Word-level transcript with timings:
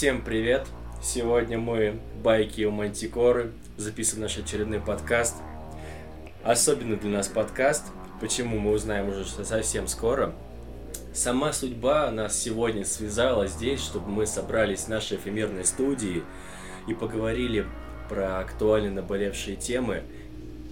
Всем 0.00 0.22
привет! 0.22 0.66
Сегодня 1.02 1.58
мы, 1.58 2.00
Байки 2.24 2.62
у 2.64 2.70
Мантикоры, 2.70 3.52
записываем 3.76 4.22
наш 4.22 4.38
очередной 4.38 4.80
подкаст. 4.80 5.36
Особенно 6.42 6.96
для 6.96 7.10
нас 7.10 7.28
подкаст, 7.28 7.84
почему 8.18 8.58
мы 8.58 8.72
узнаем 8.72 9.10
уже 9.10 9.26
совсем 9.26 9.86
скоро. 9.88 10.32
Сама 11.12 11.52
судьба 11.52 12.10
нас 12.10 12.34
сегодня 12.40 12.86
связала 12.86 13.46
здесь, 13.46 13.82
чтобы 13.82 14.08
мы 14.08 14.24
собрались 14.24 14.84
в 14.84 14.88
нашей 14.88 15.18
эфемерной 15.18 15.66
студии 15.66 16.22
и 16.88 16.94
поговорили 16.94 17.66
про 18.08 18.38
актуально 18.38 19.02
наболевшие 19.02 19.56
темы. 19.56 20.02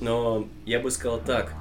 Но 0.01 0.49
я 0.65 0.81
бы 0.81 0.91
сказал 0.91 1.21
так, 1.21 1.53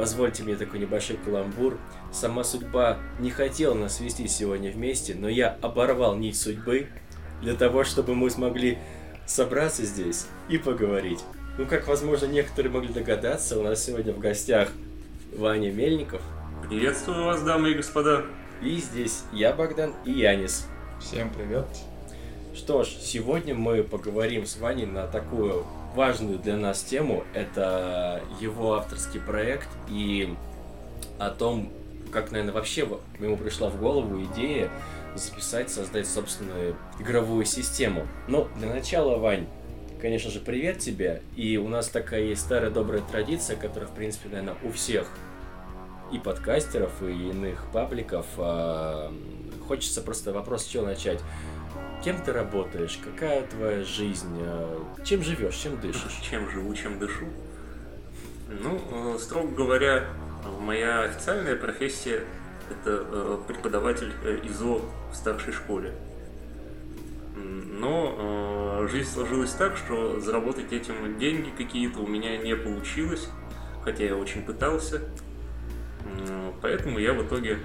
позвольте 0.00 0.42
мне 0.44 0.56
такой 0.56 0.80
небольшой 0.80 1.18
каламбур. 1.18 1.76
Сама 2.10 2.42
судьба 2.42 2.96
не 3.18 3.30
хотела 3.30 3.74
нас 3.74 3.98
свести 3.98 4.26
сегодня 4.28 4.72
вместе, 4.72 5.14
но 5.14 5.28
я 5.28 5.58
оборвал 5.60 6.16
нить 6.16 6.40
судьбы 6.40 6.86
для 7.42 7.52
того, 7.52 7.84
чтобы 7.84 8.14
мы 8.14 8.30
смогли 8.30 8.78
собраться 9.26 9.84
здесь 9.84 10.26
и 10.48 10.56
поговорить. 10.56 11.20
Ну, 11.58 11.66
как, 11.66 11.86
возможно, 11.86 12.24
некоторые 12.24 12.72
могли 12.72 12.94
догадаться, 12.94 13.58
у 13.58 13.62
нас 13.62 13.84
сегодня 13.84 14.14
в 14.14 14.18
гостях 14.18 14.70
Ваня 15.36 15.70
Мельников. 15.70 16.22
Приветствую 16.66 17.26
вас, 17.26 17.42
дамы 17.42 17.72
и 17.72 17.74
господа. 17.74 18.24
И 18.62 18.78
здесь 18.78 19.24
я, 19.34 19.52
Богдан, 19.52 19.92
и 20.06 20.12
Янис. 20.12 20.66
Всем 20.98 21.30
привет. 21.30 21.66
Что 22.54 22.84
ж, 22.84 22.88
сегодня 22.88 23.54
мы 23.54 23.82
поговорим 23.82 24.46
с 24.46 24.56
Ваней 24.56 24.86
на 24.86 25.06
такую 25.06 25.66
важную 25.94 26.38
для 26.38 26.56
нас 26.56 26.82
тему. 26.82 27.24
Это 27.34 28.22
его 28.40 28.74
авторский 28.74 29.20
проект 29.20 29.68
и 29.88 30.34
о 31.18 31.30
том, 31.30 31.70
как, 32.12 32.30
наверное, 32.30 32.54
вообще 32.54 32.88
ему 33.18 33.36
пришла 33.36 33.68
в 33.68 33.78
голову 33.78 34.22
идея 34.24 34.70
записать, 35.14 35.70
создать 35.70 36.06
собственную 36.06 36.76
игровую 36.98 37.44
систему. 37.44 38.06
Но 38.28 38.48
для 38.56 38.68
начала, 38.68 39.18
Вань, 39.18 39.46
конечно 40.00 40.30
же, 40.30 40.40
привет 40.40 40.78
тебе. 40.78 41.22
И 41.36 41.56
у 41.56 41.68
нас 41.68 41.88
такая 41.88 42.22
есть 42.22 42.42
старая 42.42 42.70
добрая 42.70 43.02
традиция, 43.02 43.56
которая, 43.56 43.88
в 43.88 43.94
принципе, 43.94 44.28
наверное, 44.28 44.56
у 44.64 44.72
всех 44.72 45.08
и 46.12 46.18
подкастеров, 46.18 47.02
и 47.02 47.30
иных 47.30 47.66
пабликов. 47.72 48.26
А, 48.38 49.12
хочется 49.66 50.00
просто 50.00 50.32
вопрос 50.32 50.64
с 50.64 50.68
чего 50.68 50.84
начать. 50.84 51.20
Кем 52.02 52.16
ты 52.22 52.32
работаешь? 52.32 52.98
Какая 53.04 53.46
твоя 53.46 53.84
жизнь? 53.84 54.34
А, 54.40 54.86
чем 55.04 55.22
живешь? 55.22 55.54
Чем 55.56 55.78
дышишь? 55.78 56.18
Чем 56.30 56.48
живу, 56.50 56.74
чем 56.74 56.98
дышу? 56.98 57.26
Ну, 58.48 58.80
э, 58.90 59.18
строго 59.18 59.54
говоря, 59.54 60.06
моя 60.60 61.02
официальная 61.02 61.56
профессия– 61.56 62.24
это 62.70 63.04
э, 63.06 63.38
преподаватель 63.46 64.12
э, 64.24 64.38
ИЗО 64.44 64.80
в 65.12 65.14
старшей 65.14 65.52
школе. 65.52 65.92
Но 67.36 68.86
жизнь 68.90 69.08
сложилась 69.08 69.52
так, 69.52 69.76
что 69.76 70.20
заработать 70.20 70.72
этим 70.72 71.18
деньги 71.18 71.50
какие-то 71.56 72.00
у 72.00 72.06
меня 72.06 72.36
не 72.36 72.54
получилось, 72.54 73.28
хотя 73.82 74.04
я 74.04 74.16
очень 74.16 74.42
пытался. 74.42 75.00
Поэтому 76.60 76.98
я 76.98 77.14
в 77.14 77.24
итоге 77.26 77.60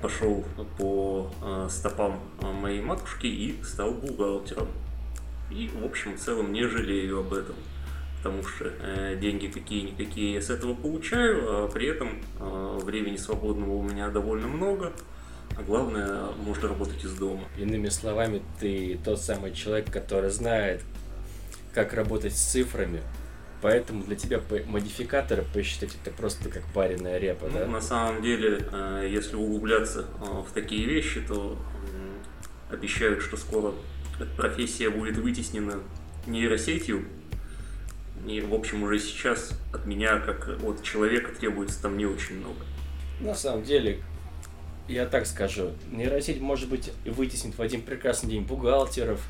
пошел 0.00 0.44
по 0.78 1.30
э, 1.42 1.68
стопам 1.70 2.20
моей 2.40 2.80
матушки 2.80 3.26
и 3.26 3.62
стал 3.62 3.92
бухгалтером. 3.92 4.68
И, 5.50 5.70
в 5.74 5.84
общем, 5.84 6.16
в 6.16 6.20
целом 6.20 6.52
не 6.52 6.66
жалею 6.66 7.20
об 7.20 7.32
этом, 7.32 7.54
потому 8.18 8.42
что 8.44 8.64
э, 8.80 9.16
деньги 9.20 9.46
какие-никакие 9.46 10.34
я 10.34 10.42
с 10.42 10.50
этого 10.50 10.74
получаю, 10.74 11.64
а 11.64 11.68
при 11.68 11.86
этом 11.86 12.20
э, 12.40 12.78
времени 12.82 13.16
свободного 13.16 13.74
у 13.74 13.82
меня 13.82 14.08
довольно 14.08 14.48
много, 14.48 14.92
а 15.56 15.62
главное, 15.62 16.26
можно 16.44 16.68
работать 16.68 17.04
из 17.04 17.14
дома. 17.14 17.44
Иными 17.56 17.88
словами, 17.88 18.42
ты 18.60 18.98
тот 19.04 19.20
самый 19.20 19.52
человек, 19.52 19.90
который 19.90 20.30
знает, 20.30 20.82
как 21.72 21.94
работать 21.94 22.36
с 22.36 22.40
цифрами, 22.40 23.02
Поэтому 23.66 24.04
для 24.04 24.14
тебя 24.14 24.40
модификаторы 24.68 25.42
посчитать 25.52 25.96
это 26.00 26.14
просто 26.16 26.48
как 26.50 26.62
пареная 26.72 27.18
репа, 27.18 27.48
ну, 27.52 27.58
да? 27.58 27.66
На 27.66 27.80
самом 27.80 28.22
деле, 28.22 28.64
э, 28.70 29.08
если 29.10 29.34
углубляться 29.34 30.04
э, 30.20 30.24
в 30.24 30.52
такие 30.54 30.86
вещи, 30.86 31.20
то 31.20 31.58
обещают, 32.70 33.22
что 33.22 33.36
скоро 33.36 33.74
эта 34.20 34.30
профессия 34.36 34.88
будет 34.88 35.16
вытеснена 35.16 35.80
нейросетью. 36.28 37.06
И, 38.24 38.40
в 38.40 38.54
общем, 38.54 38.84
уже 38.84 39.00
сейчас 39.00 39.50
от 39.74 39.84
меня, 39.84 40.20
как 40.20 40.48
от 40.62 40.84
человека, 40.84 41.34
требуется 41.34 41.82
там 41.82 41.98
не 41.98 42.06
очень 42.06 42.36
много. 42.36 42.60
На 43.18 43.34
самом 43.34 43.64
деле, 43.64 44.00
я 44.86 45.06
так 45.06 45.26
скажу, 45.26 45.72
нейросеть, 45.90 46.40
может 46.40 46.68
быть, 46.68 46.92
вытеснит 47.04 47.58
в 47.58 47.60
один 47.60 47.82
прекрасный 47.82 48.30
день 48.30 48.42
бухгалтеров, 48.42 49.20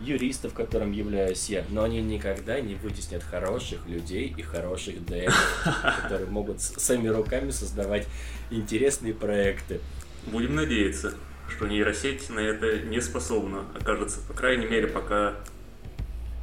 юристов, 0.00 0.52
которым 0.52 0.92
являюсь 0.92 1.48
я, 1.48 1.64
но 1.70 1.84
они 1.84 2.02
никогда 2.02 2.60
не 2.60 2.74
вытеснят 2.74 3.22
хороших 3.22 3.86
людей 3.86 4.32
и 4.36 4.42
хороших 4.42 5.04
ДМ, 5.04 5.30
которые 6.02 6.28
могут 6.28 6.60
своими 6.60 7.08
руками 7.08 7.50
создавать 7.50 8.06
интересные 8.50 9.14
проекты. 9.14 9.80
Будем 10.26 10.54
надеяться, 10.54 11.14
что 11.48 11.66
нейросеть 11.66 12.28
на 12.30 12.40
это 12.40 12.80
не 12.80 13.00
способна, 13.00 13.64
окажется, 13.78 14.20
по 14.26 14.34
крайней 14.34 14.66
мере, 14.66 14.88
пока 14.88 15.34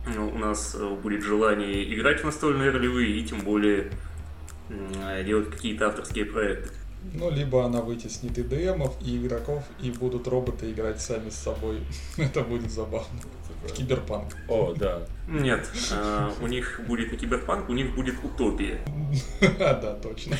ну, 0.05 0.29
у 0.29 0.37
нас 0.37 0.75
будет 1.01 1.23
желание 1.23 1.93
играть 1.93 2.21
в 2.21 2.23
настольные 2.25 2.71
ролевые 2.71 3.19
и 3.19 3.25
тем 3.25 3.41
более 3.41 3.91
делать 5.25 5.49
какие-то 5.49 5.87
авторские 5.87 6.25
проекты. 6.25 6.69
Ну, 7.13 7.29
либо 7.29 7.65
она 7.65 7.81
вытеснит 7.81 8.37
и 8.37 8.43
ДМов, 8.43 8.95
и 9.01 9.17
игроков, 9.17 9.63
и 9.81 9.91
будут 9.91 10.27
роботы 10.27 10.71
играть 10.71 11.01
сами 11.01 11.29
с 11.29 11.35
собой. 11.35 11.81
Это 12.17 12.41
будет 12.41 12.71
забавно. 12.71 13.19
Киберпанк. 13.71 14.35
О, 14.47 14.73
да. 14.73 15.01
Нет, 15.27 15.67
э, 15.91 16.31
у 16.41 16.47
них 16.47 16.81
будет 16.87 17.11
не 17.11 17.17
киберпанк, 17.17 17.69
у 17.69 17.73
них 17.73 17.95
будет 17.95 18.15
утопия. 18.23 18.79
Да, 19.59 19.95
точно. 20.01 20.35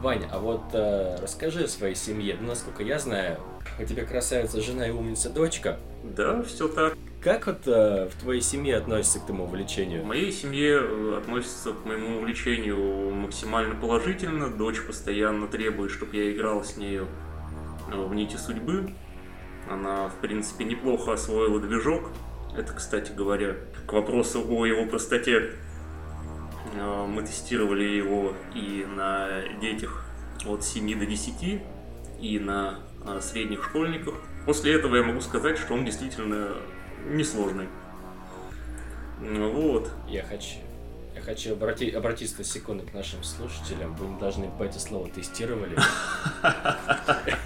Ваня, 0.00 0.28
а 0.30 0.38
вот 0.38 0.62
э, 0.72 1.18
расскажи 1.20 1.64
о 1.64 1.68
своей 1.68 1.94
семье. 1.94 2.36
Ну, 2.40 2.48
насколько 2.48 2.82
я 2.82 2.98
знаю, 2.98 3.38
у 3.78 3.84
тебя 3.84 4.04
красавица 4.04 4.60
жена 4.60 4.86
и 4.86 4.90
умница 4.90 5.28
дочка. 5.28 5.78
Да, 6.02 6.42
все 6.42 6.68
так. 6.68 6.96
Как 7.22 7.46
вот 7.46 7.66
э, 7.66 8.08
в 8.08 8.18
твоей 8.18 8.40
семье 8.40 8.78
относятся 8.78 9.20
к 9.20 9.24
этому 9.24 9.44
увлечению? 9.44 10.02
В 10.02 10.06
моей 10.06 10.32
семье 10.32 10.80
э, 10.80 11.18
относятся 11.18 11.72
к 11.72 11.84
моему 11.84 12.16
увлечению 12.16 13.10
максимально 13.10 13.74
положительно. 13.74 14.48
Дочь 14.48 14.80
постоянно 14.80 15.46
требует, 15.46 15.90
чтобы 15.90 16.16
я 16.16 16.32
играл 16.32 16.64
с 16.64 16.78
нею 16.78 17.06
в 17.92 18.14
нити 18.14 18.36
судьбы. 18.36 18.94
Она, 19.70 20.08
в 20.08 20.16
принципе, 20.16 20.64
неплохо 20.64 21.12
освоила 21.12 21.60
движок. 21.60 22.10
Это, 22.56 22.72
кстати 22.72 23.12
говоря, 23.12 23.54
к 23.86 23.92
вопросу 23.92 24.44
о 24.50 24.66
его 24.66 24.84
простоте. 24.86 25.52
Э, 26.74 27.06
мы 27.06 27.22
тестировали 27.22 27.84
его 27.84 28.34
и 28.52 28.84
на 28.84 29.42
детях 29.60 30.04
от 30.44 30.64
7 30.64 30.98
до 30.98 31.06
10, 31.06 31.62
и 32.20 32.38
на 32.40 32.80
средних 33.20 33.64
школьниках. 33.64 34.14
После 34.44 34.74
этого 34.74 34.96
я 34.96 35.04
могу 35.04 35.20
сказать, 35.20 35.56
что 35.56 35.74
он 35.74 35.84
действительно 35.84 36.48
несложный. 37.06 37.68
Ну 39.20 39.52
вот. 39.52 39.90
Я 40.08 40.24
хочу, 40.24 40.56
я 41.14 41.20
хочу 41.20 41.52
обрати, 41.52 41.90
обратиться 41.90 42.38
на 42.38 42.44
секунду 42.44 42.84
к 42.84 42.92
нашим 42.92 43.22
слушателям. 43.22 43.94
Вы 43.94 44.08
не 44.08 44.18
должны 44.18 44.50
по 44.58 44.64
это 44.64 44.80
слово 44.80 45.08
тестировали. 45.10 45.76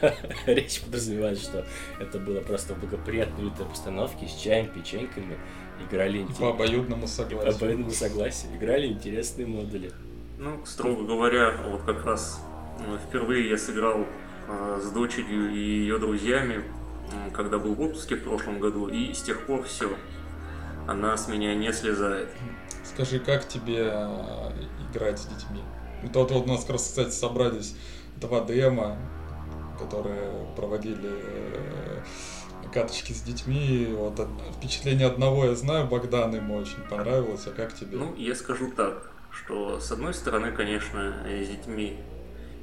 Речь 0.46 0.80
подразумевает, 0.82 1.38
что 1.38 1.64
это 1.98 2.18
было 2.18 2.40
просто 2.40 2.74
в 2.74 2.80
благоприятной 2.80 3.50
обстановке 3.60 4.26
с 4.26 4.34
чаем, 4.34 4.68
печеньками. 4.68 5.38
Играли 5.88 6.20
и 6.20 6.24
по 6.40 6.50
обоюдному 6.50 7.06
согласию. 7.06 7.52
По 7.52 7.56
обоюдному 7.56 7.90
согласию. 7.90 8.56
Играли 8.56 8.86
интересные 8.86 9.46
модули. 9.46 9.90
Ну, 10.38 10.64
строго 10.64 11.04
говоря, 11.04 11.54
вот 11.68 11.82
как 11.82 12.04
раз 12.04 12.40
э, 12.80 12.98
впервые 13.08 13.50
я 13.50 13.58
сыграл 13.58 14.06
э, 14.48 14.80
с 14.82 14.90
дочерью 14.90 15.52
и 15.52 15.58
ее 15.58 15.98
друзьями 15.98 16.64
когда 17.32 17.58
был 17.58 17.74
в 17.74 17.80
отпуске 17.80 18.16
в 18.16 18.24
прошлом 18.24 18.60
году, 18.60 18.88
и 18.88 19.12
с 19.12 19.22
тех 19.22 19.46
пор 19.46 19.64
все. 19.64 19.96
Она 20.86 21.16
с 21.16 21.28
меня 21.28 21.54
не 21.54 21.72
слезает. 21.72 22.28
Скажи, 22.84 23.18
как 23.18 23.46
тебе 23.48 23.90
э, 23.92 24.50
играть 24.90 25.18
с 25.18 25.26
детьми? 25.26 25.60
Вот, 26.02 26.30
вот 26.30 26.46
у 26.46 26.48
нас 26.48 26.60
как 26.62 26.70
раз, 26.70 26.82
кстати, 26.84 27.10
собрались 27.10 27.76
два 28.16 28.44
дема, 28.44 28.96
которые 29.78 30.46
проводили 30.56 31.10
э, 31.10 32.02
каточки 32.72 33.12
с 33.12 33.22
детьми. 33.22 33.88
Вот 33.90 34.20
впечатление 34.58 35.06
одного 35.06 35.46
я 35.46 35.54
знаю, 35.54 35.86
Богдан 35.86 36.34
ему 36.34 36.56
очень 36.56 36.82
понравилось, 36.90 37.46
а 37.46 37.50
как 37.50 37.74
тебе? 37.74 37.96
Ну, 37.96 38.14
я 38.16 38.34
скажу 38.34 38.70
так, 38.70 39.10
что 39.30 39.80
с 39.80 39.90
одной 39.92 40.14
стороны, 40.14 40.52
конечно, 40.52 41.16
с 41.26 41.48
детьми 41.48 41.98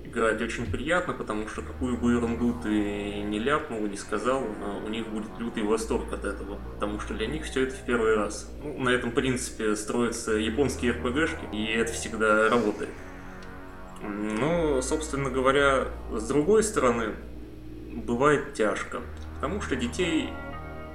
играть 0.05 0.41
очень 0.41 0.69
приятно, 0.69 1.13
потому 1.13 1.47
что 1.47 1.61
какую 1.61 1.97
бы 1.97 2.11
ерунду 2.11 2.55
ты 2.61 2.69
не 2.69 3.39
ляпнул, 3.39 3.81
не 3.87 3.97
сказал, 3.97 4.43
а 4.61 4.83
у 4.85 4.89
них 4.89 5.07
будет 5.07 5.31
лютый 5.39 5.63
восторг 5.63 6.11
от 6.13 6.25
этого, 6.25 6.59
потому 6.73 6.99
что 6.99 7.13
для 7.13 7.27
них 7.27 7.43
все 7.45 7.63
это 7.63 7.75
в 7.75 7.85
первый 7.85 8.15
раз. 8.15 8.51
Ну, 8.61 8.77
на 8.79 8.89
этом 8.89 9.11
принципе 9.11 9.75
строятся 9.75 10.33
японские 10.33 10.91
РПГшки, 10.91 11.55
и 11.55 11.65
это 11.65 11.93
всегда 11.93 12.49
работает. 12.49 12.89
Но, 14.03 14.81
собственно 14.81 15.29
говоря, 15.29 15.87
с 16.11 16.27
другой 16.27 16.63
стороны, 16.63 17.15
бывает 17.91 18.53
тяжко, 18.53 19.01
потому 19.35 19.61
что 19.61 19.75
детей 19.75 20.29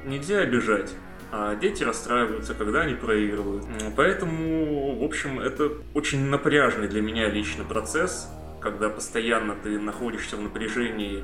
нельзя 0.05 0.40
обижать. 0.40 0.90
А 1.31 1.56
дети 1.56 1.82
расстраиваются, 1.82 2.55
когда 2.55 2.82
они 2.82 2.94
проигрывают. 2.94 3.64
Поэтому, 3.96 4.99
в 4.99 5.05
общем, 5.05 5.40
это 5.40 5.72
очень 5.93 6.25
напряжный 6.25 6.88
для 6.88 7.02
меня 7.02 7.28
личный 7.28 7.66
процесс, 7.66 8.28
когда 8.60 8.88
постоянно 8.88 9.55
ты 9.55 9.78
находишься 9.78 10.37
в 10.37 10.40
напряжении 10.40 11.22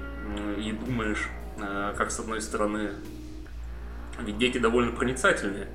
и 0.59 0.73
думаешь, 0.73 1.29
э, 1.59 1.95
как 1.97 2.11
с 2.11 2.21
одной 2.21 2.43
стороны, 2.43 2.91
ведь 4.21 4.37
дети 4.39 4.59
довольно 4.59 4.93
проницательные, 4.93 5.69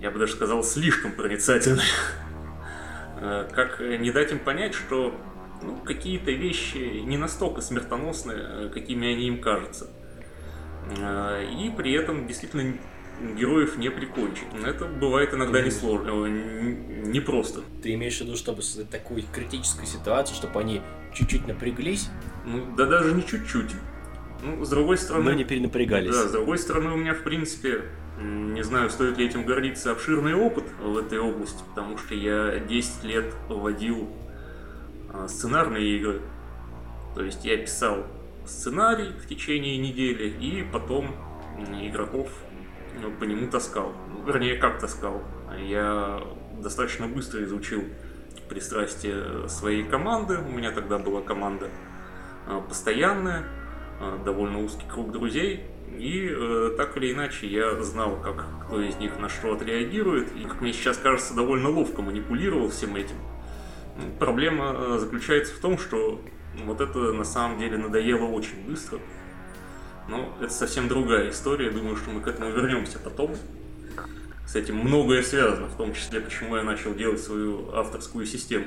я 0.00 0.10
бы 0.10 0.18
даже 0.18 0.32
сказал, 0.32 0.64
слишком 0.64 1.12
проницательные, 1.12 1.86
э, 3.20 3.48
как 3.54 3.80
не 3.80 4.10
дать 4.10 4.32
им 4.32 4.40
понять, 4.40 4.74
что 4.74 5.14
ну, 5.62 5.76
какие-то 5.84 6.30
вещи 6.30 7.00
не 7.04 7.16
настолько 7.16 7.60
смертоносны, 7.60 8.32
э, 8.32 8.70
какими 8.72 9.12
они 9.12 9.28
им 9.28 9.40
кажутся. 9.40 9.88
И 10.90 11.72
при 11.76 11.92
этом 11.92 12.26
действительно 12.26 12.74
героев 13.36 13.76
не 13.76 13.90
прикончить. 13.90 14.46
Это 14.64 14.86
бывает 14.86 15.34
иногда 15.34 15.60
не 15.60 15.70
сложно, 15.70 16.26
не 16.26 17.20
просто. 17.20 17.60
Ты 17.82 17.94
имеешь 17.94 18.18
в 18.18 18.22
виду, 18.22 18.36
чтобы 18.36 18.62
создать 18.62 18.90
такую 18.90 19.22
критическую 19.32 19.86
ситуацию, 19.86 20.36
чтобы 20.36 20.58
они 20.60 20.82
чуть-чуть 21.14 21.46
напряглись? 21.46 22.08
Ну, 22.44 22.74
да 22.76 22.86
даже 22.86 23.14
не 23.14 23.24
чуть-чуть. 23.24 23.72
Ну, 24.42 24.64
с 24.64 24.70
другой 24.70 24.96
стороны... 24.96 25.24
Но 25.24 25.32
не 25.32 25.44
перенапрягались. 25.44 26.14
Да, 26.14 26.28
с 26.28 26.32
другой 26.32 26.58
стороны, 26.58 26.92
у 26.92 26.96
меня, 26.96 27.14
в 27.14 27.22
принципе, 27.22 27.82
не 28.20 28.62
знаю, 28.62 28.88
стоит 28.90 29.18
ли 29.18 29.26
этим 29.26 29.44
гордиться, 29.44 29.92
обширный 29.92 30.34
опыт 30.34 30.64
в 30.82 30.96
этой 30.96 31.18
области, 31.18 31.62
потому 31.68 31.98
что 31.98 32.14
я 32.14 32.58
10 32.58 33.04
лет 33.04 33.34
водил 33.48 34.08
сценарные 35.26 35.96
игры. 35.96 36.20
То 37.14 37.22
есть 37.22 37.44
я 37.44 37.56
писал 37.56 38.06
сценарий 38.46 39.12
в 39.12 39.26
течение 39.26 39.78
недели 39.78 40.28
и 40.28 40.64
потом 40.70 41.14
игроков 41.82 42.30
ну, 43.00 43.10
по 43.12 43.24
нему 43.24 43.48
таскал. 43.48 43.92
Ну, 44.12 44.24
вернее, 44.24 44.56
как 44.56 44.80
таскал. 44.80 45.22
Я 45.58 46.22
достаточно 46.60 47.06
быстро 47.06 47.42
изучил 47.44 47.84
пристрастие 48.48 49.48
своей 49.48 49.84
команды. 49.84 50.38
У 50.38 50.50
меня 50.50 50.72
тогда 50.72 50.98
была 50.98 51.20
команда 51.22 51.68
а, 52.46 52.60
постоянная, 52.60 53.44
довольно 54.24 54.62
узкий 54.62 54.86
круг 54.88 55.12
друзей. 55.12 55.66
И 55.98 56.28
э, 56.30 56.74
так 56.76 56.96
или 56.96 57.12
иначе 57.12 57.48
я 57.48 57.82
знал, 57.82 58.16
как 58.22 58.44
кто 58.64 58.80
из 58.80 58.96
них 58.96 59.18
на 59.18 59.28
что 59.28 59.52
отреагирует. 59.52 60.28
И, 60.36 60.44
как 60.44 60.60
мне 60.60 60.72
сейчас 60.72 60.96
кажется, 60.96 61.34
довольно 61.34 61.68
ловко 61.68 62.00
манипулировал 62.00 62.70
всем 62.70 62.94
этим. 62.94 63.16
Проблема 64.18 64.74
э, 64.76 64.98
заключается 64.98 65.54
в 65.54 65.58
том, 65.58 65.78
что 65.78 66.20
вот 66.64 66.80
это 66.80 66.98
на 67.12 67.24
самом 67.24 67.58
деле 67.58 67.76
надоело 67.78 68.26
очень 68.26 68.66
быстро. 68.66 68.98
Но 70.08 70.36
это 70.40 70.52
совсем 70.52 70.88
другая 70.88 71.30
история. 71.30 71.70
Думаю, 71.70 71.96
что 71.96 72.10
мы 72.10 72.20
к 72.20 72.28
этому 72.28 72.50
вернемся 72.50 72.98
потом. 72.98 73.34
С 74.46 74.56
этим 74.56 74.76
многое 74.78 75.22
связано, 75.22 75.68
в 75.68 75.76
том 75.76 75.94
числе, 75.94 76.20
почему 76.20 76.56
я 76.56 76.64
начал 76.64 76.94
делать 76.94 77.20
свою 77.20 77.72
авторскую 77.72 78.26
систему. 78.26 78.66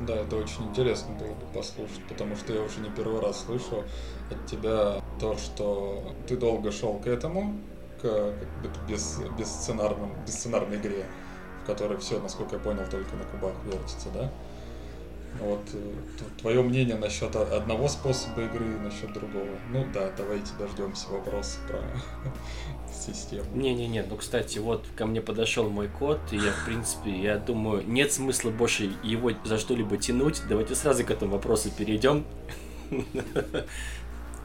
Да, 0.00 0.14
это 0.14 0.36
очень 0.36 0.68
интересно 0.68 1.14
было 1.14 1.34
бы 1.34 1.46
послушать, 1.54 2.04
потому 2.08 2.36
что 2.36 2.52
я 2.52 2.60
уже 2.60 2.80
не 2.80 2.90
первый 2.90 3.20
раз 3.20 3.44
слышу 3.44 3.82
от 4.30 4.46
тебя 4.46 5.02
то, 5.18 5.36
что 5.38 6.14
ты 6.28 6.36
долго 6.36 6.70
шел 6.70 6.98
к 6.98 7.06
этому, 7.06 7.58
к, 8.00 8.02
к 8.02 8.88
без, 8.88 9.20
без, 9.38 9.48
сценарном, 9.48 10.12
без 10.24 10.34
сценарной 10.34 10.76
игре, 10.76 11.06
в 11.62 11.66
которой 11.66 11.98
все, 11.98 12.20
насколько 12.20 12.56
я 12.56 12.62
понял, 12.62 12.84
только 12.90 13.16
на 13.16 13.24
кубах 13.24 13.54
вертится, 13.64 14.10
да? 14.12 14.30
Вот 15.40 15.62
э, 15.72 15.92
твое 16.40 16.62
мнение 16.62 16.96
насчет 16.96 17.34
одного 17.36 17.88
способа 17.88 18.42
игры 18.42 18.64
и 18.64 18.78
насчет 18.78 19.12
другого. 19.12 19.48
Ну 19.70 19.86
да, 19.92 20.10
давайте 20.16 20.52
дождемся 20.58 21.08
вопроса 21.08 21.58
про 21.68 21.80
систему. 22.92 23.44
Не-не-не, 23.54 24.02
ну 24.02 24.16
кстати, 24.16 24.58
вот 24.58 24.86
ко 24.96 25.06
мне 25.06 25.20
подошел 25.20 25.68
мой 25.68 25.88
код, 25.88 26.20
и 26.32 26.36
я, 26.36 26.52
в 26.52 26.64
принципе, 26.64 27.10
я 27.10 27.38
думаю, 27.38 27.86
нет 27.86 28.12
смысла 28.12 28.50
больше 28.50 28.92
его 29.02 29.32
за 29.44 29.58
что-либо 29.58 29.96
тянуть. 29.96 30.42
Давайте 30.48 30.74
сразу 30.74 31.04
к 31.04 31.10
этому 31.10 31.32
вопросу 31.32 31.70
перейдем. 31.70 32.24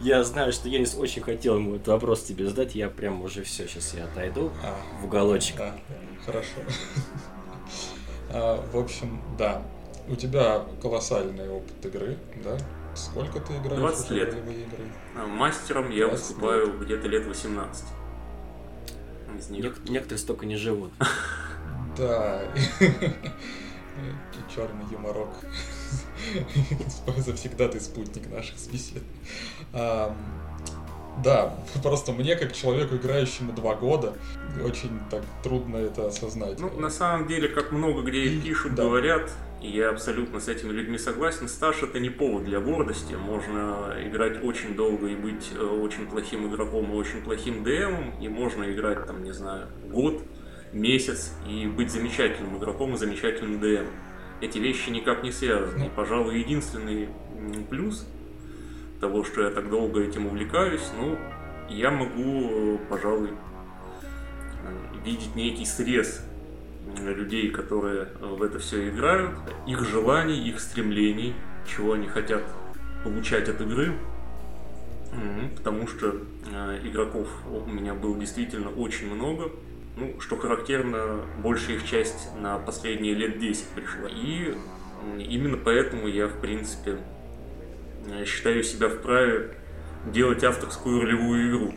Я 0.02 0.24
знаю, 0.24 0.52
что 0.52 0.68
Янис 0.68 0.96
очень 0.96 1.22
хотел 1.22 1.58
ему 1.58 1.76
этот 1.76 1.90
вопрос 1.90 2.24
тебе 2.24 2.48
задать, 2.48 2.74
я 2.74 2.90
прям 2.90 3.22
уже 3.22 3.44
все, 3.44 3.68
сейчас 3.68 3.94
я 3.94 4.06
отойду 4.06 4.52
а, 4.64 4.76
в 5.00 5.06
уголочек. 5.06 5.58
Да, 5.58 5.76
хорошо. 6.26 6.48
А, 8.34 8.66
в 8.72 8.78
общем, 8.78 9.22
да, 9.38 9.62
у 10.08 10.16
тебя 10.16 10.64
колоссальный 10.82 11.50
опыт 11.50 11.86
игры, 11.86 12.18
да? 12.44 12.58
Сколько 12.96 13.40
ты 13.40 13.54
играешь 13.58 13.80
20 13.80 14.10
лет. 14.12 14.30
игры? 14.34 14.86
А, 15.16 15.26
мастером 15.26 15.90
я 15.92 16.08
выступаю 16.08 16.78
где-то 16.80 17.08
лет 17.08 17.26
18. 17.26 17.86
Из 19.38 19.50
них. 19.50 19.64
Нек- 19.66 19.90
некоторые 19.90 20.20
столько 20.20 20.46
не 20.46 20.56
живут. 20.58 20.92
Да. 21.98 22.42
Черный 24.56 24.86
юморок. 24.92 25.30
Завсегда 27.18 27.68
ты 27.68 27.82
спутник 27.82 28.32
наших 28.32 28.56
бесед. 28.72 29.04
Да, 29.74 31.54
просто 31.84 32.14
мне, 32.14 32.38
как 32.38 32.54
человеку, 32.54 32.96
играющему 32.96 33.52
два 33.52 33.76
года, 33.76 34.14
очень 34.64 34.98
так 35.10 35.24
трудно 35.44 35.76
это 35.76 36.08
осознать. 36.08 36.58
Ну, 36.60 36.70
на 36.80 36.90
самом 36.90 37.28
деле, 37.28 37.50
как 37.50 37.74
много 37.74 38.02
где 38.04 38.24
и, 38.24 38.40
пишут, 38.42 38.76
да. 38.76 38.84
говорят, 38.84 39.30
и 39.62 39.70
я 39.70 39.90
абсолютно 39.90 40.40
с 40.40 40.48
этими 40.48 40.72
людьми 40.72 40.98
согласен, 40.98 41.48
стаж 41.48 41.84
это 41.84 42.00
не 42.00 42.10
повод 42.10 42.46
для 42.46 42.60
гордости. 42.60 43.14
Можно 43.14 43.96
играть 44.04 44.44
очень 44.44 44.76
долго 44.76 45.08
и 45.08 45.16
быть 45.16 45.52
э, 45.56 45.64
очень 45.64 46.08
плохим 46.08 46.52
игроком 46.52 46.92
и 46.92 46.96
очень 46.96 47.22
плохим 47.22 47.64
ДМом, 47.64 48.20
и 48.20 48.28
можно 48.28 48.72
играть, 48.72 49.06
там, 49.06 49.24
не 49.24 49.32
знаю, 49.32 49.68
год, 49.86 50.24
месяц 50.74 51.34
и 51.48 51.68
быть 51.68 51.92
замечательным 51.92 52.58
игроком 52.58 52.96
и 52.96 52.98
замечательным 52.98 53.60
ДМ. 53.60 53.86
Эти 54.42 54.58
вещи 54.58 54.90
никак 54.90 55.22
не 55.24 55.32
связаны. 55.32 55.86
И, 55.86 55.90
пожалуй, 55.90 56.40
единственный 56.40 57.10
плюс 57.70 58.08
того, 59.00 59.24
что 59.24 59.44
я 59.44 59.52
так 59.52 59.70
долго 59.70 60.02
этим 60.02 60.26
увлекаюсь, 60.26 60.90
ну, 60.98 61.18
я 61.70 61.92
могу, 61.92 62.80
пожалуй, 62.90 63.30
видеть 65.06 65.36
некий 65.36 65.66
срез 65.66 66.26
людей, 66.98 67.50
которые 67.52 68.08
в 68.20 68.42
это 68.42 68.60
все 68.60 68.90
играют, 68.90 69.32
их 69.68 69.84
желаний, 69.86 70.48
их 70.48 70.60
стремлений, 70.60 71.34
чего 71.68 71.94
они 71.94 72.08
хотят 72.08 72.44
получать 73.04 73.50
от 73.50 73.62
игры, 73.62 73.94
потому 75.58 75.88
что 75.88 76.18
э, 76.52 76.80
игроков 76.84 77.28
у 77.48 77.70
меня 77.70 77.94
было 77.94 78.18
действительно 78.18 78.70
очень 78.70 79.14
много, 79.14 79.52
ну, 79.98 80.20
что 80.20 80.38
характерно, 80.38 81.22
большая 81.44 81.76
их 81.76 81.86
часть 81.86 82.30
на 82.40 82.58
последние 82.58 83.14
лет 83.14 83.40
10 83.40 83.66
пришла. 83.76 84.10
И 84.10 84.56
именно 85.18 85.58
поэтому 85.58 86.08
я, 86.08 86.28
в 86.28 86.40
принципе, 86.40 87.00
Э, 88.08 88.26
считаю 88.26 88.64
себя 88.64 88.90
вправе 88.90 89.52
делать 90.06 90.44
авторскую 90.44 91.02
ролевую 91.02 91.50
игру. 91.50 91.74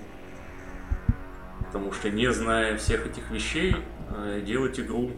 Потому 1.66 1.92
что 1.92 2.10
не 2.10 2.32
зная 2.32 2.76
всех 2.78 3.06
этих 3.06 3.30
вещей, 3.30 3.72
э, 3.72 3.76
делать 4.44 4.78
игру 4.80 5.10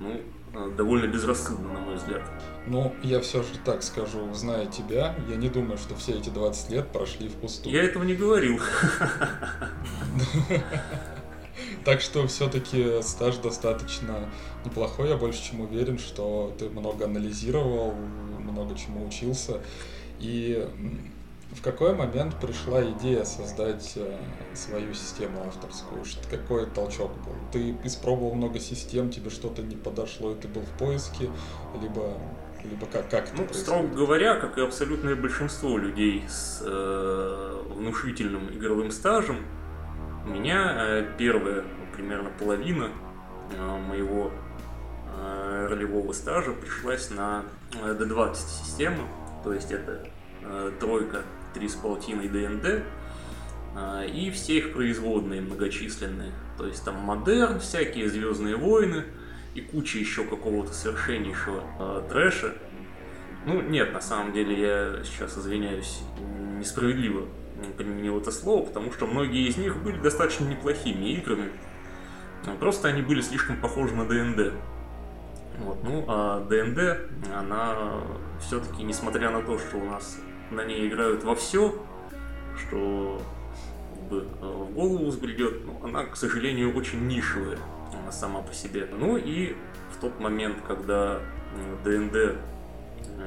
ну, 0.00 0.20
э, 0.54 0.70
довольно 0.76 1.06
безрассудно, 1.06 1.72
на 1.72 1.80
мой 1.80 1.96
взгляд. 1.96 2.22
Ну, 2.66 2.94
я 3.02 3.20
все 3.20 3.42
же 3.42 3.48
так 3.64 3.82
скажу, 3.82 4.32
зная 4.34 4.66
тебя, 4.66 5.14
я 5.28 5.36
не 5.36 5.48
думаю, 5.48 5.78
что 5.78 5.94
все 5.94 6.12
эти 6.18 6.30
20 6.30 6.70
лет 6.70 6.88
прошли 6.88 7.28
впустую. 7.28 7.74
Я 7.74 7.84
этого 7.84 8.02
не 8.04 8.14
говорил. 8.14 8.58
Так 11.84 12.00
что 12.00 12.26
все-таки 12.26 13.02
стаж 13.02 13.36
достаточно 13.36 14.30
неплохой. 14.64 15.08
Я 15.08 15.16
больше 15.16 15.42
чем 15.42 15.60
уверен, 15.60 15.98
что 15.98 16.54
ты 16.58 16.68
много 16.68 17.06
анализировал, 17.06 17.94
много 18.38 18.76
чему 18.76 19.06
учился. 19.06 19.60
И 20.18 20.68
в 21.52 21.62
какой 21.62 21.94
момент 21.94 22.38
пришла 22.40 22.82
идея 22.84 23.24
создать 23.24 23.92
э, 23.96 24.18
свою 24.54 24.94
систему 24.94 25.42
авторскую? 25.46 26.02
Какой 26.30 26.66
толчок 26.66 27.12
был? 27.24 27.34
Ты 27.52 27.76
испробовал 27.84 28.34
много 28.34 28.60
систем, 28.60 29.10
тебе 29.10 29.30
что-то 29.30 29.62
не 29.62 29.76
подошло, 29.76 30.32
и 30.32 30.36
ты 30.36 30.48
был 30.48 30.62
в 30.62 30.78
поиске, 30.78 31.30
либо 31.82 32.18
либо 32.64 32.86
как, 32.86 33.08
как 33.08 33.30
ну, 33.36 33.46
строго 33.52 33.88
говоря, 33.88 34.36
как 34.36 34.58
и 34.58 34.60
абсолютное 34.60 35.16
большинство 35.16 35.78
людей 35.78 36.24
с 36.28 36.62
э, 36.62 37.62
внушительным 37.74 38.50
игровым 38.50 38.90
стажем, 38.90 39.38
у 40.26 40.28
меня 40.28 40.76
э, 40.78 41.14
первая 41.16 41.64
примерно 41.94 42.30
половина 42.38 42.90
э, 43.52 43.78
моего 43.78 44.30
э, 45.16 45.66
ролевого 45.70 46.12
стажа 46.12 46.52
пришлась 46.52 47.10
на 47.10 47.44
э, 47.72 47.94
D20 47.98 48.34
систему, 48.34 49.08
то 49.42 49.54
есть 49.54 49.72
это 49.72 50.06
э, 50.42 50.72
тройка, 50.78 51.22
три 51.54 51.68
с 51.68 51.74
полтиной 51.74 52.28
ДНД 52.28 52.84
э, 53.76 54.06
и 54.08 54.30
все 54.30 54.58
их 54.58 54.72
производные 54.72 55.40
многочисленные. 55.40 56.32
То 56.58 56.66
есть 56.66 56.84
там 56.84 56.96
модерн, 56.96 57.60
всякие 57.60 58.08
Звездные 58.08 58.56
войны 58.56 59.04
и 59.54 59.60
куча 59.60 59.98
еще 59.98 60.24
какого-то 60.24 60.72
совершеннейшего 60.72 61.62
э, 61.78 62.02
трэша. 62.08 62.54
Ну, 63.46 63.62
нет, 63.62 63.92
на 63.92 64.00
самом 64.00 64.32
деле, 64.32 64.60
я 64.60 65.04
сейчас 65.04 65.38
извиняюсь, 65.38 66.00
несправедливо 66.58 67.26
применил 67.76 68.18
это 68.18 68.30
слово, 68.30 68.66
потому 68.66 68.92
что 68.92 69.06
многие 69.06 69.48
из 69.48 69.56
них 69.56 69.82
были 69.82 69.98
достаточно 69.98 70.44
неплохими 70.44 71.12
играми. 71.12 71.50
Просто 72.58 72.88
они 72.88 73.02
были 73.02 73.20
слишком 73.20 73.60
похожи 73.60 73.94
на 73.94 74.06
ДНД. 74.06 74.54
Вот. 75.58 75.82
Ну, 75.82 76.04
а 76.08 76.40
ДНД, 76.40 77.34
она 77.34 78.00
все-таки, 78.40 78.82
несмотря 78.82 79.30
на 79.30 79.42
то, 79.42 79.58
что 79.58 79.76
у 79.76 79.84
нас 79.84 80.18
на 80.50 80.64
ней 80.64 80.88
играют 80.88 81.24
во 81.24 81.34
все, 81.34 81.74
что 82.56 83.22
бы 84.10 84.26
э, 84.40 84.44
в 84.44 84.72
голову 84.72 85.06
взбредет, 85.06 85.64
но 85.64 85.80
она, 85.84 86.04
к 86.04 86.16
сожалению, 86.16 86.74
очень 86.76 87.06
нишевая 87.06 87.58
она 87.92 88.12
сама 88.12 88.40
по 88.40 88.54
себе. 88.54 88.88
Ну 88.90 89.16
и 89.16 89.54
в 89.92 90.00
тот 90.00 90.20
момент, 90.20 90.58
когда 90.66 91.20
ДНД 91.84 92.14
э, 92.14 92.36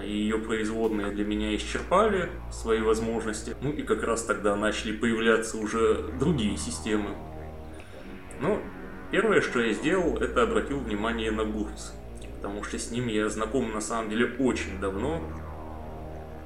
и 0.06 0.12
ее 0.12 0.38
производные 0.40 1.12
для 1.12 1.26
меня 1.26 1.56
исчерпали 1.56 2.30
свои 2.52 2.82
возможности, 2.82 3.56
ну 3.62 3.72
и 3.72 3.84
как 3.84 4.04
раз 4.04 4.24
тогда 4.24 4.56
начали 4.56 4.96
появляться 4.96 5.58
уже 5.58 6.12
другие 6.20 6.58
системы. 6.58 7.10
Ну, 8.42 8.60
первое, 9.12 9.42
что 9.42 9.62
я 9.62 9.74
сделал, 9.74 10.18
это 10.18 10.44
обратил 10.44 10.80
внимание 10.80 11.32
на 11.32 11.46
Гурц 11.46 11.92
потому 12.44 12.62
что 12.66 12.78
с 12.78 12.92
ним 12.92 13.08
я 13.08 13.30
знаком 13.30 13.72
на 13.72 13.80
самом 13.80 14.10
деле 14.10 14.36
очень 14.38 14.78
давно. 14.82 15.22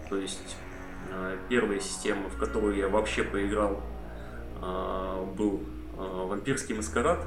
То 0.10 0.18
есть 0.18 0.56
э, 0.56 0.67
первая 1.50 1.80
система, 1.80 2.30
в 2.30 2.38
которую 2.38 2.76
я 2.76 2.88
вообще 2.88 3.24
поиграл, 3.24 3.82
э, 4.62 5.26
был 5.36 5.64
э, 5.98 6.26
«Вампирский 6.28 6.76
маскарад». 6.76 7.26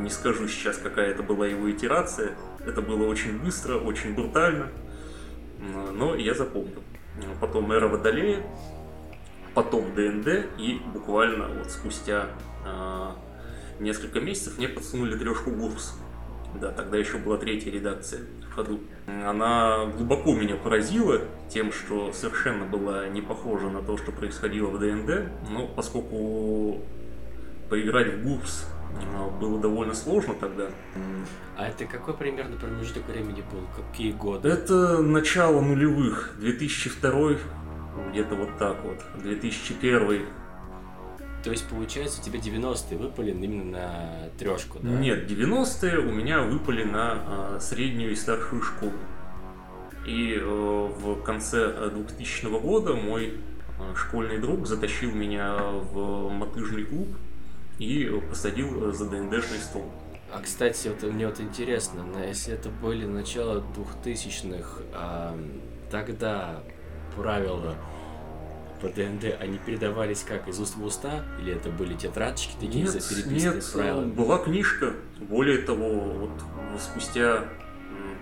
Не 0.00 0.10
скажу 0.10 0.48
сейчас, 0.48 0.76
какая 0.78 1.10
это 1.10 1.22
была 1.22 1.46
его 1.46 1.70
итерация. 1.70 2.36
Это 2.64 2.82
было 2.82 3.06
очень 3.06 3.38
быстро, 3.38 3.78
очень 3.78 4.14
брутально, 4.14 4.68
но 5.92 6.16
я 6.16 6.34
запомнил. 6.34 6.82
Потом 7.40 7.70
«Эра 7.70 7.86
Водолея», 7.86 8.44
потом 9.54 9.94
ДНД, 9.94 10.48
и 10.58 10.80
буквально 10.92 11.46
вот 11.46 11.70
спустя 11.70 12.26
несколько 13.78 14.20
месяцев 14.20 14.58
мне 14.58 14.68
подсунули 14.68 15.16
трешку 15.16 15.52
Гурс. 15.52 15.96
Да, 16.60 16.72
тогда 16.72 16.96
еще 16.96 17.18
была 17.18 17.36
третья 17.36 17.70
редакция 17.70 18.22
в 18.48 18.54
ходу. 18.54 18.80
Она 19.06 19.86
глубоко 19.86 20.34
меня 20.34 20.56
поразила 20.56 21.20
тем, 21.48 21.72
что 21.72 22.12
совершенно 22.12 22.64
была 22.64 23.08
не 23.08 23.20
похожа 23.20 23.68
на 23.68 23.82
то, 23.82 23.96
что 23.96 24.12
происходило 24.12 24.68
в 24.68 24.78
ДНД. 24.78 25.30
Но 25.50 25.66
поскольку 25.68 26.82
поиграть 27.68 28.14
в 28.14 28.22
ГУПС 28.22 28.66
а, 29.14 29.28
было 29.28 29.60
довольно 29.60 29.94
сложно 29.94 30.34
тогда. 30.34 30.68
А 31.56 31.68
это 31.68 31.84
какой 31.84 32.14
примерно 32.14 32.56
промежуток 32.56 33.06
времени 33.08 33.44
был? 33.52 33.60
Какие 33.76 34.12
годы? 34.12 34.48
Это 34.48 34.98
начало 34.98 35.60
нулевых. 35.60 36.34
2002 36.38 37.36
где-то 38.10 38.34
вот 38.34 38.56
так 38.58 38.82
вот. 38.84 38.98
2001 39.22 40.26
то 41.44 41.50
есть, 41.50 41.68
получается, 41.68 42.20
у 42.20 42.24
тебя 42.24 42.38
90-е 42.38 42.98
выпали 42.98 43.30
именно 43.30 43.64
на 43.64 44.28
трешку, 44.38 44.78
да? 44.80 44.88
Нет, 44.88 45.30
90-е 45.30 45.98
у 45.98 46.12
меня 46.12 46.42
выпали 46.42 46.82
на 46.82 47.56
э, 47.56 47.58
среднюю 47.60 48.12
и 48.12 48.16
старшую 48.16 48.62
школу. 48.62 48.92
И 50.04 50.34
э, 50.34 50.44
в 50.44 51.22
конце 51.22 51.90
2000 51.90 52.60
года 52.60 52.94
мой 52.94 53.34
э, 53.78 53.94
школьный 53.94 54.38
друг 54.38 54.66
затащил 54.66 55.12
меня 55.12 55.56
в 55.56 56.28
мотыжный 56.28 56.84
клуб 56.84 57.08
и 57.78 58.10
посадил 58.28 58.92
за 58.92 59.08
ДНДшный 59.08 59.58
стол. 59.58 59.90
А, 60.32 60.40
кстати, 60.42 60.88
вот 60.88 61.02
мне 61.10 61.26
вот 61.26 61.40
интересно, 61.40 62.04
если 62.26 62.52
это 62.52 62.68
были 62.68 63.06
начало 63.06 63.64
2000-х, 64.04 64.82
а, 64.92 65.38
тогда 65.90 66.60
правила 67.16 67.76
по 68.80 68.88
ДНД, 68.88 69.36
они 69.40 69.58
передавались 69.58 70.24
как 70.26 70.48
из 70.48 70.58
уст 70.58 70.76
в 70.76 70.84
уста? 70.84 71.24
Или 71.40 71.54
это 71.54 71.70
были 71.70 71.94
тетрадочки 71.94 72.54
такие 72.60 72.84
нет, 72.84 72.92
переписанные 72.92 73.54
нет, 73.54 73.64
с 73.64 73.70
правилами? 73.70 74.10
была 74.12 74.38
книжка. 74.38 74.94
Более 75.20 75.58
того, 75.58 75.88
вот 75.88 76.30
спустя 76.80 77.44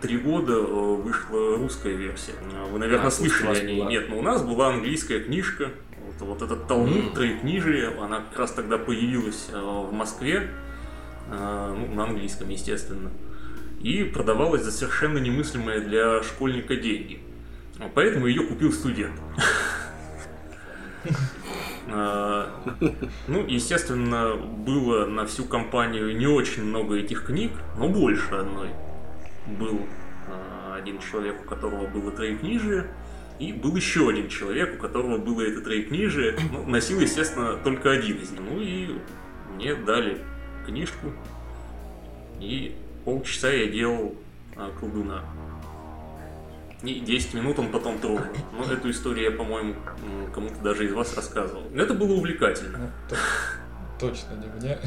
три 0.01 0.19
года 0.19 0.53
э, 0.53 0.95
вышла 0.97 1.57
русская 1.57 1.95
версия. 1.95 2.33
Вы, 2.71 2.79
наверное, 2.79 3.07
а, 3.07 3.11
слышали 3.11 3.59
о 3.59 3.63
ней. 3.63 3.79
Была... 3.81 3.91
Нет, 3.91 4.09
но 4.09 4.19
у 4.19 4.23
нас 4.23 4.43
была 4.43 4.69
английская 4.69 5.21
книжка. 5.21 5.71
Вот, 6.05 6.29
вот 6.29 6.43
этот 6.43 6.69
Талмуд, 6.69 6.97
mm. 6.97 7.15
троекнижие, 7.15 7.89
она 8.01 8.21
как 8.21 8.39
раз 8.39 8.53
тогда 8.53 8.79
появилась 8.79 9.49
э, 9.53 9.59
в 9.59 9.93
Москве. 9.93 10.49
Э, 11.31 11.75
ну, 11.77 11.95
на 11.95 12.05
английском, 12.05 12.49
естественно. 12.49 13.11
И 13.81 14.05
продавалась 14.05 14.63
за 14.63 14.73
совершенно 14.73 15.19
немыслимые 15.19 15.81
для 15.81 16.23
школьника 16.23 16.77
деньги. 16.77 17.21
Поэтому 17.95 18.27
ее 18.27 18.43
купил 18.43 18.73
студент. 18.73 19.15
А, 21.89 22.51
ну, 23.29 23.47
естественно, 23.47 24.35
было 24.35 25.07
на 25.07 25.25
всю 25.25 25.45
компанию 25.45 26.17
не 26.17 26.27
очень 26.27 26.65
много 26.65 26.97
этих 26.97 27.27
книг, 27.27 27.53
но 27.79 27.89
больше 27.89 28.35
одной. 28.35 28.71
Был 29.47 29.81
а, 30.29 30.77
один 30.77 30.99
человек, 30.99 31.43
у 31.45 31.49
которого 31.49 31.87
было 31.87 32.11
троекнижие, 32.11 32.89
и 33.39 33.53
был 33.53 33.77
еще 33.77 34.09
один 34.09 34.29
человек, 34.29 34.75
у 34.75 34.79
которого 34.79 35.19
было 35.19 35.43
это 35.43 35.61
троекнижие. 35.61 36.37
Ну, 36.51 36.67
носил, 36.67 37.01
естественно, 37.01 37.57
только 37.57 37.93
один 37.93 38.17
из 38.17 38.31
них. 38.33 38.41
Ну 38.41 38.61
и 38.61 38.99
мне 39.55 39.75
дали 39.75 40.19
книжку, 40.67 41.13
и 42.41 42.75
полчаса 43.05 43.51
я 43.51 43.69
делал 43.69 44.15
а, 44.57 44.73
колдуна. 44.81 45.23
И 46.87 47.01
10 47.01 47.35
минут 47.35 47.59
он 47.59 47.71
потом 47.71 47.99
трогал. 47.99 48.27
Но 48.53 48.65
ну, 48.65 48.73
эту 48.73 48.91
историю 48.91 49.33
я, 49.33 49.37
по-моему, 49.37 49.75
кому-то 50.33 50.57
даже 50.63 50.87
из 50.87 50.93
вас 50.93 51.15
рассказывал. 51.17 51.65
Это 51.75 51.95
было 51.95 52.13
увлекательно. 52.13 52.93
Ну, 53.11 53.17
точно 53.99 54.35
не 54.35 54.47
мне. 54.59 54.79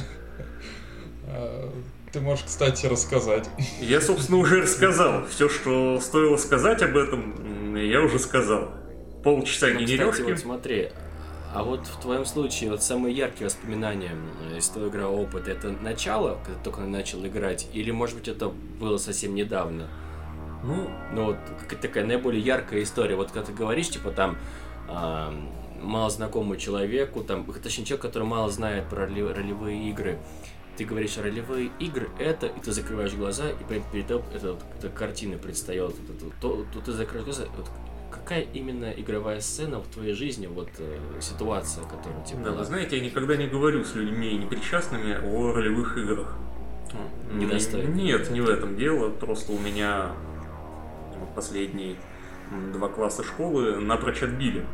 А, 1.27 1.71
ты 2.13 2.21
можешь, 2.21 2.45
кстати, 2.45 2.85
рассказать. 2.85 3.49
Я, 3.81 3.99
собственно, 3.99 4.37
уже 4.37 4.61
рассказал. 4.61 5.25
Все, 5.27 5.49
что 5.49 5.99
стоило 5.99 6.37
сказать 6.37 6.81
об 6.81 6.95
этом, 6.95 7.75
я 7.75 8.01
уже 8.01 8.17
сказал. 8.17 8.71
Полчаса 9.23 9.67
ну, 9.67 9.79
генережки. 9.81 10.11
Кстати, 10.11 10.29
вот 10.29 10.39
смотри, 10.39 10.89
а 11.53 11.63
вот 11.63 11.87
в 11.87 11.99
твоем 11.99 12.25
случае, 12.25 12.71
вот 12.71 12.83
самые 12.83 13.15
яркие 13.15 13.47
воспоминания 13.47 14.11
из 14.55 14.69
твоего 14.69 14.89
игрового 14.89 15.21
опыта, 15.21 15.51
это 15.51 15.69
начало, 15.69 16.39
когда 16.45 16.59
ты 16.59 16.63
только 16.63 16.81
начал 16.81 17.25
играть, 17.25 17.67
или, 17.73 17.91
может 17.91 18.15
быть, 18.15 18.27
это 18.27 18.49
было 18.49 18.97
совсем 18.97 19.35
недавно? 19.35 19.87
Ну, 20.63 20.89
ну 21.13 21.25
вот 21.25 21.37
какая-то 21.61 21.87
такая 21.87 22.05
наиболее 22.05 22.41
яркая 22.41 22.83
история. 22.83 23.15
Вот 23.15 23.31
когда 23.31 23.47
ты 23.47 23.53
говоришь, 23.53 23.89
типа 23.89 24.11
там 24.11 24.37
э, 24.89 25.31
мало 25.81 26.09
знакомый 26.09 26.57
человеку, 26.57 27.21
там, 27.23 27.45
точнее 27.45 27.85
человек, 27.85 28.01
который 28.01 28.27
мало 28.27 28.49
знает 28.49 28.89
про 28.89 29.05
ролевые 29.07 29.89
игры, 29.89 30.17
ты 30.77 30.85
говоришь 30.85 31.17
ролевые 31.17 31.71
игры 31.79 32.09
это, 32.19 32.47
и 32.47 32.59
ты 32.59 32.71
закрываешь 32.71 33.13
глаза, 33.13 33.49
и 33.49 33.63
перед, 33.67 33.83
перед 33.91 34.07
тобой 34.07 34.25
эта, 34.33 34.57
эта 34.77 34.89
картина 34.89 35.37
предстает, 35.37 35.91
это, 35.91 36.31
то, 36.41 36.65
то 36.73 36.79
ты 36.79 36.91
закрываешь 36.93 37.25
глаза, 37.25 37.43
вот, 37.57 37.69
какая 38.11 38.41
именно 38.53 38.91
игровая 38.91 39.41
сцена 39.41 39.79
в 39.79 39.87
твоей 39.87 40.13
жизни, 40.13 40.47
вот 40.47 40.69
э, 40.77 40.97
ситуация, 41.19 41.83
которая 41.83 42.23
тебе 42.25 42.39
Да, 42.43 42.51
была? 42.51 42.59
вы 42.59 42.65
знаете, 42.65 42.97
я 42.97 43.03
никогда 43.03 43.35
не 43.35 43.47
говорю 43.47 43.83
с 43.83 43.93
людьми 43.95 44.37
непричастными 44.37 45.17
о 45.21 45.51
ролевых 45.53 45.97
играх. 45.97 46.35
Недостойно. 47.31 47.93
Нет, 47.93 48.31
не 48.31 48.41
в 48.41 48.49
этом 48.49 48.75
дело, 48.75 49.09
просто 49.09 49.51
у 49.51 49.59
меня 49.59 50.11
последние 51.25 51.95
два 52.73 52.87
класса 52.89 53.23
школы 53.23 53.79
напрочь 53.79 54.23
отбили 54.23 54.65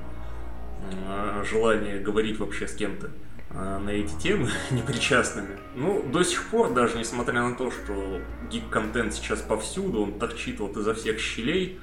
желание 1.44 2.00
говорить 2.00 2.40
вообще 2.40 2.68
с 2.68 2.74
кем-то 2.74 3.10
а, 3.52 3.80
на 3.80 3.90
эти 3.90 4.14
темы 4.20 4.50
непричастными. 4.72 5.58
Ну, 5.75 6.04
до 6.04 6.24
сих 6.24 6.44
пор, 6.50 6.74
даже 6.74 6.98
несмотря 6.98 7.42
на 7.42 7.56
то, 7.56 7.72
что 7.72 8.22
гик-контент 8.52 9.14
сейчас 9.14 9.42
повсюду, 9.42 10.02
он 10.04 10.20
торчит 10.20 10.60
вот 10.60 10.75
изо 10.78 10.94
всех 10.94 11.20
щелей, 11.20 11.80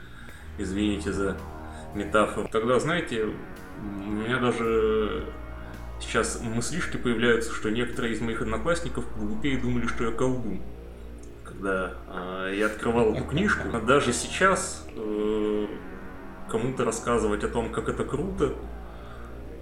извините 0.59 1.13
за 1.13 1.37
метафору. 1.95 2.49
Тогда, 2.49 2.79
знаете, 2.79 3.29
у 3.81 4.11
меня 4.11 4.39
даже 4.39 5.25
сейчас 6.01 6.41
мыслишки 6.43 6.97
появляются, 6.97 7.53
что 7.53 7.71
некоторые 7.71 8.15
из 8.15 8.21
моих 8.21 8.43
одноклассников 8.43 9.05
глупее 9.17 9.59
думали, 9.59 9.87
что 9.87 10.05
я 10.05 10.11
колдун 10.11 10.61
когда 11.63 11.93
э, 12.09 12.55
я 12.59 12.67
открывал 12.67 13.15
эту 13.15 13.25
книжку. 13.25 13.69
Даже 13.87 14.13
сейчас 14.13 14.87
э, 14.97 15.67
кому-то 16.51 16.85
рассказывать 16.85 17.45
о 17.45 17.49
том, 17.49 17.71
как 17.71 17.89
это 17.89 18.05
круто, 18.05 18.55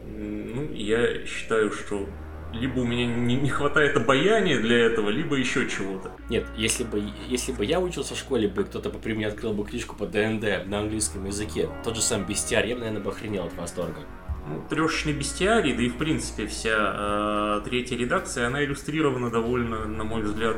ну, 0.06 0.72
я 0.72 1.26
считаю, 1.26 1.70
что 1.70 2.08
либо 2.52 2.80
у 2.80 2.84
меня 2.84 3.06
не, 3.06 3.36
не 3.36 3.48
хватает 3.48 3.96
обаяния 3.96 4.58
для 4.58 4.78
этого, 4.78 5.08
либо 5.10 5.36
еще 5.36 5.68
чего-то. 5.68 6.10
Нет, 6.28 6.46
если 6.56 6.84
бы, 6.84 7.02
если 7.28 7.52
бы 7.52 7.64
я 7.64 7.80
учился 7.80 8.14
в 8.14 8.18
школе, 8.18 8.48
бы 8.48 8.64
кто-то 8.64 8.90
при 8.90 9.12
мне 9.12 9.28
открыл 9.28 9.52
бы 9.52 9.64
книжку 9.64 9.94
по 9.94 10.06
ДНД 10.06 10.66
на 10.66 10.80
английском 10.80 11.26
языке, 11.26 11.68
тот 11.84 11.96
же 11.96 12.02
сам 12.02 12.24
бестиарий, 12.24 12.70
я 12.70 12.74
бы, 12.74 12.80
наверное, 12.80 13.02
бы 13.02 13.10
охренел 13.10 13.44
от 13.44 13.54
восторга. 13.54 14.00
Ну, 14.48 14.64
трешечный 14.68 15.12
бестиарий, 15.12 15.74
да 15.74 15.82
и 15.82 15.88
в 15.90 15.96
принципе 15.96 16.46
вся 16.46 17.60
э, 17.60 17.60
третья 17.64 17.96
редакция, 17.96 18.46
она 18.46 18.64
иллюстрирована 18.64 19.30
довольно, 19.30 19.84
на 19.84 20.02
мой 20.02 20.22
взгляд, 20.22 20.56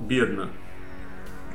бедно. 0.00 0.50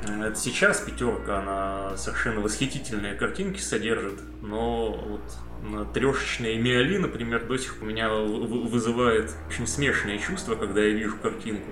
Это 0.02 0.36
сейчас 0.36 0.80
пятерка, 0.80 1.40
она 1.40 1.96
совершенно 1.96 2.40
восхитительные 2.40 3.14
картинки 3.14 3.60
содержит, 3.60 4.20
но 4.42 4.92
вот 4.92 5.92
трешечная 5.92 6.56
Миали, 6.56 6.98
например, 6.98 7.46
до 7.46 7.58
сих 7.58 7.78
пор 7.78 7.88
меня 7.88 8.10
вызывает 8.10 9.32
очень 9.48 9.66
смешанные 9.66 10.18
чувства, 10.18 10.54
когда 10.54 10.82
я 10.82 10.90
вижу 10.90 11.16
картинку. 11.18 11.70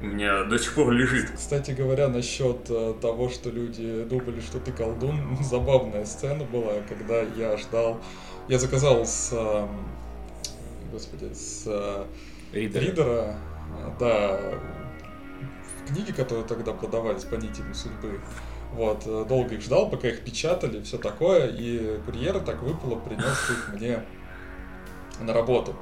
У 0.00 0.06
меня 0.06 0.44
до 0.44 0.58
сих 0.58 0.74
пор 0.74 0.90
лежит. 0.90 1.30
Кстати 1.30 1.70
говоря, 1.70 2.08
насчет 2.08 2.68
э, 2.68 2.94
того, 3.00 3.28
что 3.28 3.50
люди 3.50 4.02
думали, 4.02 4.40
что 4.40 4.58
ты 4.58 4.72
колдун, 4.72 5.38
забавная 5.40 6.04
сцена 6.04 6.44
была, 6.44 6.74
когда 6.88 7.20
я 7.22 7.56
ждал... 7.56 8.00
Я 8.48 8.58
заказал 8.58 9.06
с... 9.06 9.30
Э, 9.32 9.68
господи, 10.90 11.32
с 11.32 11.62
э, 11.66 12.04
Ридера. 12.52 12.80
Ридера 12.82 13.36
да, 14.00 14.58
книги, 15.92 16.12
которые 16.12 16.46
тогда 16.46 16.72
продавались 16.72 17.24
по 17.24 17.34
нитям 17.34 17.72
судьбы. 17.74 18.20
Вот, 18.72 19.04
долго 19.04 19.54
их 19.54 19.60
ждал, 19.60 19.90
пока 19.90 20.08
их 20.08 20.24
печатали, 20.24 20.82
все 20.82 20.96
такое, 20.96 21.48
и 21.48 21.98
курьер 22.06 22.40
так 22.40 22.62
выпало, 22.62 22.98
принес 22.98 23.50
их 23.50 23.70
мне 23.74 24.02
на 25.20 25.34
работу. 25.34 25.76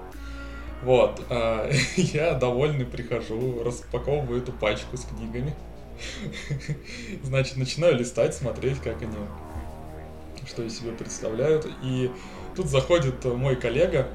Вот, 0.82 1.22
а, 1.30 1.70
я 1.96 2.34
довольный 2.34 2.86
прихожу, 2.86 3.62
распаковываю 3.62 4.42
эту 4.42 4.52
пачку 4.52 4.96
с 4.96 5.04
книгами. 5.04 5.54
Значит, 7.22 7.58
начинаю 7.58 7.96
листать, 7.96 8.34
смотреть, 8.34 8.78
как 8.78 9.00
они, 9.02 9.16
что 10.48 10.62
из 10.64 10.76
себя 10.76 10.92
представляют. 10.92 11.68
И 11.84 12.10
тут 12.56 12.66
заходит 12.66 13.24
мой 13.24 13.54
коллега, 13.54 14.08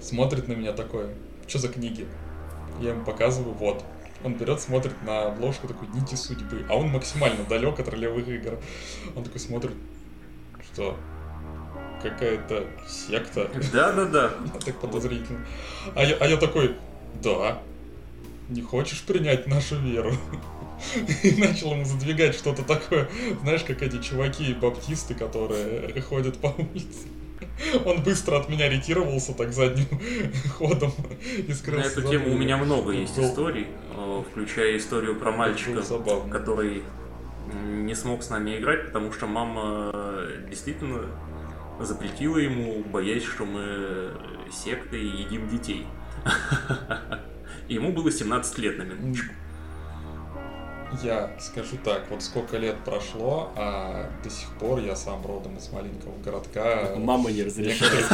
смотрит 0.00 0.48
на 0.48 0.54
меня 0.54 0.72
такой, 0.72 1.10
что 1.46 1.58
за 1.58 1.68
книги? 1.68 2.06
Я 2.80 2.90
ему 2.90 3.04
показываю, 3.04 3.54
вот. 3.54 3.84
Он 4.24 4.34
берет, 4.34 4.60
смотрит 4.60 4.94
на 5.02 5.26
обложку 5.26 5.68
такой 5.68 5.88
«Нити 5.88 6.14
судьбы», 6.14 6.64
а 6.68 6.76
он 6.76 6.88
максимально 6.88 7.44
далек 7.44 7.78
от 7.78 7.88
ролевых 7.88 8.26
игр. 8.28 8.58
Он 9.14 9.24
такой 9.24 9.40
смотрит, 9.40 9.72
что 10.72 10.96
какая-то 12.02 12.66
секта. 12.88 13.50
Да-да-да. 13.72 14.32
Так 14.64 14.76
подозрительно. 14.80 15.44
А 15.94 16.04
я, 16.04 16.16
а 16.16 16.26
я 16.26 16.36
такой, 16.36 16.76
да, 17.22 17.60
не 18.48 18.62
хочешь 18.62 19.02
принять 19.02 19.46
нашу 19.46 19.76
веру? 19.76 20.12
И 21.22 21.40
начал 21.40 21.72
ему 21.72 21.84
задвигать 21.84 22.34
что-то 22.34 22.62
такое, 22.62 23.08
знаешь, 23.42 23.62
как 23.62 23.82
эти 23.82 24.00
чуваки 24.02 24.52
баптисты, 24.54 25.14
которые 25.14 26.00
ходят 26.02 26.38
по 26.38 26.48
улице. 26.48 27.08
Он 27.84 28.02
быстро 28.02 28.38
от 28.38 28.48
меня 28.48 28.68
ретировался 28.68 29.34
так 29.34 29.52
задним 29.52 29.86
ходом 30.58 30.92
и 31.24 31.52
скрылся. 31.52 31.88
На 31.88 31.92
эту 31.92 32.08
тему 32.10 32.34
у 32.34 32.38
меня 32.38 32.56
много 32.56 32.92
есть 32.92 33.18
историй, 33.18 33.66
э, 33.96 34.22
включая 34.30 34.76
историю 34.76 35.16
про 35.16 35.32
мальчика, 35.32 35.82
который 36.30 36.82
не 37.64 37.94
смог 37.94 38.22
с 38.22 38.30
нами 38.30 38.58
играть, 38.58 38.86
потому 38.86 39.12
что 39.12 39.26
мама 39.26 39.92
действительно 40.48 41.02
запретила 41.80 42.38
ему, 42.38 42.82
боясь, 42.84 43.24
что 43.24 43.44
мы 43.44 44.10
секты 44.50 44.98
и 44.98 45.06
едим 45.06 45.48
детей. 45.48 45.86
Ему 47.68 47.92
было 47.92 48.10
17 48.10 48.58
лет 48.58 48.78
на 48.78 48.82
минуточку. 48.82 49.32
Я 51.02 51.30
скажу 51.40 51.76
так, 51.84 52.04
вот 52.10 52.22
сколько 52.22 52.56
лет 52.56 52.76
прошло, 52.84 53.50
а 53.56 54.08
до 54.22 54.30
сих 54.30 54.48
пор 54.58 54.78
я 54.78 54.94
сам 54.94 55.24
родом 55.26 55.56
из 55.56 55.70
маленького 55.70 56.16
городка. 56.22 56.92
Мама 56.96 57.30
не 57.32 57.42
разрешает. 57.42 58.06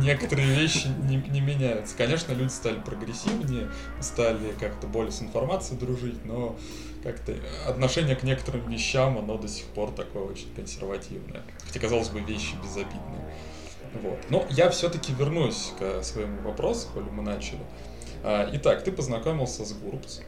Некоторые 0.00 0.48
вещи 0.48 0.88
не, 1.04 1.16
не 1.16 1.40
меняются. 1.40 1.96
Конечно, 1.96 2.32
люди 2.32 2.50
стали 2.50 2.80
прогрессивнее, 2.80 3.68
стали 4.00 4.52
как-то 4.58 4.86
более 4.86 5.12
с 5.12 5.20
информацией 5.20 5.78
дружить, 5.78 6.24
но 6.24 6.56
как-то 7.02 7.34
отношение 7.66 8.16
к 8.16 8.22
некоторым 8.22 8.68
вещам, 8.68 9.18
оно 9.18 9.36
до 9.36 9.48
сих 9.48 9.66
пор 9.66 9.90
такое 9.90 10.24
очень 10.24 10.52
консервативное. 10.54 11.42
Хотя, 11.66 11.80
казалось 11.80 12.08
бы, 12.08 12.20
вещи 12.20 12.54
безобидные. 12.62 13.34
Вот. 14.02 14.18
Но 14.30 14.46
я 14.50 14.70
все-таки 14.70 15.12
вернусь 15.12 15.72
к 15.78 16.02
своему 16.02 16.40
вопросу, 16.42 16.88
коли 16.94 17.10
мы 17.10 17.22
начали. 17.22 17.60
А, 18.22 18.48
итак, 18.52 18.84
ты 18.84 18.92
познакомился 18.92 19.64
с 19.64 19.72
Гурбс. 19.72 20.20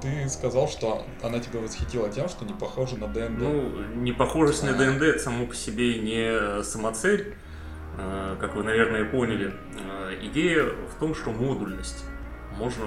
Ты 0.00 0.28
сказал, 0.28 0.68
что 0.68 1.04
она 1.22 1.40
тебя 1.40 1.60
восхитила 1.60 2.08
тем, 2.08 2.28
что 2.28 2.44
не 2.44 2.52
похожа 2.52 2.96
на 2.96 3.08
ДНД. 3.08 3.38
Ну, 3.38 3.84
не 3.96 4.12
похожесть 4.12 4.62
на 4.62 4.72
ДНД 4.72 5.02
это 5.02 5.18
само 5.18 5.46
по 5.46 5.54
себе 5.54 5.98
не 5.98 6.62
самоцель, 6.62 7.34
а, 7.96 8.36
как 8.36 8.54
вы, 8.54 8.62
наверное, 8.62 9.04
поняли. 9.04 9.52
Идея 10.22 10.64
в 10.64 10.98
том, 11.00 11.14
что 11.14 11.30
модульность. 11.30 12.04
Можно 12.56 12.84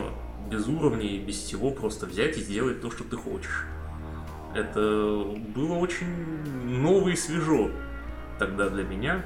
без 0.50 0.68
уровней, 0.68 1.20
без 1.20 1.38
всего 1.38 1.72
просто 1.72 2.06
взять 2.06 2.38
и 2.38 2.42
сделать 2.42 2.82
то, 2.82 2.92
что 2.92 3.04
ты 3.04 3.18
хочешь. 3.18 3.66
Это 4.54 4.80
было 5.56 5.76
очень 5.76 6.08
ново 6.66 7.10
и 7.10 7.16
свежо 7.16 7.72
тогда 8.40 8.70
для 8.70 8.84
меня. 8.84 9.26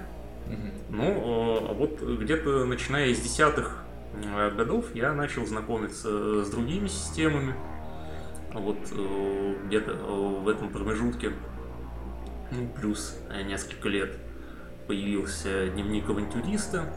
Ну, 0.90 1.68
а 1.70 1.74
вот 1.74 2.02
где-то 2.02 2.66
начиная 2.66 3.08
из 3.08 3.20
десятых 3.20 3.84
э, 4.14 4.52
годов 4.52 4.86
я 4.94 5.14
начал 5.14 5.46
знакомиться 5.46 6.46
с 6.46 6.50
другими 6.50 6.88
системами. 6.88 7.56
Вот 8.56 8.78
э, 8.92 9.56
где-то 9.68 9.92
э, 9.92 10.42
в 10.44 10.48
этом 10.48 10.70
промежутке, 10.70 11.34
ну, 12.52 12.68
плюс 12.70 13.18
несколько 13.46 13.90
лет, 13.90 14.18
появился 14.88 15.68
дневник 15.68 16.10
авантюриста, 16.10 16.94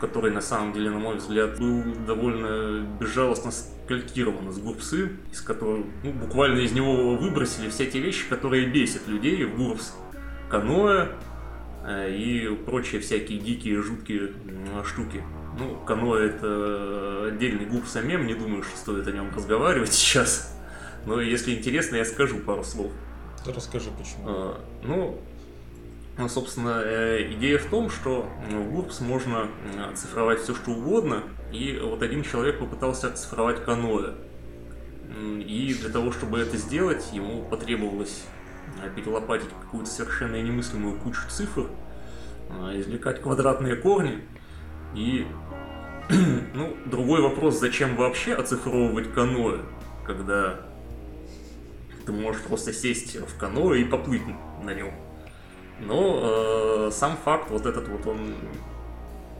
который 0.00 0.30
на 0.30 0.42
самом 0.42 0.74
деле, 0.74 0.90
на 0.90 0.98
мой 0.98 1.16
взгляд, 1.16 1.58
был 1.58 1.82
довольно 2.06 2.86
безжалостно 3.00 3.50
скалькирован 3.50 4.50
из 4.50 4.58
Гурпсы, 4.58 5.16
из 5.30 5.40
которого 5.40 5.84
ну, 6.04 6.12
буквально 6.12 6.60
из 6.60 6.72
него 6.72 7.16
выбросили 7.16 7.70
все 7.70 7.86
те 7.86 8.00
вещи, 8.00 8.28
которые 8.28 8.66
бесят 8.66 9.08
людей 9.08 9.44
в 9.44 9.56
Гурпс. 9.56 9.96
Каноэ 10.50 11.12
э, 11.86 12.14
и 12.14 12.54
прочие 12.66 13.00
всякие 13.00 13.38
дикие, 13.38 13.80
жуткие 13.80 14.32
штуки. 14.84 15.22
Ну, 15.58 15.76
каноэ 15.84 16.26
это 16.26 17.26
отдельный 17.28 17.66
гурпс 17.66 17.94
мем, 17.96 18.26
не 18.26 18.34
думаю, 18.34 18.62
что 18.62 18.76
стоит 18.76 19.06
о 19.06 19.12
нем 19.12 19.30
разговаривать 19.34 19.92
сейчас. 19.92 20.56
Но 21.06 21.20
если 21.20 21.54
интересно, 21.54 21.96
я 21.96 22.04
скажу 22.04 22.38
пару 22.38 22.64
слов. 22.64 22.92
Расскажи, 23.44 23.90
почему. 23.98 24.24
А, 24.24 24.64
ну, 24.82 25.20
ну, 26.18 26.28
собственно, 26.28 26.82
э, 26.84 27.32
идея 27.32 27.58
в 27.58 27.66
том, 27.66 27.88
что 27.88 28.28
в 28.48 28.74
GURPS 28.74 29.02
можно 29.02 29.48
оцифровать 29.90 30.40
все, 30.40 30.54
что 30.54 30.72
угодно, 30.72 31.22
и 31.50 31.78
вот 31.82 32.02
один 32.02 32.22
человек 32.22 32.58
попытался 32.58 33.08
оцифровать 33.08 33.64
каноэ. 33.64 34.14
И 35.18 35.76
для 35.80 35.90
того, 35.90 36.12
чтобы 36.12 36.38
это 36.38 36.56
сделать, 36.56 37.12
ему 37.12 37.44
потребовалось 37.44 38.24
э, 38.82 38.90
перелопатить 38.94 39.48
какую-то 39.48 39.90
совершенно 39.90 40.40
немыслимую 40.40 40.98
кучу 40.98 41.22
цифр, 41.28 41.68
э, 42.50 42.80
извлекать 42.80 43.20
квадратные 43.20 43.76
корни. 43.76 44.22
И, 44.94 45.26
ну, 46.54 46.76
другой 46.86 47.20
вопрос, 47.22 47.58
зачем 47.58 47.96
вообще 47.96 48.34
оцифровывать 48.34 49.12
каноэ, 49.12 49.60
когда 50.06 50.60
ты 52.04 52.12
можешь 52.12 52.42
просто 52.42 52.72
сесть 52.72 53.16
в 53.16 53.38
каноэ 53.38 53.80
и 53.80 53.84
поплыть 53.84 54.22
на 54.62 54.74
нем. 54.74 54.92
Но 55.80 56.88
э, 56.88 56.90
сам 56.92 57.16
факт 57.16 57.50
вот 57.50 57.66
этот 57.66 57.88
вот 57.88 58.06
он 58.06 58.34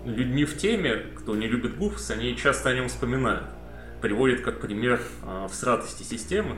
людьми 0.04 0.44
в 0.44 0.56
теме, 0.58 0.96
кто 1.16 1.36
не 1.36 1.46
любит 1.46 1.76
Гуфс, 1.76 2.10
они 2.10 2.36
часто 2.36 2.70
о 2.70 2.74
нем 2.74 2.88
вспоминают. 2.88 3.44
Приводит 4.00 4.40
как 4.40 4.60
пример 4.60 5.00
э, 5.22 5.46
в 5.48 5.54
сратости 5.54 6.02
системы, 6.02 6.56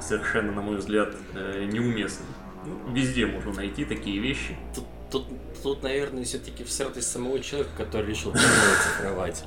совершенно, 0.00 0.52
на 0.52 0.60
мой 0.60 0.76
взгляд, 0.76 1.14
э, 1.34 1.64
неуместно. 1.70 2.26
Ну, 2.66 2.92
везде 2.92 3.26
можно 3.26 3.52
найти 3.52 3.84
такие 3.84 4.20
вещи. 4.20 4.56
Тут, 4.74 4.84
тут, 5.10 5.26
тут 5.62 5.82
наверное, 5.82 6.24
все-таки 6.24 6.64
в 6.64 6.70
сратость 6.70 7.10
самого 7.10 7.40
человека, 7.40 7.70
который 7.76 8.06
решил 8.06 8.32
цифровать. 8.32 9.44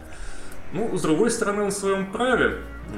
Ну, 0.74 0.98
с 0.98 1.02
другой 1.02 1.30
стороны, 1.30 1.64
он 1.64 1.70
в 1.70 1.74
своем 1.74 2.12
праве, 2.12 2.58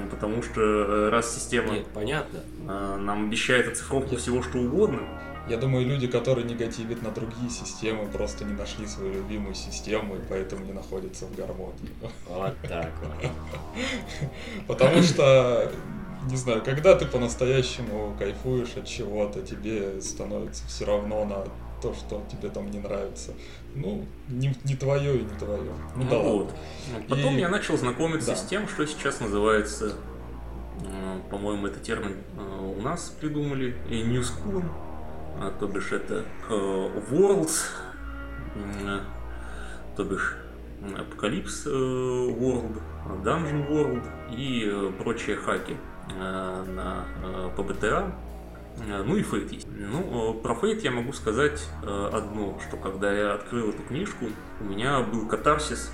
потому 0.09 0.41
что 0.41 0.61
э, 0.61 1.09
раз 1.09 1.35
система 1.35 1.73
Нет, 1.73 1.87
понятно. 1.93 2.39
Э, 2.69 2.95
нам 2.97 3.25
обещает 3.25 3.67
оцифровку 3.67 4.15
всего 4.15 4.41
что 4.41 4.59
угодно, 4.59 5.01
я 5.47 5.57
думаю, 5.57 5.85
люди, 5.85 6.07
которые 6.07 6.45
негативят 6.45 7.03
на 7.03 7.11
другие 7.11 7.51
системы, 7.51 8.07
просто 8.07 8.45
не 8.45 8.53
нашли 8.53 8.87
свою 8.87 9.13
любимую 9.13 9.53
систему 9.53 10.15
и 10.15 10.19
поэтому 10.27 10.65
не 10.65 10.73
находятся 10.73 11.25
в 11.25 11.35
гармонии. 11.35 11.91
Вот 12.27 12.55
так 12.63 12.91
вот. 13.01 13.31
Потому 14.67 15.03
что, 15.03 15.71
не 16.29 16.35
знаю, 16.35 16.63
когда 16.63 16.95
ты 16.95 17.05
по-настоящему 17.05 18.15
кайфуешь 18.17 18.75
от 18.75 18.87
чего-то, 18.87 19.43
тебе 19.43 20.01
становится 20.01 20.65
все 20.67 20.85
равно 20.85 21.25
на 21.25 21.45
то, 21.81 21.93
что 21.93 22.23
тебе 22.31 22.49
там 22.49 22.69
не 22.71 22.79
нравится. 22.79 23.33
Ну, 23.75 24.05
не, 24.29 24.55
не 24.63 24.75
твое 24.75 25.19
и 25.19 25.23
не 25.23 25.37
твое. 25.37 25.71
Ну, 25.95 26.03
ну 26.03 26.09
да 26.09 26.17
вот. 26.19 26.53
Ладно. 26.93 27.07
Потом 27.09 27.35
и... 27.35 27.39
я 27.39 27.49
начал 27.49 27.77
знакомиться 27.77 28.31
да. 28.31 28.35
с 28.35 28.45
тем, 28.45 28.67
что 28.67 28.85
сейчас 28.85 29.19
называется, 29.19 29.95
э, 30.81 31.19
по-моему, 31.29 31.67
это 31.67 31.79
термин 31.79 32.17
э, 32.37 32.75
у 32.77 32.81
нас 32.81 33.15
придумали, 33.19 33.75
и 33.89 34.03
New 34.03 34.21
School 34.21 34.63
а, 35.39 35.51
то 35.59 35.67
бишь 35.67 35.91
это 35.91 36.23
э, 36.49 36.53
Worlds, 37.11 37.65
то 39.95 40.03
бишь 40.03 40.37
Apocalypse 40.81 41.65
World, 41.65 42.81
Dungeon 43.23 43.67
World 43.69 44.03
и 44.31 44.91
прочие 44.99 45.35
хаки 45.35 45.77
на 46.17 47.05
PBTA. 47.57 48.24
Ну 48.77 49.15
и 49.15 49.23
Fate 49.23 49.53
есть. 49.53 49.67
Ну, 49.69 50.33
про 50.35 50.53
Fate 50.53 50.81
я 50.81 50.91
могу 50.91 51.13
сказать 51.13 51.67
одно, 51.81 52.59
что 52.67 52.77
когда 52.77 53.11
я 53.11 53.33
открыл 53.33 53.69
эту 53.69 53.81
книжку, 53.83 54.25
у 54.59 54.63
меня 54.63 55.01
был 55.01 55.27
катарсис, 55.27 55.91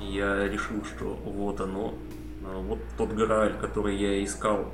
я 0.00 0.46
решил, 0.48 0.84
что 0.84 1.14
вот 1.14 1.60
оно, 1.60 1.94
вот 2.42 2.78
тот 2.96 3.10
Грааль, 3.12 3.58
который 3.58 3.96
я 3.96 4.22
искал 4.24 4.72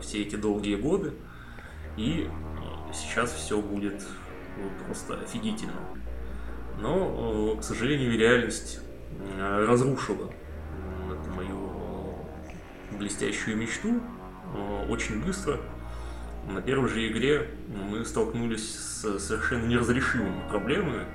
все 0.00 0.22
эти 0.22 0.36
долгие 0.36 0.76
годы, 0.76 1.12
и 1.96 2.28
сейчас 2.92 3.32
все 3.32 3.60
будет 3.60 4.02
просто 4.84 5.14
офигительно. 5.14 5.80
Но, 6.80 7.56
к 7.56 7.62
сожалению, 7.62 8.18
реальность 8.18 8.80
разрушила 9.38 10.32
эту 11.10 11.30
мою 11.34 11.70
блестящую 12.98 13.56
мечту 13.56 14.00
очень 14.88 15.24
быстро. 15.24 15.58
На 16.52 16.60
первой 16.60 16.88
же 16.88 17.06
игре 17.06 17.48
мы 17.68 18.04
столкнулись 18.04 18.74
с 18.74 19.18
совершенно 19.18 19.66
неразрешимыми 19.66 20.48
проблемами 20.48 21.06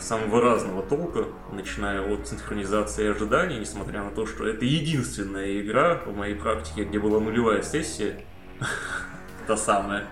самого 0.00 0.40
разного 0.40 0.82
толка, 0.82 1.26
начиная 1.52 2.00
от 2.00 2.26
синхронизации 2.26 3.08
ожиданий, 3.08 3.58
несмотря 3.58 4.02
на 4.02 4.10
то, 4.10 4.26
что 4.26 4.46
это 4.46 4.64
единственная 4.64 5.60
игра 5.60 6.02
в 6.04 6.16
моей 6.16 6.34
практике, 6.34 6.84
где 6.84 6.98
была 6.98 7.20
нулевая 7.20 7.62
сессия, 7.62 8.20
та 9.46 9.56
самая. 9.56 10.06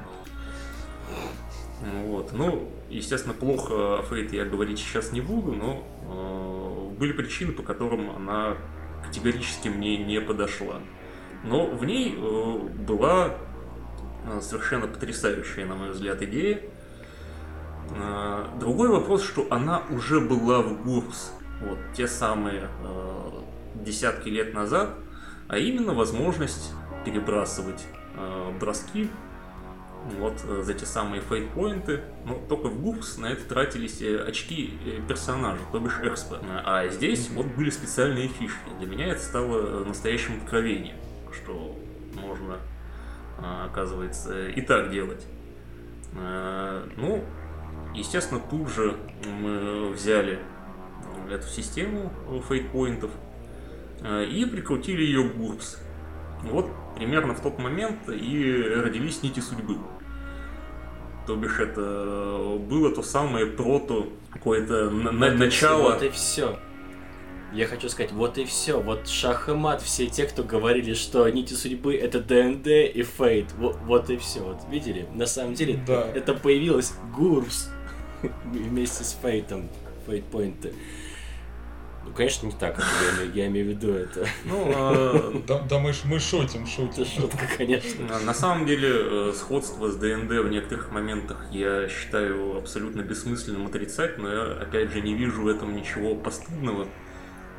Вот. 2.04 2.32
Ну, 2.32 2.70
естественно, 2.88 3.34
плохо 3.34 3.98
о 3.98 4.02
Фейт 4.02 4.32
я 4.32 4.44
говорить 4.44 4.78
сейчас 4.78 5.12
не 5.12 5.20
буду, 5.20 5.52
но 5.52 6.92
э, 6.92 6.98
были 6.98 7.12
причины, 7.12 7.52
по 7.52 7.62
которым 7.62 8.10
она 8.14 8.56
категорически 9.04 9.68
мне 9.68 9.96
не 9.96 10.20
подошла. 10.20 10.80
Но 11.42 11.66
в 11.66 11.84
ней 11.84 12.14
э, 12.16 12.58
была 12.86 13.28
э, 13.28 13.51
совершенно 14.40 14.86
потрясающая, 14.86 15.66
на 15.66 15.74
мой 15.74 15.90
взгляд, 15.90 16.22
идея. 16.22 16.60
Э, 17.90 18.46
другой 18.58 18.88
вопрос, 18.88 19.24
что 19.24 19.46
она 19.50 19.82
уже 19.90 20.20
была 20.20 20.62
в 20.62 20.82
ГУРС 20.82 21.32
вот 21.60 21.78
те 21.96 22.08
самые 22.08 22.68
э, 22.84 23.30
десятки 23.84 24.28
лет 24.28 24.54
назад, 24.54 24.90
а 25.48 25.58
именно 25.58 25.94
возможность 25.94 26.72
перебрасывать 27.04 27.84
э, 28.16 28.52
броски 28.58 29.10
вот 30.18 30.34
э, 30.44 30.62
за 30.62 30.74
те 30.74 30.86
самые 30.86 31.22
фейт-поинты. 31.22 32.00
Но 32.24 32.40
только 32.48 32.68
в 32.68 32.80
Гупс 32.80 33.18
на 33.18 33.26
это 33.26 33.44
тратились 33.44 34.00
э, 34.02 34.18
очки 34.18 34.78
э, 34.84 35.00
персонажа, 35.06 35.60
то 35.70 35.78
бишь 35.78 35.98
экспо. 36.02 36.36
А 36.64 36.88
здесь 36.88 37.30
вот 37.30 37.46
были 37.46 37.70
специальные 37.70 38.28
фишки. 38.28 38.70
Для 38.78 38.86
меня 38.86 39.06
это 39.08 39.20
стало 39.20 39.84
настоящим 39.84 40.38
откровением, 40.42 40.96
что 41.32 41.76
можно, 42.14 42.58
оказывается, 43.38 44.48
и 44.48 44.60
так 44.60 44.90
делать. 44.90 45.26
Ну, 46.14 47.24
естественно, 47.94 48.40
тут 48.50 48.68
же 48.68 48.96
мы 49.40 49.88
взяли 49.90 50.38
эту 51.30 51.46
систему 51.46 52.12
фейт-поинтов 52.48 53.10
и 54.04 54.46
прикрутили 54.50 55.02
ее 55.02 55.28
к 55.28 55.36
Гурпс. 55.36 55.78
Вот 56.42 56.68
примерно 56.96 57.34
в 57.34 57.40
тот 57.40 57.58
момент 57.58 58.08
и 58.08 58.62
родились 58.76 59.22
нити 59.22 59.40
судьбы. 59.40 59.76
То 61.26 61.36
бишь 61.36 61.58
это 61.60 62.58
было 62.68 62.92
то 62.94 63.02
самое 63.02 63.46
прото, 63.46 64.08
какое-то 64.32 64.90
на- 64.90 65.12
вот 65.12 65.38
начало. 65.38 65.92
Вот 65.92 66.02
и 66.02 66.10
все. 66.10 66.58
Я 67.52 67.66
хочу 67.66 67.88
сказать, 67.90 68.12
вот 68.12 68.38
и 68.38 68.44
все. 68.44 68.80
Вот 68.80 69.08
шах 69.08 69.48
и 69.48 69.52
мат, 69.52 69.82
все 69.82 70.06
те, 70.06 70.24
кто 70.24 70.42
говорили, 70.42 70.94
что 70.94 71.28
нити 71.28 71.52
судьбы 71.54 71.94
это 71.94 72.20
ДНД 72.20 72.66
и 72.66 73.02
Фейт. 73.02 73.52
Вот, 73.58 73.76
вот 73.84 74.08
и 74.10 74.16
все. 74.16 74.40
Вот 74.40 74.58
видели? 74.70 75.06
На 75.14 75.26
самом 75.26 75.54
деле 75.54 75.78
Да. 75.86 76.06
это 76.14 76.32
появилось 76.34 76.94
Гурс 77.14 77.68
вместе 78.44 79.04
с 79.04 79.16
Фейтом. 79.22 79.68
Фейт-поинты. 80.06 80.72
Ну, 82.04 82.12
конечно, 82.12 82.46
не 82.46 82.52
так, 82.52 82.76
я 82.78 83.16
имею, 83.16 83.34
я 83.34 83.46
имею 83.46 83.66
в 83.66 83.68
виду 83.68 83.92
это. 83.92 84.26
Ну, 84.44 84.72
э, 84.74 85.42
Да, 85.46 85.60
да 85.60 85.78
мы, 85.78 85.92
ж- 85.92 86.00
мы 86.04 86.18
шутим, 86.18 86.66
шутим. 86.66 87.02
Это 87.02 87.04
шутка, 87.04 87.44
конечно. 87.56 88.04
На 88.08 88.18
на 88.18 88.34
самом 88.34 88.66
деле, 88.66 88.88
э, 88.90 89.32
сходство 89.36 89.88
с 89.88 89.94
ДНД 89.96 90.30
в 90.30 90.48
некоторых 90.48 90.90
моментах 90.90 91.46
я 91.52 91.88
считаю 91.88 92.56
абсолютно 92.58 93.02
бессмысленным 93.02 93.66
отрицать, 93.66 94.18
но 94.18 94.32
я, 94.32 94.42
опять 94.62 94.90
же, 94.90 95.00
не 95.00 95.14
вижу 95.14 95.42
в 95.42 95.46
этом 95.46 95.76
ничего 95.76 96.16
постыдного. 96.16 96.88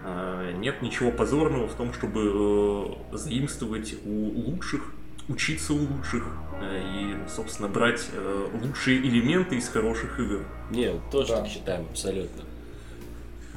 А, 0.04 0.52
Нет 0.54 0.82
ничего 0.82 1.12
позорного 1.12 1.68
в 1.68 1.76
том, 1.76 1.94
чтобы 1.94 2.98
э, 3.12 3.18
заимствовать 3.18 3.96
у 4.06 4.50
лучших, 4.50 4.92
учиться 5.30 5.74
у 5.74 5.78
лучших 5.78 6.28
э, 6.62 6.82
и, 6.82 7.30
собственно, 7.30 7.70
брать 7.70 8.10
э, 8.12 8.48
лучшие 8.62 9.00
элементы 9.00 9.56
из 9.56 9.70
хороших 9.70 10.20
игр. 10.20 10.46
Не, 10.72 11.00
тоже 11.12 11.30
Да. 11.30 11.38
так 11.42 11.48
считаем, 11.48 11.86
абсолютно. 11.90 12.44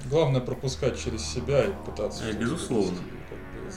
Главное 0.09 0.41
пропускать 0.41 0.99
через 1.03 1.23
себя 1.25 1.65
и 1.65 1.73
пытаться... 1.85 2.29
Э, 2.29 2.33
безусловно. 2.33 2.91
довести, 2.91 3.11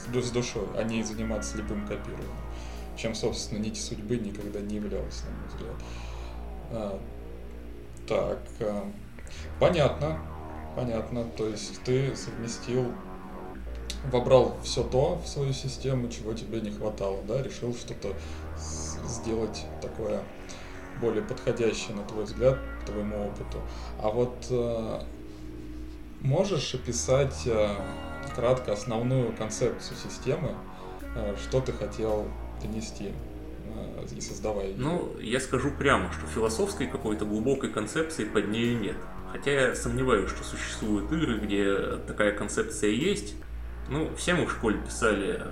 как 0.04 0.12
бы, 0.12 0.22
с, 0.22 0.30
душой, 0.30 0.66
а 0.76 0.84
не 0.84 1.02
заниматься 1.02 1.54
слепым 1.54 1.82
копированием. 1.86 2.30
Чем, 2.96 3.14
собственно, 3.14 3.58
нити 3.58 3.80
судьбы 3.80 4.16
никогда 4.16 4.60
не 4.60 4.76
являлась, 4.76 5.24
на 5.24 5.30
мой 5.30 5.48
взгляд. 5.48 5.76
А, 6.70 7.00
так, 8.06 8.38
а, 8.60 8.88
понятно, 9.58 10.20
понятно. 10.76 11.24
То 11.36 11.48
есть 11.48 11.82
ты 11.84 12.14
совместил, 12.16 12.92
вобрал 14.10 14.56
все 14.62 14.82
то 14.82 15.20
в 15.24 15.28
свою 15.28 15.52
систему, 15.52 16.08
чего 16.08 16.32
тебе 16.34 16.60
не 16.60 16.70
хватало, 16.70 17.22
да? 17.26 17.42
Решил 17.42 17.74
что-то 17.74 18.14
сделать 19.06 19.64
такое 19.80 20.22
более 21.00 21.22
подходящее, 21.22 21.96
на 21.96 22.04
твой 22.04 22.24
взгляд, 22.24 22.58
твоему 22.86 23.26
опыту. 23.28 23.60
А 24.02 24.10
вот 24.10 24.46
э, 24.50 25.00
можешь 26.20 26.74
описать 26.74 27.42
э, 27.46 27.74
кратко 28.34 28.72
основную 28.72 29.32
концепцию 29.32 29.96
системы, 29.96 30.54
э, 31.14 31.36
что 31.42 31.60
ты 31.60 31.72
хотел 31.72 32.26
донести, 32.62 33.12
э, 33.66 34.06
и 34.14 34.20
создавая 34.20 34.68
ее? 34.68 34.76
Ну, 34.76 35.18
я 35.20 35.40
скажу 35.40 35.70
прямо, 35.70 36.12
что 36.12 36.26
философской 36.26 36.86
какой-то 36.86 37.24
глубокой 37.24 37.70
концепции 37.70 38.24
под 38.24 38.48
нею 38.48 38.78
нет. 38.80 38.96
Хотя 39.32 39.68
я 39.68 39.74
сомневаюсь, 39.74 40.30
что 40.30 40.42
существуют 40.42 41.10
игры, 41.12 41.38
где 41.38 41.96
такая 42.06 42.32
концепция 42.32 42.90
есть. 42.90 43.34
Ну, 43.88 44.10
все 44.16 44.34
мы 44.34 44.46
в 44.46 44.52
школе 44.52 44.78
писали 44.78 45.42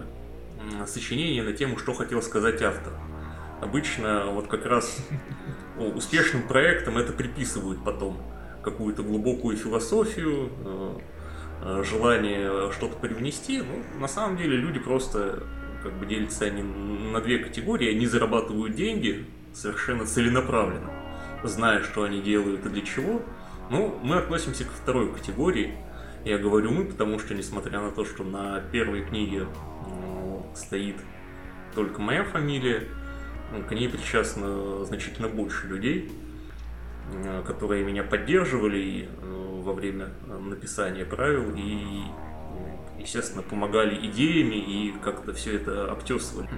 м, 0.60 0.86
сочинения 0.86 1.42
на 1.42 1.52
тему, 1.52 1.78
что 1.78 1.94
хотел 1.94 2.20
сказать 2.22 2.60
автор. 2.62 2.92
Обычно 3.60 4.26
вот 4.26 4.48
как 4.48 4.66
раз 4.66 4.98
успешным 5.78 6.42
проектам 6.46 6.98
это 6.98 7.12
приписывают 7.12 7.84
потом. 7.84 8.20
Какую-то 8.62 9.02
глубокую 9.02 9.56
философию, 9.56 10.50
э, 10.64 10.98
э, 11.62 11.84
желание 11.84 12.72
что-то 12.72 12.96
привнести. 12.98 13.62
Ну, 13.62 14.00
на 14.00 14.08
самом 14.08 14.36
деле 14.36 14.56
люди 14.56 14.78
просто 14.78 15.44
как 15.82 15.92
бы 15.94 16.06
делятся 16.06 16.46
они 16.46 16.62
на 16.62 17.20
две 17.20 17.38
категории. 17.38 17.90
Они 17.90 18.06
зарабатывают 18.06 18.74
деньги 18.74 19.26
совершенно 19.52 20.04
целенаправленно, 20.04 20.90
зная, 21.44 21.82
что 21.82 22.02
они 22.02 22.20
делают 22.20 22.66
и 22.66 22.68
для 22.68 22.82
чего. 22.82 23.22
Ну, 23.70 23.98
мы 24.02 24.16
относимся 24.16 24.64
к 24.64 24.68
второй 24.70 25.12
категории. 25.12 25.74
Я 26.24 26.38
говорю 26.38 26.70
мы, 26.70 26.84
потому 26.84 27.18
что, 27.18 27.34
несмотря 27.34 27.80
на 27.80 27.90
то, 27.90 28.04
что 28.04 28.24
на 28.24 28.60
первой 28.72 29.04
книге 29.04 29.46
ну, 29.86 30.46
стоит 30.54 30.96
только 31.74 32.00
моя 32.00 32.24
фамилия, 32.24 32.88
к 33.68 33.72
ней 33.72 33.88
причастно 33.88 34.84
значительно 34.84 35.28
больше 35.28 35.66
людей, 35.68 36.10
которые 37.46 37.84
меня 37.84 38.04
поддерживали 38.04 39.08
э, 39.08 39.60
во 39.62 39.72
время 39.72 40.10
э, 40.26 40.38
написания 40.38 41.04
правил 41.04 41.54
и, 41.56 42.02
естественно, 42.98 43.42
помогали 43.42 43.94
идеями 44.06 44.56
и 44.56 44.94
как-то 45.02 45.32
все 45.32 45.56
это 45.56 45.90
обтесывали. 45.90 46.48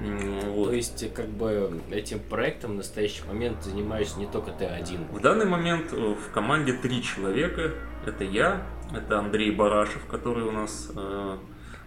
Вот. 0.47 0.69
То 0.71 0.75
есть, 0.75 1.13
как 1.15 1.29
бы, 1.29 1.81
этим 1.91 2.21
проектом 2.21 2.73
в 2.73 2.75
настоящий 2.77 3.23
момент 3.27 3.63
занимаешься 3.63 4.19
не 4.19 4.27
только 4.27 4.51
ты 4.53 4.65
один. 4.65 5.05
В 5.13 5.21
данный 5.21 5.47
момент 5.47 5.93
э, 5.93 5.97
в 5.97 6.33
команде 6.33 6.73
три 6.73 7.03
человека. 7.03 7.73
Это 8.07 8.25
я, 8.25 8.67
это 8.95 9.19
Андрей 9.19 9.51
Барашев, 9.51 10.07
который 10.07 10.45
у 10.45 10.51
нас 10.53 10.91
э, 10.97 11.37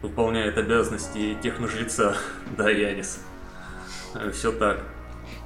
выполняет 0.02 0.58
обязанности 0.58 1.36
техножреца, 1.42 2.16
да, 2.58 2.70
Янис. 2.70 3.20
Все 4.32 4.52
так. 4.52 4.84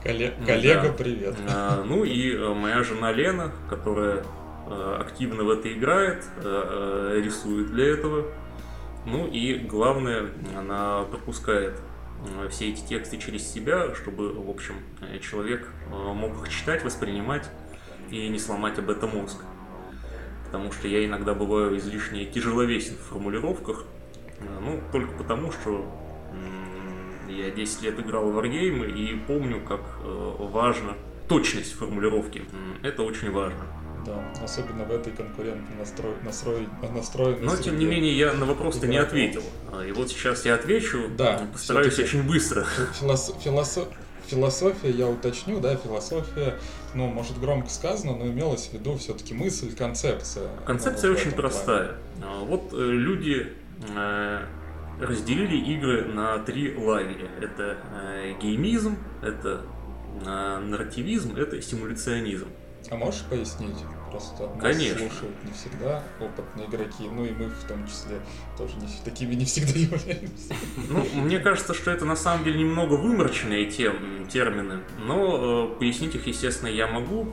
Колле- 0.03 0.33
коллега, 0.45 0.89
да. 0.89 0.91
привет. 0.93 1.35
А, 1.49 1.83
Ну 1.83 2.03
и 2.03 2.33
э, 2.35 2.53
моя 2.53 2.83
жена 2.83 3.11
Лена, 3.11 3.51
которая 3.69 4.23
э, 4.67 4.97
активно 4.99 5.43
в 5.43 5.49
это 5.49 5.71
играет, 5.71 6.23
э, 6.37 7.13
э, 7.15 7.21
рисует 7.23 7.71
для 7.71 7.85
этого. 7.93 8.25
Ну 9.07 9.25
и 9.25 9.57
главное, 9.57 10.25
она 10.53 11.03
пропускает 11.03 11.79
э, 12.25 12.49
все 12.49 12.69
эти 12.69 12.85
тексты 12.85 13.17
через 13.17 13.49
себя, 13.49 13.95
чтобы, 13.95 14.33
в 14.33 14.49
общем, 14.49 14.75
э, 14.99 15.19
человек 15.19 15.65
э, 15.89 16.13
мог 16.13 16.43
их 16.43 16.49
читать, 16.49 16.83
воспринимать 16.83 17.49
и 18.11 18.27
не 18.27 18.37
сломать 18.37 18.77
об 18.79 18.89
этом 18.89 19.11
мозг. 19.11 19.37
потому 20.45 20.73
что 20.73 20.89
я 20.89 21.05
иногда 21.05 21.33
бываю 21.33 21.77
излишне 21.77 22.25
тяжеловесен 22.25 22.95
в 22.95 23.09
формулировках, 23.09 23.85
ну, 24.61 24.79
только 24.91 25.11
потому, 25.13 25.51
что 25.51 25.85
я 27.29 27.49
10 27.49 27.81
лет 27.83 27.99
играл 27.99 28.29
в 28.29 28.37
Wargame 28.37 28.89
и 28.91 29.19
помню, 29.25 29.61
как 29.61 29.81
важно 30.03 30.93
точность 31.27 31.73
формулировки. 31.73 32.45
Это 32.81 33.03
очень 33.03 33.31
важно. 33.31 33.65
Да, 34.05 34.23
особенно 34.43 34.85
в 34.85 34.91
этой 34.91 35.11
конкурентной 35.11 35.75
настрой, 35.77 36.13
настрой, 36.23 36.67
настроенной 36.93 37.45
Но, 37.45 37.57
тем 37.57 37.77
не 37.77 37.85
менее, 37.85 38.17
я 38.17 38.33
на 38.33 38.45
вопрос-то 38.45 38.87
не 38.87 38.97
ответил. 38.97 39.43
И 39.85 39.91
вот 39.91 40.09
сейчас 40.09 40.45
я 40.45 40.55
отвечу, 40.55 41.09
да, 41.17 41.47
постараюсь 41.51 41.99
очень 41.99 42.23
быстро. 42.23 42.65
Философ, 42.99 43.41
философ, 43.41 43.87
философия, 44.27 44.91
я 44.91 45.07
уточню, 45.07 45.59
да, 45.59 45.75
философия, 45.75 46.55
ну, 46.93 47.07
может, 47.07 47.39
громко 47.39 47.69
сказано, 47.69 48.15
но 48.15 48.27
имелось 48.27 48.67
в 48.67 48.73
виду 48.73 48.97
все-таки 48.97 49.33
мысль, 49.33 49.75
концепция. 49.75 50.49
Концепция 50.65 51.11
ну, 51.11 51.17
очень 51.17 51.31
простая. 51.31 51.95
А, 52.23 52.43
вот 52.43 52.73
э, 52.73 52.77
люди 52.77 53.53
э, 53.95 54.41
разделили 54.99 55.57
игры 55.73 56.05
на 56.05 56.39
три 56.39 56.75
лагеря. 56.75 57.29
Это 57.41 57.77
э, 57.93 58.33
геймизм, 58.41 58.97
это 59.21 59.61
нарративизм, 60.25 61.35
это 61.35 61.61
симуляционизм. 61.61 62.47
А 62.89 62.95
можешь 62.95 63.23
пояснить? 63.29 63.77
Просто 64.09 64.47
нас 64.47 64.61
Конечно. 64.61 64.99
слушают 64.99 65.35
не 65.43 65.51
всегда 65.51 66.03
опытные 66.21 66.67
игроки, 66.67 67.09
ну 67.09 67.25
и 67.25 67.31
мы 67.31 67.47
в 67.47 67.63
том 67.65 67.85
числе 67.85 68.21
тоже 68.57 68.75
не, 68.77 68.87
такими 69.03 69.35
не 69.35 69.45
всегда 69.45 69.73
являемся. 69.77 70.53
Ну, 70.89 71.21
мне 71.21 71.39
кажется, 71.39 71.73
что 71.73 71.91
это 71.91 72.05
на 72.05 72.15
самом 72.15 72.45
деле 72.45 72.59
немного 72.59 72.93
вымороченные 72.93 73.65
тем, 73.69 74.27
термины, 74.27 74.79
но 74.99 75.73
э, 75.73 75.79
пояснить 75.79 76.15
их, 76.15 76.27
естественно, 76.27 76.69
я 76.69 76.87
могу. 76.87 77.27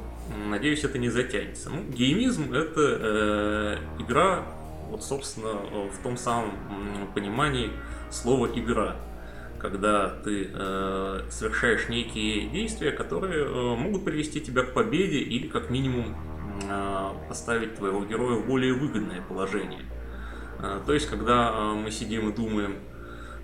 Надеюсь, 0.49 0.83
это 0.83 0.99
не 0.99 1.11
затянется. 1.11 1.71
Ну, 1.71 1.83
геймизм— 1.93 2.53
это 2.55 2.81
э, 2.81 3.77
игра, 4.01 4.43
вот, 4.90 5.05
собственно, 5.05 5.53
в 5.53 6.03
том 6.03 6.17
самом 6.17 6.53
понимании 7.14 7.71
слова 8.11 8.47
«игра» 8.47 8.97
когда 9.64 10.11
ты 10.11 10.50
э, 10.53 11.20
совершаешь 11.31 11.88
некие 11.88 12.50
действия, 12.50 12.92
которые 12.92 13.46
э, 13.46 13.77
могут 13.77 14.05
привести 14.05 14.42
тебя 14.42 14.62
к 14.62 14.74
победе 14.74 15.20
или 15.20 15.48
как 15.48 15.70
минимум 15.70 16.14
э, 16.68 17.09
поставить 17.31 17.74
твоего 17.77 18.05
героя 18.05 18.37
в 18.37 18.46
более 18.46 18.74
выгодное 18.74 19.22
положение. 19.22 19.81
Э, 20.59 20.83
то 20.85 20.92
есть, 20.92 21.09
когда 21.09 21.50
э, 21.50 21.74
мы 21.83 21.90
сидим 21.90 22.29
и 22.29 22.37
думаем, 22.37 22.77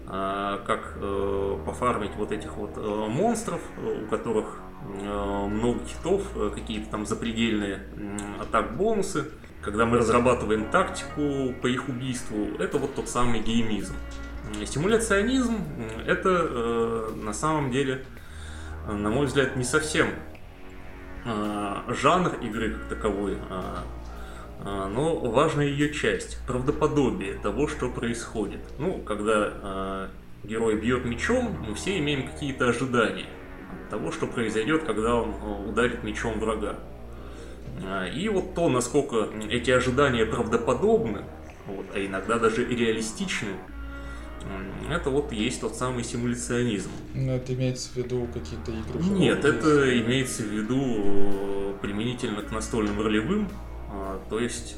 э, 0.09 0.59
как 0.67 0.93
э, 0.97 1.59
пофармить 1.65 2.15
вот 2.17 2.33
этих 2.33 2.55
вот 2.59 2.73
э, 2.77 3.07
монстров, 3.09 3.63
у 3.79 4.07
которых 4.11 4.59
э, 5.01 5.47
много 5.47 5.81
хитов, 5.87 6.21
э, 6.37 6.51
какие-то 6.55 6.91
там 6.91 7.07
запредельные 7.07 7.81
э, 7.97 8.43
атак-бонусы, 8.43 9.31
когда 9.63 9.87
мы 9.87 9.97
разрабатываем 9.97 10.71
тактику 10.71 11.55
по 11.63 11.67
их 11.67 11.89
убийству, 11.89 12.47
это 12.59 12.77
вот 12.77 12.95
тот 12.95 13.09
самый 13.09 13.41
геймизм. 13.41 13.95
Симуляционизм– 14.67 15.59
это 16.07 16.29
э, 16.29 17.11
на 17.17 17.33
самом 17.33 17.71
деле, 17.71 18.05
на 18.87 19.09
мой 19.09 19.27
взгляд, 19.27 19.57
не 19.57 19.65
совсем 19.65 20.09
э, 21.25 21.77
жанр 21.89 22.35
игры 22.43 22.75
как 22.75 22.89
таковой, 22.89 23.39
а, 23.49 23.85
а, 24.63 24.89
но 24.89 25.17
важная 25.19 25.67
ее 25.67 25.95
часть– 25.95 26.39
правдоподобие 26.47 27.35
того, 27.35 27.69
что 27.69 27.91
происходит. 27.91 28.61
Ну, 28.79 28.99
когда 28.99 29.53
э, 29.53 30.09
герой 30.45 30.77
бьет 30.81 31.05
мечом, 31.05 31.57
мы 31.67 31.75
все 31.75 31.99
имеем 31.99 32.29
какие-то 32.29 32.69
ожидания 32.69 33.27
того, 33.89 34.11
что 34.11 34.27
произойдет, 34.27 34.85
когда 34.85 35.15
он 35.15 35.35
ударит 35.69 36.03
мечом 36.03 36.39
врага. 36.39 36.77
И 38.15 38.29
вот 38.29 38.55
то, 38.55 38.69
насколько 38.69 39.29
эти 39.49 39.71
ожидания 39.71 40.27
правдоподобны, 40.27 41.25
вот, 41.67 41.87
а 41.95 42.05
иногда 42.05 42.39
даже 42.39 42.65
реалистичны, 42.65 43.55
это 44.91 45.11
вот 45.11 45.33
есть 45.33 45.61
тот 45.61 45.75
самый 45.75 46.05
симуляционизм. 46.05 46.91
Но 47.15 47.33
это 47.33 47.55
имеется 47.55 47.91
в 47.91 47.97
виду 47.97 48.27
какие-то 48.33 48.73
игры? 48.73 49.03
Нет, 49.11 49.45
это 49.45 49.99
имеется 50.01 50.43
в 50.43 50.47
виду 50.47 50.77
э, 50.79 51.75
применительно 51.81 52.43
к 52.43 52.51
настольным 52.51 53.01
ролевым, 53.01 53.49
а, 53.91 54.21
то 54.29 54.39
есть... 54.39 54.77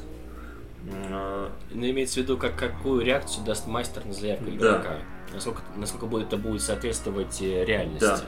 А, 0.91 1.51
Но 1.71 1.89
имеется 1.89 2.15
в 2.15 2.23
виду, 2.23 2.37
как, 2.37 2.55
какую 2.57 3.03
реакцию 3.03 3.45
даст 3.45 3.67
мастер 3.67 4.05
на 4.05 4.13
заявку 4.13 4.49
игрока. 4.49 4.83
Да. 4.83 5.33
Насколько, 5.33 5.61
насколько 5.75 6.05
будет, 6.05 6.27
это 6.27 6.37
будет 6.37 6.61
соответствовать 6.61 7.41
э, 7.41 7.65
реальности. 7.65 8.05
Да. 8.05 8.21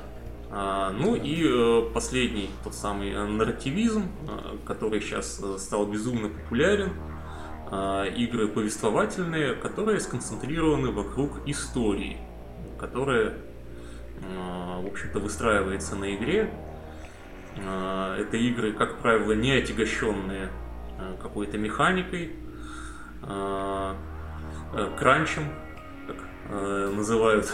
А, 0.52 0.92
ну 0.92 1.16
и 1.16 1.44
э, 1.44 1.90
последний, 1.94 2.50
тот 2.64 2.74
самый 2.74 3.12
нарративизм, 3.12 4.04
который 4.66 5.02
сейчас 5.02 5.42
стал 5.60 5.86
безумно 5.86 6.30
популярен, 6.30 6.94
игры 8.16 8.48
повествовательные, 8.48 9.56
которые 9.56 10.00
сконцентрированы 10.00 10.92
вокруг 10.92 11.48
истории, 11.48 12.18
которая, 12.80 13.34
а, 14.38 14.82
в 14.82 14.88
общем-то, 14.88 15.20
выстраивается 15.20 15.96
на 15.96 16.16
игре. 16.16 16.52
А, 17.58 18.18
это 18.20 18.38
игры, 18.38 18.74
как 18.74 19.00
правило, 19.00 19.34
не 19.34 19.52
отягощенные 19.52 20.50
какой-то 21.22 21.58
механикой, 21.58 22.32
кранчем, 24.98 25.44
как 26.08 26.18
называют 26.94 27.52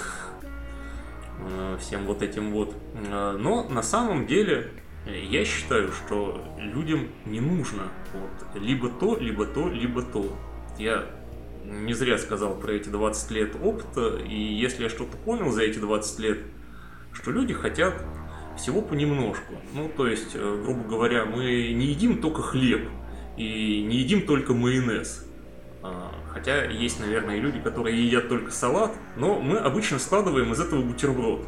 всем 1.79 2.05
вот 2.05 2.21
этим 2.21 2.51
вот. 2.51 2.75
Но 2.93 3.67
на 3.67 3.81
самом 3.81 4.27
деле 4.27 4.71
я 5.05 5.45
считаю, 5.45 5.91
что 5.91 6.43
людям 6.57 7.07
не 7.25 7.39
нужно 7.39 7.83
вот, 8.13 8.61
либо 8.61 8.89
то, 8.89 9.17
либо 9.17 9.45
то, 9.45 9.67
либо 9.69 10.01
то. 10.03 10.37
Я 10.77 11.05
не 11.65 11.93
зря 11.93 12.17
сказал 12.17 12.55
про 12.55 12.73
эти 12.73 12.89
20 12.89 13.31
лет 13.31 13.55
опыта, 13.61 14.17
и 14.17 14.35
если 14.35 14.83
я 14.83 14.89
что-то 14.89 15.17
понял 15.17 15.51
за 15.51 15.63
эти 15.63 15.79
20 15.79 16.19
лет, 16.19 16.39
что 17.13 17.31
люди 17.31 17.53
хотят 17.53 18.03
всего 18.57 18.81
понемножку. 18.81 19.53
Ну, 19.73 19.89
то 19.95 20.07
есть, 20.07 20.31
э, 20.33 20.61
грубо 20.63 20.83
говоря, 20.87 21.25
мы 21.25 21.71
не 21.73 21.87
едим 21.87 22.21
только 22.21 22.41
хлеб 22.41 22.87
и 23.37 23.83
не 23.83 23.97
едим 23.97 24.25
только 24.25 24.53
майонез. 24.53 25.25
А, 25.83 26.13
хотя 26.29 26.65
есть, 26.65 26.99
наверное, 26.99 27.39
люди, 27.39 27.59
которые 27.59 28.05
едят 28.05 28.29
только 28.29 28.51
салат, 28.51 28.91
но 29.17 29.39
мы 29.39 29.57
обычно 29.57 29.99
складываем 29.99 30.51
из 30.53 30.59
этого 30.59 30.81
бутерброд 30.81 31.47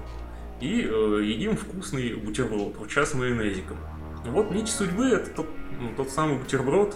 и 0.64 0.88
э, 0.90 1.22
едим 1.26 1.58
вкусный 1.58 2.14
бутерброд, 2.14 2.78
вот 2.78 2.90
сейчас 2.90 3.14
майонезиком. 3.14 3.78
Вот 4.26 4.52
нить 4.52 4.70
судьбы 4.70 5.08
это 5.10 5.30
тот, 5.30 5.48
ну, 5.78 5.90
тот 5.98 6.10
самый 6.10 6.38
бутерброд, 6.38 6.96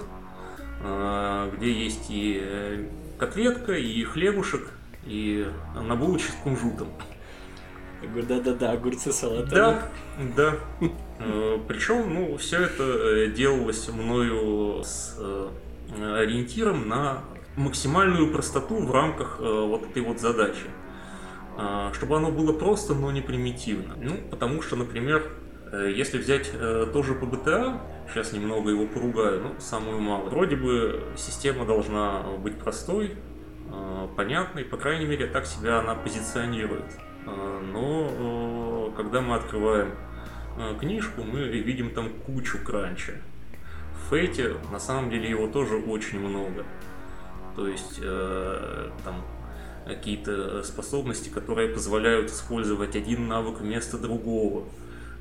э, 0.81 1.51
где 1.57 1.71
есть 1.73 2.05
и 2.09 2.39
э, 2.41 2.85
котлетка, 3.19 3.73
и 3.73 4.03
хлебушек, 4.05 4.71
и 5.05 5.45
на 5.75 5.97
булочке 5.97 6.31
с 6.31 6.35
кунжутом. 6.35 6.87
Я 8.01 8.07
говорю, 8.07 8.27
да-да-да, 8.27 8.71
огурцы 8.71 9.11
салат. 9.11 9.49
Да, 9.49 9.89
да. 10.37 10.55
Э, 11.19 11.59
Причем, 11.67 12.13
ну, 12.13 12.37
все 12.37 12.61
это 12.61 12.83
э, 12.83 13.31
делалось 13.31 13.89
мною 13.89 14.83
с 14.83 15.17
ориентиром 15.99 16.87
на 16.87 17.23
максимальную 17.57 18.31
простоту 18.31 18.77
в 18.77 18.91
рамках 18.91 19.39
вот 19.39 19.83
этой 19.89 20.03
вот 20.03 20.19
задачи. 20.19 20.67
А, 21.59 21.91
чтобы 21.93 22.17
оно 22.17 22.31
было 22.31 22.53
просто, 22.53 22.93
но 22.93 23.11
не 23.11 23.21
примитивно. 23.21 23.95
Ну, 23.99 24.17
потому 24.29 24.61
что, 24.61 24.75
например, 24.75 25.23
э, 25.71 25.91
если 25.91 26.19
взять 26.19 26.51
э, 26.53 26.85
тоже 26.93 27.15
по 27.15 27.25
GTA, 27.25 27.81
сейчас 28.07 28.31
немного 28.31 28.69
его 28.69 28.85
поругаю, 28.85 29.41
ну, 29.41 29.55
самую 29.59 29.99
малую, 29.99 30.29
вроде 30.29 30.55
бы 30.55 31.03
система 31.17 31.65
должна 31.65 32.21
быть 32.43 32.59
простой, 32.59 33.15
э, 33.71 34.07
понятной, 34.15 34.65
по 34.65 34.77
крайней 34.77 35.05
мере, 35.05 35.25
так 35.25 35.47
себя 35.47 35.79
она 35.79 35.95
позиционирует. 35.95 36.85
Но 37.25 38.93
когда 38.95 39.19
мы 39.19 39.35
открываем 39.35 39.95
книжку, 40.79 41.23
мы 41.23 41.41
видим 41.41 41.93
там 41.93 42.09
кучу 42.25 42.57
кранча. 42.63 43.15
В 43.91 44.09
Фейте 44.11 44.53
на 44.71 44.79
самом 44.79 45.09
деле 45.09 45.29
его 45.29 45.47
тоже 45.47 45.75
очень 45.75 46.21
много. 46.21 46.63
То 47.57 47.67
есть 47.67 47.99
там 49.03 49.25
какие-то 49.87 50.63
способности, 50.63 51.29
которые 51.29 51.69
позволяют 51.69 52.29
использовать 52.29 52.95
один 52.95 53.27
навык 53.27 53.59
вместо 53.59 53.97
другого. 53.97 54.65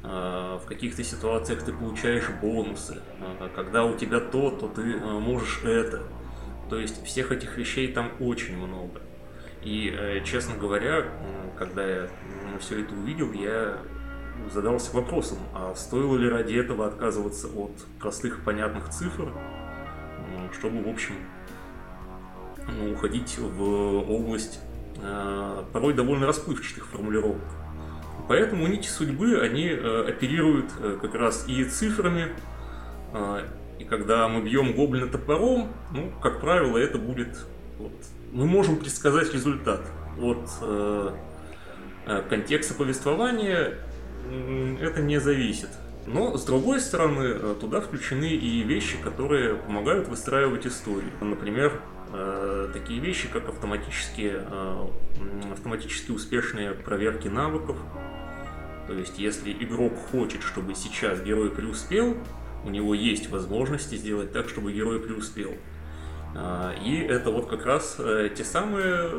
А, 0.02 0.58
в 0.58 0.66
каких-то 0.66 1.02
ситуациях 1.02 1.64
ты 1.64 1.72
получаешь 1.72 2.28
бонусы. 2.40 2.98
А, 3.20 3.48
когда 3.54 3.84
у 3.84 3.96
тебя 3.96 4.20
то, 4.20 4.50
то 4.50 4.68
ты 4.68 4.98
а, 5.00 5.18
можешь 5.18 5.62
это. 5.64 6.02
То 6.70 6.78
есть 6.78 7.04
всех 7.04 7.32
этих 7.32 7.56
вещей 7.56 7.92
там 7.92 8.12
очень 8.20 8.56
много. 8.56 9.00
И, 9.62 9.92
э, 9.96 10.22
честно 10.24 10.56
говоря, 10.56 11.04
когда 11.58 11.84
я 11.84 12.08
все 12.60 12.82
это 12.82 12.94
увидел, 12.94 13.32
я 13.32 13.78
задался 14.52 14.94
вопросом, 14.94 15.38
а 15.54 15.74
стоило 15.74 16.16
ли 16.16 16.28
ради 16.28 16.54
этого 16.54 16.86
отказываться 16.86 17.48
от 17.48 17.72
простых 17.98 18.44
понятных 18.44 18.90
цифр, 18.90 19.32
чтобы, 20.52 20.84
в 20.84 20.88
общем, 20.88 21.16
уходить 22.92 23.38
в 23.38 23.62
область 24.10 24.60
э, 25.00 25.64
порой 25.72 25.94
довольно 25.94 26.26
расплывчатых 26.26 26.86
формулировок. 26.86 27.42
Поэтому 28.28 28.66
нити 28.66 28.88
судьбы, 28.88 29.40
они 29.40 29.68
э, 29.68 30.08
оперируют 30.08 30.66
э, 30.80 30.98
как 31.00 31.14
раз 31.14 31.44
и 31.48 31.64
цифрами, 31.64 32.32
И 33.78 33.84
когда 33.84 34.28
мы 34.28 34.42
бьем 34.42 34.72
гоблина 34.72 35.06
топором, 35.06 35.68
ну, 35.92 36.10
как 36.20 36.40
правило, 36.40 36.76
это 36.76 36.98
будет... 36.98 37.46
Вот, 37.78 37.92
мы 38.32 38.46
можем 38.46 38.76
предсказать 38.76 39.32
результат 39.32 39.82
от 40.20 40.48
э 40.62 41.12
контекста 42.30 42.74
повествования, 42.74 43.78
это 44.80 45.02
не 45.02 45.18
зависит. 45.18 45.70
Но, 46.06 46.36
с 46.36 46.44
другой 46.44 46.78
стороны, 46.80 47.54
туда 47.56 47.80
включены 47.80 48.30
и 48.30 48.62
вещи, 48.62 48.96
которые 49.02 49.56
помогают 49.56 50.06
выстраивать 50.06 50.68
историю. 50.68 51.10
Например, 51.20 51.72
такие 52.72 53.00
вещи, 53.00 53.28
как 53.28 53.48
автоматические, 53.48 54.46
автоматически 55.52 56.10
успешные 56.10 56.72
проверки 56.72 57.28
навыков. 57.28 57.76
То 58.86 58.92
есть, 58.92 59.18
если 59.18 59.52
игрок 59.52 59.94
хочет, 60.10 60.42
чтобы 60.42 60.74
сейчас 60.74 61.20
герой 61.20 61.50
преуспел, 61.50 62.16
у 62.64 62.70
него 62.70 62.94
есть 62.94 63.30
возможности 63.30 63.94
сделать 63.96 64.32
так, 64.32 64.48
чтобы 64.48 64.72
герой 64.72 65.00
преуспел. 65.00 65.52
А, 66.38 66.74
и 66.84 66.98
это 66.98 67.30
вот 67.30 67.48
как 67.48 67.64
раз 67.64 67.96
э, 67.98 68.28
те 68.36 68.44
самые 68.44 69.10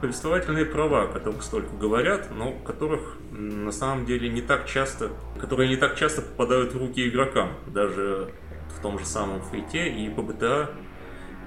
повествовательные 0.00 0.64
права, 0.64 1.04
о 1.04 1.06
которых 1.08 1.42
столько 1.42 1.74
говорят, 1.74 2.28
но 2.30 2.52
которых 2.52 3.16
на 3.30 3.72
самом 3.72 4.06
деле 4.06 4.28
не 4.28 4.40
так 4.40 4.66
часто, 4.66 5.10
которые 5.38 5.68
не 5.68 5.76
так 5.76 5.96
часто 5.96 6.22
попадают 6.22 6.72
в 6.72 6.78
руки 6.78 7.08
игрокам, 7.08 7.54
даже 7.66 8.32
в 8.76 8.82
том 8.82 8.98
же 8.98 9.04
самом 9.04 9.42
фейте 9.42 9.88
и 9.88 10.08
ПБТА 10.10 10.70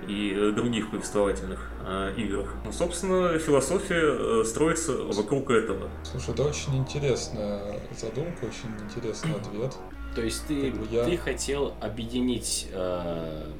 и 0.07 0.51
других 0.51 0.91
повествовательных 0.91 1.69
э, 1.85 2.13
играх. 2.17 2.53
Ну, 2.65 2.71
собственно, 2.71 3.37
философия 3.39 4.01
э, 4.01 4.43
строится 4.45 4.93
вокруг 4.93 5.49
этого. 5.49 5.89
Слушай, 6.03 6.33
это 6.33 6.43
очень 6.43 6.77
интересная 6.77 7.79
задумка, 7.97 8.45
очень 8.45 8.69
интересный 8.85 9.31
ответ. 9.33 9.75
То 10.15 10.21
есть 10.21 10.45
ты, 10.47 10.73
я... 10.91 11.05
ты 11.05 11.17
хотел 11.17 11.73
объединить 11.81 12.67
э, 12.71 13.51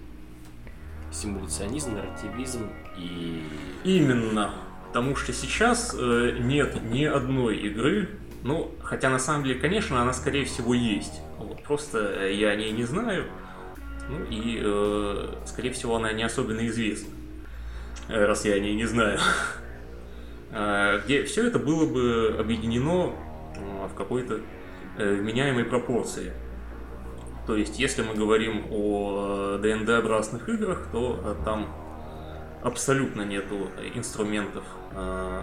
симуляционизм, 1.11 1.95
нарративизм 1.95 2.69
и... 2.97 3.43
Именно. 3.83 4.53
Потому 4.87 5.15
что 5.15 5.33
сейчас 5.33 5.95
э, 5.97 6.37
нет 6.39 6.83
ни 6.91 7.03
одной 7.05 7.57
игры, 7.57 8.09
ну, 8.43 8.71
хотя 8.83 9.09
на 9.09 9.19
самом 9.19 9.45
деле, 9.45 9.59
конечно, 9.59 10.01
она 10.01 10.13
скорее 10.13 10.45
всего 10.45 10.73
есть. 10.73 11.21
Вот, 11.39 11.63
просто 11.63 12.27
я 12.27 12.49
о 12.49 12.55
ней 12.55 12.71
не 12.71 12.83
знаю. 12.83 13.25
Ну 14.09 14.23
и, 14.29 14.59
э, 14.61 15.35
скорее 15.45 15.71
всего, 15.71 15.95
она 15.95 16.11
не 16.13 16.23
особенно 16.23 16.65
известна. 16.67 17.09
Э, 18.09 18.25
раз 18.25 18.45
я 18.45 18.55
о 18.55 18.59
ней 18.59 18.75
не 18.75 18.85
знаю. 18.85 19.19
Э, 20.51 21.01
где 21.05 21.23
все 21.23 21.47
это 21.47 21.59
было 21.59 21.85
бы 21.85 22.35
объединено 22.39 23.13
э, 23.55 23.87
в 23.87 23.95
какой-то 23.95 24.39
вменяемой 24.97 25.65
пропорции. 25.65 26.33
То 27.45 27.57
есть, 27.57 27.77
если 27.77 28.03
мы 28.03 28.15
говорим 28.15 28.65
о 28.71 29.57
ДНД-образных 29.57 30.47
играх, 30.47 30.87
то 30.91 31.19
э, 31.23 31.35
там 31.43 31.67
абсолютно 32.63 33.23
нету 33.23 33.69
инструментов 33.93 34.63
э, 34.91 35.41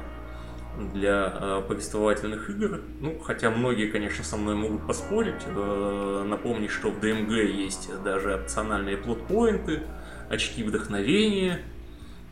для 0.92 1.32
э, 1.34 1.62
повествовательных 1.66 2.48
игр. 2.50 2.80
Ну, 3.00 3.18
хотя 3.18 3.50
многие, 3.50 3.86
конечно, 3.88 4.24
со 4.24 4.36
мной 4.36 4.54
могут 4.54 4.86
поспорить. 4.86 5.46
Напомнить, 5.46 6.70
что 6.70 6.90
в 6.90 7.00
ДМГ 7.00 7.32
есть 7.32 7.90
даже 8.02 8.34
опциональные 8.34 8.96
плотпоинты, 8.96 9.82
очки 10.28 10.62
вдохновения, 10.62 11.60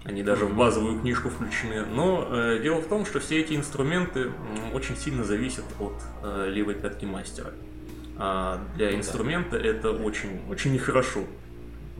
они 0.05 0.23
даже 0.23 0.47
в 0.47 0.57
базовую 0.57 1.01
книжку 1.01 1.29
включены. 1.29 1.85
Но 1.85 2.27
э, 2.31 2.61
дело 2.63 2.81
в 2.81 2.87
том, 2.87 3.05
что 3.05 3.21
все 3.21 3.41
эти 3.41 3.55
инструменты 3.55 4.33
очень 4.73 4.97
сильно 4.97 5.25
зависят 5.25 5.65
от 5.81 5.95
э, 6.23 6.51
левой 6.51 6.75
пятки 6.75 7.05
мастера 7.05 7.53
а 8.19 8.61
для 8.75 8.95
инструмента 8.97 9.57
это 9.57 9.93
очень, 9.93 10.41
очень 10.51 10.73
нехорошо. 10.73 11.21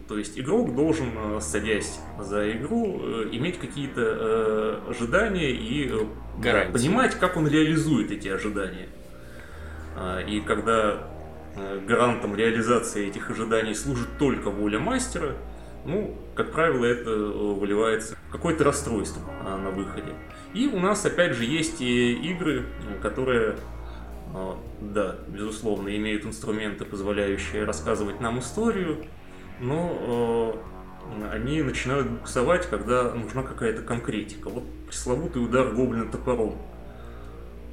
То 0.09 0.17
есть 0.17 0.39
игрок 0.39 0.75
должен, 0.75 1.11
э, 1.15 1.41
садясь 1.41 2.01
за 2.19 2.51
игру, 2.53 2.99
э, 2.99 3.29
иметь 3.33 3.59
какие-то 3.59 4.01
э, 4.01 4.91
ожидания 4.91 5.51
и 5.51 5.93
Гарантии. 6.39 6.73
понимать, 6.73 7.15
как 7.17 7.37
он 7.37 7.47
реализует 7.47 8.11
эти 8.11 8.29
ожидания. 8.29 8.89
А, 9.95 10.21
и 10.21 10.41
когда 10.41 11.11
гарантом 11.89 12.37
реализации 12.37 13.09
этих 13.09 13.31
ожиданий 13.31 13.75
служит 13.75 14.07
только 14.19 14.49
воля 14.49 14.79
мастера, 14.79 15.35
ну, 15.85 16.17
как 16.37 16.53
правило, 16.53 16.85
это 16.85 17.11
выливается 17.11 18.15
в 18.29 18.33
какое-то 18.33 18.63
расстройство 18.63 19.23
а, 19.45 19.59
на 19.59 19.71
выходе. 19.71 20.13
И 20.55 20.69
у 20.69 20.79
нас, 20.79 21.05
опять 21.05 21.33
же, 21.33 21.45
есть 21.45 21.81
и 21.81 22.13
игры, 22.31 22.65
которые 23.03 23.57
да, 24.81 25.17
безусловно, 25.27 25.89
имеют 25.97 26.27
инструменты, 26.27 26.85
позволяющие 26.85 27.65
рассказывать 27.65 28.21
нам 28.21 28.41
историю, 28.41 29.07
но 29.61 30.55
э, 31.21 31.33
они 31.33 31.63
начинают 31.63 32.09
буксовать, 32.09 32.69
когда 32.69 33.15
нужна 33.15 33.43
какая-то 33.43 33.83
конкретика. 33.83 34.49
Вот 34.49 34.65
пресловутый 34.87 35.45
удар 35.45 35.71
гоблина 35.71 36.11
топором. 36.11 36.57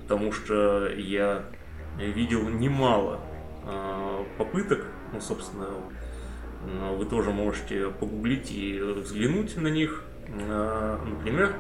Потому 0.04 0.32
что 0.32 0.88
я 0.90 1.46
видел 1.98 2.48
немало 2.50 3.20
э, 3.66 4.24
попыток, 4.38 4.86
ну, 5.14 5.22
собственно, 5.22 5.68
вы 6.98 7.06
тоже 7.06 7.32
можете 7.32 7.90
погуглить 7.90 8.52
и 8.52 8.80
взглянуть 8.80 9.56
на 9.58 9.68
них. 9.68 10.04
Э, 10.28 10.98
например, 11.06 11.54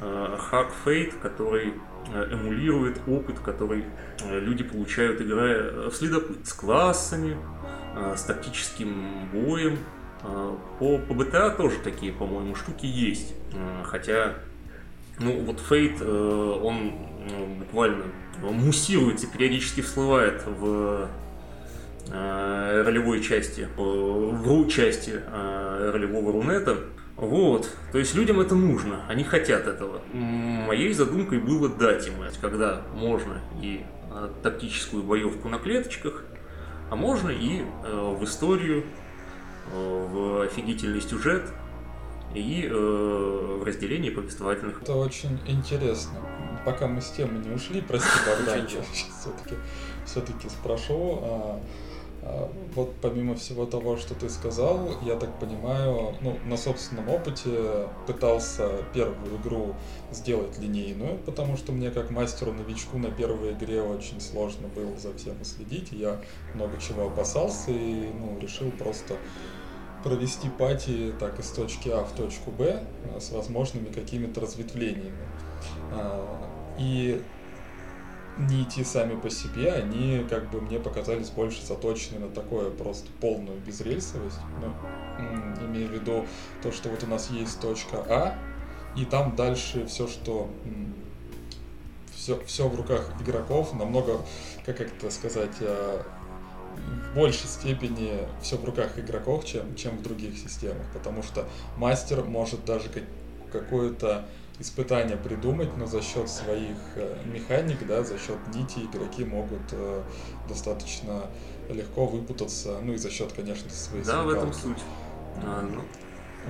Hack 0.00 0.70
Fate, 0.84 1.18
который 1.20 1.74
эмулирует 2.12 3.00
опыт, 3.06 3.38
который 3.38 3.84
люди 4.22 4.62
получают, 4.62 5.20
играя 5.20 5.88
в 5.88 5.94
следопыт 5.94 6.46
с 6.46 6.52
классами, 6.52 7.36
с 8.16 8.22
тактическим 8.22 9.28
боем. 9.32 9.78
По, 10.78 10.98
по 10.98 11.14
БТА 11.14 11.50
тоже 11.50 11.76
такие, 11.84 12.12
по-моему, 12.12 12.54
штуки 12.54 12.86
есть. 12.86 13.34
Хотя, 13.84 14.34
ну 15.18 15.40
вот 15.40 15.60
Фейт, 15.60 16.00
он 16.00 16.92
буквально 17.58 18.04
муссируется, 18.40 19.26
периодически 19.26 19.82
всплывает 19.82 20.42
в 20.46 21.08
ролевой 22.10 23.22
части, 23.22 23.68
в 23.76 24.46
ру 24.46 24.66
части 24.66 25.20
ролевого 25.92 26.32
рунета. 26.32 26.78
Вот, 27.16 27.70
то 27.92 27.98
есть 27.98 28.14
людям 28.16 28.40
это 28.40 28.56
нужно, 28.56 29.04
они 29.08 29.22
хотят 29.22 29.68
этого. 29.68 30.00
Моей 30.12 30.92
задумкой 30.92 31.38
было 31.38 31.68
дать 31.68 32.08
им 32.08 32.14
когда 32.40 32.82
можно 32.92 33.40
и 33.62 33.84
э, 34.10 34.28
тактическую 34.42 35.04
боевку 35.04 35.48
на 35.48 35.60
клеточках, 35.60 36.24
а 36.94 36.96
можно 36.96 37.30
и 37.30 37.60
э, 37.82 38.16
в 38.16 38.22
историю, 38.22 38.84
э, 39.72 40.08
в 40.12 40.42
офигительный 40.42 41.00
сюжет 41.00 41.42
и 42.36 42.68
э, 42.70 42.72
в 42.72 43.64
разделении 43.64 44.10
повествовательных. 44.10 44.80
Это 44.80 44.94
очень 44.94 45.40
интересно. 45.44 46.20
Пока 46.64 46.86
мы 46.86 47.02
с 47.02 47.10
темы 47.10 47.44
не 47.44 47.52
ушли, 47.52 47.80
прости, 47.80 48.08
Богдан, 48.46 48.68
все-таки 48.68 49.56
все-таки 50.06 50.48
спрошу. 50.48 51.60
А, 52.26 52.50
вот 52.74 52.94
помимо 53.02 53.34
всего 53.34 53.66
того, 53.66 53.98
что 53.98 54.14
ты 54.14 54.30
сказал, 54.30 54.90
я 55.02 55.16
так 55.16 55.38
понимаю, 55.38 56.14
ну, 56.22 56.38
на 56.46 56.56
собственном 56.56 57.10
опыте 57.10 57.86
пытался 58.06 58.70
первую 58.94 59.36
игру 59.40 59.74
сделать 60.10 60.58
линейную, 60.58 61.18
потому 61.18 61.56
что 61.58 61.72
мне 61.72 61.90
как 61.90 62.10
мастеру-новичку 62.10 62.96
на 62.98 63.10
первой 63.10 63.52
игре 63.52 63.82
очень 63.82 64.20
сложно 64.20 64.68
было 64.68 64.96
за 64.96 65.12
всем 65.14 65.36
следить, 65.44 65.92
я 65.92 66.18
много 66.54 66.78
чего 66.80 67.08
опасался 67.08 67.70
и 67.70 68.10
ну, 68.18 68.38
решил 68.40 68.70
просто 68.70 69.16
провести 70.02 70.48
пати 70.48 71.12
так 71.18 71.38
из 71.40 71.50
точки 71.50 71.88
А 71.88 72.04
в 72.04 72.12
точку 72.12 72.50
Б 72.50 72.84
а, 73.14 73.20
с 73.20 73.30
возможными 73.32 73.90
какими-то 73.90 74.40
разветвлениями. 74.40 75.12
А, 75.92 76.26
и 76.78 77.22
нити 78.38 78.82
сами 78.82 79.14
по 79.14 79.30
себе, 79.30 79.72
они 79.72 80.26
как 80.28 80.50
бы 80.50 80.60
мне 80.60 80.78
показались 80.78 81.30
больше 81.30 81.64
заточены 81.64 82.18
на 82.18 82.28
такое 82.28 82.70
просто 82.70 83.08
полную 83.20 83.58
безрельсовость. 83.60 84.38
Ну, 84.60 85.66
имею 85.66 85.88
в 85.88 85.92
виду 85.92 86.26
то, 86.62 86.72
что 86.72 86.88
вот 86.88 87.02
у 87.04 87.06
нас 87.06 87.30
есть 87.30 87.60
точка 87.60 88.04
А, 88.08 88.38
и 88.96 89.04
там 89.04 89.36
дальше 89.36 89.86
все, 89.86 90.08
что 90.08 90.50
все, 92.12 92.42
все 92.46 92.68
в 92.68 92.74
руках 92.74 93.12
игроков, 93.20 93.74
намного, 93.74 94.20
как 94.64 94.80
это 94.80 95.10
сказать, 95.10 95.56
а, 95.60 96.04
в 96.76 97.14
большей 97.14 97.46
степени 97.46 98.18
все 98.42 98.56
в 98.56 98.64
руках 98.64 98.98
игроков, 98.98 99.44
чем, 99.44 99.74
чем 99.76 99.98
в 99.98 100.02
других 100.02 100.36
системах, 100.36 100.86
потому 100.92 101.22
что 101.22 101.46
мастер 101.76 102.24
может 102.24 102.64
даже 102.64 102.88
как, 102.88 103.04
какое-то 103.52 104.26
испытания 104.58 105.16
придумать, 105.16 105.76
но 105.76 105.86
за 105.86 106.00
счет 106.02 106.28
своих 106.28 106.76
э, 106.96 107.16
механик, 107.24 107.86
да, 107.86 108.04
за 108.04 108.18
счет 108.18 108.46
нити 108.48 108.80
игроки 108.80 109.24
могут 109.24 109.72
э, 109.72 110.02
достаточно 110.48 111.22
легко 111.68 112.06
выпутаться, 112.06 112.78
ну 112.82 112.92
и 112.92 112.96
за 112.96 113.10
счет, 113.10 113.32
конечно, 113.32 113.70
своей 113.70 114.04
Да, 114.04 114.22
в 114.22 114.28
этом 114.30 114.52
суть. 114.52 114.78
А, 115.42 115.62
ну. 115.62 115.82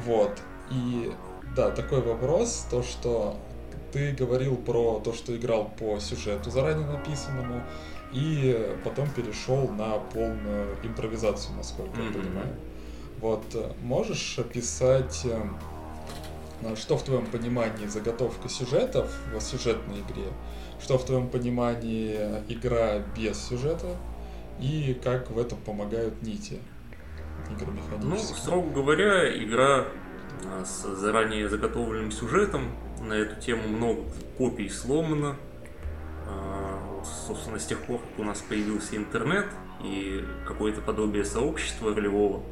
Вот. 0.05 0.41
И 0.69 1.15
да, 1.57 1.71
такой 1.71 2.03
вопрос, 2.03 2.67
то, 2.71 2.83
что 2.83 3.37
ты 3.93 4.13
говорил 4.13 4.57
про 4.57 5.01
то, 5.01 5.13
что 5.13 5.37
играл 5.37 5.71
по 5.79 5.99
сюжету 6.01 6.51
заранее 6.51 6.87
написанному, 6.87 7.63
и 8.13 8.77
потом 8.85 9.09
перешел 9.11 9.69
на 9.69 9.99
полную 9.99 10.77
импровизацию, 10.83 11.57
насколько 11.57 12.01
я 12.01 12.09
Мгм. 12.09 12.13
понимаю. 12.23 12.57
Вот, 13.21 13.45
э, 13.55 13.73
можешь 13.81 14.39
описать, 14.39 15.23
э, 15.25 15.29
э, 15.31 15.39
что 16.77 16.97
в 16.97 17.03
твоем 17.03 17.27
понимании 17.27 17.87
заготовка 17.87 18.49
сюжетов 18.49 19.11
в 19.33 19.41
сюжетной 19.41 20.01
игре, 20.01 20.29
что 20.81 20.99
в 20.99 21.05
твоем 21.05 21.29
понимании 21.29 22.17
игра 22.49 23.01
без 23.17 23.39
сюжета, 23.43 23.97
и 24.61 24.99
как 25.03 25.31
в 25.31 25.39
этом 25.39 25.59
помогают 25.59 26.23
нити 26.23 26.61
игры 27.51 27.73
Ну, 28.03 28.17
строго 28.17 28.71
говоря, 28.71 29.37
игра 29.43 29.87
а, 30.45 30.65
с 30.65 30.83
заранее 30.97 31.49
заготовленным 31.49 32.11
сюжетом. 32.11 32.73
На 33.03 33.15
эту 33.15 33.41
тему 33.41 33.69
много 33.69 34.03
копий 34.39 34.69
сломано. 34.69 35.37
А, 36.27 37.03
Собственно, 37.27 37.59
с 37.59 37.67
тех 37.67 37.81
пор, 37.83 38.01
как 38.01 38.19
у 38.19 38.25
нас 38.25 38.41
появился 38.41 38.97
интернет 38.97 39.47
и 39.83 40.25
какое-то 40.47 40.81
подобие 40.81 41.25
сообщества 41.25 41.95
ролевого, 41.95 42.43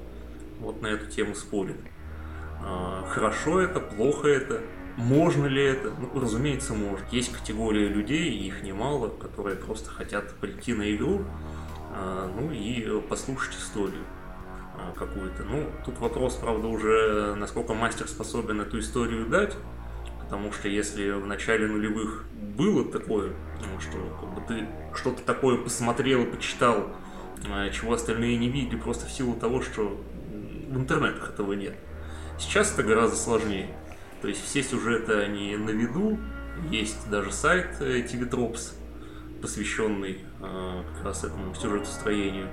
вот 0.61 0.83
на 0.83 0.89
эту 0.89 1.11
тему 1.11 1.35
спорят. 1.35 1.77
А, 2.65 3.05
Хорошо 3.09 3.61
это, 3.61 3.81
плохо 3.81 4.29
это, 4.29 4.61
можно 4.97 5.47
ли 5.47 5.63
это? 5.63 5.91
Ну, 5.99 6.21
разумеется, 6.21 6.75
можно. 6.75 7.05
Есть 7.11 7.33
категория 7.33 7.89
людей, 7.89 8.31
и 8.31 8.47
их 8.47 8.63
немало, 8.63 9.09
которые 9.09 9.57
просто 9.57 9.91
хотят 9.91 10.35
прийти 10.35 10.75
на 10.75 10.95
игру, 10.95 11.25
а, 11.95 12.31
ну 12.35 12.51
и 12.53 13.01
послушать 13.09 13.55
историю 13.55 14.05
а, 14.77 14.93
какую-то. 14.99 15.45
Ну, 15.45 15.67
тут 15.85 15.99
вопрос, 15.99 16.35
правда, 16.35 16.69
уже 16.69 17.35
насколько 17.37 17.75
мастер 17.75 18.07
способен 18.07 18.61
эту 18.61 18.81
историю 18.81 19.27
дать, 19.27 19.57
потому 20.21 20.53
что 20.53 20.69
если 20.69 21.11
в 21.11 21.27
начале 21.27 21.67
нулевых 21.67 22.25
было 22.57 22.91
такое, 22.91 23.33
ну, 23.61 23.81
что 23.81 23.99
как 24.21 24.35
бы 24.35 24.41
ты 24.47 24.67
что-то 24.95 25.23
такое 25.23 25.57
посмотрел, 25.57 26.27
почитал, 26.27 26.89
а, 27.51 27.71
чего 27.71 27.95
остальные 27.95 28.37
не 28.37 28.49
видели, 28.49 28.79
просто 28.79 29.07
в 29.07 29.11
силу 29.11 29.35
того, 29.35 29.63
что 29.63 29.99
в 30.69 30.77
интернетах 30.77 31.31
этого 31.31 31.53
нет. 31.55 31.75
Сейчас 32.43 32.73
это 32.73 32.83
гораздо 32.83 33.17
сложнее. 33.17 33.69
То 34.21 34.29
есть 34.29 34.45
все 34.45 34.63
сюжеты, 34.63 35.15
они 35.15 35.57
на 35.57 35.71
виду, 35.71 36.19
есть 36.71 37.09
даже 37.09 37.33
сайт 37.33 37.77
э, 37.81 38.01
TV 38.03 38.29
Tropes, 38.29 38.75
посвященный 39.41 40.19
а, 40.41 40.85
как 40.95 41.05
раз 41.07 41.25
этому 41.25 41.55
сюжетостроению. 41.55 42.49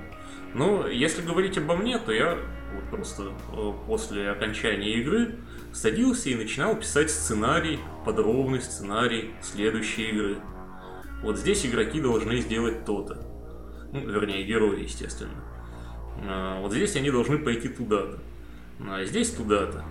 Но 0.54 0.86
если 0.86 1.22
говорить 1.22 1.58
обо 1.58 1.76
мне, 1.76 1.98
то 1.98 2.12
я 2.12 2.38
вот 2.74 2.84
просто 2.90 3.32
э, 3.52 3.72
после 3.86 4.30
окончания 4.30 4.94
игры 4.94 5.36
садился 5.72 6.30
и 6.30 6.34
начинал 6.36 6.76
писать 6.76 7.10
сценарий, 7.10 7.78
подробный 8.04 8.62
сценарий 8.62 9.32
следующей 9.42 10.10
игры. 10.10 10.36
Вот 11.22 11.36
здесь 11.36 11.66
игроки 11.66 12.00
должны 12.00 12.38
сделать 12.40 12.84
то-то. 12.84 13.26
Ну, 13.92 14.08
вернее, 14.08 14.44
герои, 14.44 14.84
естественно. 14.84 15.44
А, 16.26 16.60
Вот 16.60 16.72
здесь 16.72 16.94
они 16.96 17.10
должны 17.10 17.38
пойти 17.38 17.68
туда-то. 17.68 18.18
А 18.88 19.04
здесь 19.04 19.30
туда-то. 19.30 19.84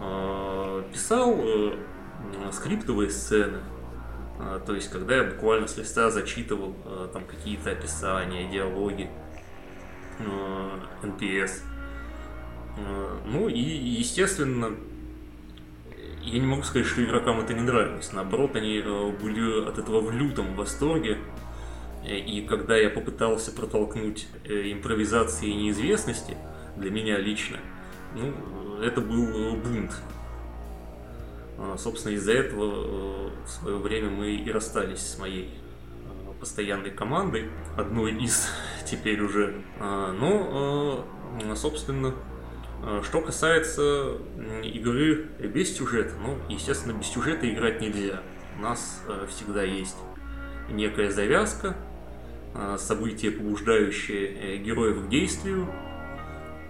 А, 0.00 0.82
Писал 0.92 1.34
э, 1.38 1.72
скриптовые 2.52 3.10
сцены. 3.10 3.58
А, 4.38 4.60
То 4.60 4.74
есть, 4.74 4.90
когда 4.90 5.16
я 5.16 5.24
буквально 5.24 5.66
с 5.68 5.76
листа 5.76 6.10
зачитывал 6.10 6.74
э, 6.84 7.08
там 7.12 7.24
какие-то 7.24 7.70
описания, 7.70 8.50
диалоги, 8.50 9.10
э. 10.18 10.70
Э, 12.76 13.16
Ну 13.26 13.48
и, 13.48 13.60
естественно, 13.60 14.70
я 16.22 16.38
не 16.38 16.46
могу 16.46 16.62
сказать, 16.62 16.86
что 16.86 17.02
игрокам 17.04 17.40
это 17.40 17.54
не 17.54 17.62
нравилось. 17.62 18.12
Наоборот, 18.12 18.54
они 18.56 18.80
были 18.80 19.68
от 19.68 19.78
этого 19.78 20.00
в 20.00 20.12
лютом 20.12 20.54
восторге. 20.54 21.18
И 22.04 22.46
когда 22.48 22.76
я 22.76 22.90
попытался 22.90 23.50
протолкнуть 23.50 24.28
импровизации 24.44 25.48
и 25.48 25.54
неизвестности, 25.54 26.36
для 26.76 26.90
меня 26.90 27.18
лично, 27.18 27.58
ну, 28.14 28.80
это 28.82 29.00
был 29.00 29.28
э, 29.28 29.56
бунт. 29.56 29.92
А, 31.58 31.76
Собственно, 31.76 32.12
из-за 32.14 32.32
этого 32.32 32.64
э, 32.64 33.30
в 33.44 33.48
свое 33.48 33.76
время 33.78 34.10
мы 34.10 34.30
и 34.34 34.50
расстались 34.50 35.00
с 35.00 35.18
моей 35.18 35.48
э, 35.48 36.32
постоянной 36.40 36.90
командой, 36.90 37.50
одной 37.76 38.12
из 38.12 38.48
теперь 38.86 39.20
уже. 39.20 39.62
А, 39.80 40.12
Но, 40.12 41.06
собственно, 41.54 42.14
что 43.02 43.20
касается 43.20 44.18
игры 44.62 45.26
без 45.38 45.76
сюжета, 45.76 46.14
ну, 46.22 46.38
естественно, 46.48 46.92
без 46.92 47.06
сюжета 47.08 47.52
играть 47.52 47.80
нельзя. 47.80 48.22
У 48.56 48.62
нас 48.62 49.02
всегда 49.28 49.62
есть 49.62 49.96
некая 50.70 51.10
завязка, 51.10 51.76
э, 52.54 52.76
события, 52.78 53.30
побуждающие 53.30 54.58
героев 54.58 55.06
к 55.06 55.08
действию, 55.08 55.66
а, 55.68 55.87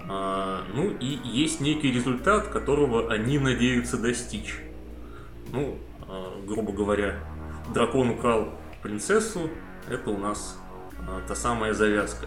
ну 0.09 0.91
и 1.01 1.19
есть 1.25 1.61
некий 1.61 1.93
результат, 1.93 2.49
которого 2.49 3.13
они 3.13 3.39
надеются 3.39 3.99
достичь. 3.99 4.57
Ну, 5.53 5.79
а, 6.09 6.41
грубо 6.47 6.73
говоря, 6.73 7.17
дракон 7.73 8.11
украл 8.11 8.55
принцессу, 8.83 9.51
это 9.89 10.11
у 10.11 10.19
нас 10.19 10.59
а, 11.07 11.21
та 11.27 11.35
самая 11.35 11.75
завязка. 11.75 12.27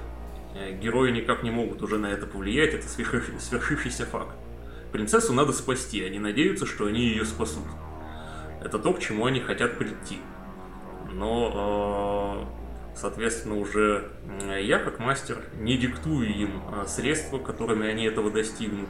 Э, 0.56 0.74
Герои 0.74 1.12
никак 1.12 1.44
не 1.44 1.52
могут 1.52 1.82
уже 1.82 1.98
на 1.98 2.08
это 2.08 2.28
повлиять, 2.28 2.74
это 2.74 2.88
свершив- 2.88 3.40
свершившийся 3.40 4.06
факт. 4.06 4.36
Принцессу 4.92 5.34
надо 5.34 5.54
спасти, 5.54 6.04
они 6.04 6.20
надеются, 6.20 6.66
что 6.66 6.86
они 6.86 7.02
ее 7.02 7.26
спасут. 7.26 7.64
Это 8.62 8.78
то, 8.78 8.94
к 8.94 9.00
чему 9.00 9.26
они 9.26 9.40
хотят 9.40 9.78
прийти. 9.78 10.20
Но, 11.12 11.52
а, 11.54 12.61
соответственно, 12.96 13.58
уже 13.58 14.10
я, 14.62 14.80
как 14.80 15.00
мастер, 15.00 15.38
не 15.60 15.78
диктую 15.78 16.30
им 16.34 16.62
а, 16.72 16.86
средства, 16.86 17.38
которыми 17.38 17.88
они 17.88 18.06
этого 18.06 18.32
достигнут. 18.32 18.90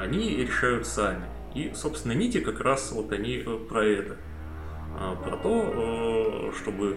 Они 0.00 0.36
решают 0.36 0.86
сами. 0.86 1.24
И, 1.54 1.72
собственно, 1.74 2.12
нити 2.12 2.40
как 2.40 2.60
раз 2.60 2.92
вот 2.92 3.12
они 3.12 3.42
э, 3.44 3.58
про 3.68 3.84
это. 3.84 4.16
А, 4.98 5.16
Про 5.16 5.36
то, 5.36 6.50
э, 6.50 6.52
чтобы 6.56 6.96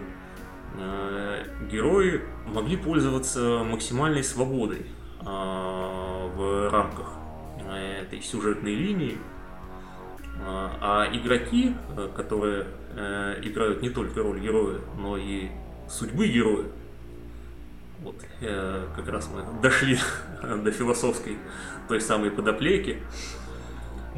э, 0.78 1.44
герои 1.70 2.22
могли 2.46 2.78
пользоваться 2.78 3.64
максимальной 3.64 4.24
свободой 4.24 4.86
а, 5.26 6.28
в 6.36 6.70
рамках 6.70 7.14
этой 8.02 8.22
сюжетной 8.22 8.76
линии. 8.76 9.18
А 10.48 11.08
игроки, 11.14 11.74
которые 12.16 12.68
играют 13.42 13.82
не 13.82 13.90
только 13.90 14.22
роль 14.22 14.40
героя, 14.42 14.80
но 14.98 15.18
и 15.18 15.50
судьбы 15.90 16.28
героя, 16.28 16.66
вот 18.02 18.16
э, 18.42 18.88
как 18.96 19.08
раз 19.10 19.30
мы 19.34 19.62
дошли 19.62 19.98
до 20.44 20.72
философской 20.72 21.38
той 21.88 22.02
самой 22.02 22.32
подоплеки, 22.32 23.02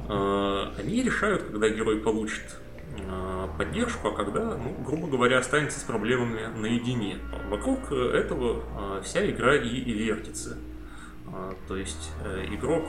Э, 0.07 0.72
они 0.78 1.03
решают, 1.03 1.43
когда 1.43 1.70
герой 1.70 1.99
получит 1.99 2.57
э, 2.97 3.47
поддержку, 3.57 4.09
а 4.09 4.11
когда, 4.11 4.57
ну, 4.57 4.76
грубо 4.86 5.07
говоря, 5.07 5.39
останется 5.39 5.80
с 5.80 5.84
проблемами 5.84 6.47
наедине. 6.57 7.18
Вокруг 7.49 7.91
этого 7.91 8.63
э, 8.99 9.01
вся 9.03 9.30
игра 9.30 9.55
и, 9.55 9.68
и 9.68 9.93
вертится. 9.93 10.57
Э, 11.28 11.53
То 11.68 11.76
есть 11.76 12.11
э, 12.24 12.45
игрок 12.51 12.86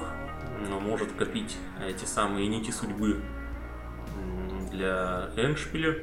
м, 0.58 0.82
может 0.82 1.12
копить 1.12 1.56
эти 1.86 2.04
самые 2.04 2.46
нити 2.46 2.70
судьбы 2.70 3.20
для 4.70 5.30
эндшпиля, 5.36 6.02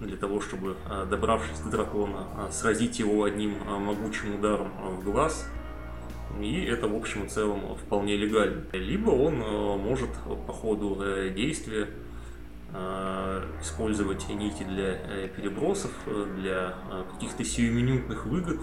для 0.00 0.16
того, 0.16 0.40
чтобы, 0.40 0.76
э, 0.88 1.06
добравшись 1.10 1.58
до 1.60 1.70
дракона, 1.70 2.26
э, 2.36 2.52
сразить 2.52 2.98
его 2.98 3.24
одним 3.24 3.54
э, 3.66 3.78
могучим 3.78 4.36
ударом 4.36 4.70
в 4.98 5.04
глаз. 5.04 5.48
И 6.40 6.64
это, 6.64 6.88
в 6.88 6.94
общем 6.94 7.24
и 7.24 7.28
целом, 7.28 7.76
вполне 7.76 8.16
легально. 8.16 8.62
Либо 8.72 9.10
он 9.10 9.38
может 9.80 10.10
по 10.46 10.52
ходу 10.52 10.98
э, 11.00 11.30
действия 11.30 11.88
использовать 13.62 14.28
нити 14.28 14.62
для 14.62 14.92
э, 14.92 15.28
перебросов, 15.34 15.90
э, 16.04 16.26
для 16.36 16.74
каких-то 17.14 17.42
сиюминутных 17.42 18.26
выгод. 18.26 18.58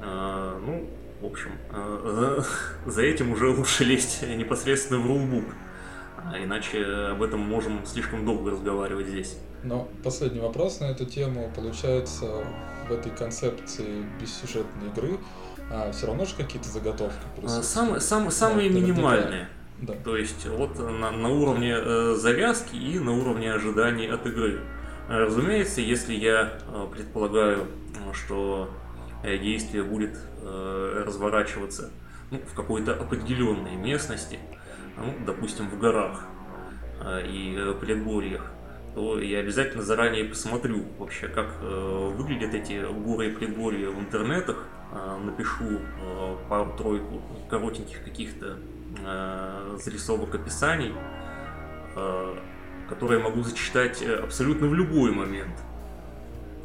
Ну, 0.00 0.90
в 1.20 1.26
общем, 1.26 1.50
за, 2.86 3.02
этим 3.02 3.32
уже 3.32 3.48
лучше 3.48 3.84
лезть 3.84 4.22
непосредственно 4.22 5.00
в 5.00 5.06
рулбук. 5.06 5.44
А 6.16 6.38
иначе 6.38 6.84
об 6.84 7.22
этом 7.22 7.40
можем 7.40 7.84
слишком 7.86 8.24
долго 8.24 8.50
разговаривать 8.50 9.06
здесь. 9.06 9.38
Но 9.62 9.88
последний 10.04 10.40
вопрос 10.40 10.80
на 10.80 10.86
эту 10.86 11.04
тему. 11.06 11.50
Получается, 11.54 12.44
в 12.88 12.92
этой 12.92 13.10
концепции 13.10 14.04
бессюжетной 14.20 14.88
игры 14.88 15.18
а, 15.70 15.90
все 15.92 16.06
равно 16.06 16.24
же 16.24 16.34
какие-то 16.36 16.68
заготовки 16.68 17.18
присутствуют? 17.36 17.66
Самые, 17.66 18.00
самые, 18.00 18.30
самые 18.30 18.70
Ну, 18.70 18.80
минимальные. 18.80 19.48
Да. 19.80 19.94
То 20.04 20.16
есть 20.16 20.46
вот 20.46 20.78
на, 20.78 21.10
на 21.10 21.28
уровне 21.28 21.74
э, 21.76 22.14
завязки 22.14 22.76
и 22.76 22.98
на 22.98 23.12
уровне 23.12 23.52
ожиданий 23.52 24.06
от 24.06 24.24
игры. 24.26 24.60
Э, 25.08 25.24
Разумеется, 25.24 25.80
если 25.80 26.14
я 26.14 26.58
э, 26.66 26.86
предполагаю, 26.90 27.66
э, 27.94 28.12
что 28.14 28.70
э, 29.22 29.36
действие 29.36 29.82
будет 29.82 30.16
э, 30.42 31.02
разворачиваться 31.06 31.90
ну, 32.30 32.38
в 32.38 32.54
какой-то 32.54 32.94
определенной 32.94 33.76
местности, 33.76 34.38
ну, 34.96 35.12
допустим, 35.26 35.68
в 35.68 35.78
горах 35.78 36.24
э, 37.04 37.26
и 37.26 37.54
э, 37.58 37.74
предгорьях, 37.78 38.52
то 38.96 39.20
я 39.20 39.40
обязательно 39.40 39.82
заранее 39.82 40.24
посмотрю 40.24 40.86
вообще, 40.98 41.28
как 41.28 41.48
э, 41.60 42.12
выглядят 42.16 42.54
эти 42.54 42.80
горы 42.80 43.28
и 43.28 43.30
пригорья 43.30 43.90
в 43.90 44.00
интернетах, 44.00 44.66
э, 44.90 45.18
напишу 45.22 45.80
э, 46.00 46.36
пару-тройку 46.48 47.20
коротеньких 47.50 48.02
каких-то 48.02 48.56
э, 49.04 49.78
зарисовок 49.84 50.34
описаний, 50.34 50.94
э, 51.94 52.36
которые 52.88 53.20
могу 53.22 53.42
зачитать 53.42 54.00
э, 54.00 54.14
абсолютно 54.14 54.66
в 54.66 54.72
любой 54.72 55.12
момент, 55.12 55.58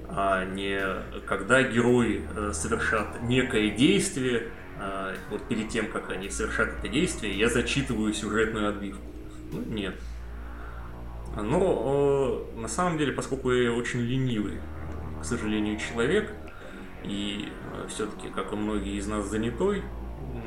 а 0.08 0.46
не 0.46 0.80
когда 1.28 1.62
герои 1.64 2.22
э, 2.34 2.54
совершат 2.54 3.24
некое 3.24 3.72
действие, 3.72 4.44
э, 4.80 5.16
вот 5.32 5.46
перед 5.50 5.68
тем, 5.68 5.92
как 5.92 6.10
они 6.12 6.30
совершат 6.30 6.70
это 6.80 6.88
действие, 6.88 7.38
я 7.38 7.50
зачитываю 7.50 8.14
сюжетную 8.14 8.70
отбивку. 8.70 9.04
Ну, 9.52 9.64
нет. 9.68 9.96
Но 11.36 12.46
э, 12.56 12.60
на 12.60 12.68
самом 12.68 12.98
деле, 12.98 13.14
поскольку 13.14 13.52
я 13.52 13.72
очень 13.72 14.02
ленивый, 14.02 14.60
к 15.22 15.26
сожалению, 15.26 15.78
человек, 15.80 16.34
и 17.04 17.50
э, 17.74 17.88
все-таки, 17.88 18.30
как 18.30 18.52
и 18.52 18.56
многие 18.56 18.98
из 18.98 19.08
нас, 19.08 19.26
занятой, 19.26 19.84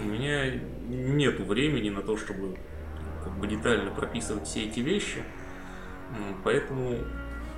у 0.02 0.08
меня 0.08 0.60
нет 0.88 1.40
времени 1.40 1.90
на 1.90 2.02
то, 2.02 2.16
чтобы 2.16 2.56
как 3.22 3.32
бы 3.38 3.46
детально 3.46 3.90
прописывать 3.90 4.46
все 4.46 4.64
эти 4.64 4.80
вещи. 4.80 5.22
Поэтому, 6.44 6.98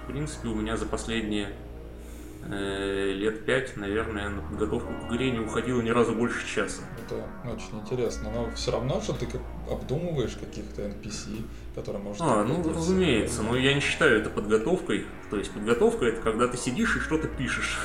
в 0.04 0.06
принципе, 0.06 0.48
у 0.48 0.54
меня 0.54 0.76
за 0.76 0.86
последние 0.86 1.52
лет 2.48 3.44
пять, 3.44 3.76
наверное, 3.76 4.28
на 4.28 4.42
подготовку 4.42 4.92
к 4.92 5.12
игре 5.12 5.30
не 5.30 5.40
уходило 5.40 5.80
ни 5.80 5.90
разу 5.90 6.14
больше 6.14 6.46
часа. 6.46 6.82
Это 7.04 7.26
очень 7.50 7.80
интересно, 7.80 8.30
но 8.30 8.50
все 8.54 8.72
равно 8.72 9.00
же 9.00 9.12
ты 9.14 9.26
обдумываешь 9.70 10.36
каких-то 10.36 10.82
NPC, 10.82 11.42
которые 11.74 12.02
может... 12.02 12.22
А, 12.22 12.44
ну, 12.44 12.62
разумеется, 12.68 13.42
но 13.42 13.56
я 13.56 13.74
не 13.74 13.80
считаю 13.80 14.20
это 14.20 14.30
подготовкой. 14.30 15.06
То 15.30 15.36
есть 15.36 15.50
подготовка 15.50 16.06
это 16.06 16.20
когда 16.20 16.46
ты 16.46 16.56
сидишь 16.56 16.96
и 16.96 17.00
что-то 17.00 17.28
пишешь. 17.28 17.78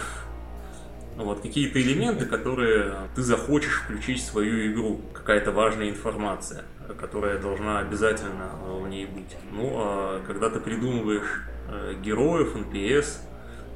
Вот, 1.17 1.41
какие-то 1.41 1.81
элементы, 1.81 2.25
которые 2.25 3.09
ты 3.15 3.21
захочешь 3.21 3.81
включить 3.81 4.21
в 4.21 4.25
свою 4.25 4.71
игру. 4.71 5.01
Какая-то 5.13 5.51
важная 5.51 5.89
информация, 5.89 6.63
которая 6.99 7.37
должна 7.37 7.79
обязательно 7.79 8.49
в 8.65 8.87
ней 8.87 9.05
быть. 9.05 9.35
Ну, 9.51 9.73
а 9.75 10.23
когда 10.25 10.49
ты 10.49 10.59
придумываешь 10.59 11.43
э, 11.67 11.95
героев, 12.01 12.55
NPS, 12.55 13.19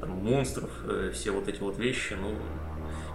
там, 0.05 0.23
монстров, 0.23 0.69
э, 0.83 1.11
все 1.13 1.31
вот 1.31 1.47
эти 1.47 1.59
вот 1.59 1.77
вещи, 1.77 2.13
ну, 2.13 2.35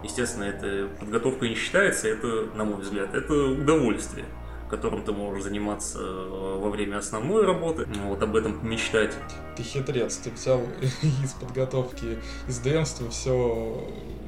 естественно, 0.03 0.43
это 0.43 0.89
подготовка 0.99 1.47
не 1.47 1.55
считается, 1.55 2.07
это, 2.07 2.49
на 2.55 2.63
мой 2.63 2.81
взгляд, 2.81 3.13
это 3.13 3.33
удовольствие 3.33 4.25
которым 4.71 5.03
ты 5.03 5.11
можешь 5.11 5.43
заниматься 5.43 5.99
э, 5.99 6.57
во 6.57 6.69
время 6.69 6.97
основной 6.97 7.45
работы, 7.45 7.85
вот 8.05 8.23
об 8.23 8.37
этом 8.37 8.65
мечтать. 8.67 9.13
Ты 9.57 9.63
хитрец, 9.63 10.15
ты 10.15 10.31
взял 10.31 10.61
из 11.23 11.33
подготовки, 11.33 12.17
из 12.47 12.59
демства 12.59 13.09
все 13.09 13.85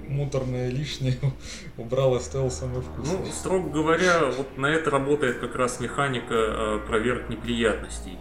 муторное 0.09 0.69
лишнее, 0.69 1.17
убрал, 1.77 2.15
оставил 2.15 2.51
самое 2.51 2.81
вкусное. 2.81 3.19
Ну, 3.19 3.25
строго 3.31 3.69
говоря, 3.69 4.25
вот 4.25 4.57
на 4.57 4.67
это 4.67 4.89
работает 4.91 5.39
как 5.39 5.55
раз 5.55 5.79
механика 5.79 6.33
э, 6.35 6.79
проверок 6.85 7.29
неприятностей. 7.29 8.17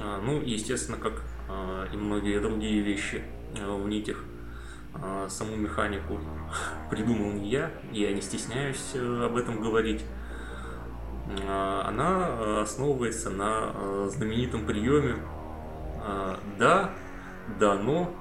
А, 0.00 0.20
ну, 0.24 0.40
естественно, 0.40 0.96
как 0.96 1.24
э, 1.48 1.86
и 1.92 1.96
многие 1.96 2.38
другие 2.38 2.80
вещи 2.82 3.20
в 3.54 3.88
нитях. 3.88 4.18
А, 4.94 5.28
саму 5.28 5.56
механику 5.56 6.20
придумал 6.90 7.32
не 7.32 7.48
я, 7.48 7.70
я 7.92 8.12
не 8.12 8.20
стесняюсь 8.20 8.94
об 8.94 9.36
этом 9.36 9.60
говорить. 9.60 10.02
А, 11.46 11.84
она 11.88 12.28
э, 12.28 12.62
основывается 12.62 13.30
на 13.30 13.72
э, 13.74 14.08
знаменитом 14.12 14.66
приеме 14.66 15.16
э, 16.04 16.36
«да», 16.58 16.90
«да, 17.58 17.74
но», 17.74 18.14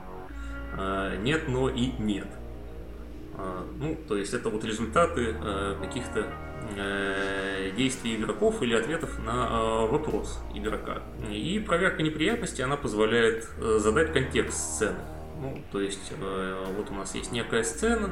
«нет, 1.21 1.49
но» 1.49 1.69
и 1.69 1.91
«нет». 1.99 2.27
Ну, 3.77 3.97
то 4.07 4.15
есть 4.15 4.33
это 4.33 4.49
вот 4.49 4.63
результаты 4.63 5.35
каких-то 5.81 6.27
действий 7.75 8.15
игроков 8.15 8.61
или 8.61 8.75
ответов 8.75 9.19
на 9.19 9.85
вопрос 9.85 10.41
игрока. 10.53 11.01
И 11.29 11.59
проверка 11.59 12.03
неприятности, 12.03 12.61
она 12.61 12.77
позволяет 12.77 13.49
задать 13.59 14.13
контекст 14.13 14.57
сцены. 14.57 14.99
Ну, 15.41 15.57
то 15.71 15.81
есть 15.81 16.13
вот 16.77 16.91
у 16.91 16.93
нас 16.93 17.15
есть 17.15 17.31
некая 17.31 17.63
сцена, 17.63 18.11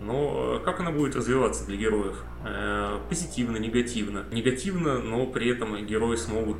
но 0.00 0.58
э, 0.60 0.64
как 0.64 0.80
она 0.80 0.90
будет 0.90 1.16
развиваться 1.16 1.66
для 1.66 1.76
героев? 1.76 2.24
Э, 2.44 2.98
позитивно, 3.08 3.56
негативно. 3.56 4.24
Негативно, 4.30 4.98
но 4.98 5.26
при 5.26 5.50
этом 5.50 5.76
герои 5.86 6.16
смогут 6.16 6.58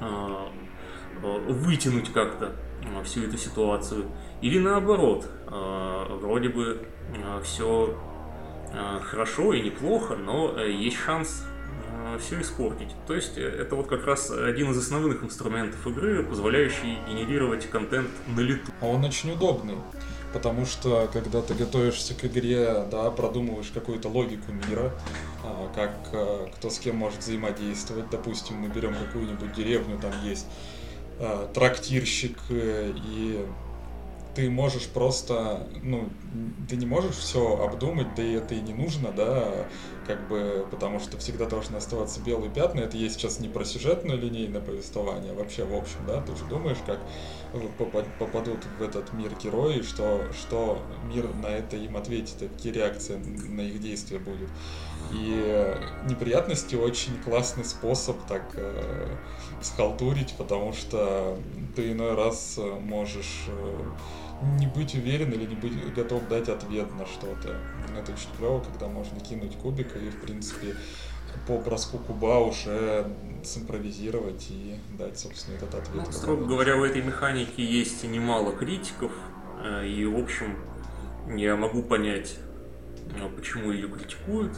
э, 0.00 0.48
вытянуть 1.22 2.12
как-то 2.12 2.52
всю 3.04 3.24
эту 3.24 3.36
ситуацию. 3.36 4.06
Или 4.40 4.58
наоборот, 4.58 5.28
вроде 5.46 6.48
бы 6.48 6.84
все 7.44 7.96
хорошо 9.04 9.52
и 9.52 9.60
неплохо, 9.60 10.16
но 10.16 10.58
есть 10.60 10.96
шанс 10.96 11.46
все 12.20 12.40
испортить. 12.40 12.88
То 13.06 13.14
есть 13.14 13.36
это 13.36 13.76
вот 13.76 13.88
как 13.88 14.06
раз 14.06 14.30
один 14.30 14.70
из 14.70 14.78
основных 14.78 15.22
инструментов 15.22 15.86
игры, 15.86 16.22
позволяющий 16.22 16.98
генерировать 17.08 17.68
контент 17.68 18.08
на 18.28 18.40
лету. 18.40 18.72
А 18.80 18.86
он 18.86 19.04
очень 19.04 19.32
удобный. 19.32 19.76
Потому 20.32 20.64
что, 20.64 21.10
когда 21.12 21.42
ты 21.42 21.52
готовишься 21.54 22.14
к 22.14 22.24
игре, 22.24 22.86
да, 22.90 23.10
продумываешь 23.10 23.70
какую-то 23.72 24.08
логику 24.08 24.50
мира, 24.50 24.92
а, 25.44 25.70
как 25.74 25.92
а, 26.14 26.48
кто 26.56 26.70
с 26.70 26.78
кем 26.78 26.96
может 26.96 27.18
взаимодействовать. 27.18 28.08
Допустим, 28.10 28.56
мы 28.56 28.68
берем 28.68 28.94
какую-нибудь 28.94 29.52
деревню, 29.52 29.98
там 29.98 30.12
есть 30.24 30.46
трактирщик, 31.54 32.36
э, 32.48 32.92
и 32.96 33.46
ты 34.34 34.50
можешь 34.50 34.86
просто, 34.88 35.66
ну, 35.82 36.08
ты 36.68 36.76
не 36.76 36.86
можешь 36.86 37.16
все 37.16 37.62
обдумать, 37.62 38.14
да 38.16 38.22
и 38.22 38.32
это 38.32 38.54
и 38.54 38.60
не 38.60 38.72
нужно, 38.72 39.12
да, 39.12 39.66
как 40.06 40.26
бы, 40.28 40.66
потому 40.70 41.00
что 41.00 41.18
всегда 41.18 41.46
должны 41.46 41.76
оставаться 41.76 42.20
белые 42.20 42.50
пятна. 42.50 42.80
Это 42.80 42.96
есть 42.96 43.16
сейчас 43.16 43.40
не 43.40 43.48
про 43.48 43.64
сюжетное 43.64 44.16
линейное 44.16 44.60
повествование, 44.60 45.32
а 45.32 45.34
вообще 45.34 45.64
в 45.64 45.74
общем, 45.74 45.98
да, 46.06 46.20
ты 46.20 46.34
же 46.36 46.44
думаешь, 46.44 46.78
как 46.86 47.00
попадут 48.18 48.64
в 48.78 48.82
этот 48.82 49.12
мир 49.12 49.32
герои, 49.42 49.82
что, 49.82 50.24
что 50.32 50.82
мир 51.04 51.32
на 51.34 51.46
это 51.46 51.76
им 51.76 51.96
ответит, 51.96 52.36
какие 52.38 52.72
реакции 52.72 53.16
на 53.16 53.60
их 53.60 53.80
действия 53.80 54.18
будут. 54.18 54.48
И 55.12 55.76
неприятности 56.08 56.74
очень 56.74 57.20
классный 57.22 57.64
способ 57.64 58.16
так 58.26 58.52
э, 58.54 59.16
схалтурить, 59.60 60.34
потому 60.38 60.72
что 60.72 61.38
ты 61.76 61.92
иной 61.92 62.14
раз 62.14 62.58
можешь 62.80 63.44
э, 63.48 63.80
не 64.58 64.66
быть 64.66 64.94
уверен 64.94 65.32
или 65.32 65.46
не 65.46 65.54
быть 65.54 65.94
готов 65.94 66.28
дать 66.28 66.48
ответ 66.48 66.92
на 66.94 67.06
что-то. 67.06 67.56
Это 67.96 68.12
очень 68.12 68.28
клево, 68.36 68.60
когда 68.60 68.88
можно 68.88 69.18
кинуть 69.20 69.56
кубик 69.56 69.96
и, 69.96 70.10
в 70.10 70.20
принципе, 70.20 70.76
по 71.46 71.58
броску 71.58 71.98
куба 71.98 72.38
уже 72.40 73.06
симпровизировать 73.42 74.48
и 74.50 74.76
дать, 74.98 75.18
собственно, 75.18 75.56
этот 75.56 75.74
ответ. 75.74 76.04
Ну, 76.06 76.12
строго 76.12 76.44
говоря, 76.44 76.76
в 76.76 76.82
этой 76.82 77.02
механике 77.02 77.64
есть 77.64 78.04
немало 78.04 78.52
критиков, 78.52 79.12
э, 79.62 79.86
и, 79.86 80.04
в 80.04 80.18
общем, 80.18 80.56
я 81.28 81.56
могу 81.56 81.82
понять, 81.82 82.36
э, 83.16 83.28
почему 83.34 83.72
ее 83.72 83.88
критикуют. 83.88 84.52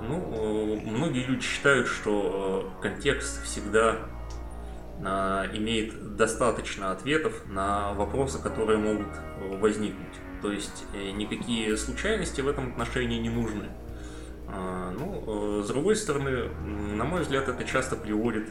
Ну, 0.00 0.32
э, 0.32 0.80
многие 0.86 1.24
люди 1.24 1.42
считают, 1.42 1.88
что 1.88 2.72
контекст 2.80 3.44
всегда 3.44 3.98
имеет 5.02 6.16
достаточно 6.16 6.92
ответов 6.92 7.46
на 7.46 7.94
вопросы, 7.94 8.38
которые 8.38 8.78
могут 8.78 9.08
возникнуть. 9.58 10.14
То 10.42 10.52
есть 10.52 10.84
никакие 10.92 11.76
случайности 11.76 12.40
в 12.40 12.48
этом 12.48 12.72
отношении 12.72 13.18
не 13.18 13.30
нужны. 13.30 13.70
А, 14.52 14.90
ну, 14.90 15.60
э, 15.60 15.62
с 15.62 15.68
другой 15.68 15.96
стороны, 15.96 16.48
на 16.96 17.04
мой 17.04 17.22
взгляд, 17.22 17.48
это 17.48 17.64
часто 17.64 17.96
приводит 17.96 18.48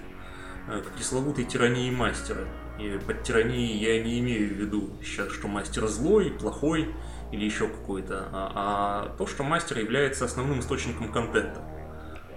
э, 0.68 0.82
к 0.82 0.91
пресловутой 0.95 1.43
тирании 1.45 1.91
мастера. 1.91 2.45
И 2.80 2.97
под 3.06 3.24
тиранией 3.24 3.78
я 3.78 4.02
не 4.02 4.20
имею 4.20 4.50
в 4.50 4.58
виду 4.58 4.89
сейчас, 5.04 5.32
что 5.32 5.47
мастер 5.47 5.88
злой, 5.88 6.32
плохой 6.32 6.93
или 7.32 7.43
еще 7.43 7.68
какой-то, 7.68 8.30
а, 8.32 8.52
а 8.56 9.18
то, 9.18 9.28
что 9.28 9.43
мастер 9.43 9.80
является 9.80 10.26
основным 10.26 10.62
источником 10.62 11.12
контента. 11.12 11.62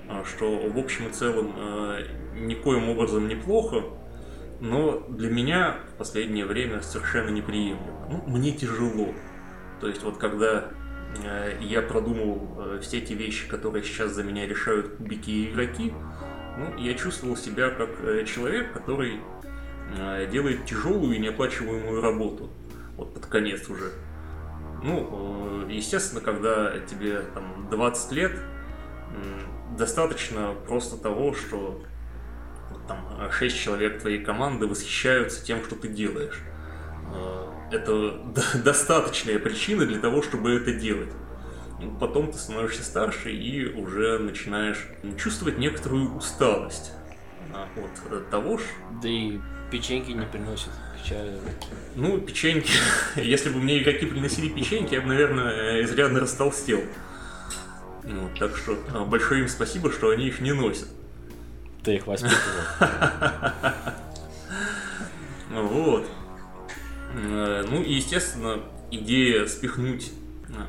А, 0.08 0.24
что 0.24 0.68
в 0.68 0.76
общем 0.78 1.08
и 1.08 1.12
целом 1.12 1.54
э, 1.56 2.06
никоим 2.34 2.88
образом 2.88 3.28
неплохо, 3.28 3.84
но 4.62 5.00
для 5.08 5.28
меня 5.28 5.76
в 5.92 5.98
последнее 5.98 6.46
время 6.46 6.80
совершенно 6.80 7.30
неприемлемо. 7.30 8.06
Ну, 8.08 8.22
мне 8.26 8.52
тяжело. 8.52 9.14
То 9.80 9.88
есть 9.88 10.02
вот 10.02 10.16
когда 10.16 10.70
Э, 11.24 11.56
я 11.60 11.82
продумал 11.82 12.48
э, 12.56 12.78
все 12.80 12.98
эти 12.98 13.12
вещи, 13.12 13.48
которые 13.48 13.84
сейчас 13.84 14.12
за 14.12 14.22
меня 14.22 14.46
решают 14.46 14.96
кубики 14.96 15.30
и 15.30 15.50
игроки, 15.50 15.92
ну, 16.58 16.76
я 16.78 16.94
чувствовал 16.94 17.36
себя 17.36 17.70
как 17.70 17.90
э, 18.02 18.24
человек, 18.24 18.72
который 18.72 19.20
делает 20.30 20.64
тяжелую 20.64 21.16
и 21.16 21.18
неоплачиваемую 21.18 22.00
работу. 22.00 22.48
Вот 22.96 23.12
под 23.12 23.26
конец 23.26 23.68
уже. 23.68 23.92
Ну, 24.82 25.68
естественно, 25.68 26.22
когда 26.22 26.78
тебе 26.78 27.20
там 27.34 27.68
20 27.70 28.12
лет, 28.12 28.32
достаточно 29.76 30.54
просто 30.66 30.96
того, 30.96 31.34
что 31.34 31.82
там 32.88 33.30
шесть 33.30 33.58
человек 33.58 34.00
твоей 34.00 34.22
команды 34.22 34.66
восхищаются 34.66 35.44
тем, 35.44 35.62
что 35.64 35.76
ты 35.76 35.88
делаешь. 35.88 36.40
Это 37.70 38.20
достаточная 38.64 39.38
причина 39.38 39.86
для 39.86 39.98
того, 39.98 40.22
чтобы 40.22 40.52
это 40.52 40.72
делать. 40.72 41.10
Потом 42.00 42.30
ты 42.30 42.38
становишься 42.38 42.84
старше 42.84 43.32
и 43.32 43.66
уже 43.72 44.18
начинаешь 44.18 44.86
чувствовать 45.18 45.58
некоторую 45.58 46.14
усталость 46.14 46.92
от 48.10 48.30
того, 48.30 48.58
что... 48.58 48.68
Да 49.02 49.08
и 49.08 49.40
печеньки 49.70 50.12
не 50.12 50.26
приносят 50.26 50.70
к 50.70 51.06
чаю. 51.06 51.38
Ну, 51.96 52.18
печеньки... 52.18 52.70
Если 53.16 53.50
бы 53.50 53.58
мне 53.58 53.82
игроки 53.82 54.06
приносили 54.06 54.48
печеньки, 54.48 54.94
я 54.94 55.00
бы, 55.00 55.08
наверное, 55.08 55.82
изрядно 55.82 56.20
растолстел. 56.20 56.80
Ну, 58.04 58.30
так 58.38 58.56
что 58.56 58.78
а, 58.92 59.04
большое 59.04 59.42
им 59.42 59.48
спасибо, 59.48 59.90
что 59.92 60.10
они 60.10 60.28
их 60.28 60.40
не 60.40 60.52
носят. 60.52 60.88
Ты 61.84 61.96
их 61.96 62.06
воспитывал. 62.06 62.38
Вот. 65.50 66.06
Э, 67.14 67.62
ну 67.68 67.82
и, 67.82 67.92
естественно, 67.92 68.62
идея 68.90 69.46
спихнуть 69.46 70.10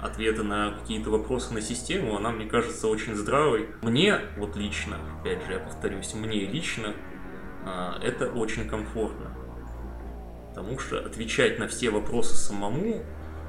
ответы 0.02 0.44
на 0.44 0.72
какие-то 0.72 1.10
вопросы 1.10 1.54
на 1.54 1.62
систему, 1.62 2.18
она, 2.18 2.32
мне 2.32 2.46
кажется, 2.46 2.88
очень 2.88 3.16
здравой. 3.16 3.70
Мне, 3.82 4.20
вот 4.38 4.56
лично, 4.56 4.98
опять 5.20 5.46
же, 5.46 5.54
я 5.54 5.60
повторюсь, 5.60 6.14
мне 6.14 6.46
лично 6.46 6.94
а, 7.66 8.00
это 8.02 8.30
очень 8.32 8.68
комфортно. 8.68 9.32
Потому 10.50 10.80
что 10.80 11.00
отвечать 11.00 11.60
на 11.60 11.68
все 11.68 11.90
вопросы 11.90 12.36
самому, 12.36 13.04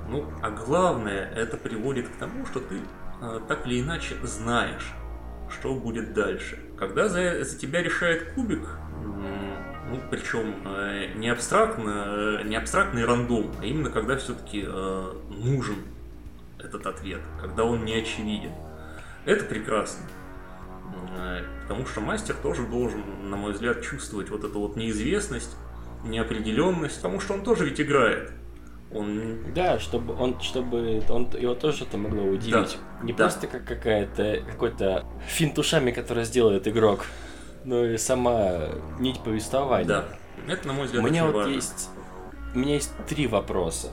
ну, 0.08 0.26
а 0.42 0.50
главное, 0.50 1.30
это 1.30 1.56
приводит 1.56 2.08
к 2.08 2.16
тому, 2.16 2.46
что 2.46 2.60
ты 2.60 2.80
так 3.48 3.66
или 3.66 3.80
иначе 3.80 4.16
знаешь, 4.22 4.92
что 5.48 5.74
будет 5.74 6.14
дальше. 6.14 6.58
Когда 6.78 7.08
за, 7.08 7.44
за 7.44 7.58
тебя 7.58 7.82
решает 7.82 8.32
кубик, 8.32 8.66
ну, 9.90 10.00
причем 10.10 10.54
э, 10.64 11.12
не, 11.14 11.28
абстрактно, 11.28 12.42
не 12.42 12.56
абстрактный 12.56 13.04
рандом, 13.04 13.52
а 13.60 13.64
именно 13.64 13.90
когда 13.90 14.16
все-таки 14.16 14.64
э, 14.66 15.12
нужен 15.30 15.76
этот 16.58 16.86
ответ, 16.86 17.20
когда 17.40 17.64
он 17.64 17.84
не 17.84 17.94
очевиден. 17.94 18.52
Это 19.24 19.44
прекрасно. 19.44 20.04
Э, 21.16 21.42
потому 21.62 21.86
что 21.86 22.00
мастер 22.00 22.34
тоже 22.34 22.66
должен, 22.66 23.02
на 23.30 23.36
мой 23.36 23.52
взгляд, 23.52 23.82
чувствовать 23.82 24.30
вот 24.30 24.44
эту 24.44 24.58
вот 24.58 24.76
неизвестность, 24.76 25.56
неопределенность, 26.04 26.96
потому 26.96 27.20
что 27.20 27.34
он 27.34 27.44
тоже 27.44 27.66
ведь 27.66 27.80
играет. 27.80 28.32
Он... 28.94 29.52
Да, 29.54 29.78
чтобы 29.78 30.14
он, 30.14 30.40
чтобы 30.40 31.02
он 31.08 31.28
его 31.38 31.54
тоже 31.54 31.78
что-то 31.78 31.98
могло 31.98 32.22
удивить. 32.22 32.52
Да. 32.52 33.04
Не 33.04 33.12
да. 33.12 33.24
просто 33.24 33.46
как 33.46 33.64
какая-то 33.64 34.42
какой-то 34.46 35.04
финт 35.26 35.58
ушами, 35.58 35.90
который 35.90 36.24
сделает 36.24 36.68
игрок, 36.68 37.06
но 37.64 37.84
и 37.84 37.98
сама 37.98 38.68
нить 38.98 39.20
повествования. 39.20 39.86
Да. 39.86 40.04
Это, 40.46 40.68
на 40.68 40.74
мой 40.74 40.86
взгляд, 40.86 41.04
у 41.04 41.06
меня 41.06 41.24
вот 41.26 41.34
важно. 41.34 41.52
есть, 41.52 41.90
у 42.54 42.58
меня 42.58 42.74
есть 42.74 42.92
три 43.08 43.26
вопроса. 43.26 43.90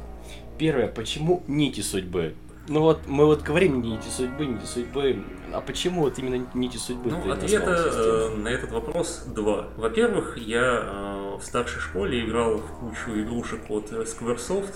Первое, 0.58 0.88
почему 0.88 1.44
нити 1.48 1.82
судьбы? 1.82 2.36
Ну 2.68 2.82
вот 2.82 3.08
мы 3.08 3.26
вот 3.26 3.42
говорим 3.42 3.82
нити 3.82 4.08
судьбы, 4.08 4.46
нити 4.46 4.66
судьбы. 4.66 5.24
А 5.52 5.62
почему 5.62 6.02
вот 6.02 6.20
именно 6.20 6.48
нити 6.54 6.78
судьбы? 6.78 7.10
Ну, 7.12 7.32
ответа 7.32 7.72
э, 7.72 8.36
на 8.38 8.48
этот 8.50 8.72
вопрос 8.72 9.24
два. 9.28 9.70
Во-первых, 9.76 10.38
я 10.38 10.84
э, 10.84 11.38
в 11.38 11.44
старшей 11.44 11.80
школе 11.80 12.24
играл 12.24 12.58
в 12.58 12.68
кучу 12.80 13.20
игрушек 13.20 13.62
от 13.70 13.92
Squaresoft. 13.92 14.74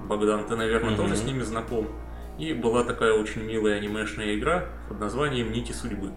Богдан, 0.00 0.44
ты, 0.46 0.56
наверное, 0.56 0.92
mm-hmm. 0.92 0.96
тоже 0.96 1.16
с 1.16 1.24
ними 1.24 1.42
знаком. 1.42 1.88
И 2.38 2.52
была 2.52 2.84
такая 2.84 3.12
очень 3.12 3.44
милая 3.44 3.76
анимешная 3.76 4.36
игра 4.36 4.66
под 4.88 5.00
названием 5.00 5.52
Нити 5.52 5.72
судьбы. 5.72 6.12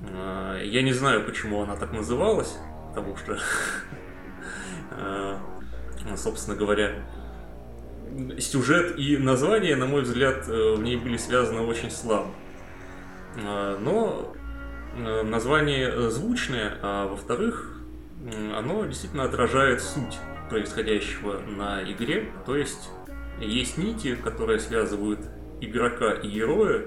Э, 0.00 0.60
я 0.64 0.82
не 0.82 0.92
знаю, 0.92 1.24
почему 1.24 1.62
она 1.62 1.76
так 1.76 1.92
называлась, 1.92 2.56
потому 2.88 3.16
что, 3.16 3.38
э, 4.92 5.36
собственно 6.16 6.56
говоря, 6.56 7.04
сюжет 8.38 8.98
и 8.98 9.16
название, 9.16 9.76
на 9.76 9.86
мой 9.86 10.02
взгляд, 10.02 10.48
э, 10.48 10.74
в 10.76 10.82
ней 10.82 10.96
были 10.96 11.16
связаны 11.16 11.60
очень 11.62 11.90
слабо. 11.90 12.30
Э, 13.36 13.76
но 13.78 14.34
э, 14.96 15.22
название 15.22 16.10
звучное, 16.10 16.78
а 16.82 17.08
во-вторых, 17.08 17.72
оно 18.56 18.86
действительно 18.86 19.24
отражает 19.24 19.82
суть 19.82 20.18
происходящего 20.48 21.40
на 21.40 21.82
игре. 21.82 22.32
То 22.44 22.56
есть 22.56 22.90
есть 23.40 23.78
нити, 23.78 24.14
которые 24.16 24.58
связывают 24.60 25.20
игрока 25.60 26.12
и 26.12 26.28
героя, 26.28 26.86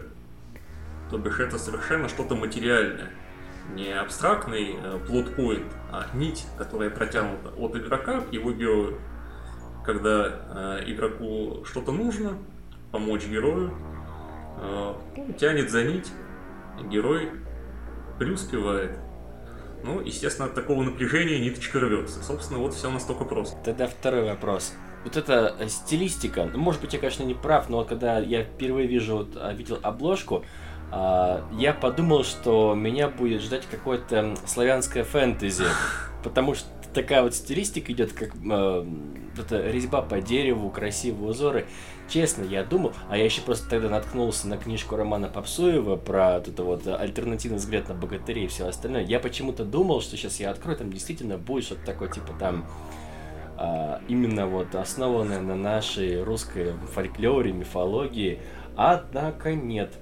то 1.10 1.18
бишь 1.18 1.40
это 1.40 1.58
совершенно 1.58 2.08
что-то 2.10 2.36
материальное. 2.36 3.10
Не 3.74 3.94
абстрактный 3.94 4.78
плот-поинт, 5.08 5.72
а 5.92 6.08
нить, 6.14 6.46
которая 6.58 6.90
протянута 6.90 7.50
от 7.50 7.76
игрока 7.76 8.22
к 8.22 8.34
его 8.34 8.52
герою 8.52 9.00
когда 9.90 10.80
э, 10.82 10.92
игроку 10.92 11.66
что-то 11.66 11.92
нужно, 11.92 12.38
помочь 12.92 13.26
герою, 13.26 13.74
э, 14.62 14.94
он 15.18 15.34
тянет 15.34 15.72
за 15.72 15.84
нить, 15.84 16.12
герой 16.90 17.32
преуспевает. 18.20 19.00
Ну, 19.84 20.02
естественно, 20.02 20.48
от 20.48 20.56
такого 20.56 20.84
напряжения 20.84 21.40
ниточка 21.40 21.80
рвется. 21.80 22.24
Собственно, 22.24 22.60
вот 22.60 22.74
все 22.74 22.90
настолько 22.90 23.26
просто. 23.26 23.58
Тогда 23.64 23.88
второй 23.88 24.24
вопрос. 24.24 24.74
Вот 25.04 25.16
эта 25.16 25.56
э, 25.60 25.70
стилистика, 25.70 26.50
ну, 26.52 26.60
может 26.60 26.82
быть, 26.82 26.94
я, 26.94 27.00
конечно, 27.00 27.24
не 27.24 27.34
прав, 27.34 27.70
но 27.70 27.86
когда 27.86 28.20
я 28.20 28.44
впервые 28.44 28.88
вижу, 28.88 29.18
вот, 29.18 29.30
а, 29.36 29.54
видел 29.54 29.80
обложку, 29.82 30.44
а, 30.92 31.48
я 31.54 31.74
подумал, 31.74 32.26
что 32.26 32.76
меня 32.76 33.08
будет 33.08 33.42
ждать 33.42 33.66
какое-то 33.72 34.36
славянское 34.46 35.06
фэнтези, 35.06 35.66
потому 36.24 36.56
что 36.56 36.68
такая 36.94 37.22
вот 37.22 37.34
стилистика 37.34 37.92
идет, 37.94 38.12
как 38.14 38.32
э, 38.36 38.86
это 39.38 39.70
резьба 39.70 40.02
по 40.02 40.20
дереву, 40.20 40.70
красивые 40.70 41.30
узоры. 41.30 41.66
Честно, 42.10 42.44
я 42.44 42.64
думал, 42.64 42.94
а 43.08 43.18
я 43.18 43.26
еще 43.26 43.42
просто 43.42 43.70
тогда 43.70 43.88
наткнулся 43.88 44.48
на 44.48 44.58
книжку 44.58 44.96
Романа 44.96 45.28
Попсуева 45.28 45.96
про 45.96 46.40
вот 46.40 46.48
это 46.48 46.64
вот 46.64 46.88
альтернативный 46.88 47.60
взгляд 47.60 47.88
на 47.88 47.94
богатырей 47.94 48.46
и 48.46 48.48
все 48.48 48.68
остальное. 48.68 49.04
Я 49.04 49.20
почему-то 49.20 49.64
думал, 49.64 50.02
что 50.02 50.18
сейчас 50.18 50.40
я 50.40 50.50
открою, 50.50 50.78
там 50.78 50.92
действительно 50.92 51.38
будет 51.38 51.66
что-то 51.66 51.86
такое, 51.86 52.10
типа 52.10 52.34
там 52.40 52.66
а, 53.58 54.02
именно 54.08 54.48
вот 54.48 54.74
основанное 54.74 55.40
на 55.40 55.56
нашей 55.56 56.24
русской 56.24 56.74
фольклоре, 56.94 57.52
мифологии. 57.52 58.40
Однако 58.76 59.54
нет 59.54 59.94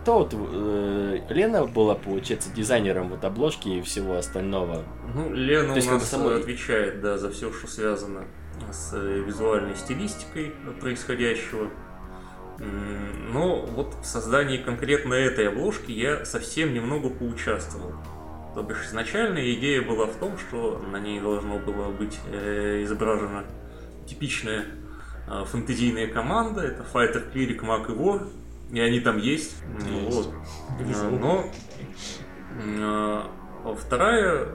кто 0.00 0.20
вот 0.20 0.32
э, 0.32 1.18
Лена 1.28 1.66
была, 1.66 1.94
получается, 1.94 2.50
дизайнером 2.54 3.10
вот 3.10 3.24
обложки 3.24 3.68
и 3.68 3.82
всего 3.82 4.16
остального? 4.16 4.84
Ну, 5.14 5.34
Лена 5.34 5.74
То 5.74 5.86
у 5.86 5.92
нас 5.92 6.08
самой... 6.08 6.40
отвечает, 6.40 7.02
да, 7.02 7.18
за 7.18 7.30
все, 7.30 7.52
что 7.52 7.66
связано 7.66 8.24
с 8.72 8.96
визуальной 8.96 9.76
стилистикой 9.76 10.54
происходящего. 10.80 11.70
Но 12.58 13.64
вот 13.66 13.94
в 14.02 14.04
создании 14.04 14.58
конкретно 14.58 15.14
этой 15.14 15.48
обложки 15.48 15.92
я 15.92 16.24
совсем 16.24 16.74
немного 16.74 17.08
поучаствовал. 17.08 17.92
То 18.54 18.62
бишь 18.62 18.86
изначальная 18.86 19.52
идея 19.54 19.82
была 19.82 20.06
в 20.06 20.16
том, 20.16 20.36
что 20.38 20.78
на 20.78 20.98
ней 20.98 21.20
должно 21.20 21.58
было 21.58 21.90
быть 21.90 22.18
э, 22.32 22.82
изображена 22.82 23.44
типичная 24.06 24.64
фэнтезийная 25.26 26.08
команда. 26.08 26.62
Это 26.62 26.84
Fighter, 26.92 27.32
Cleric, 27.32 27.62
Маг 27.64 27.90
и 27.90 27.92
Вор 27.92 28.26
и 28.72 28.80
они 28.80 29.00
там 29.00 29.18
есть. 29.18 29.56
есть. 29.86 30.16
Вот. 30.16 30.34
Но 31.10 31.50
а, 32.70 33.30
вторая 33.74 34.48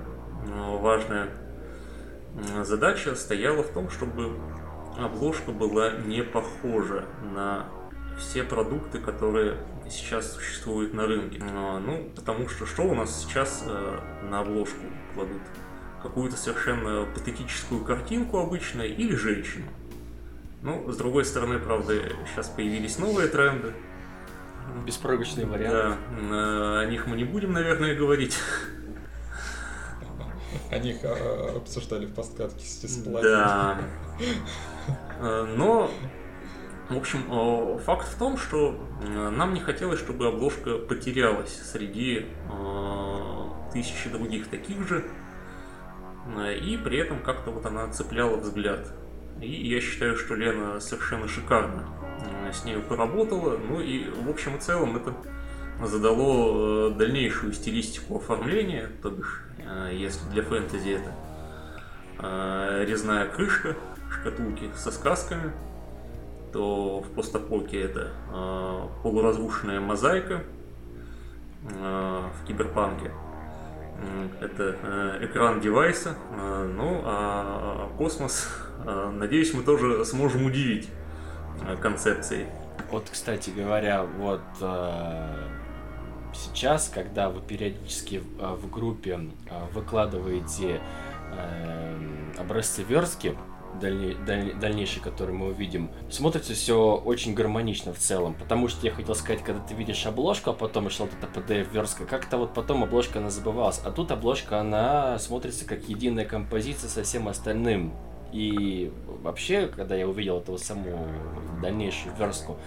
а, 0.52 0.78
важная 0.78 1.30
задача 2.64 3.16
стояла 3.16 3.64
в 3.64 3.70
том, 3.70 3.90
чтобы 3.90 4.38
обложка 4.98 5.52
была 5.52 5.92
не 5.92 6.24
похожа 6.24 7.06
на 7.34 7.68
все 8.18 8.44
продукты, 8.44 9.00
которые 9.00 9.58
сейчас 9.90 10.34
существуют 10.34 10.94
на 10.94 11.06
рынке. 11.06 11.40
А, 11.42 11.80
ну, 11.80 12.10
потому 12.16 12.48
что 12.48 12.66
что 12.66 12.84
у 12.84 12.94
нас 12.94 13.24
сейчас 13.24 13.66
на 14.24 14.40
обложку 14.40 14.86
кладут? 15.14 15.42
Какую-то 16.02 16.36
совершенно 16.36 17.06
патетическую 17.06 17.84
картинку 17.86 18.38
обычно 18.38 18.82
или 18.82 19.16
женщину. 19.16 19.68
Ну, 20.62 20.92
с 20.92 20.98
другой 20.98 21.26
стороны, 21.26 21.60
правда, 21.60 21.94
сейчас 22.32 22.50
появились 22.50 22.98
новые 22.98 23.28
тренды. 23.28 23.74
Беспроигрышный 24.86 25.46
вариант. 25.46 25.98
Да, 26.30 26.80
о 26.80 26.86
них 26.86 27.08
мы 27.08 27.18
не 27.18 27.24
будем, 27.24 27.54
наверное, 27.54 27.96
говорить. 27.96 28.38
О 30.72 30.80
них 30.80 30.98
а, 31.04 31.58
обсуждали 31.58 32.06
в 32.06 32.14
подкатке 32.14 32.66
с 32.66 32.80
дисплеем. 32.80 33.22
Да. 33.22 33.80
Э, 35.20 35.46
но, 35.56 35.90
в 36.90 36.98
общем, 36.98 37.80
факт 37.80 38.08
в 38.08 38.18
том, 38.18 38.38
что 38.38 38.76
э, 39.02 39.30
нам 39.30 39.54
не 39.54 39.62
хотелось, 39.62 40.00
чтобы 40.00 40.28
обложка 40.28 40.78
потерялась 40.78 41.56
среди 41.72 42.26
э, 42.52 43.50
тысячи 43.72 44.10
других 44.10 44.50
таких 44.50 44.86
же, 44.88 45.06
и 46.62 46.78
при 46.78 46.98
этом 46.98 47.22
как-то 47.22 47.52
вот 47.52 47.66
она 47.66 47.88
цепляла 47.90 48.38
взгляд. 48.38 48.94
И 49.42 49.68
я 49.68 49.82
считаю, 49.82 50.18
что 50.18 50.36
Лена 50.36 50.80
совершенно 50.80 51.28
шикарно 51.28 51.88
с 52.54 52.64
ней 52.64 52.78
поработала. 52.78 53.58
Ну 53.58 53.82
и 53.82 54.10
в 54.10 54.30
общем 54.30 54.56
и 54.56 54.60
целом 54.60 54.96
это 54.96 55.14
задало 55.86 56.92
дальнейшую 56.92 57.52
стилистику 57.52 58.18
оформления, 58.18 58.90
то 59.02 59.10
бишь, 59.10 59.44
если 59.92 60.30
для 60.30 60.44
фэнтези 60.44 61.00
это 61.02 62.86
резная 62.86 63.28
крышка, 63.28 63.76
шкатулки 64.12 64.70
со 64.76 64.92
сказками, 64.92 65.52
то 66.52 67.00
в 67.02 67.10
постапоке 67.16 67.82
это 67.82 68.12
полуразрушенная 69.02 69.80
мозаика, 69.80 70.44
в 71.64 72.46
киберпанке 72.48 73.12
это 74.42 75.18
экран 75.22 75.62
девайса, 75.62 76.16
ну 76.76 77.02
а 77.06 77.90
космос, 77.98 78.48
надеюсь, 79.14 79.54
мы 79.54 79.64
тоже 79.64 80.04
сможем 80.06 80.46
удивить 80.46 80.90
концепцией. 81.82 82.48
Вот, 82.92 83.10
кстати 83.10 83.50
говоря, 83.50 84.04
вот 84.04 84.42
э, 84.62 85.48
сейчас, 86.34 86.90
когда 86.90 87.30
вы 87.30 87.42
периодически 87.42 88.22
э, 88.40 88.56
в 88.56 88.70
группе 88.70 89.20
э, 89.50 89.66
выкладываете 89.74 90.82
э, 91.32 91.98
образцы 92.38 92.84
верстки, 92.84 93.36
дальней, 93.80 94.16
даль, 94.26 94.54
дальнейший, 94.54 95.02
который 95.02 95.34
мы 95.34 95.48
увидим, 95.48 95.90
смотрится 96.10 96.54
все 96.54 96.96
очень 96.96 97.34
гармонично 97.34 97.94
в 97.94 97.98
целом. 97.98 98.34
Потому 98.36 98.68
что 98.68 98.86
я 98.86 98.94
хотел 98.94 99.16
сказать, 99.16 99.44
когда 99.44 99.62
ты 99.62 99.74
видишь 99.74 100.06
обложку, 100.06 100.52
а 100.52 100.54
потом 100.54 100.90
шла 100.90 101.08
вот 101.08 101.16
эта 101.22 101.40
PDF-верстка, 101.40 102.06
как-то 102.06 102.38
вот 102.38 102.54
потом 102.54 102.84
обложка 102.84 103.20
она 103.20 103.30
забывалась. 103.30 103.82
А 103.84 103.92
тут 103.92 104.12
обложка, 104.12 104.60
она 104.60 105.18
смотрится 105.20 105.66
как 105.66 105.88
единая 105.90 106.26
композиция 106.26 106.90
со 106.90 107.04
всем 107.04 107.28
остальным. 107.28 107.94
И 108.32 108.92
вообще, 109.22 109.68
когда 109.68 109.96
я 109.96 110.08
увидел 110.08 110.40
эту 110.40 110.58
саму 110.58 111.08
дальнейшую 111.62 112.16
верстку, 112.16 112.58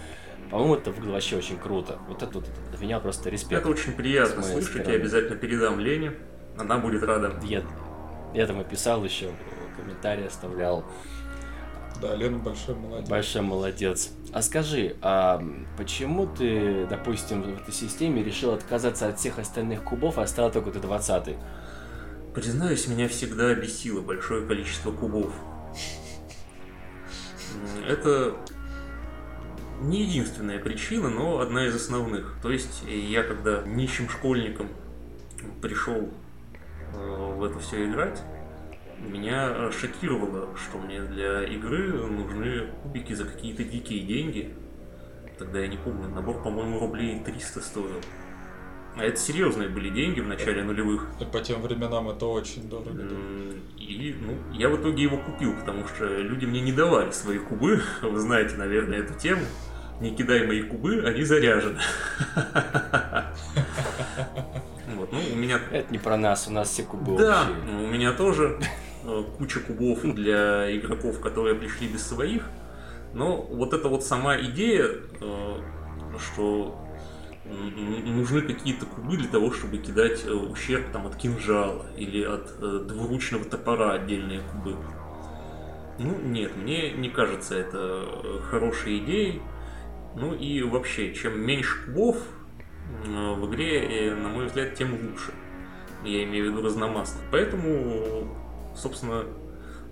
по-моему, 0.51 0.77
это 0.77 0.91
выглядело 0.91 1.15
вообще 1.15 1.37
очень 1.37 1.59
круто. 1.59 1.99
Вот 2.09 2.23
это 2.23 2.39
вот 2.39 2.49
для 2.71 2.79
меня 2.79 3.01
просто 3.01 3.31
респект. 3.31 3.63
Это 3.63 3.71
очень 3.71 3.93
приятно 3.93 4.43
слышать, 4.43 4.87
я 4.87 4.95
обязательно 4.95 5.37
передам 5.37 5.81
Лене. 5.81 6.13
Она 6.59 6.79
будет 6.79 7.03
рада. 7.03 7.35
Я, 7.43 7.63
я 8.35 8.47
там 8.47 8.61
и 8.61 8.65
писал 8.65 9.05
еще, 9.05 9.31
комментарии 9.77 10.27
оставлял. 10.27 10.85
Да, 12.01 12.15
Лена 12.15 12.39
большой 12.39 12.75
молодец. 12.75 13.09
Большой 13.09 13.43
молодец. 13.43 14.11
А 14.33 14.43
скажи, 14.43 14.97
а 15.01 15.43
почему 15.79 16.27
ты, 16.27 16.87
допустим, 16.87 17.43
в 17.43 17.63
этой 17.63 17.73
системе 17.73 18.23
решил 18.23 18.53
отказаться 18.53 19.09
от 19.09 19.19
всех 19.19 19.39
остальных 19.39 19.83
кубов, 19.83 20.19
а 20.19 20.23
оставил 20.23 20.51
только 20.51 20.71
ты 20.71 20.81
20 20.81 21.37
Признаюсь, 22.35 22.87
меня 22.87 23.09
всегда 23.09 23.55
бесило 23.55 24.03
большое 24.03 24.47
количество 24.47 24.93
кубов. 24.93 25.33
Это 27.89 28.37
не 29.81 30.03
единственная 30.03 30.59
причина, 30.59 31.09
но 31.09 31.41
одна 31.41 31.67
из 31.67 31.75
основных. 31.75 32.37
То 32.43 32.51
есть 32.51 32.83
я 32.87 33.23
когда 33.23 33.63
нищим 33.63 34.09
школьником 34.09 34.69
пришел 35.61 36.11
э, 36.95 37.33
в 37.37 37.43
это 37.45 37.59
все 37.59 37.89
играть, 37.89 38.23
меня 39.01 39.71
шокировало, 39.73 40.49
что 40.57 40.79
мне 40.79 41.03
для 41.03 41.43
игры 41.45 41.93
нужны 41.93 42.69
кубики 42.83 43.13
за 43.13 43.25
какие-то 43.25 43.65
дикие 43.65 44.01
деньги. 44.01 44.55
Тогда 45.39 45.61
я 45.61 45.69
не 45.69 45.77
помню, 45.77 46.09
набор, 46.09 46.43
по-моему, 46.43 46.81
рублей 46.81 47.21
300 47.21 47.61
стоил. 47.61 48.01
А 48.97 49.05
это 49.05 49.19
серьезные 49.19 49.69
были 49.69 49.91
деньги 49.91 50.21
в 50.21 50.27
начале 50.27 50.63
нулевых. 50.63 51.07
И 51.21 51.27
по 51.27 51.41
тем 51.41 51.61
временам 51.61 52.09
это 52.09 52.25
очень 52.25 52.67
дорого. 52.71 53.03
И 53.77 54.17
ну, 54.19 54.39
я 54.55 54.71
в 54.71 54.81
итоге 54.81 55.03
его 55.03 55.19
купил, 55.19 55.53
потому 55.53 55.87
что 55.87 56.07
люди 56.07 56.47
мне 56.47 56.63
не 56.63 56.73
давали 56.73 57.11
свои 57.11 57.39
кубы. 57.39 57.83
Вы 58.03 58.19
знаете, 58.19 58.57
наверное, 58.57 59.01
эту 59.01 59.13
тему. 59.13 59.43
Не 60.01 60.11
кидай 60.11 60.47
мои 60.47 60.63
кубы, 60.63 61.03
они 61.07 61.23
заряжены. 61.23 61.81
Вот, 64.95 65.13
ну, 65.13 65.19
у 65.33 65.37
меня... 65.37 65.61
Это 65.73 65.93
не 65.93 65.99
про 65.99 66.17
нас, 66.17 66.47
у 66.49 66.53
нас 66.53 66.69
все 66.71 66.83
кубы 66.83 67.19
Да, 67.19 67.43
общие. 67.43 67.77
у 67.77 67.87
меня 67.87 68.13
тоже 68.13 68.59
э, 69.05 69.25
куча 69.37 69.61
кубов 69.61 70.03
для 70.03 70.75
игроков, 70.77 71.21
которые 71.21 71.55
пришли 71.55 71.89
без 71.89 72.07
своих. 72.07 72.45
Но 73.13 73.43
вот 73.43 73.75
эта 73.75 73.89
вот 73.89 74.05
сама 74.05 74.39
идея, 74.41 74.87
э, 75.21 75.61
что 76.19 76.79
нужны 77.45 78.43
какие-то 78.43 78.87
кубы 78.87 79.17
для 79.17 79.29
того, 79.29 79.53
чтобы 79.53 79.79
кидать 79.79 80.25
э, 80.25 80.31
ущерб 80.31 80.91
там, 80.93 81.07
от 81.07 81.17
кинжала 81.17 81.87
или 81.97 82.25
от 82.25 82.59
двуручного 82.87 83.45
топора 83.45 83.93
отдельные 83.93 84.41
кубы. 84.41 84.77
Ну, 85.99 86.15
нет, 86.23 86.57
мне 86.57 86.91
не 86.93 87.09
кажется 87.09 87.55
это 87.55 88.05
хорошей 88.51 88.99
идеей. 88.99 89.43
Ну 90.17 90.35
и 90.35 90.63
вообще, 90.63 91.15
чем 91.15 91.41
меньше 91.41 91.85
кубов 91.85 92.17
в 93.05 93.51
игре, 93.51 94.15
на 94.15 94.29
мой 94.29 94.47
взгляд, 94.47 94.75
тем 94.75 94.93
лучше. 94.93 95.33
Я 96.05 96.25
имею 96.25 96.47
в 96.47 96.53
виду 96.53 96.67
разномастно. 96.67 97.21
Поэтому, 97.31 98.29
собственно, 98.75 99.25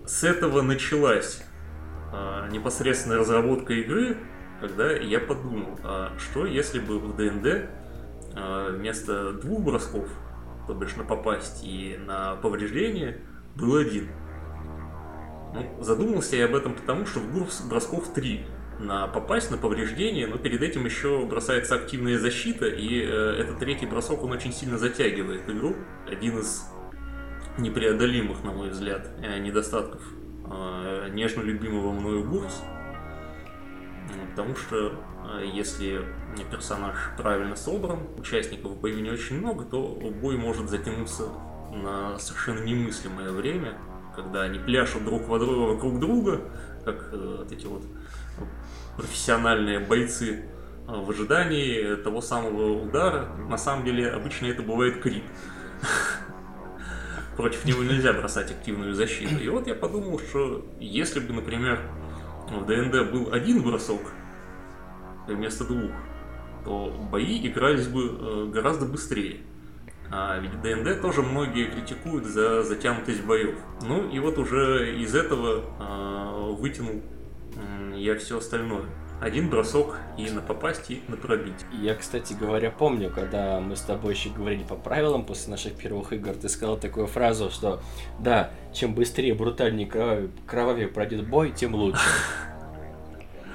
с 0.06 0.24
этого 0.24 0.62
началась 0.62 1.44
непосредственно 2.50 3.16
разработка 3.16 3.72
игры, 3.74 4.16
когда 4.60 4.92
я 4.92 5.18
подумал, 5.18 5.78
а 5.82 6.12
что 6.18 6.46
если 6.46 6.78
бы 6.78 6.98
в 6.98 7.16
ДНД 7.16 7.68
а, 8.34 8.70
вместо 8.70 9.32
двух 9.32 9.62
бросков, 9.62 10.08
то 10.66 10.74
бишь 10.74 10.96
на 10.96 11.04
попасть 11.04 11.62
и 11.64 11.98
на 12.06 12.36
повреждение, 12.36 13.20
был 13.56 13.76
один. 13.76 14.08
Ну, 15.54 15.82
задумался 15.82 16.36
я 16.36 16.46
об 16.46 16.54
этом 16.54 16.74
потому, 16.74 17.04
что 17.06 17.20
в 17.20 17.30
игру 17.30 17.46
бросков 17.68 18.12
три. 18.14 18.46
На 18.78 19.06
попасть, 19.06 19.50
на 19.50 19.56
повреждение, 19.56 20.26
но 20.26 20.36
перед 20.36 20.60
этим 20.62 20.84
еще 20.84 21.24
бросается 21.26 21.76
активная 21.76 22.18
защита, 22.18 22.66
и 22.66 23.02
э, 23.02 23.36
этот 23.38 23.58
третий 23.60 23.86
бросок, 23.86 24.22
он 24.24 24.32
очень 24.32 24.52
сильно 24.52 24.78
затягивает 24.78 25.48
игру. 25.48 25.76
Один 26.10 26.38
из 26.38 26.64
непреодолимых, 27.56 28.42
на 28.42 28.52
мой 28.52 28.70
взгляд, 28.70 29.08
э, 29.22 29.38
недостатков 29.38 30.02
э, 30.50 31.08
нежно 31.12 31.42
любимого 31.42 31.92
мною 31.92 32.24
Бурс. 32.24 32.62
Потому 34.30 34.56
что 34.56 34.92
э, 35.38 35.46
если 35.52 36.04
персонаж 36.50 36.96
правильно 37.16 37.54
собран, 37.54 38.00
участников 38.18 38.72
в 38.72 38.88
не 38.88 39.10
очень 39.10 39.38
много, 39.38 39.64
то 39.64 39.86
бой 40.20 40.36
может 40.36 40.68
затянуться 40.68 41.28
на 41.72 42.18
совершенно 42.18 42.64
немыслимое 42.64 43.30
время, 43.30 43.78
когда 44.14 44.42
они 44.42 44.58
пляшут 44.58 45.04
друг 45.04 45.28
вокруг 45.28 46.00
друга, 46.00 46.40
как 46.84 47.10
э, 47.12 47.36
вот 47.38 47.52
эти 47.52 47.66
вот 47.66 47.82
профессиональные 48.96 49.80
бойцы 49.80 50.44
э, 50.86 50.92
в 50.92 51.10
ожидании 51.10 51.96
того 51.96 52.20
самого 52.20 52.82
удара. 52.82 53.28
На 53.48 53.58
самом 53.58 53.84
деле 53.84 54.10
обычно 54.10 54.46
это 54.46 54.62
бывает 54.62 55.00
крит. 55.00 55.24
Против 57.36 57.64
него 57.64 57.82
нельзя 57.82 58.12
бросать 58.12 58.50
активную 58.50 58.94
защиту. 58.94 59.36
И 59.36 59.48
вот 59.48 59.66
я 59.66 59.74
подумал, 59.74 60.20
что 60.20 60.64
если 60.78 61.20
бы, 61.20 61.32
например, 61.32 61.80
в 62.48 62.66
ДНД 62.66 63.10
был 63.10 63.32
один 63.32 63.62
бросок 63.62 64.00
вместо 65.26 65.64
двух, 65.64 65.90
то 66.64 66.94
бои 67.10 67.46
игрались 67.46 67.88
бы 67.88 68.02
э, 68.04 68.50
гораздо 68.52 68.86
быстрее. 68.86 69.40
А 70.10 70.38
ведь 70.38 70.60
ДНД 70.60 71.00
тоже 71.00 71.22
многие 71.22 71.66
критикуют 71.66 72.24
за 72.26 72.62
затянутость 72.62 73.24
боев. 73.24 73.56
Ну 73.82 74.08
и 74.08 74.18
вот 74.18 74.38
уже 74.38 74.96
из 74.96 75.14
этого 75.14 75.64
э, 75.80 76.54
вытянул 76.60 77.02
я 77.94 78.18
все 78.18 78.38
остальное. 78.38 78.84
Один 79.20 79.48
бросок 79.48 79.96
и 80.18 80.28
на 80.28 80.42
попасть, 80.42 80.90
и 80.90 81.00
на 81.08 81.16
пробить. 81.16 81.64
Я, 81.72 81.94
кстати 81.94 82.34
говоря, 82.34 82.70
помню, 82.70 83.10
когда 83.10 83.60
мы 83.60 83.76
с 83.76 83.80
тобой 83.80 84.14
еще 84.14 84.28
говорили 84.28 84.64
по 84.64 84.74
правилам 84.74 85.24
после 85.24 85.50
наших 85.50 85.74
первых 85.74 86.12
игр, 86.12 86.34
ты 86.34 86.48
сказал 86.48 86.76
такую 86.76 87.06
фразу, 87.06 87.50
что 87.50 87.80
да, 88.18 88.50
чем 88.72 88.94
быстрее, 88.94 89.34
брутальнее, 89.34 89.86
кровавее, 89.86 90.30
кровавее 90.46 90.88
пройдет 90.88 91.28
бой, 91.28 91.52
тем 91.52 91.74
лучше. 91.74 92.02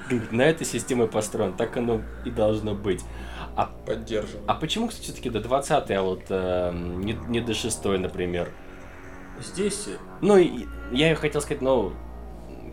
На 0.32 0.44
этой 0.44 0.66
системе 0.66 1.06
построен, 1.06 1.54
так 1.54 1.78
оно 1.78 2.02
и 2.26 2.32
должно 2.32 2.74
быть. 2.74 3.04
А, 3.56 3.70
Поддерживаю. 3.86 4.44
А 4.48 4.56
почему, 4.56 4.88
кстати, 4.88 5.06
все-таки 5.06 5.30
до 5.30 5.42
20 5.42 5.92
а 5.92 6.02
вот 6.02 6.24
э, 6.30 6.72
не, 6.74 7.14
не 7.28 7.42
до 7.42 7.54
6, 7.54 7.84
например? 8.00 8.50
Здесь... 9.40 9.90
Ну, 10.22 10.38
я 10.92 11.16
хотел 11.16 11.42
сказать, 11.42 11.62
ну, 11.62 11.94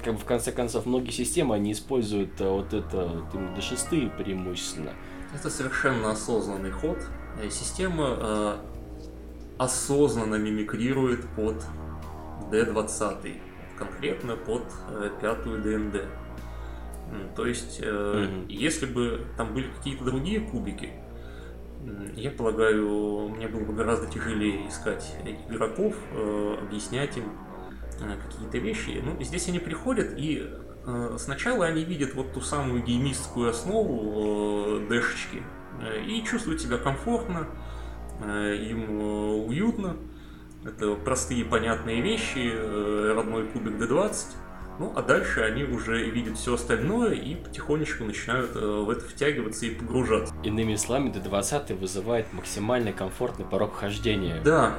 как 0.04 0.14
бы 0.14 0.20
в 0.20 0.24
конце 0.24 0.52
концов, 0.52 0.86
многие 0.86 1.10
системы, 1.10 1.54
они 1.54 1.72
используют 1.72 2.40
а, 2.40 2.50
вот 2.50 2.72
это 2.72 3.06
вот, 3.06 3.34
именно 3.34 3.54
до 3.54 3.62
6 3.62 3.88
преимущественно. 4.16 4.92
Это 5.34 5.50
совершенно 5.50 6.10
осознанный 6.10 6.70
ход. 6.70 6.98
Система 7.50 8.16
э, 8.18 8.56
осознанно 9.58 10.36
мимикрирует 10.36 11.26
под 11.36 11.62
D20, 12.50 13.40
конкретно 13.76 14.36
под 14.36 14.64
э, 14.88 15.10
пятую 15.20 15.62
ДНД. 15.62 16.02
То 17.34 17.46
есть, 17.46 17.80
э, 17.80 17.84
mm-hmm. 17.84 18.46
если 18.48 18.86
бы 18.86 19.26
там 19.36 19.54
были 19.54 19.68
какие-то 19.68 20.04
другие 20.04 20.40
кубики, 20.40 20.90
я 22.16 22.30
полагаю, 22.30 23.28
мне 23.28 23.46
было 23.46 23.64
бы 23.64 23.72
гораздо 23.72 24.06
тяжелее 24.08 24.68
искать 24.68 25.14
игроков, 25.48 25.94
э, 26.12 26.56
объяснять 26.62 27.16
им 27.16 27.24
э, 27.24 27.45
какие-то 27.98 28.58
вещи. 28.58 29.00
Ну, 29.02 29.22
здесь 29.22 29.48
они 29.48 29.58
приходят, 29.58 30.14
и 30.16 30.48
э, 30.86 31.16
сначала 31.18 31.66
они 31.66 31.84
видят 31.84 32.14
вот 32.14 32.32
ту 32.32 32.40
самую 32.40 32.82
геймистскую 32.82 33.50
основу 33.50 34.80
э, 34.80 34.86
дэшечки, 34.88 35.42
и 36.06 36.24
чувствуют 36.24 36.62
себя 36.62 36.78
комфортно, 36.78 37.48
им 38.24 38.98
уютно. 39.46 39.98
Это 40.64 40.94
простые 40.94 41.44
понятные 41.44 42.00
вещи, 42.00 42.50
родной 43.14 43.46
кубик 43.48 43.74
D20. 43.74 44.14
Ну, 44.78 44.92
а 44.96 45.02
дальше 45.02 45.42
они 45.42 45.64
уже 45.64 46.08
видят 46.10 46.38
все 46.38 46.54
остальное 46.54 47.12
и 47.12 47.34
потихонечку 47.34 48.04
начинают 48.04 48.54
в 48.54 48.88
это 48.88 49.06
втягиваться 49.06 49.66
и 49.66 49.70
погружаться. 49.74 50.34
Иными 50.44 50.76
словами, 50.76 51.10
D20 51.10 51.78
вызывает 51.78 52.32
максимально 52.32 52.94
комфортный 52.94 53.44
порог 53.44 53.74
вхождения. 53.74 54.40
Да, 54.42 54.76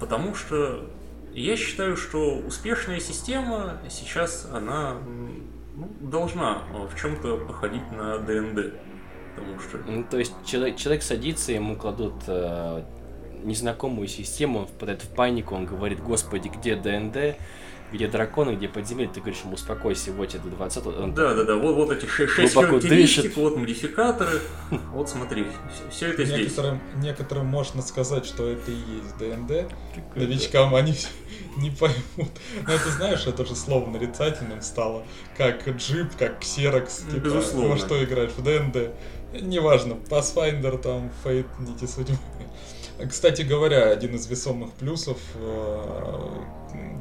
потому 0.00 0.34
что 0.34 0.88
я 1.40 1.56
считаю, 1.56 1.96
что 1.96 2.36
успешная 2.36 3.00
система 3.00 3.80
сейчас, 3.88 4.48
она 4.52 4.96
ну, 5.74 5.88
должна 6.00 6.62
в 6.72 7.00
чем-то 7.00 7.38
походить 7.38 7.90
на 7.92 8.18
ДНД. 8.18 8.74
Потому 9.34 9.58
что... 9.58 9.78
Ну, 9.78 10.04
то 10.04 10.18
есть 10.18 10.32
человек, 10.46 10.76
человек 10.76 11.02
садится, 11.02 11.52
ему 11.52 11.76
кладут 11.76 12.14
э, 12.28 12.84
незнакомую 13.42 14.06
систему, 14.08 14.60
он 14.60 14.66
впадает 14.66 15.02
в 15.02 15.08
панику, 15.08 15.54
он 15.54 15.66
говорит, 15.66 16.00
господи, 16.00 16.48
где 16.48 16.76
DnD? 16.76 17.36
Где 17.94 18.08
драконы, 18.08 18.56
где 18.56 18.68
подземелье, 18.68 19.10
ты 19.12 19.20
говоришь 19.20 19.42
ему, 19.44 19.54
успокойся, 19.54 20.12
вот 20.12 20.34
это 20.34 20.48
20 20.48 20.86
он 20.86 21.14
Да, 21.14 21.34
да, 21.34 21.44
да, 21.44 21.56
вот, 21.56 21.76
вот 21.76 21.92
эти 21.92 22.06
6 22.06 22.52
характеристик, 22.54 23.22
дышит. 23.22 23.36
вот 23.36 23.56
модификаторы, 23.56 24.40
вот 24.92 25.08
смотри, 25.08 25.46
все 25.90 26.08
это 26.08 26.24
здесь. 26.24 26.38
Некоторым, 26.38 26.80
некоторым 26.96 27.46
можно 27.46 27.82
сказать, 27.82 28.26
что 28.26 28.48
это 28.48 28.70
и 28.70 28.74
есть 28.74 29.16
DnD, 29.18 29.72
новичкам 30.16 30.74
они 30.74 30.94
не 31.56 31.70
поймут. 31.70 32.32
Но 32.66 32.72
это 32.72 32.90
знаешь, 32.90 33.26
это 33.26 33.44
же 33.46 33.54
слово 33.54 33.88
нарицательным 33.88 34.60
стало, 34.60 35.04
как 35.36 35.68
джип, 35.68 36.16
как 36.18 36.40
ксерокс, 36.40 37.04
типа, 37.10 37.24
Безусловно. 37.24 37.70
во 37.70 37.76
что 37.76 38.02
играешь, 38.02 38.32
в 38.32 38.42
DnD. 38.42 38.90
Неважно, 39.40 39.94
Pathfinder, 40.08 40.78
там, 40.78 41.10
Fate, 41.24 41.46
нити 41.60 41.86
судьбы. 41.86 42.18
Кстати 43.08 43.42
говоря, 43.42 43.90
один 43.90 44.14
из 44.14 44.26
весомых 44.28 44.72
плюсов 44.72 45.18
э, 45.34 46.28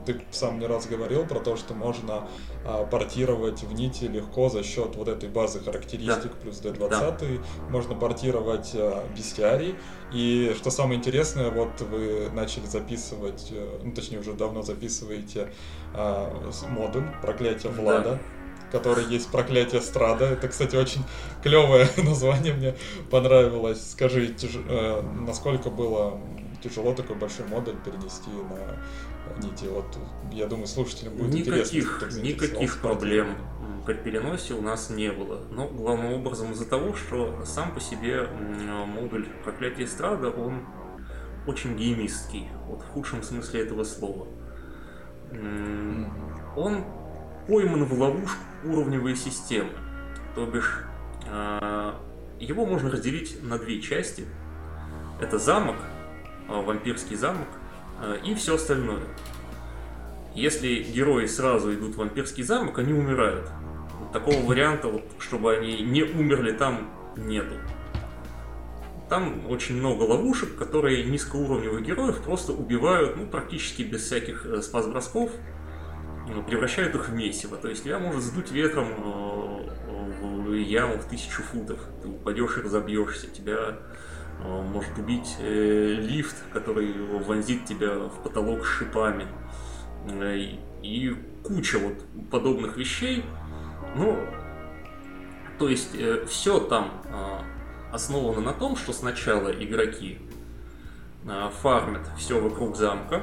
ты 0.06 0.22
сам 0.32 0.60
не 0.60 0.66
раз 0.66 0.88
говорил 0.88 1.26
про 1.26 1.40
то, 1.40 1.56
что 1.56 1.74
можно 1.74 2.28
а, 2.66 2.86
портировать 2.86 3.64
в 3.64 3.74
нити 3.74 4.06
легко 4.06 4.50
за 4.50 4.64
счет 4.64 4.96
вот 4.96 5.08
этой 5.08 5.30
базы 5.30 5.60
характеристик 5.60 6.32
да. 6.32 6.38
плюс 6.42 6.62
D20. 6.62 6.90
Да. 6.90 7.20
Можно 7.70 7.96
портировать 7.96 8.72
а, 8.76 9.06
бестиарий. 9.16 9.76
И 10.12 10.54
что 10.58 10.70
самое 10.70 11.00
интересное, 11.00 11.50
вот 11.50 11.82
вы 11.82 12.30
начали 12.34 12.66
записывать, 12.66 13.48
э, 13.52 13.80
ну 13.84 13.94
точнее 13.94 14.20
уже 14.20 14.34
давно 14.34 14.62
записываете 14.62 15.50
а, 15.94 16.32
модуль 16.70 17.06
проклятие 17.22 17.72
Влада. 17.72 18.12
Да 18.12 18.20
который 18.72 19.06
есть 19.06 19.30
проклятие 19.30 19.82
Страда. 19.82 20.26
Это, 20.26 20.48
кстати, 20.48 20.76
очень 20.76 21.04
клевое 21.44 21.88
название, 21.98 22.54
мне 22.54 22.76
понравилось. 23.12 23.92
Скажи, 23.92 24.30
тяж... 24.30 24.50
э, 24.56 25.04
насколько 25.28 25.70
было 25.70 26.20
тяжело 26.64 26.94
такой 26.94 27.16
большой 27.16 27.46
модуль 27.46 27.76
перенести 27.86 28.32
на 28.32 28.80
нити. 29.38 29.66
Вот 29.66 29.98
я 30.32 30.48
думаю, 30.48 30.68
слушателям 30.68 31.16
будет 31.16 31.34
никаких, 31.34 31.98
интересно. 31.98 32.22
Никаких 32.22 32.82
проблем 32.82 33.36
при 33.86 33.96
переносе 33.96 34.54
у 34.54 34.62
нас 34.62 34.90
не 34.90 35.12
было. 35.12 35.42
Но 35.52 35.68
главным 35.68 36.14
образом 36.14 36.52
из-за 36.52 36.66
того, 36.66 36.96
что 36.96 37.44
сам 37.46 37.74
по 37.74 37.80
себе 37.80 38.28
модуль 38.88 39.26
проклятия 39.44 39.86
эстрада, 39.86 40.30
он 40.30 40.66
очень 41.48 41.76
геймистский, 41.76 42.50
вот 42.68 42.82
в 42.82 42.88
худшем 42.88 43.24
смысле 43.24 43.62
этого 43.62 43.84
слова. 43.84 44.28
Он 46.56 46.86
пойман 47.48 47.84
в 47.86 47.94
ловушку 48.00 48.40
уровневой 48.64 49.16
системы. 49.16 49.72
То 50.36 50.46
бишь, 50.46 50.84
а, 51.30 52.00
его 52.40 52.66
можно 52.66 52.90
разделить 52.90 53.44
на 53.44 53.58
две 53.58 53.82
части. 53.82 54.26
Это 55.20 55.38
замок, 55.38 55.76
а, 56.48 56.62
вампирский 56.62 57.16
замок, 57.16 57.48
и 58.24 58.36
все 58.36 58.56
остальное. 58.56 59.04
Если 60.36 60.82
герои 60.82 61.28
сразу 61.28 61.74
идут 61.74 61.96
в 61.96 61.98
вампирский 61.98 62.44
замок, 62.44 62.80
они 62.80 62.94
умирают. 62.94 63.50
Такого 64.12 64.36
варианта, 64.46 64.88
вот, 64.88 65.04
чтобы 65.20 65.56
они 65.56 65.82
не 65.84 66.04
умерли 66.04 66.52
там, 66.54 66.90
нету. 67.16 67.54
Там 69.10 69.48
очень 69.48 69.76
много 69.78 70.04
ловушек, 70.04 70.58
которые 70.58 71.04
низкоуровневых 71.04 71.84
героев 71.84 72.22
просто 72.24 72.52
убивают, 72.54 73.16
ну, 73.16 73.28
практически 73.28 73.84
без 73.84 74.04
всяких 74.04 74.46
э, 74.46 74.62
спас-бросков, 74.62 75.30
э, 76.28 76.42
превращают 76.48 76.96
их 76.96 77.10
в 77.10 77.14
месиво. 77.14 77.58
То 77.58 77.68
есть 77.68 77.84
тебя 77.84 78.00
может 78.00 78.24
сдуть 78.24 78.52
ветром 78.52 78.88
в 80.48 80.54
яму 80.54 80.98
в 80.98 81.06
тысячу 81.06 81.44
футов. 81.44 81.80
Ты 82.02 82.08
упадешь 82.08 82.58
и 82.58 82.62
разобьешься. 82.62 83.28
Тебя 83.28 83.78
Э, 83.84 83.93
может 84.40 84.98
убить 84.98 85.38
э, 85.40 85.96
лифт, 86.00 86.36
который 86.52 86.94
вонзит 86.94 87.66
тебя 87.66 87.96
в 87.96 88.24
потолок 88.24 88.66
шипами. 88.66 89.28
Э, 90.08 90.38
и 90.82 91.16
куча 91.44 91.80
вот 91.80 91.94
подобных 92.30 92.78
вещей. 92.78 93.24
Ну, 93.96 94.18
то 95.60 95.70
есть 95.70 95.96
все 96.28 96.60
там 96.60 96.92
основано 97.92 98.42
на 98.42 98.54
том, 98.54 98.76
что 98.76 98.92
сначала 98.92 99.50
игроки 99.50 100.20
фармят 101.62 102.02
все 102.18 102.42
вокруг 102.42 102.76
замка, 102.76 103.22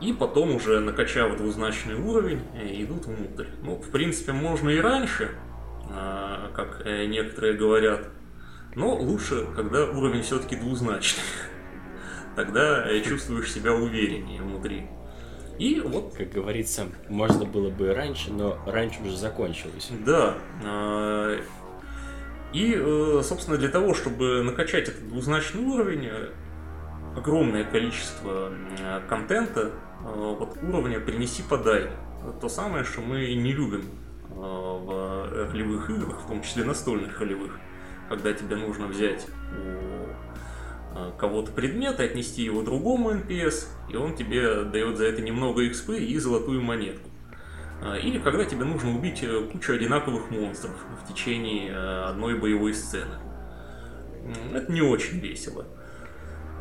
и 0.00 0.12
потом 0.12 0.54
уже 0.54 0.80
накачав 0.80 1.36
двузначный 1.38 1.94
уровень, 1.94 2.42
идут 2.54 3.06
внутрь. 3.06 3.46
Ну, 3.62 3.76
в 3.76 3.90
принципе, 3.90 4.32
можно 4.32 4.68
и 4.70 4.78
раньше, 4.78 5.30
как 5.88 6.84
некоторые 6.84 7.54
говорят, 7.54 8.10
но 8.74 8.94
лучше, 8.96 9.46
когда 9.54 9.84
уровень 9.84 10.22
все-таки 10.22 10.56
двузначный. 10.56 11.22
Тогда 12.36 12.86
чувствуешь 13.02 13.52
себя 13.52 13.72
увереннее 13.72 14.42
внутри. 14.42 14.86
И 15.58 15.80
вот... 15.80 16.14
Как 16.16 16.30
говорится, 16.30 16.86
можно 17.08 17.44
было 17.44 17.70
бы 17.70 17.86
и 17.86 17.90
раньше, 17.90 18.32
но 18.32 18.58
раньше 18.66 19.00
уже 19.02 19.16
закончилось. 19.16 19.90
Да. 20.04 20.34
А, 20.64 21.40
и, 22.52 22.74
э, 22.76 23.22
собственно, 23.22 23.56
для 23.56 23.68
того, 23.68 23.94
чтобы 23.94 24.42
накачать 24.42 24.88
этот 24.88 25.08
двузначный 25.08 25.62
уровень, 25.62 26.10
огромное 27.16 27.64
количество 27.64 28.52
контента, 29.08 29.70
э, 30.00 30.34
вот 30.38 30.58
уровня 30.62 30.98
«принеси, 31.00 31.42
подай». 31.48 31.90
То 32.40 32.48
самое, 32.48 32.84
что 32.84 33.00
мы 33.00 33.34
не 33.34 33.52
любим 33.52 33.84
э, 34.30 34.34
в 34.34 35.50
ролевых 35.52 35.90
играх, 35.90 36.22
в 36.22 36.26
том 36.26 36.42
числе 36.42 36.64
настольных 36.64 37.20
ролевых 37.20 37.58
когда 38.08 38.32
тебе 38.32 38.56
нужно 38.56 38.86
взять 38.86 39.26
у 39.52 40.96
э, 40.96 41.12
кого-то 41.18 41.52
предмет 41.52 42.00
и 42.00 42.04
отнести 42.04 42.42
его 42.42 42.62
другому 42.62 43.12
NPS, 43.12 43.66
и 43.90 43.96
он 43.96 44.14
тебе 44.14 44.64
дает 44.64 44.96
за 44.96 45.06
это 45.06 45.22
немного 45.22 45.64
XP 45.64 45.98
и 45.98 46.18
золотую 46.18 46.62
монетку. 46.62 47.10
Э, 47.82 47.98
или 48.00 48.18
когда 48.18 48.44
тебе 48.44 48.64
нужно 48.64 48.94
убить 48.94 49.22
э, 49.22 49.48
кучу 49.50 49.72
одинаковых 49.72 50.30
монстров 50.30 50.74
в 51.02 51.12
течение 51.12 51.76
одной 51.76 52.38
боевой 52.38 52.74
сцены. 52.74 53.18
Это 54.54 54.72
не 54.72 54.80
очень 54.80 55.18
весело. 55.20 55.66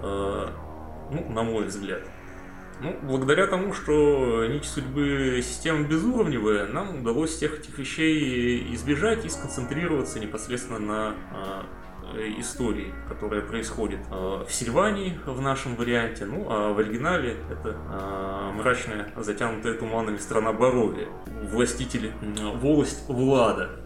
Ну, 0.02 1.30
на 1.30 1.44
мой 1.44 1.66
взгляд. 1.66 2.02
Ну, 2.84 3.00
благодаря 3.02 3.48
тому, 3.48 3.74
что 3.74 4.46
нить 4.46 4.66
судьбы 4.66 5.40
система 5.42 5.88
безуровневая, 5.88 6.68
нам 6.68 7.00
удалось 7.00 7.30
всех 7.30 7.60
этих 7.60 7.78
вещей 7.78 8.76
избежать 8.76 9.24
и 9.24 9.30
сконцентрироваться 9.30 10.20
непосредственно 10.20 10.80
на 10.80 11.16
э, 12.14 12.40
истории, 12.40 12.94
которая 13.08 13.42
происходит 13.42 14.02
э, 14.12 14.44
в 14.46 14.52
Сильвании 14.52 15.18
в 15.26 15.40
нашем 15.40 15.78
варианте, 15.78 16.26
ну 16.26 16.46
а 16.50 16.74
в 16.74 16.80
оригинале 16.80 17.38
это 17.50 17.70
э, 17.70 18.52
мрачная, 18.54 19.14
затянутая 19.16 19.76
туманами 19.76 20.18
страна 20.18 20.52
Боровия, 20.52 21.08
властитель, 21.42 22.12
волость 22.56 23.08
Влада, 23.08 23.80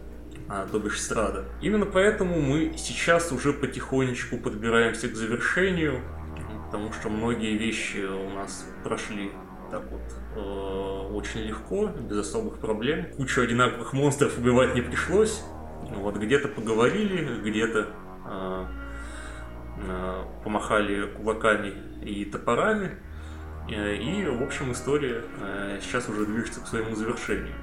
а, 0.50 0.66
то 0.66 0.80
бишь 0.80 1.02
Страда. 1.02 1.46
Именно 1.62 1.86
поэтому 1.86 2.42
мы 2.42 2.74
сейчас 2.78 3.32
уже 3.32 3.54
потихонечку 3.54 4.38
подбираемся 4.38 5.10
к 5.10 5.16
завершению 5.16 6.02
потому 6.68 6.92
что 6.92 7.10
многие 7.10 7.58
вещи 7.58 8.06
у 8.06 8.30
нас 8.30 8.68
прошли 8.84 9.32
так 9.72 9.84
вот 9.90 10.02
э, 10.36 11.14
очень 11.14 11.42
легко, 11.42 11.88
без 11.88 12.20
особых 12.20 12.60
проблем. 12.60 13.08
Кучу 13.16 13.42
одинаковых 13.42 13.94
монстров 13.94 14.38
убивать 14.38 14.76
не 14.76 14.82
пришлось. 14.82 15.44
Вот 15.96 16.18
где-то 16.18 16.50
поговорили, 16.50 17.42
где-то 17.42 17.88
э, 18.26 18.66
э, 19.88 20.24
помахали 20.44 21.08
кулаками 21.08 21.74
и 22.04 22.26
топорами. 22.26 22.98
Э, 23.70 23.96
и, 23.96 24.26
в 24.26 24.44
общем, 24.44 24.74
история 24.74 25.24
э, 25.40 25.80
сейчас 25.82 26.10
уже 26.10 26.26
движется 26.26 26.62
к 26.62 26.68
своему 26.68 26.96
завершению. 26.96 27.56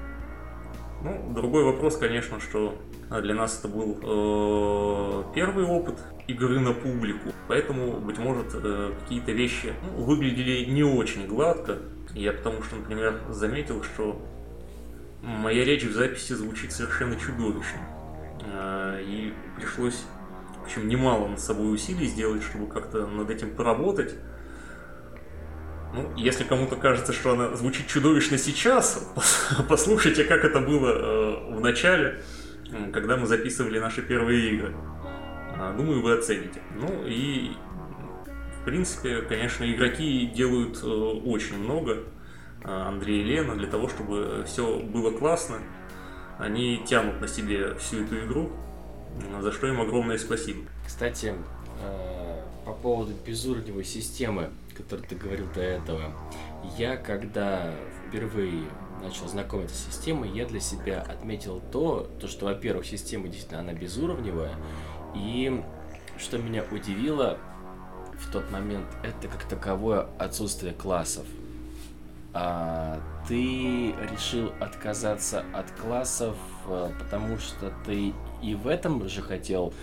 Ну, 1.03 1.31
другой 1.33 1.63
вопрос, 1.63 1.97
конечно, 1.97 2.39
что 2.39 2.75
для 3.09 3.35
нас 3.35 3.59
это 3.59 3.67
был 3.67 3.99
э, 4.01 5.23
первый 5.35 5.65
опыт 5.65 5.99
игры 6.27 6.59
на 6.59 6.73
публику, 6.73 7.31
поэтому, 7.47 7.99
быть 7.99 8.17
может, 8.17 8.47
э, 8.53 8.93
какие-то 9.01 9.31
вещи 9.31 9.73
ну, 9.83 10.03
выглядели 10.03 10.65
не 10.65 10.83
очень 10.83 11.27
гладко. 11.27 11.79
Я 12.13 12.33
потому 12.33 12.63
что, 12.63 12.77
например, 12.77 13.19
заметил, 13.29 13.83
что 13.83 14.21
моя 15.21 15.65
речь 15.65 15.83
в 15.83 15.93
записи 15.93 16.33
звучит 16.33 16.71
совершенно 16.71 17.15
чудовищно. 17.15 17.79
э, 18.41 19.01
и 19.03 19.33
пришлось, 19.57 20.03
в 20.61 20.63
общем, 20.63 20.87
немало 20.87 21.27
над 21.27 21.39
собой 21.39 21.73
усилий 21.73 22.07
сделать, 22.07 22.43
чтобы 22.43 22.67
как-то 22.67 23.05
над 23.05 23.29
этим 23.29 23.55
поработать. 23.55 24.15
Ну, 25.93 26.11
если 26.17 26.43
кому-то 26.43 26.75
кажется, 26.75 27.13
что 27.13 27.33
она 27.33 27.55
звучит 27.55 27.87
чудовищно 27.87 28.37
сейчас, 28.37 29.13
послушайте, 29.69 30.25
как 30.25 30.43
это 30.43 30.59
было 30.59 30.89
э, 30.89 31.55
в 31.55 31.61
начале, 31.61 32.21
когда 32.91 33.15
мы 33.15 33.27
записывали 33.27 33.79
наши 33.79 34.01
первые 34.01 34.51
игры. 34.51 34.75
А, 35.57 35.75
думаю, 35.75 36.01
вы 36.01 36.17
оцените. 36.17 36.61
Ну 36.75 37.05
и, 37.05 37.51
в 38.59 38.65
принципе, 38.65 39.21
конечно, 39.21 39.63
игроки 39.71 40.27
делают 40.27 40.81
э, 40.83 40.87
очень 40.87 41.57
много, 41.57 42.03
э, 42.63 42.67
Андрей 42.67 43.21
и 43.21 43.23
Лена, 43.23 43.55
для 43.55 43.67
того, 43.67 43.87
чтобы 43.87 44.43
все 44.45 44.79
было 44.79 45.11
классно. 45.11 45.59
Они 46.37 46.83
тянут 46.85 47.21
на 47.21 47.27
себе 47.27 47.75
всю 47.75 48.03
эту 48.03 48.25
игру, 48.25 48.51
за 49.39 49.51
что 49.53 49.67
им 49.67 49.79
огромное 49.79 50.17
спасибо. 50.17 50.65
Кстати, 50.85 51.33
по 52.65 52.73
поводу 52.73 53.13
безуровневой 53.25 53.85
системы, 53.85 54.49
который 54.75 55.05
ты 55.05 55.15
говорил 55.15 55.45
до 55.53 55.61
этого. 55.61 56.11
Я, 56.77 56.97
когда 56.97 57.73
впервые 58.07 58.63
начал 59.01 59.27
знакомиться 59.27 59.75
с 59.75 59.85
системой, 59.85 60.29
я 60.31 60.45
для 60.45 60.59
себя 60.59 61.01
отметил 61.01 61.61
то, 61.71 62.09
то 62.19 62.27
что, 62.27 62.45
во-первых, 62.45 62.85
система 62.85 63.27
действительно 63.27 63.61
она 63.61 63.73
безуровневая, 63.73 64.55
и 65.15 65.63
что 66.17 66.37
меня 66.37 66.63
удивило 66.71 67.37
в 68.19 68.31
тот 68.31 68.49
момент, 68.51 68.87
это 69.03 69.27
как 69.27 69.43
таковое 69.45 70.07
отсутствие 70.19 70.73
классов. 70.73 71.25
А, 72.37 72.99
ты 73.27 73.95
решил 74.11 74.51
отказаться 74.59 75.43
от 75.53 75.71
классов, 75.71 76.35
э, 76.67 76.89
потому 76.99 77.37
что 77.39 77.71
ты 77.85 78.13
и 78.43 78.55
в 78.55 78.67
этом 78.67 79.07
же 79.07 79.21
хотел 79.21 79.73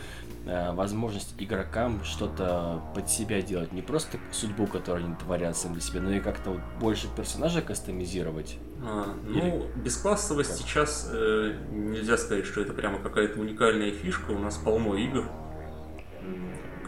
Э, 0.45 0.73
возможность 0.73 1.35
игрокам 1.39 2.03
что-то 2.03 2.83
под 2.97 3.09
себя 3.09 3.43
делать. 3.43 3.73
Не 3.73 3.81
просто 3.81 4.19
судьбу, 4.33 4.67
которую 4.67 5.07
они 5.07 5.15
творят 5.15 5.57
сами 5.57 5.75
для 5.75 5.83
себя, 5.83 6.01
но 6.01 6.11
и 6.11 6.19
как-то 6.19 6.51
вот 6.51 6.61
больше 6.81 7.07
персонажа 7.15 7.63
кастомизировать. 7.63 8.59
А, 8.85 9.15
ну, 9.25 9.39
Или... 9.39 9.83
бесклассовость 9.85 10.51
как? 10.51 10.59
сейчас 10.59 11.09
э, 11.13 11.55
нельзя 11.71 12.17
сказать, 12.17 12.45
что 12.45 12.61
это 12.61 12.73
прямо 12.73 12.99
какая-то 12.99 13.39
уникальная 13.39 13.93
фишка. 13.93 14.33
У 14.33 14.39
нас 14.41 14.57
полно 14.57 14.97
игр, 14.97 15.29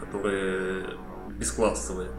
которые 0.01 0.87
бесклассовые. 1.29 2.09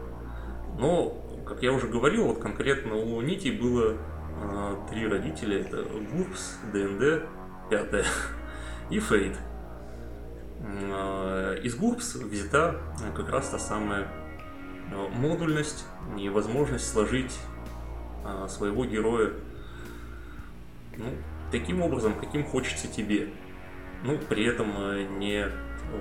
Но, 0.79 1.23
как 1.47 1.63
я 1.63 1.71
уже 1.71 1.87
говорил, 1.87 2.25
вот 2.25 2.39
конкретно 2.39 2.95
у 2.95 3.21
Нити 3.21 3.49
было 3.49 3.95
э, 4.41 4.75
три 4.89 5.07
родителя. 5.07 5.61
Это 5.61 5.83
ГУРПС, 5.83 6.59
ДНД, 6.73 7.23
пятое 7.69 8.05
и 8.89 8.99
Фейт. 8.99 9.37
Э, 10.59 11.59
из 11.63 11.75
ГУРПС 11.75 12.15
взята 12.15 12.79
как 13.15 13.29
раз 13.29 13.49
та 13.49 13.59
самая 13.59 14.07
э, 14.91 15.07
модульность 15.15 15.85
и 16.17 16.29
возможность 16.29 16.91
сложить 16.91 17.37
э, 18.25 18.47
своего 18.49 18.85
героя 18.85 19.31
ну, 20.97 21.05
таким 21.51 21.81
образом, 21.81 22.13
каким 22.19 22.43
хочется 22.43 22.87
тебе. 22.87 23.29
Ну, 24.03 24.17
при 24.29 24.45
этом 24.45 25.19
не 25.19 25.47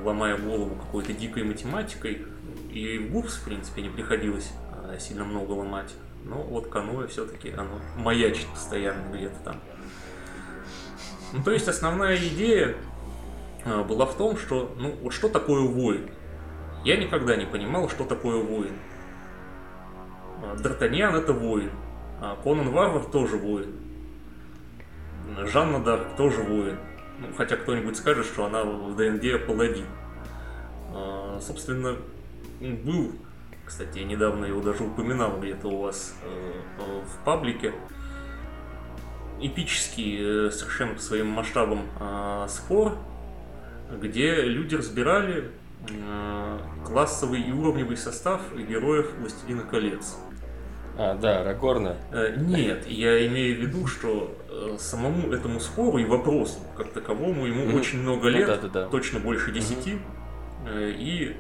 ломая 0.05 0.37
голову 0.37 0.75
какой-то 0.75 1.13
дикой 1.13 1.45
математикой. 1.45 2.27
И 2.71 2.99
в 2.99 3.13
ГУРПС, 3.13 3.37
в 3.37 3.45
принципе, 3.45 3.83
не 3.83 3.89
приходилось 3.89 4.53
сильно 4.99 5.25
много 5.25 5.53
ломать. 5.53 5.95
Но 6.25 6.43
вот 6.43 6.69
каноэ 6.69 7.07
все-таки 7.07 7.51
оно 7.51 7.81
маячит 7.97 8.47
постоянно 8.47 9.15
где-то 9.15 9.39
там. 9.45 9.61
Ну, 11.33 11.43
то 11.43 11.51
есть 11.53 11.69
основная 11.69 12.17
идея 12.17 12.77
а, 13.65 13.85
была 13.85 14.07
в 14.07 14.17
том, 14.17 14.37
что, 14.37 14.75
ну, 14.77 14.97
вот 15.03 15.13
что 15.13 15.29
такое 15.29 15.63
воин? 15.63 16.09
Я 16.85 16.97
никогда 16.97 17.37
не 17.37 17.47
понимал, 17.47 17.89
что 17.89 18.05
такое 18.05 18.43
воин. 18.43 18.75
А, 20.43 20.57
Д'Артаньян 20.57 21.17
это 21.17 21.33
воин. 21.33 21.71
А 22.21 22.37
Конан 22.43 22.71
Варвар 22.71 23.05
тоже 23.05 23.37
воин. 23.37 23.75
Жанна 25.45 25.81
Дарк 25.83 26.17
тоже 26.17 26.43
воин. 26.43 26.79
Ну, 27.19 27.29
хотя 27.37 27.57
кто-нибудь 27.57 27.97
скажет, 27.97 28.27
что 28.27 28.47
она 28.47 28.65
в 28.65 28.97
ДНД 28.97 29.47
паладин. 29.47 29.87
Собственно, 31.41 31.97
был, 32.61 33.13
кстати, 33.67 33.99
я 33.99 34.05
недавно 34.05 34.47
его 34.47 34.61
даже 34.63 34.85
упоминал 34.85 35.39
где-то 35.41 35.69
у 35.69 35.83
вас 35.83 36.15
э, 36.23 36.53
в 37.05 37.25
паблике, 37.25 37.75
эпический 39.41 40.47
э, 40.47 40.51
совершенно 40.51 40.95
по 40.95 41.01
своим 41.01 41.29
масштабам 41.29 41.81
спор 42.49 42.97
где 43.91 44.43
люди 44.43 44.75
разбирали 44.75 45.51
э, 45.89 46.59
классовый 46.85 47.41
и 47.41 47.53
уровневый 47.53 47.97
состав 47.97 48.41
героев 48.57 49.13
«Властелина 49.21 49.63
колец». 49.63 50.17
А, 50.99 51.15
да, 51.15 51.45
Рагорна. 51.45 51.97
Э, 52.11 52.35
нет, 52.37 52.87
я 52.87 53.27
имею 53.27 53.59
в 53.59 53.61
виду, 53.61 53.87
что 53.87 54.35
э, 54.49 54.77
самому 54.79 55.33
этому 55.33 55.61
спору 55.61 55.99
и 55.99 56.05
вопросу 56.05 56.59
как 56.77 56.93
таковому 56.93 57.47
ему 57.47 57.65
mm-hmm. 57.65 57.79
очень 57.79 58.01
много 58.01 58.29
лет, 58.29 58.49
ну, 58.49 58.55
да, 58.55 58.63
да, 58.63 58.69
да. 58.69 58.89
точно 58.89 59.21
больше 59.21 59.53
десяти. 59.53 59.99
Mm-hmm. 60.65 60.97
И 60.99 61.37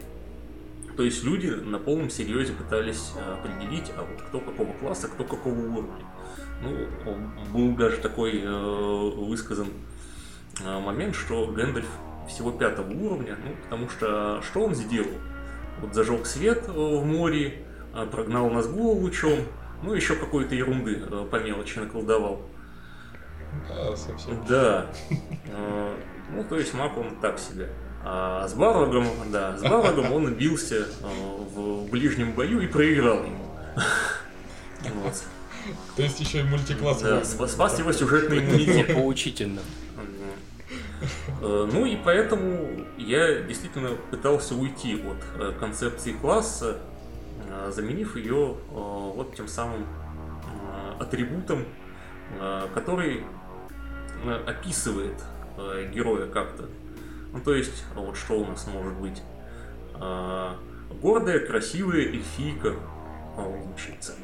то 0.97 1.03
есть 1.03 1.25
люди 1.25 1.49
на 1.49 1.79
полном 1.79 2.11
серьезе 2.11 2.53
пытались 2.53 3.13
определить, 3.39 3.93
а 3.97 4.03
вот 4.03 4.23
кто 4.23 4.41
какого 4.41 4.73
класса, 4.75 5.09
кто 5.09 5.25
какого 5.25 5.59
уровня. 5.59 6.05
Ну, 6.63 6.75
был 7.53 7.77
даже 7.77 7.99
такой 7.99 8.41
э, 8.43 8.49
высказан 8.49 9.69
момент, 10.65 11.15
что 11.15 11.47
Гэндальф 11.49 11.87
всего 12.29 12.51
пятого 12.51 12.93
уровня, 12.93 13.37
ну, 13.45 13.55
потому 13.63 13.89
что 13.89 14.41
что 14.43 14.65
он 14.65 14.75
сделал? 14.75 15.11
Вот 15.81 15.95
зажег 15.95 16.27
свет 16.27 16.65
э, 16.69 16.73
в 16.73 17.05
море, 17.05 17.65
э, 17.95 18.07
прогнал 18.07 18.51
Назгула 18.51 18.95
лучом, 18.99 19.41
ну, 19.83 19.93
еще 19.93 20.17
какой-то 20.17 20.55
ерунды 20.55 21.03
э, 21.03 21.29
по 21.31 21.37
мелочи 21.37 21.79
наколдовал. 21.79 22.43
Да, 23.69 23.97
совсем. 23.97 24.45
Да. 24.49 24.91
Ну, 26.31 26.45
то 26.45 26.59
есть 26.59 26.75
маг 26.75 26.97
он 26.99 27.17
так 27.21 27.39
себе. 27.39 27.71
А 28.09 28.47
с 28.47 28.55
Барвагом, 28.55 29.05
да, 29.33 29.59
с 29.59 29.63
Барвагом 29.63 30.13
он 30.13 30.33
бился 30.35 30.87
в 31.03 31.91
ближнем 31.91 32.33
бою 32.35 32.61
и 32.61 32.67
проиграл 32.69 33.25
ему. 33.25 33.45
Вот. 35.03 35.15
То 35.97 36.03
есть 36.03 36.21
еще 36.21 36.41
и 36.41 36.43
мультикласс. 36.45 37.03
Да, 37.03 37.25
спас 37.25 37.79
его 37.81 37.91
сюжетный 37.91 38.39
иммунитет. 38.39 38.95
Поучительно. 38.95 39.61
Э, 41.41 41.69
ну 41.73 41.85
и 41.85 41.97
поэтому 41.97 42.87
я 42.97 43.41
действительно 43.41 43.91
пытался 44.11 44.55
уйти 44.55 44.95
от 44.95 45.41
э, 45.41 45.53
концепции 45.59 46.13
класса, 46.13 46.79
э, 47.49 47.73
заменив 47.75 48.17
ее 48.17 48.57
вот 48.71 49.35
тем 49.35 49.49
самым 49.49 49.87
атрибутом, 50.99 51.65
который 52.75 53.25
описывает 54.47 55.23
героя 55.93 56.27
как-то. 56.27 56.69
Ну 57.37 57.43
то 57.43 57.55
есть, 57.55 57.85
вот 57.95 58.17
что 58.17 58.41
у 58.41 58.47
нас 58.47 58.67
может 58.67 58.95
быть? 58.95 59.23
Гордая, 61.03 61.39
красивая 61.41 62.01
эльфийка, 62.01 62.73
лучница. 63.37 64.15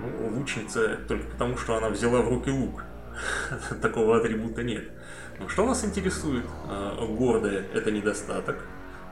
Ну, 0.00 0.30
лучница 0.30 1.00
только 1.06 1.26
потому, 1.26 1.58
что 1.58 1.76
она 1.76 1.90
взяла 1.90 2.22
в 2.22 2.28
руки 2.30 2.48
лук. 2.48 2.82
Такого 3.82 4.16
атрибута 4.16 4.62
нет. 4.62 4.90
Ну, 5.38 5.50
что 5.50 5.66
нас 5.66 5.84
интересует? 5.84 6.46
А, 6.66 7.04
гордое– 7.04 7.66
это 7.74 7.90
недостаток. 7.90 8.64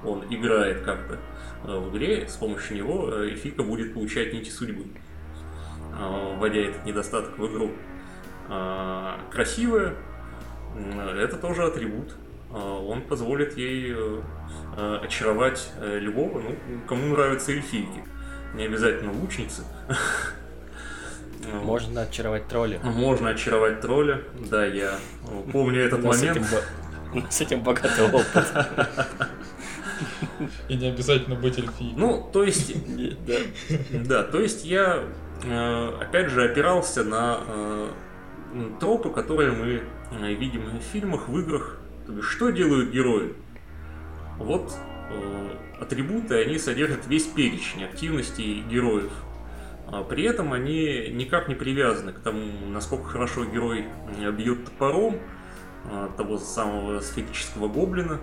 Он 0.03 0.25
играет 0.31 0.81
как-то 0.83 1.19
а, 1.65 1.79
в 1.79 1.95
игре, 1.95 2.27
с 2.27 2.37
помощью 2.37 2.79
него 2.79 3.11
а, 3.13 3.25
Эльфика 3.25 3.63
будет 3.63 3.93
получать 3.93 4.33
нити 4.33 4.49
судьбы, 4.49 4.87
вводя 6.39 6.61
этот 6.61 6.87
недостаток 6.87 7.39
в 7.39 7.47
игру. 7.47 7.73
Красивое– 9.31 9.97
это 11.17 11.37
тоже 11.37 11.65
атрибут. 11.65 12.15
Он 12.53 13.03
позволит 13.03 13.57
ей 13.57 13.97
очаровать 14.77 15.73
любого, 15.81 16.41
ну, 16.41 16.57
кому 16.87 17.15
нравятся 17.15 17.53
эльфийки. 17.53 18.05
Не 18.55 18.65
обязательно 18.65 19.13
лучницы. 19.13 19.65
Можно 21.63 22.03
очаровать 22.03 22.47
тролля. 22.49 22.79
Можно 22.81 23.31
очаровать 23.31 23.81
тролля, 23.81 24.23
да, 24.51 24.65
я 24.67 24.99
помню 25.53 25.81
этот 25.81 26.05
момент. 26.05 26.47
С 27.31 27.41
этим 27.41 27.63
богатый 27.63 28.05
опыт. 28.07 28.27
И 30.69 30.77
не 30.77 30.89
обязательно 30.89 31.37
быть 31.37 31.59
эльфией. 31.59 31.95
Ну, 31.97 32.29
то 32.33 32.43
есть, 32.43 32.73
да, 33.27 33.35
да, 33.93 34.23
то 34.25 34.41
есть 34.41 34.65
я, 34.65 35.05
э, 35.45 35.99
опять 36.01 36.31
же, 36.31 36.45
опирался 36.45 37.05
на 37.05 37.41
э, 37.47 37.91
тропы, 38.81 39.11
которые 39.11 39.53
мы 39.53 39.83
э, 40.11 40.33
видим 40.33 40.65
в 40.79 40.83
фильмах, 40.83 41.29
в 41.29 41.39
играх. 41.39 41.79
То 42.07 42.13
есть, 42.13 42.29
что 42.29 42.51
делают 42.51 42.91
герои? 42.91 43.35
Вот 44.39 44.75
атрибуты, 45.83 46.43
они 46.43 46.59
содержат 46.59 47.07
весь 47.07 47.27
перечень 47.27 47.85
активностей 47.85 48.63
героев. 48.63 49.13
А 49.87 50.03
при 50.03 50.25
этом 50.25 50.53
они 50.53 51.09
никак 51.11 51.49
не 51.49 51.55
привязаны 51.55 52.13
к 52.13 52.21
тому, 52.21 52.67
насколько 52.69 53.05
хорошо 53.05 53.45
герой 53.45 53.85
бьет 54.33 54.65
топором, 54.65 55.19
э, 55.85 56.09
того 56.17 56.39
самого 56.39 57.01
сферического 57.01 57.69
гоблина, 57.69 58.21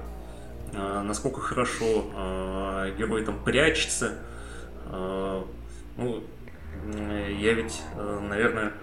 э, 0.74 1.02
насколько 1.04 1.42
хорошо 1.42 1.86
э, 2.16 2.96
герой 2.98 3.24
там 3.24 3.44
прячется. 3.44 4.16
Э, 4.86 5.44
ну, 5.98 6.24
э, 6.86 7.36
я 7.40 7.54
ведь, 7.54 7.82
э, 7.96 8.20
наверное, 8.28 8.74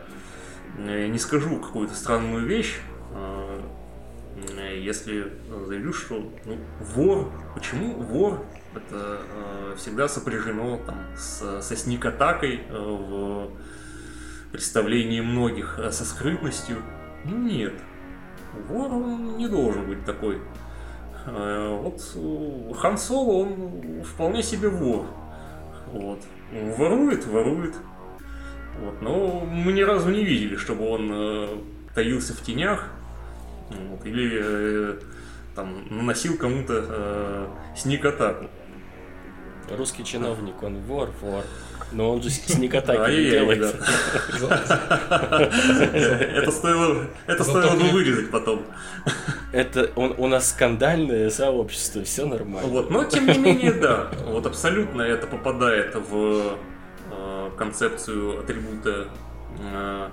э, 0.78 1.08
не 1.08 1.18
скажу 1.18 1.58
какую-то 1.58 1.94
странную 1.94 2.46
вещь, 2.46 2.76
э, 3.14 3.60
э, 3.60 3.60
если 4.36 5.32
заявлю, 5.66 5.92
что 5.92 6.32
ну, 6.44 6.58
вор, 6.80 7.32
почему 7.54 7.94
вор 7.94 8.44
это 8.74 9.20
э, 9.32 9.74
всегда 9.76 10.08
сопряжено 10.08 10.78
там, 10.84 10.98
с, 11.16 11.62
со 11.62 11.76
сник-атакой 11.76 12.60
э, 12.68 12.78
в 12.78 13.50
представлении 14.52 15.20
многих 15.20 15.78
э, 15.78 15.90
со 15.90 16.04
скрытностью. 16.04 16.76
Ну 17.24 17.38
нет, 17.38 17.74
вор 18.68 18.92
он 18.92 19.38
не 19.38 19.48
должен 19.48 19.86
быть 19.86 20.04
такой. 20.04 20.40
Э, 21.26 21.78
вот 21.82 22.00
э, 22.14 22.74
Хан 22.74 22.98
Соло, 22.98 23.44
он 23.44 24.02
вполне 24.02 24.42
себе 24.42 24.68
вор. 24.68 25.06
Вот. 25.92 26.20
Ворует, 26.76 27.26
ворует. 27.26 27.74
Вот. 28.80 29.00
Но 29.00 29.40
мы 29.40 29.72
ни 29.72 29.80
разу 29.80 30.10
не 30.10 30.24
видели, 30.24 30.56
чтобы 30.56 30.88
он 30.88 31.10
э, 31.10 31.48
таился 31.94 32.34
в 32.34 32.42
тенях 32.42 32.90
вот, 33.70 34.04
или 34.06 34.40
э, 34.42 34.98
там 35.54 35.86
наносил 35.90 36.36
кому-то 36.36 36.84
э, 36.88 37.46
сник-атаку. 37.76 38.46
Русский 39.70 40.04
чиновник, 40.04 40.62
он 40.62 40.78
вор, 40.82 41.10
вор. 41.20 41.44
Но 41.92 42.12
он 42.12 42.22
же 42.22 42.30
сник-атаки 42.30 43.10
не 43.10 43.30
делает. 43.30 43.76
Это 46.34 46.50
стоило, 46.50 47.06
это 47.26 47.44
стоило 47.44 47.76
бы 47.76 47.88
вырезать 47.90 48.30
потом. 48.30 48.64
Это 49.52 49.90
он, 49.96 50.14
у 50.18 50.26
нас 50.26 50.50
скандальное 50.50 51.30
сообщество, 51.30 52.02
все 52.04 52.26
нормально. 52.26 52.68
Вот, 52.68 52.90
но 52.90 53.04
тем 53.04 53.26
не 53.26 53.38
менее, 53.38 53.72
да, 53.72 54.10
вот 54.26 54.46
абсолютно 54.46 55.02
это 55.02 55.26
попадает 55.26 55.94
в 55.94 56.58
э, 57.10 57.50
концепцию 57.56 58.40
атрибута 58.40 59.08
э, 59.58 60.08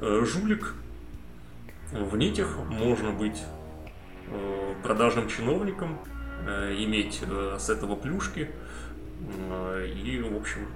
э, 0.00 0.24
жулик. 0.26 0.74
В 1.92 2.16
нитях 2.16 2.58
можно 2.68 3.12
быть 3.12 3.42
э, 4.28 4.74
продажным 4.82 5.28
чиновником, 5.28 5.98
э, 6.46 6.74
иметь 6.78 7.20
э, 7.22 7.56
с 7.58 7.68
этого 7.68 7.96
плюшки. 7.96 8.50
И, 9.22 10.18
в 10.20 10.36
общем, 10.36 10.66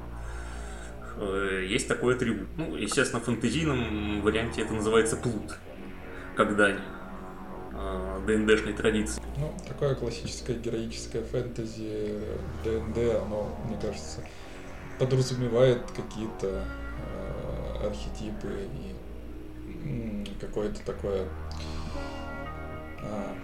есть 1.67 1.89
такой 1.89 2.15
атрибут. 2.15 2.47
Ну, 2.57 2.77
естественно, 2.77 3.21
в 3.21 3.25
фэнтезийном 3.25 4.21
варианте 4.23 4.63
это 4.63 4.73
называется 4.73 5.17
плут, 5.17 5.59
э, 7.73 8.21
ДНДшной 8.27 8.73
традиции. 8.75 9.23
Ну, 9.37 9.53
такое 9.67 9.95
классическое 9.95 10.57
героическое 10.57 11.23
фэнтези 11.23 12.21
ДНД, 12.65 13.23
оно, 13.25 13.57
мне 13.67 13.79
кажется, 13.81 14.21
подразумевает 14.99 15.83
какие-то 15.91 16.65
э, 16.65 17.87
архетипы 17.87 18.69
какое-то 20.41 20.81
такое 20.85 21.27
а, 23.03 23.35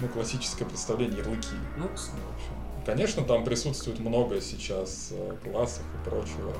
ну, 0.00 0.08
классическое 0.08 0.66
представление 0.66 1.18
ярлыки. 1.18 1.54
Ну, 1.76 1.88
в 1.88 1.92
общем, 1.92 2.12
Конечно, 2.86 3.22
там 3.22 3.44
присутствует 3.44 3.98
много 3.98 4.40
сейчас 4.40 5.10
э, 5.12 5.36
классов 5.44 5.82
и 5.94 6.08
прочего. 6.08 6.54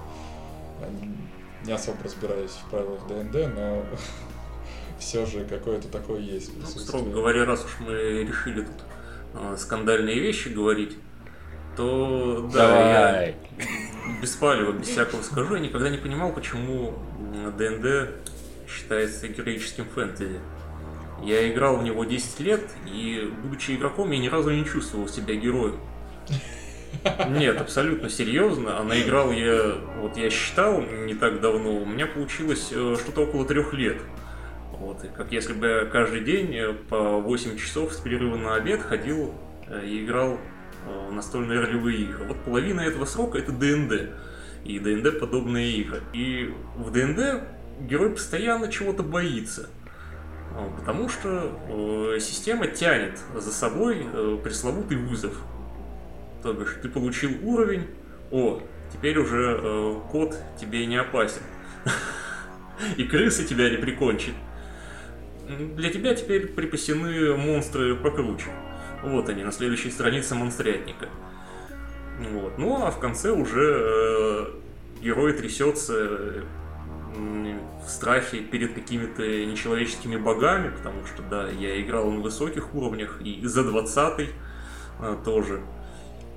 Они- 0.83 1.17
Не 1.65 1.73
особо 1.73 1.97
разбираюсь 2.05 2.51
в 2.51 2.71
правилах 2.71 3.07
ДНД, 3.07 3.55
но 3.55 3.83
все 4.99 5.25
же 5.27 5.45
какое-то 5.47 5.89
такое 5.89 6.21
есть 6.21 6.51
Ну, 6.57 6.67
строго 6.67 7.11
говоря, 7.11 7.45
раз 7.47 7.65
уж 7.65 7.79
мы 7.81 7.95
решили 8.25 8.63
тут 8.63 8.75
э, 9.35 9.57
скандальные 9.57 10.19
вещи 10.21 10.49
говорить, 10.49 10.97
то 11.77 12.49
да, 12.53 12.69
Давай. 12.69 13.29
я 13.29 14.21
без 14.21 14.35
палева, 14.37 14.73
без 14.73 14.89
всякого 14.89 15.23
скажу, 15.23 15.55
я 15.55 15.61
никогда 15.61 15.89
не 15.89 15.99
понимал, 15.99 16.33
почему 16.33 16.93
ДНД 17.57 18.11
считается 18.69 19.29
героическим 19.29 19.87
фэнтези. 19.87 20.41
Я 21.23 21.51
играл 21.51 21.79
в 21.79 21.83
него 21.83 22.05
10 22.05 22.41
лет, 22.41 22.63
и, 22.87 23.33
будучи 23.43 23.73
игроком, 23.73 24.11
я 24.13 24.19
ни 24.19 24.29
разу 24.29 24.51
не 24.51 24.65
чувствовал 24.65 25.09
себя 25.09 25.35
героем. 25.35 25.81
Нет, 27.29 27.61
абсолютно 27.61 28.09
серьезно. 28.09 28.79
А 28.79 28.85
наиграл 28.85 29.33
я, 29.33 29.75
вот 30.01 30.17
я 30.17 30.31
считал 30.31 30.81
не 30.83 31.15
так 31.15 31.41
давно, 31.41 31.77
у 31.77 31.87
меня 31.87 32.07
получилось 32.07 32.69
э, 32.73 32.97
что-то 33.01 33.23
около 33.23 33.45
трех 33.47 33.73
лет. 33.73 33.99
Вот, 34.73 35.05
и 35.05 35.09
как 35.09 35.33
если 35.33 35.53
бы 35.53 35.67
я 35.67 35.85
каждый 35.87 36.21
день 36.21 36.55
э, 36.55 36.73
по 36.73 37.19
8 37.19 37.59
часов 37.59 37.93
с 37.93 37.97
перерыва 37.97 38.37
на 38.37 38.55
обед 38.55 38.83
ходил 38.83 39.35
э, 39.67 39.85
и 39.85 40.05
играл 40.05 40.39
в 41.09 41.13
настольные 41.13 41.61
ролевые 41.61 41.99
игры. 41.99 42.25
Вот 42.25 42.39
половина 42.45 42.81
этого 42.81 43.05
срока 43.05 43.39
это 43.39 43.53
ДНД. 43.53 44.11
И 44.65 44.79
ДНД 44.79 45.21
подобные 45.21 45.73
игры. 45.73 46.01
И 46.15 46.55
в 46.77 46.91
ДНД 46.93 47.43
герой 47.81 48.11
постоянно 48.11 48.71
чего-то 48.71 49.03
боится. 49.03 49.69
А, 50.55 50.71
Потому 50.79 51.09
что 51.09 51.59
э, 51.69 52.19
система 52.21 52.67
тянет 52.67 53.19
за 53.35 53.53
собой 53.53 54.07
э, 54.13 54.39
пресловутый 54.43 54.97
вызов. 54.97 55.35
То 56.43 56.53
бишь, 56.53 56.79
ты 56.83 56.89
получил 56.89 57.31
уровень, 57.43 57.87
о, 58.31 58.61
теперь 58.93 59.19
уже 59.19 59.61
э, 59.61 60.01
кот 60.11 60.37
тебе 60.61 60.87
не 60.87 60.97
опасен. 60.97 61.43
И 62.97 63.05
крысы 63.05 63.45
тебя 63.45 63.71
не 63.71 63.77
прикончит. 63.77 64.35
Для 65.49 65.91
тебя 65.91 66.15
теперь 66.15 66.49
припасены 66.49 67.35
монстры 67.37 67.97
покруче. 67.97 68.51
Вот 69.03 69.29
они, 69.29 69.45
на 69.45 69.53
следующей 69.53 69.91
странице 69.91 70.35
монстрятника. 70.35 71.09
Вот. 72.33 72.59
Ну 72.59 72.85
а 72.85 72.91
в 72.91 72.99
конце 72.99 73.31
уже 73.31 73.77
э, 73.81 74.47
герой 75.01 75.33
трясется 75.33 76.45
в 77.15 77.89
страхе 77.89 78.41
перед 78.41 78.75
какими-то 78.75 79.23
нечеловеческими 79.23 80.17
богами, 80.17 80.71
потому 80.71 81.07
что, 81.07 81.23
да, 81.23 81.49
я 81.49 81.81
играл 81.81 82.11
на 82.11 82.21
высоких 82.21 82.75
уровнях, 82.75 83.21
и 83.23 83.45
за 83.47 83.65
20 83.65 84.31
тоже. 85.25 85.63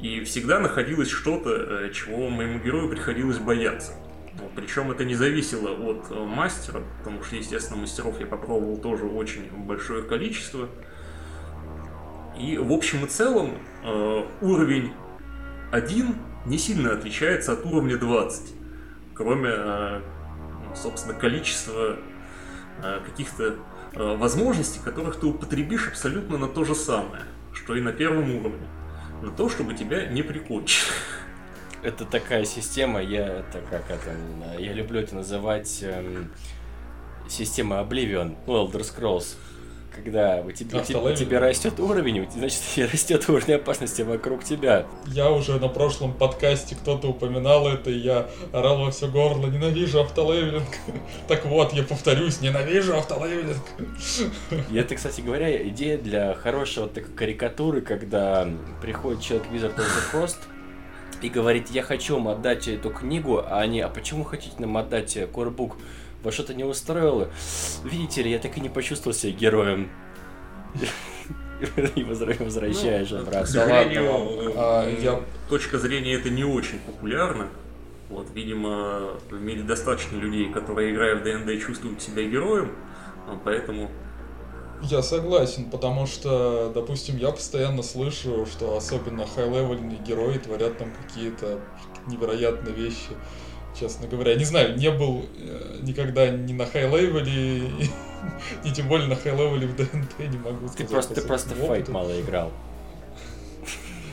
И 0.02 0.24
всегда 0.24 0.60
находилось 0.60 1.10
что-то, 1.10 1.52
э, 1.52 1.92
чего 1.94 2.30
моему 2.30 2.60
герою 2.60 2.90
приходилось 2.90 3.38
бояться. 3.38 3.94
Вот, 4.34 4.52
Причем 4.56 4.90
это 4.90 5.06
не 5.06 5.14
зависело 5.14 5.70
от 5.70 6.10
э, 6.10 6.16
мастера, 6.16 6.82
потому 7.00 7.24
что, 7.24 7.36
естественно, 7.36 7.80
мастеров 7.80 8.20
я 8.20 8.26
попробовал 8.26 8.78
тоже 8.78 9.06
очень 9.06 9.48
большое 9.52 10.02
количество. 10.02 10.70
И 12.40 12.58
в 12.58 12.72
общем 12.72 13.06
и 13.06 13.08
целом 13.08 13.60
э, 13.84 14.24
уровень 14.42 14.92
1 15.72 16.16
не 16.48 16.58
сильно 16.58 16.94
отличается 16.94 17.54
от 17.54 17.64
уровня 17.64 17.98
20. 17.98 18.56
Кроме, 19.14 19.52
ну, 19.52 20.02
собственно, 20.76 21.14
количества 21.14 21.98
э, 22.84 23.00
каких-то 23.06 23.56
э, 23.94 24.16
возможностей, 24.18 24.80
которых 24.84 25.20
ты 25.20 25.28
употребишь 25.28 25.88
абсолютно 25.88 26.38
на 26.38 26.48
то 26.48 26.64
же 26.64 26.76
самое, 26.76 27.24
что 27.54 27.76
и 27.76 27.82
на 27.82 27.92
первом 27.92 28.36
уровне. 28.36 28.68
На 29.22 29.32
то, 29.32 29.50
чтобы 29.50 29.74
тебя 29.76 30.08
не 30.08 30.24
прикончили. 30.24 30.92
Это 31.84 32.06
такая 32.06 32.46
система, 32.46 33.02
я 33.02 33.28
это 33.28 33.62
как 33.70 33.90
это, 33.90 34.16
я 34.60 34.74
люблю 34.74 35.00
это 35.00 35.16
называть 35.16 35.80
эм, 35.82 36.32
система 37.28 37.78
Oblivion, 37.78 38.36
ну, 38.46 38.66
Elder 38.66 38.82
Scrolls. 38.82 39.36
Когда 39.94 40.42
у 40.42 40.52
тебя, 40.52 40.80
у 40.80 41.06
у 41.06 41.14
тебя 41.14 41.40
растет 41.42 41.80
уровень, 41.80 42.26
значит, 42.32 42.62
растет 42.92 43.28
уровень 43.30 43.56
опасности 43.56 44.02
вокруг 44.04 44.44
тебя. 44.44 44.86
Я 45.08 45.30
уже 45.30 45.60
на 45.60 45.68
прошлом 45.68 46.14
подкасте 46.14 46.76
кто-то 46.76 47.10
упоминал 47.10 47.68
это, 47.68 47.90
и 47.90 47.98
я 47.98 48.30
орал 48.54 48.86
во 48.86 48.92
все 48.92 49.08
горло, 49.08 49.48
ненавижу 49.48 50.02
автолевелинг. 50.02 50.68
Так 51.28 51.46
вот, 51.46 51.74
я 51.74 51.84
повторюсь, 51.84 52.42
ненавижу 52.42 52.96
автолевелинг. 52.98 53.62
И 54.70 54.76
это, 54.76 54.96
кстати 54.96 55.22
говоря, 55.22 55.68
идея 55.70 55.98
для 55.98 56.34
хорошего 56.34 56.88
такой 56.88 57.14
карикатуры, 57.14 57.82
когда 57.82 58.48
приходит 58.82 59.22
человек 59.22 59.48
в 59.48 59.54
Wizard 59.54 59.76
of 59.76 59.86
the 59.86 60.14
Coast 60.14 60.38
и 61.22 61.30
говорит, 61.30 61.70
я 61.70 61.84
хочу 61.84 62.16
вам 62.16 62.30
отдать 62.30 62.68
эту 62.68 62.90
книгу, 62.90 63.40
а 63.40 63.60
они, 63.60 63.82
а 63.82 63.90
почему 63.90 64.24
хотите 64.24 64.56
нам 64.60 64.78
отдать 64.78 65.16
э, 65.18 65.28
корбук? 65.28 65.78
Вас 66.24 66.34
что-то 66.34 66.54
не 66.54 66.64
устроило? 66.64 67.30
Видите 67.84 68.22
ли, 68.24 68.32
я 68.32 68.40
так 68.40 68.58
и 68.58 68.62
не 68.62 68.70
почувствовал 68.70 69.16
себя 69.16 69.34
героем. 69.34 69.90
И 71.96 72.04
возвращаешь 72.04 73.12
Ну, 73.12 73.20
обратно. 73.20 73.44
К 73.44 73.48
сожалению, 73.48 74.04
Да 74.04 74.12
ладно. 74.12 74.52
А, 74.56 74.86
э, 74.90 74.96
я- 75.02 75.22
точка 75.50 75.78
зрения 75.78 76.14
это 76.16 76.30
не 76.30 76.44
очень 76.44 76.80
популярно. 76.80 77.48
Вот, 78.10 78.28
видимо, 78.34 79.12
в 79.30 79.40
мире 79.40 79.62
достаточно 79.62 80.18
людей, 80.18 80.52
которые, 80.52 80.92
играя 80.92 81.16
в 81.16 81.24
DnD, 81.24 81.62
чувствуют 81.62 82.02
себя 82.02 82.24
героем, 82.24 82.72
а 83.28 83.40
поэтому 83.44 83.90
Я 84.84 85.04
согласен, 85.04 85.70
потому 85.70 86.08
что, 86.08 86.72
допустим, 86.74 87.16
я 87.18 87.30
постоянно 87.30 87.84
слышу, 87.84 88.48
что 88.52 88.76
особенно 88.76 89.28
high-level 89.28 89.83
ные 89.83 90.00
герои 90.00 90.40
творят 90.40 90.80
там 90.80 90.92
какие-то 91.04 91.60
невероятные 92.08 92.74
вещи 92.74 93.12
честно 93.80 94.08
говоря. 94.08 94.36
Не 94.36 94.46
знаю, 94.46 94.78
не 94.78 94.92
был 94.92 95.26
э, 95.38 95.80
никогда 95.82 96.30
ни 96.30 96.54
на 96.54 96.66
high-level 96.66 97.53
е, 97.53 97.70
ни 98.64 98.70
тем 98.74 98.88
более 98.88 99.08
на 99.08 99.16
high-level 99.16 99.63
е 99.63 99.68
в 99.68 99.76
DnD 99.76 100.20
не 100.20 100.38
могу 100.38 100.68
сказать. 100.68 100.78
Ты 100.78 100.86
просто, 100.86 101.16
ты 101.16 101.22
просто 101.22 101.56
Fate 101.56 101.90
мало 101.90 102.20
играл. 102.20 102.52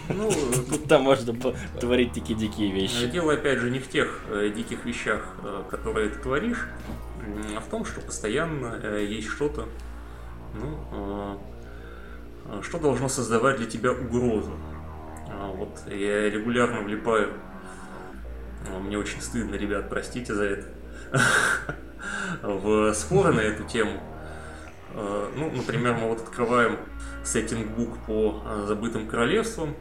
Ну, 0.08 0.30
Там 0.88 1.02
можно 1.02 1.34
творить 1.80 2.12
такие 2.12 2.38
дикие 2.38 2.70
э, 2.70 2.74
вещи. 2.74 3.06
дело, 3.06 3.34
опять 3.34 3.58
же, 3.58 3.70
не 3.70 3.78
в 3.78 3.88
тех 3.88 4.20
э, 4.30 4.50
диких 4.54 4.84
вещах, 4.84 5.34
э, 5.42 5.64
которые 5.70 6.10
ты 6.10 6.18
творишь, 6.20 6.66
а 7.56 7.60
в 7.60 7.66
том, 7.66 7.84
что 7.84 8.00
постоянно 8.00 8.80
э, 8.82 9.04
есть 9.08 9.28
что-то, 9.28 9.66
ну, 10.54 11.38
что 12.62 12.78
должно 12.78 13.08
создавать 13.10 13.58
для 13.58 13.66
тебя 13.66 13.92
угрозу. 13.92 14.52
А 15.28 15.48
Вот 15.48 15.68
я 15.86 16.30
регулярно 16.30 16.80
влипаю. 16.80 17.34
А, 18.70 18.78
Мне 18.78 18.98
очень 18.98 19.20
стыдно, 19.20 19.54
ребят, 19.54 19.88
простите 19.88 20.34
за 20.34 20.44
это. 20.44 20.66
В 22.42 22.92
споры 22.94 23.32
на 23.32 23.40
эту 23.40 23.64
тему. 23.64 24.00
Э, 24.94 25.28
Ну, 25.36 25.50
например, 25.50 25.94
мы 25.94 26.08
вот 26.08 26.20
открываем 26.20 26.76
сеттинг-бук 27.24 27.98
по 28.06 28.42
э, 28.44 28.64
забытым 28.66 29.06
королевствам. 29.06 29.74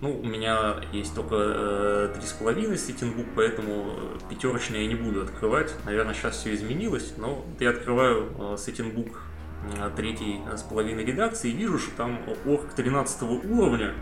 Ну, 0.00 0.18
у 0.18 0.24
меня 0.24 0.76
есть 0.92 1.14
только 1.14 1.34
э, 1.38 2.12
три 2.14 2.26
с 2.26 2.32
половиной 2.32 2.78
сеттинг-бук, 2.78 3.26
поэтому 3.34 3.94
э, 3.96 4.18
пятерочный 4.30 4.82
я 4.82 4.88
не 4.88 4.94
буду 4.94 5.22
открывать. 5.22 5.74
Наверное, 5.84 6.14
сейчас 6.14 6.38
все 6.38 6.54
изменилось, 6.54 7.14
но 7.18 7.44
я 7.58 7.70
открываю 7.70 8.32
э, 8.38 8.56
сеттинг-бук 8.56 9.20
э, 9.76 9.90
третьей 9.96 10.40
э, 10.50 10.56
с 10.56 10.62
половиной 10.62 11.04
редакции 11.04 11.50
и 11.50 11.54
вижу, 11.54 11.78
что 11.78 11.90
там 11.96 12.18
орк 12.46 12.72
13 12.74 13.22
уровня, 13.22 13.92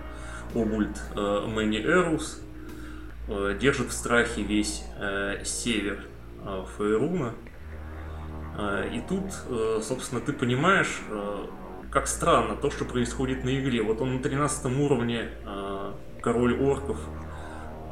Обульт 0.54 0.96
э, 1.16 1.46
Мэни 1.46 1.78
Эрус, 1.78 2.40
э, 2.40 2.47
держит 3.60 3.88
в 3.88 3.92
страхе 3.92 4.42
весь 4.42 4.84
э, 4.98 5.42
север 5.44 6.04
э, 6.44 6.64
Фейруна. 6.76 7.34
Э, 8.56 8.88
И 8.92 9.00
тут, 9.08 9.24
э, 9.48 9.80
собственно, 9.82 10.20
ты 10.20 10.32
понимаешь, 10.32 11.00
э, 11.10 11.46
как 11.90 12.06
странно 12.06 12.56
то, 12.56 12.70
что 12.70 12.84
происходит 12.84 13.44
на 13.44 13.58
игре. 13.58 13.82
Вот 13.82 14.00
он 14.00 14.16
на 14.16 14.22
13 14.22 14.66
уровне 14.78 15.28
э, 15.44 15.92
король 16.22 16.58
орков 16.60 16.98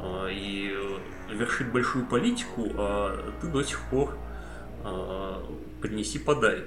э, 0.01 0.29
и 0.31 0.71
э, 0.73 1.33
вершит 1.35 1.71
большую 1.71 2.05
политику, 2.05 2.69
а 2.77 3.33
ты 3.41 3.47
до 3.47 3.63
сих 3.63 3.79
пор 3.89 4.17
э, 4.83 5.33
поднеси 5.81 6.19
подай. 6.19 6.63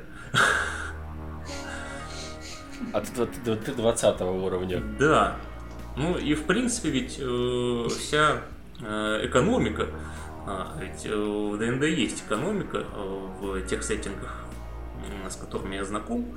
А 2.92 3.00
ты, 3.00 3.26
ты, 3.26 3.56
ты 3.56 3.72
20 3.74 4.20
уровня. 4.22 4.82
Да. 4.98 5.36
Ну 5.96 6.16
и 6.16 6.34
в 6.34 6.44
принципе 6.44 6.90
ведь 6.90 7.18
э, 7.20 7.88
вся 7.90 8.36
э, 8.36 8.38
экономика, 8.80 9.88
а, 10.46 10.76
ведь 10.80 11.04
э, 11.04 11.14
в 11.14 11.58
ДНД 11.58 11.84
есть 11.84 12.22
экономика 12.26 12.78
э, 12.78 13.26
в 13.40 13.60
тех 13.66 13.82
сеттингах, 13.82 14.44
с 15.28 15.36
которыми 15.36 15.76
я 15.76 15.84
знаком, 15.84 16.34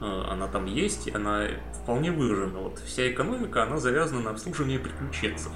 Э, 0.00 0.24
она 0.30 0.46
там 0.46 0.66
есть, 0.66 1.08
и 1.08 1.12
она 1.12 1.46
вполне 1.82 2.12
выражена. 2.12 2.60
Вот 2.60 2.78
вся 2.78 3.10
экономика, 3.10 3.62
она 3.62 3.78
завязана 3.78 4.20
на 4.20 4.30
обслуживании 4.30 4.78
приключенцев. 4.78 5.52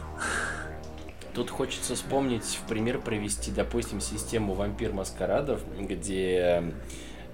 Тут 1.34 1.50
хочется 1.50 1.94
вспомнить, 1.94 2.44
в 2.44 2.68
пример 2.68 3.00
привести, 3.00 3.50
допустим, 3.50 4.00
систему 4.00 4.54
вампир 4.54 4.92
маскарадов, 4.92 5.60
где 5.78 6.74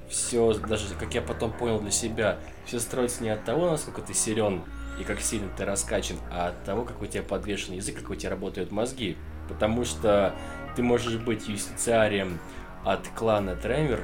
все, 0.08 0.54
даже 0.54 0.94
как 0.94 1.14
я 1.14 1.22
потом 1.22 1.52
понял 1.52 1.80
для 1.80 1.90
себя, 1.90 2.38
все 2.64 2.78
строится 2.78 3.24
не 3.24 3.30
от 3.30 3.44
того, 3.44 3.70
насколько 3.70 4.00
ты 4.00 4.14
силен 4.14 4.62
и 4.98 5.04
как 5.04 5.20
сильно 5.20 5.48
ты 5.56 5.64
раскачан, 5.64 6.16
а 6.30 6.48
от 6.48 6.64
того, 6.64 6.84
как 6.84 7.00
у 7.00 7.06
тебя 7.06 7.22
подвешен 7.22 7.74
язык, 7.74 7.96
как 8.00 8.10
у 8.10 8.14
тебя 8.14 8.30
работают 8.30 8.72
мозги. 8.72 9.16
Потому 9.48 9.84
что 9.84 10.34
ты 10.76 10.82
можешь 10.82 11.16
быть 11.16 11.48
юстициарием 11.48 12.38
от 12.84 13.06
клана 13.08 13.56
Тремер, 13.56 14.00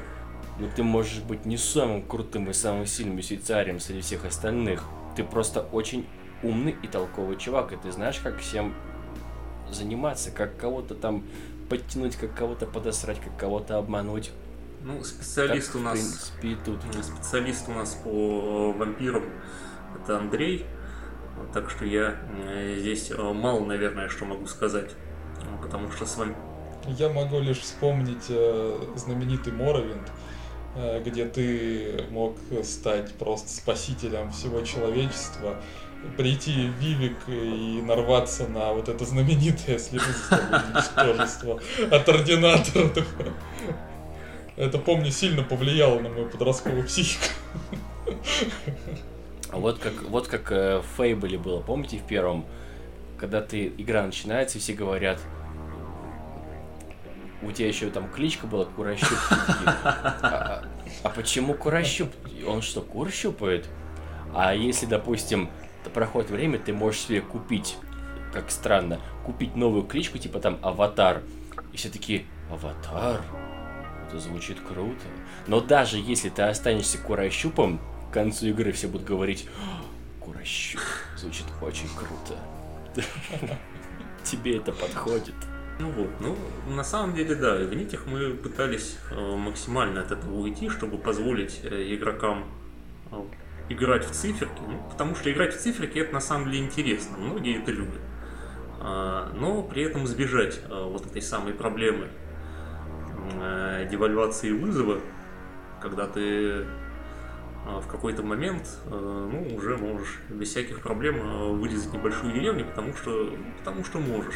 но 0.59 0.69
ты 0.75 0.83
можешь 0.83 1.21
быть 1.21 1.47
не 1.47 1.57
самым 1.57 2.03
крутым 2.03 2.49
и 2.51 2.53
самым 2.53 2.87
сильным 2.87 3.17
юстициарием 3.17 3.81
среди 3.81 4.01
всех 4.01 4.25
остальных. 4.25 4.85
Ты 5.17 5.25
просто 5.25 5.61
очень 5.61 6.07
умный 6.43 6.77
и 6.83 6.87
толковый 6.87 7.37
чувак, 7.37 7.73
и 7.73 7.77
ты 7.77 7.91
знаешь, 7.91 8.19
как 8.21 8.39
всем 8.39 8.75
заниматься, 9.71 10.31
как 10.31 10.57
кого-то 10.57 10.95
там 10.95 11.25
подтянуть, 11.69 12.17
как 12.17 12.35
кого-то 12.35 12.67
подосрать, 12.67 13.21
как 13.21 13.37
кого-то 13.37 13.79
обмануть. 13.79 14.31
Ну, 14.83 15.03
специалист 15.03 15.69
Так, 15.69 15.77
у 15.77 15.79
в 15.79 15.83
нас 15.83 15.99
принципе, 15.99 16.49
и 16.49 16.57
тут. 16.57 16.81
Специалист 17.03 17.69
у 17.69 17.73
нас 17.73 17.95
по 17.95 18.73
вампирам 18.73 19.25
это 19.97 20.19
Андрей. 20.19 20.67
Так 21.53 21.71
что 21.71 21.85
я 21.85 22.17
э, 22.47 22.77
здесь 22.79 23.11
э, 23.11 23.33
мало, 23.33 23.65
наверное, 23.65 24.09
что 24.09 24.25
могу 24.25 24.47
сказать. 24.47 24.91
Э, 25.41 25.63
Потому 25.63 25.91
что 25.91 26.07
с 26.07 26.17
вами... 26.17 26.35
Я 26.87 27.09
могу 27.09 27.41
лишь 27.41 27.61
вспомнить 27.61 28.27
знаменитый 28.95 29.55
Моровинд, 29.55 30.13
где 31.03 31.25
ты 31.25 32.05
мог 32.11 32.37
стать 32.63 33.15
просто 33.15 33.49
спасителем 33.49 34.31
всего 34.33 34.61
человечества, 34.61 35.57
прийти 36.19 36.69
в 36.69 36.83
Вивик 36.83 37.17
и 37.27 37.81
нарваться 37.83 38.47
на 38.49 38.75
вот 38.75 38.91
это 38.91 39.03
знаменитое 39.07 39.79
слепое 39.79 40.15
ничтожество 40.75 41.59
от 41.91 42.07
ординатора. 42.07 42.91
Это, 44.57 44.79
помню, 44.79 45.11
сильно 45.11 45.43
повлияло 45.43 46.01
на 46.01 46.11
мою 46.11 46.29
подростковую 46.29 46.85
психику. 46.85 47.25
А 49.55 49.59
вот 49.59 49.79
как, 49.79 49.93
вот 50.03 50.27
как 50.27 50.51
э, 50.51 50.79
в 50.79 50.97
Фейбле 50.97 51.39
было, 51.39 51.61
помните, 51.61 51.99
в 51.99 52.03
первом, 52.03 52.45
когда 53.17 53.41
ты 53.41 53.73
игра 53.79 54.03
начинается, 54.05 54.59
все 54.59 54.73
говорят, 54.73 55.21
у 57.41 57.53
тебя 57.53 57.69
еще 57.69 57.89
там 57.91 58.09
кличка 58.09 58.49
была 58.49 58.65
Курощуп. 58.65 59.17
А, 59.31 59.85
а- 60.23 60.65
а 61.05 61.09
почему 61.11 61.55
Курощуп? 61.55 62.11
Он 62.49 62.63
что, 62.63 62.81
кур 62.81 63.11
щупает? 63.13 63.69
А 64.35 64.55
если, 64.55 64.87
допустим, 64.87 65.49
проходит 65.93 66.31
время, 66.31 66.59
ты 66.59 66.73
можешь 66.73 67.03
себе 67.03 67.21
купить, 67.21 67.77
как 68.33 68.51
странно, 68.51 68.99
купить 69.25 69.55
новую 69.55 69.85
кличку, 69.85 70.19
типа 70.19 70.41
там 70.41 70.59
Аватар. 70.63 71.23
И 71.73 71.77
все 71.77 71.91
таки 71.91 72.27
Аватар? 72.51 73.23
Это 74.09 74.19
звучит 74.19 74.59
круто. 74.61 75.05
Но 75.47 75.61
даже 75.61 75.99
если 75.99 76.29
ты 76.29 76.43
останешься 76.43 76.99
Курощупом, 76.99 77.81
концу 78.15 78.47
игры 78.47 78.73
все 78.73 78.87
будут 78.87 79.07
говорить 79.07 79.49
«А, 79.59 79.83
Курощуп, 80.25 80.81
звучит 81.17 81.45
очень 81.61 81.89
круто. 81.97 82.39
Тебе 84.25 84.57
это 84.57 84.73
подходит. 84.73 85.35
Ну 85.81 85.91
вот, 85.91 86.09
ну, 86.21 86.37
на 86.73 86.85
самом 86.85 87.17
деле, 87.17 87.35
да, 87.35 87.57
в 87.57 87.75
нитях 87.75 88.07
мы 88.07 88.31
пытались 88.31 88.97
э, 89.11 89.37
максимально 89.37 90.03
от 90.03 90.13
этого 90.13 90.37
уйти, 90.37 90.69
чтобы 90.69 90.97
позволить 90.97 91.61
э, 91.65 91.93
игрокам 91.93 92.45
э, 93.11 93.17
играть 93.71 94.09
в 94.09 94.13
циферки. 94.13 94.61
Ну, 94.61 94.81
потому 94.89 95.17
что 95.17 95.33
играть 95.33 95.53
в 95.53 95.61
циферки 95.61 95.99
это 95.99 96.15
на 96.15 96.21
самом 96.21 96.53
деле 96.53 96.65
интересно, 96.65 97.19
многие 97.19 97.61
это 97.61 97.73
любят. 97.73 98.01
А, 98.81 99.33
но 99.35 99.63
при 99.63 99.83
этом 99.83 100.05
избежать 100.05 100.61
вот 100.69 101.07
этой 101.07 101.23
самой 101.23 101.55
проблемы 101.55 102.09
девальвации 103.91 104.53
вызова, 104.53 105.01
когда 105.81 106.07
ты 106.07 106.67
в 107.65 107.87
какой-то 107.87 108.23
момент 108.23 108.79
э, 108.87 108.91
ну, 108.91 109.57
уже 109.57 109.77
можешь 109.77 110.21
без 110.29 110.51
всяких 110.51 110.81
проблем 110.81 111.17
э, 111.17 111.53
вырезать 111.53 111.93
небольшую 111.93 112.33
деревню, 112.33 112.67
потому 112.67 112.95
что, 112.95 113.35
потому 113.59 113.85
что 113.85 113.99
можешь. 113.99 114.35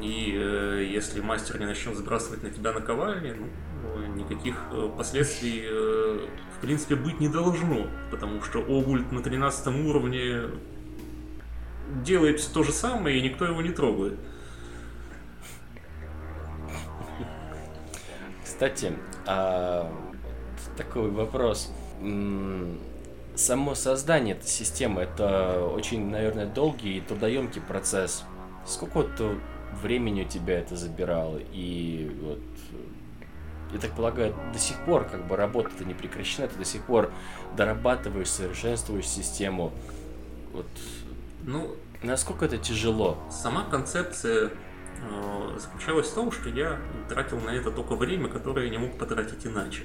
И 0.00 0.34
э, 0.36 0.86
если 0.90 1.20
мастер 1.20 1.58
не 1.58 1.66
начнет 1.66 1.96
сбрасывать 1.96 2.42
на 2.42 2.50
тебя 2.50 2.72
наковальни, 2.72 3.34
ну, 3.34 4.14
никаких 4.14 4.56
последствий 4.96 5.66
в 6.56 6.60
принципе 6.60 6.96
быть 6.96 7.20
не 7.20 7.28
должно, 7.28 7.86
потому 8.10 8.42
что 8.42 8.58
Огульт 8.58 9.10
на 9.12 9.22
13 9.22 9.68
уровне 9.86 10.42
делает 12.04 12.46
то 12.52 12.62
же 12.62 12.72
самое, 12.72 13.18
и 13.18 13.22
никто 13.22 13.44
его 13.44 13.62
не 13.62 13.70
трогает. 13.70 14.18
Кстати, 18.44 18.92
а, 19.24 19.90
такой 20.78 21.10
вопрос. 21.10 21.70
Само 23.34 23.74
создание 23.74 24.34
этой 24.34 24.48
системы 24.48 25.02
это 25.02 25.64
очень, 25.64 26.08
наверное, 26.08 26.46
долгий 26.46 26.98
и 26.98 27.00
трудоемкий 27.00 27.60
процесс. 27.60 28.24
Сколько 28.66 29.02
вот 29.02 29.38
времени 29.82 30.22
у 30.22 30.28
тебя 30.28 30.58
это 30.60 30.76
забирало? 30.76 31.38
И 31.52 32.10
вот 32.22 32.40
э, 32.72 33.74
я 33.74 33.78
так 33.78 33.92
полагаю, 33.92 34.34
до 34.52 34.58
сих 34.58 34.76
пор 34.84 35.04
как 35.04 35.26
бы 35.26 35.36
работа-то 35.36 35.84
не 35.84 35.94
прекращена, 35.94 36.48
ты 36.48 36.56
до 36.56 36.64
сих 36.64 36.82
пор 36.82 37.12
дорабатываешь, 37.56 38.28
совершенствуешь 38.28 39.06
систему. 39.06 39.72
Вот 40.52 40.66
Ну, 41.44 41.76
насколько 42.02 42.44
это 42.44 42.58
тяжело? 42.58 43.18
Сама 43.30 43.64
концепция 43.64 44.50
э, 45.00 45.58
заключалась 45.58 46.08
в 46.08 46.14
том, 46.14 46.32
что 46.32 46.48
я 46.48 46.78
тратил 47.08 47.38
на 47.40 47.50
это 47.50 47.70
только 47.70 47.94
время, 47.94 48.28
которое 48.28 48.66
я 48.66 48.70
не 48.70 48.78
мог 48.78 48.98
потратить 48.98 49.46
иначе. 49.46 49.84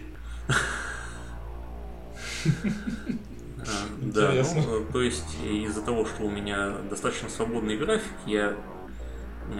А, 3.65 3.87
Да, 4.01 4.33
ну, 4.33 4.81
э, 4.81 4.91
то 4.91 5.01
есть 5.01 5.37
из-за 5.41 5.81
того, 5.81 6.05
что 6.05 6.23
у 6.23 6.29
меня 6.29 6.71
достаточно 6.89 7.29
свободный 7.29 7.77
график, 7.77 8.11
я 8.25 8.57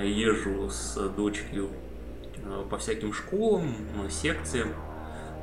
езжу 0.04 0.70
с 0.70 0.98
дочерью 1.16 1.70
по 2.70 2.78
всяким 2.78 3.14
школам, 3.14 3.74
секциям. 4.10 4.74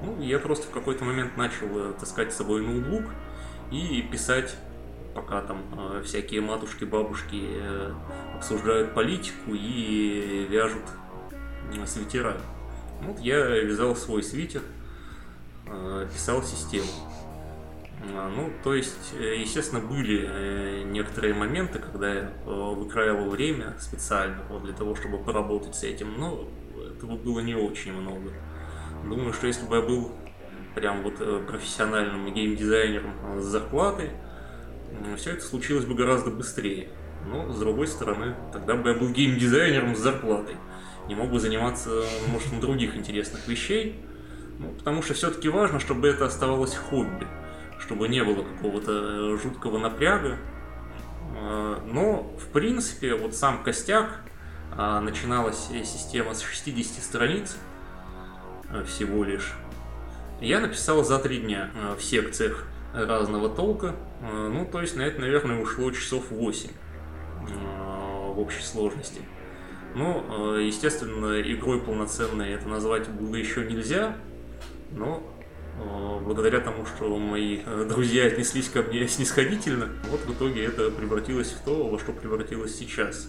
Ну, 0.02 0.20
я 0.20 0.38
просто 0.38 0.66
в 0.66 0.70
какой-то 0.70 1.04
момент 1.04 1.38
начал 1.38 1.94
таскать 1.98 2.32
с 2.34 2.36
собой 2.36 2.60
ноутбук 2.60 3.04
и 3.70 4.02
писать 4.02 4.54
пока 5.14 5.40
там 5.42 5.62
э, 5.76 6.02
всякие 6.04 6.40
матушки, 6.40 6.84
бабушки 6.84 7.42
э, 7.42 7.92
обсуждают 8.36 8.94
политику 8.94 9.52
и 9.54 10.46
вяжут 10.48 10.82
э, 11.72 11.86
свитера. 11.86 12.36
Вот 13.02 13.18
я 13.20 13.46
вязал 13.46 13.96
свой 13.96 14.22
свитер, 14.22 14.62
э, 14.62 14.79
писал 16.12 16.42
систему. 16.42 16.86
А, 18.02 18.30
ну, 18.34 18.50
то 18.64 18.74
есть, 18.74 19.12
э, 19.18 19.36
естественно, 19.36 19.80
были 19.80 20.26
э, 20.26 20.82
некоторые 20.84 21.34
моменты, 21.34 21.78
когда 21.78 22.12
я 22.12 22.20
э, 22.20 22.50
выкраивал 22.50 23.28
время 23.28 23.74
специально 23.78 24.42
вот, 24.48 24.64
для 24.64 24.72
того, 24.72 24.94
чтобы 24.94 25.18
поработать 25.18 25.74
с 25.74 25.84
этим, 25.84 26.18
но 26.18 26.48
этого 26.96 27.16
было 27.16 27.40
не 27.40 27.54
очень 27.54 27.92
много. 27.92 28.32
Думаю, 29.04 29.32
что 29.34 29.46
если 29.46 29.66
бы 29.66 29.76
я 29.76 29.82
был 29.82 30.12
прям 30.74 31.02
вот 31.02 31.16
профессиональным 31.46 32.32
геймдизайнером 32.32 33.40
с 33.40 33.44
зарплатой, 33.44 34.10
все 35.16 35.32
это 35.32 35.42
случилось 35.42 35.84
бы 35.84 35.94
гораздо 35.94 36.30
быстрее. 36.30 36.88
Но, 37.26 37.50
с 37.52 37.58
другой 37.58 37.86
стороны, 37.86 38.34
тогда 38.52 38.76
бы 38.76 38.90
я 38.90 38.96
был 38.96 39.08
геймдизайнером 39.10 39.96
с 39.96 39.98
зарплатой. 39.98 40.56
Не 41.08 41.14
мог 41.14 41.30
бы 41.30 41.40
заниматься, 41.40 42.04
может, 42.28 42.60
других 42.60 42.96
интересных 42.96 43.46
вещей. 43.48 43.96
Потому 44.78 45.02
что 45.02 45.14
все-таки 45.14 45.48
важно, 45.48 45.80
чтобы 45.80 46.08
это 46.08 46.26
оставалось 46.26 46.76
хобби. 46.76 47.26
Чтобы 47.78 48.08
не 48.08 48.22
было 48.22 48.44
какого-то 48.44 48.92
э, 48.92 49.38
жуткого 49.42 49.78
напряга. 49.78 50.36
А, 51.36 51.82
но, 51.86 52.34
в 52.38 52.52
принципе, 52.52 53.14
вот 53.14 53.34
сам 53.34 53.62
костяк, 53.62 54.20
а, 54.72 55.00
начиналась 55.00 55.68
система 55.84 56.34
с 56.34 56.42
60 56.42 57.02
страниц 57.02 57.56
э, 58.70 58.84
всего 58.84 59.24
лишь. 59.24 59.54
Я 60.40 60.60
написал 60.60 61.04
за 61.04 61.18
три 61.18 61.38
дня 61.38 61.70
э, 61.74 61.96
в 61.96 62.02
секциях 62.02 62.66
разного 62.92 63.48
толка. 63.48 63.94
Ну, 64.20 64.66
то 64.66 64.80
есть 64.80 64.96
на 64.96 65.02
это, 65.02 65.20
наверное, 65.20 65.60
ушло 65.60 65.90
часов 65.92 66.30
8 66.30 66.70
э, 66.70 66.72
в 68.34 68.38
общей 68.38 68.62
сложности. 68.62 69.22
Ну, 69.94 70.56
естественно, 70.56 71.40
игрой 71.40 71.80
полноценной 71.80 72.52
это 72.52 72.68
назвать 72.68 73.08
было 73.08 73.34
еще 73.34 73.64
нельзя, 73.64 74.16
но 74.92 75.22
благодаря 76.24 76.60
тому, 76.60 76.84
что 76.84 77.16
мои 77.16 77.60
друзья 77.88 78.26
отнеслись 78.26 78.68
ко 78.68 78.82
мне 78.82 79.08
снисходительно, 79.08 79.88
вот 80.10 80.20
в 80.20 80.32
итоге 80.34 80.64
это 80.64 80.90
превратилось 80.90 81.52
в 81.52 81.64
то, 81.64 81.88
во 81.88 81.98
что 81.98 82.12
превратилось 82.12 82.76
сейчас. 82.76 83.28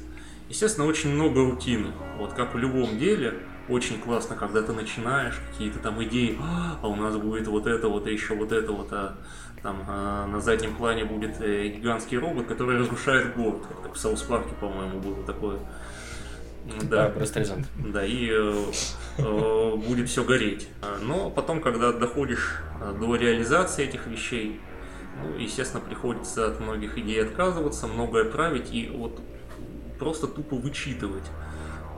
Естественно, 0.49 0.85
очень 0.85 1.11
много 1.13 1.41
рутины. 1.41 1.93
Вот 2.17 2.33
как 2.33 2.53
в 2.53 2.57
любом 2.57 2.99
деле, 2.99 3.35
очень 3.69 4.01
классно, 4.01 4.35
когда 4.35 4.61
ты 4.61 4.73
начинаешь 4.73 5.39
какие-то 5.49 5.79
там 5.79 6.03
идеи, 6.03 6.37
а 6.81 6.87
у 6.87 6.95
нас 6.95 7.15
будет 7.15 7.47
вот 7.47 7.67
это, 7.67 7.87
вот 7.87 8.05
еще 8.07 8.35
вот 8.35 8.51
это, 8.51 8.71
вот, 8.73 8.91
а 8.91 9.15
там 9.61 9.85
а, 9.87 10.25
на 10.27 10.41
заднем 10.41 10.75
плане 10.75 11.05
будет 11.05 11.39
э, 11.39 11.67
гигантский 11.67 12.17
робот, 12.17 12.47
который 12.47 12.79
разрушает 12.79 13.35
город, 13.35 13.61
как 13.83 13.93
в 13.93 13.97
Саус 13.97 14.23
Парке, 14.23 14.53
по-моему, 14.59 14.99
было 14.99 15.23
такое. 15.23 15.59
Да, 16.83 17.09
просто 17.09 17.43
Да, 17.77 18.05
и 18.05 18.29
э, 18.31 18.65
э, 19.17 19.75
будет 19.75 20.09
все 20.09 20.23
гореть. 20.23 20.67
Но 21.01 21.29
потом, 21.29 21.61
когда 21.61 21.91
доходишь 21.91 22.59
э, 22.79 22.95
до 22.99 23.15
реализации 23.15 23.85
этих 23.85 24.07
вещей, 24.07 24.59
ну, 25.21 25.37
естественно, 25.37 25.81
приходится 25.81 26.47
от 26.47 26.59
многих 26.59 26.97
идей 26.97 27.23
отказываться, 27.23 27.87
многое 27.87 28.25
править 28.25 28.73
и 28.73 28.89
вот 28.89 29.19
просто 29.99 30.27
тупо 30.27 30.55
вычитывать. 30.55 31.29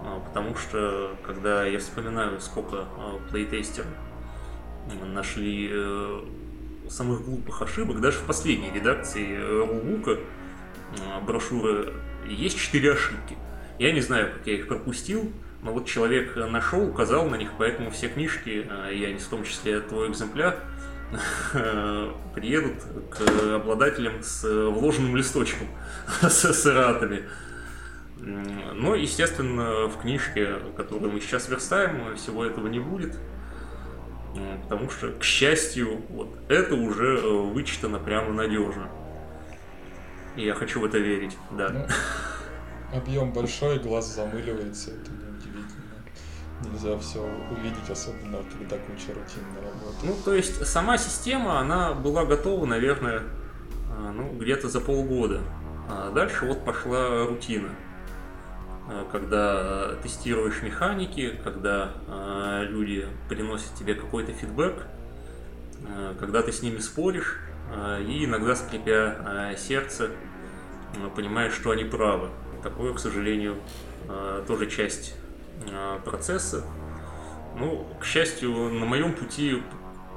А, 0.02 0.20
потому 0.20 0.56
что, 0.56 1.16
когда 1.26 1.66
я 1.66 1.80
вспоминаю, 1.80 2.40
сколько 2.42 2.86
плейтестеров 3.32 3.88
нашли 5.06 5.72
самых 6.90 7.24
глупых 7.24 7.62
ошибок, 7.62 8.02
даже 8.02 8.18
в 8.18 8.24
последней 8.24 8.72
редакции 8.72 9.38
Рулука 9.38 10.20
брошюры 11.26 11.94
есть 12.28 12.58
четыре 12.60 12.94
ошибки. 12.94 13.38
Я 13.80 13.92
не 13.92 14.02
знаю, 14.02 14.32
как 14.34 14.48
я 14.48 14.54
их 14.54 14.68
пропустил, 14.68 15.32
но 15.62 15.72
вот 15.72 15.86
человек 15.86 16.36
нашел, 16.36 16.88
указал 16.88 17.30
на 17.30 17.36
них, 17.36 17.52
поэтому 17.58 17.90
все 17.92 18.08
книжки, 18.08 18.68
я 18.92 19.12
не 19.12 19.20
в 19.20 19.28
том 19.28 19.44
числе 19.44 19.80
твой 19.80 20.10
экземпляр, 20.10 20.60
приедут 22.36 22.84
к 23.10 23.56
обладателям 23.56 24.22
с 24.22 24.44
вложенным 24.44 25.16
листочком 25.16 25.68
с, 26.22 26.66
эратами. 26.66 27.24
Но, 28.18 28.96
естественно, 28.96 29.88
в 29.88 30.02
книжке, 30.02 30.56
которую 30.78 31.12
мы 31.12 31.20
сейчас 31.20 31.50
верстаем, 31.50 32.16
всего 32.16 32.46
этого 32.46 32.68
не 32.68 32.80
будет. 32.80 33.18
Потому 34.64 34.90
что, 34.90 35.12
к 35.12 35.24
счастью, 35.24 36.02
вот 36.10 36.30
это 36.50 36.74
уже 36.74 37.18
э, 37.18 37.30
вычитано 37.30 38.00
прямо 38.00 38.34
надежно. 38.34 38.90
И 40.36 40.44
я 40.44 40.56
хочу 40.56 40.80
в 40.80 40.86
это 40.86 40.98
верить, 40.98 41.38
да. 41.52 41.70
Ну, 41.70 41.86
объем 42.98 43.34
большой, 43.34 43.80
глаз 43.80 44.14
замыливается, 44.16 44.92
это 44.92 45.12
неудивительно. 45.12 45.84
Нельзя 46.72 46.98
все 47.00 47.20
увидеть, 47.52 47.90
особенно 47.90 48.40
когда 48.58 48.78
куча 48.78 49.14
рутинной 49.14 49.62
работы. 49.62 49.98
Ну, 50.04 50.16
то 50.24 50.34
есть 50.34 50.66
сама 50.66 50.98
система, 50.98 51.60
она 51.60 51.94
была 51.94 52.26
готова, 52.26 52.66
наверное, 52.66 53.20
э, 53.20 54.12
ну, 54.14 54.32
где-то 54.34 54.70
за 54.70 54.80
полгода. 54.80 55.42
А 55.90 56.12
дальше 56.12 56.46
вот 56.46 56.64
пошла 56.64 57.26
рутина. 57.26 57.70
Э, 58.90 59.06
когда 59.12 59.96
тестируешь 60.02 60.62
механики, 60.62 61.38
когда 61.44 61.92
э, 62.08 62.66
люди 62.70 63.08
приносят 63.28 63.74
тебе 63.76 63.96
какой-то 63.96 64.32
фидбэк, 64.32 64.88
когда 66.18 66.42
ты 66.42 66.54
с 66.54 66.62
ними 66.62 66.78
споришь, 66.78 67.42
и 68.08 68.24
иногда, 68.24 68.56
скрипя 68.56 69.54
сердце, 69.58 70.12
понимаешь, 71.14 71.52
что 71.52 71.72
они 71.72 71.84
правы. 71.84 72.30
Такое, 72.64 72.94
к 72.94 73.00
сожалению, 73.00 73.58
тоже 74.48 74.68
часть 74.70 75.16
процесса. 76.06 76.66
Ну, 77.58 77.86
к 78.00 78.06
счастью, 78.06 78.52
на 78.52 78.86
моем 78.86 79.14
пути 79.14 79.62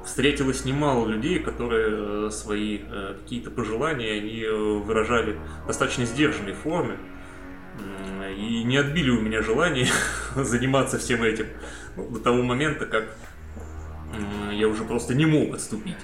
встретилось 0.05 0.65
немало 0.65 1.07
людей, 1.07 1.39
которые 1.39 2.31
свои 2.31 2.79
какие-то 3.21 3.51
пожелания 3.51 4.13
они 4.13 4.45
выражали 4.45 5.37
в 5.63 5.67
достаточно 5.67 6.05
сдержанной 6.05 6.53
форме 6.53 6.97
и 8.37 8.63
не 8.63 8.77
отбили 8.77 9.09
у 9.09 9.21
меня 9.21 9.41
желание 9.41 9.87
заниматься 10.35 10.97
всем 10.97 11.23
этим 11.23 11.47
ну, 11.95 12.09
до 12.09 12.19
того 12.19 12.43
момента, 12.43 12.85
как 12.85 13.15
я 14.53 14.67
уже 14.67 14.83
просто 14.83 15.13
не 15.13 15.25
мог 15.25 15.55
отступить 15.55 15.97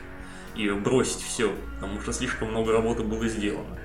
и 0.55 0.69
бросить 0.69 1.21
все, 1.21 1.53
потому 1.75 1.99
что 2.01 2.13
слишком 2.13 2.49
много 2.49 2.71
работы 2.71 3.03
было 3.03 3.27
сделано. 3.27 3.79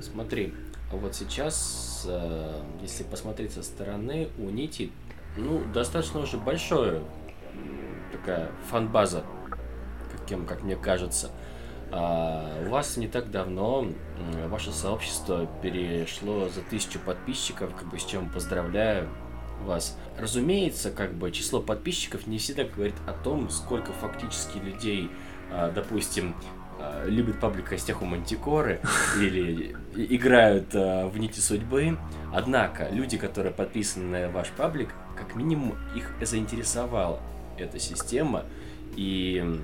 Смотри, 0.00 0.54
вот 0.98 1.14
сейчас, 1.14 2.04
э, 2.08 2.62
если 2.80 3.04
посмотреть 3.04 3.52
со 3.52 3.62
стороны, 3.62 4.28
у 4.38 4.50
Нити, 4.50 4.90
ну, 5.36 5.62
достаточно 5.72 6.20
уже 6.20 6.36
большое 6.36 7.02
такая 8.12 8.50
фан-база, 8.70 9.24
каким, 10.12 10.46
как 10.46 10.62
мне 10.62 10.76
кажется. 10.76 11.30
А 11.90 12.64
у 12.66 12.70
вас 12.70 12.96
не 12.96 13.06
так 13.06 13.30
давно 13.30 13.86
ваше 14.46 14.72
сообщество 14.72 15.46
перешло 15.62 16.48
за 16.48 16.62
тысячу 16.62 16.98
подписчиков, 16.98 17.74
как 17.74 17.88
бы 17.88 17.98
с 17.98 18.04
чем 18.04 18.30
поздравляю 18.30 19.08
вас. 19.64 19.98
Разумеется, 20.18 20.90
как 20.90 21.12
бы 21.14 21.30
число 21.30 21.60
подписчиков 21.60 22.26
не 22.26 22.38
всегда 22.38 22.64
говорит 22.64 22.94
о 23.06 23.12
том, 23.12 23.50
сколько 23.50 23.92
фактически 23.92 24.58
людей, 24.58 25.10
а, 25.50 25.70
допустим, 25.70 26.34
а, 26.34 26.61
любят 27.06 27.40
паблик 27.40 27.68
костях 27.68 28.02
у 28.02 28.04
Мантикоры 28.04 28.80
или 29.20 29.76
играют 29.94 30.74
а, 30.74 31.06
в 31.08 31.18
нити 31.18 31.40
судьбы. 31.40 31.98
Однако 32.32 32.88
люди, 32.90 33.18
которые 33.18 33.52
подписаны 33.52 34.26
на 34.26 34.30
ваш 34.30 34.50
паблик, 34.50 34.94
как 35.16 35.34
минимум 35.34 35.76
их 35.94 36.12
заинтересовала 36.20 37.20
эта 37.58 37.78
система. 37.78 38.44
И 38.96 39.60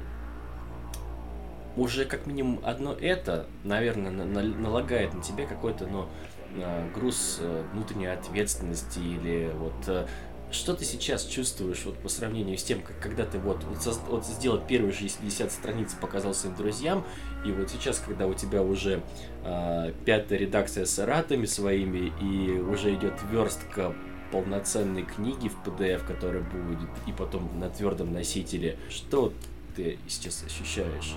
уже 1.76 2.04
как 2.04 2.26
минимум 2.26 2.60
одно 2.64 2.92
это, 2.92 3.46
наверное, 3.64 4.10
налагает 4.10 5.14
на 5.14 5.22
тебя 5.22 5.46
какой-то, 5.46 5.86
ну, 5.86 6.08
а, 6.56 6.90
груз 6.94 7.38
э, 7.40 7.64
внутренней 7.72 8.06
ответственности 8.06 8.98
или 8.98 9.52
вот 9.54 9.74
э, 9.86 10.06
что 10.50 10.74
ты 10.74 10.84
сейчас 10.84 11.24
чувствуешь 11.24 11.82
вот 11.84 11.98
по 11.98 12.08
сравнению 12.08 12.56
с 12.56 12.62
тем, 12.62 12.80
как 12.80 12.98
когда 13.00 13.24
ты 13.24 13.38
вот, 13.38 13.62
вот, 13.64 14.00
вот 14.08 14.26
сделал 14.26 14.58
первые 14.58 14.92
60 14.92 15.52
страниц, 15.52 15.94
показал 15.94 16.34
своим 16.34 16.56
друзьям, 16.56 17.04
и 17.44 17.52
вот 17.52 17.70
сейчас, 17.70 17.98
когда 17.98 18.26
у 18.26 18.34
тебя 18.34 18.62
уже 18.62 19.02
э, 19.44 19.92
пятая 20.04 20.38
редакция 20.38 20.84
с 20.84 20.98
эратами 20.98 21.46
своими, 21.46 22.12
и 22.20 22.58
уже 22.58 22.94
идет 22.94 23.14
верстка 23.30 23.94
полноценной 24.32 25.02
книги 25.02 25.48
в 25.48 25.66
PDF, 25.66 26.06
которая 26.06 26.42
будет, 26.42 26.90
и 27.06 27.12
потом 27.12 27.58
на 27.58 27.68
твердом 27.70 28.12
носителе, 28.12 28.78
что 28.90 29.32
ты 29.76 29.98
сейчас 30.08 30.44
ощущаешь? 30.44 31.14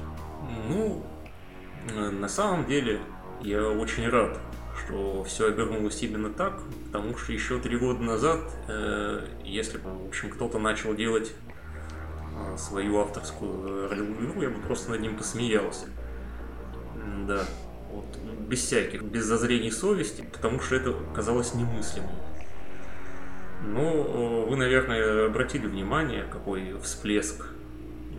Ну, 0.68 1.04
э, 1.90 2.10
на 2.10 2.28
самом 2.28 2.66
деле, 2.66 3.00
я 3.42 3.68
очень 3.70 4.08
рад, 4.08 4.40
что 4.92 5.24
все 5.24 5.48
обернулось 5.48 6.02
именно 6.04 6.30
так, 6.30 6.60
потому 6.88 7.18
что 7.18 7.32
еще 7.32 7.60
три 7.60 7.78
года 7.78 8.02
назад, 8.02 8.42
э, 8.68 9.26
если 9.46 9.78
бы, 9.78 9.90
в 9.90 10.08
общем, 10.08 10.30
кто-то 10.30 10.60
начал 10.60 10.94
делать 10.94 11.34
э, 12.36 12.58
свою 12.58 13.00
авторскую 13.00 13.90
ролевую 13.90 14.30
игру, 14.30 14.42
я 14.42 14.50
бы 14.50 14.60
просто 14.62 14.92
над 14.92 15.02
ним 15.02 15.18
посмеялся. 15.18 15.86
Да, 17.26 17.46
вот, 17.90 18.06
без 18.50 18.60
всяких, 18.60 19.02
без 19.04 19.24
зазрений 19.24 19.72
совести, 19.72 20.26
потому 20.34 20.60
что 20.60 20.76
это 20.76 20.94
казалось 21.16 21.54
немыслимым. 21.54 22.16
Ну, 23.64 24.48
вы, 24.50 24.58
наверное, 24.58 25.28
обратили 25.28 25.68
внимание, 25.68 26.24
какой 26.24 26.78
всплеск, 26.82 27.48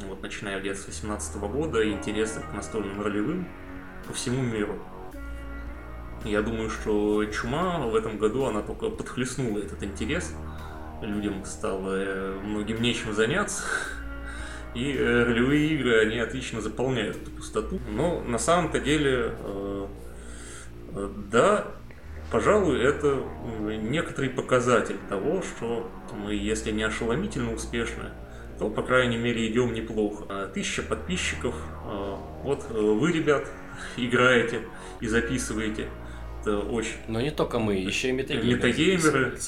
вот, 0.06 0.22
начиная 0.22 0.60
где-то 0.60 0.80
с 0.80 0.86
18 0.86 1.36
года, 1.36 1.86
интереса 1.86 2.40
к 2.40 2.54
настольным 2.54 3.02
ролевым 3.02 3.46
по 4.06 4.14
всему 4.14 4.42
миру. 4.42 4.78
Я 6.24 6.40
думаю, 6.40 6.70
что 6.70 7.24
чума 7.26 7.78
в 7.80 7.96
этом 7.96 8.16
году, 8.16 8.44
она 8.44 8.62
только 8.62 8.90
подхлестнула 8.90 9.58
этот 9.58 9.82
интерес. 9.82 10.32
Людям 11.00 11.44
стало 11.44 11.96
э, 11.96 12.38
многим 12.44 12.80
нечем 12.80 13.12
заняться. 13.12 13.64
И 14.74 14.92
э, 14.92 15.24
ролевые 15.24 15.70
игры, 15.70 16.00
они 16.00 16.18
отлично 16.20 16.60
заполняют 16.60 17.16
эту 17.16 17.30
пустоту. 17.32 17.80
Но 17.90 18.20
на 18.20 18.38
самом-то 18.38 18.78
деле, 18.78 19.34
э, 19.36 19.86
да, 21.32 21.66
пожалуй, 22.30 22.80
это 22.80 23.24
некоторый 23.58 24.30
показатель 24.30 24.98
того, 25.08 25.42
что 25.42 25.90
мы, 26.16 26.34
если 26.34 26.70
не 26.70 26.84
ошеломительно 26.84 27.52
успешны, 27.52 28.10
то, 28.60 28.70
по 28.70 28.82
крайней 28.82 29.16
мере, 29.16 29.50
идем 29.50 29.72
неплохо. 29.72 30.48
Тысяча 30.54 30.82
подписчиков, 30.82 31.54
вот 32.44 32.70
вы, 32.70 33.10
ребят, 33.10 33.50
играете 33.96 34.60
и 35.00 35.08
записываете 35.08 35.88
это 36.42 36.58
очень... 36.58 36.96
Но 37.08 37.20
не 37.20 37.30
только 37.30 37.58
мы, 37.58 37.74
еще 37.76 38.08
и 38.08 38.12
метагеймеры. 38.12 38.56
Метагеймеры. 38.56 39.38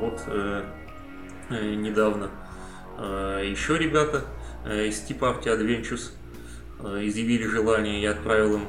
Вот 0.00 0.22
э, 0.26 0.64
э, 1.50 1.74
недавно 1.74 2.30
э, 2.98 3.42
еще 3.46 3.78
ребята 3.78 4.24
из 4.64 5.04
Tea 5.08 5.18
Party 5.18 5.44
Adventures 5.44 6.12
изъявили 7.06 7.46
желание, 7.46 8.02
я 8.02 8.10
отправил 8.10 8.56
им 8.56 8.62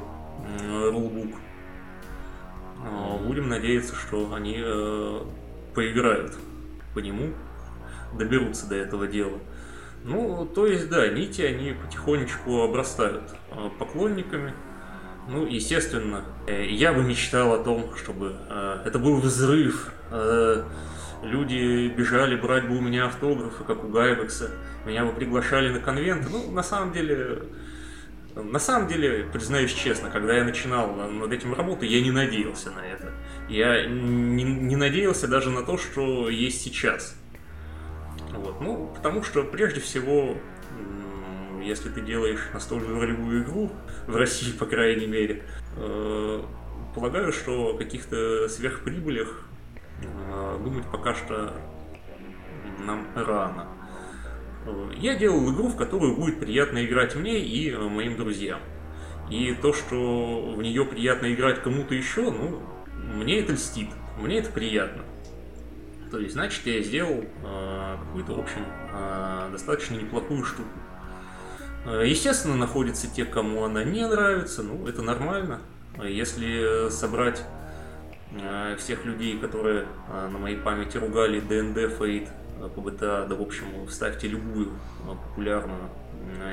рулбук. 0.92 1.34
Будем 3.26 3.48
надеяться, 3.48 3.96
что 3.96 4.32
они 4.32 4.62
поиграют 5.74 6.34
по 6.94 7.00
нему, 7.00 7.32
доберутся 8.16 8.68
до 8.68 8.76
этого 8.76 9.08
дела. 9.08 9.40
Ну, 10.04 10.46
то 10.46 10.66
есть, 10.68 10.88
да, 10.88 11.08
нити, 11.08 11.42
они 11.42 11.72
потихонечку 11.72 12.62
обрастают 12.62 13.34
поклонниками, 13.80 14.54
ну, 15.28 15.46
естественно, 15.46 16.24
э, 16.46 16.66
я 16.70 16.92
бы 16.94 17.02
мечтал 17.02 17.52
о 17.52 17.62
том, 17.62 17.94
чтобы 17.96 18.34
э, 18.48 18.82
это 18.86 18.98
был 18.98 19.20
взрыв. 19.20 19.92
Э, 20.10 20.64
люди 21.22 21.88
бежали 21.88 22.34
брать 22.34 22.66
бы 22.66 22.78
у 22.78 22.80
меня 22.80 23.06
автографы, 23.06 23.62
как 23.64 23.84
у 23.84 23.88
Гайбекса. 23.88 24.50
Меня 24.86 25.04
бы 25.04 25.12
приглашали 25.12 25.68
на 25.68 25.80
конвенты. 25.80 26.30
Ну, 26.30 26.50
на 26.50 26.62
самом 26.62 26.92
деле, 26.92 27.42
на 28.34 28.58
самом 28.58 28.88
деле, 28.88 29.26
признаюсь 29.30 29.74
честно, 29.74 30.08
когда 30.10 30.34
я 30.34 30.44
начинал 30.44 30.94
над 30.94 31.30
этим 31.30 31.52
работать, 31.52 31.90
я 31.90 32.00
не 32.00 32.10
надеялся 32.10 32.70
на 32.70 32.80
это. 32.80 33.12
Я 33.50 33.86
не, 33.86 34.44
не 34.44 34.76
надеялся 34.76 35.28
даже 35.28 35.50
на 35.50 35.62
то, 35.62 35.76
что 35.76 36.30
есть 36.30 36.62
сейчас. 36.62 37.14
Вот. 38.32 38.62
Ну, 38.62 38.90
потому 38.96 39.22
что 39.22 39.42
прежде 39.44 39.80
всего 39.80 40.38
если 41.68 41.90
ты 41.90 42.00
делаешь 42.00 42.40
настольную 42.52 43.00
ролевую 43.00 43.44
игру, 43.44 43.70
в 44.06 44.16
России, 44.16 44.52
по 44.52 44.66
крайней 44.66 45.06
мере, 45.06 45.42
э, 45.76 46.42
полагаю, 46.94 47.32
что 47.32 47.74
о 47.74 47.78
каких-то 47.78 48.48
сверхприбылях 48.48 49.46
э, 50.02 50.58
думать 50.64 50.84
пока 50.90 51.14
что 51.14 51.54
нам 52.84 53.06
рано. 53.14 53.68
Э, 54.66 54.90
я 54.96 55.16
делал 55.16 55.52
игру, 55.52 55.68
в 55.68 55.76
которую 55.76 56.16
будет 56.16 56.40
приятно 56.40 56.84
играть 56.84 57.14
мне 57.14 57.38
и 57.38 57.76
моим 57.76 58.16
друзьям. 58.16 58.60
И 59.30 59.54
то, 59.60 59.74
что 59.74 60.54
в 60.56 60.62
нее 60.62 60.86
приятно 60.86 61.32
играть 61.32 61.62
кому-то 61.62 61.94
еще, 61.94 62.30
ну, 62.30 62.62
мне 63.14 63.40
это 63.40 63.52
льстит, 63.52 63.90
мне 64.18 64.38
это 64.38 64.50
приятно. 64.50 65.04
То 66.10 66.18
есть, 66.18 66.32
значит, 66.32 66.64
я 66.66 66.80
сделал 66.82 67.22
э, 67.44 67.96
какую-то, 68.06 68.32
в 68.32 68.40
общем, 68.40 68.64
э, 68.94 69.48
достаточно 69.52 69.96
неплохую 69.96 70.42
штуку. 70.44 70.70
Э, 71.88 72.06
естественно, 72.06 72.54
находятся 72.54 73.08
те, 73.08 73.24
кому 73.24 73.64
она 73.64 73.82
не 73.82 74.06
нравится, 74.06 74.62
ну, 74.62 74.86
это 74.86 75.00
нормально. 75.00 75.60
Если 76.02 76.90
собрать 76.90 77.42
э, 78.32 78.76
всех 78.78 79.06
людей, 79.06 79.38
которые 79.38 79.86
э, 80.10 80.28
на 80.28 80.38
моей 80.38 80.56
памяти 80.56 80.98
ругали 80.98 81.40
ДНД, 81.40 81.96
Фейт, 81.96 82.28
ПБТА, 82.76 83.26
да, 83.26 83.34
в 83.34 83.40
общем, 83.40 83.86
вставьте 83.88 84.28
любую 84.28 84.72
популярную 85.06 85.88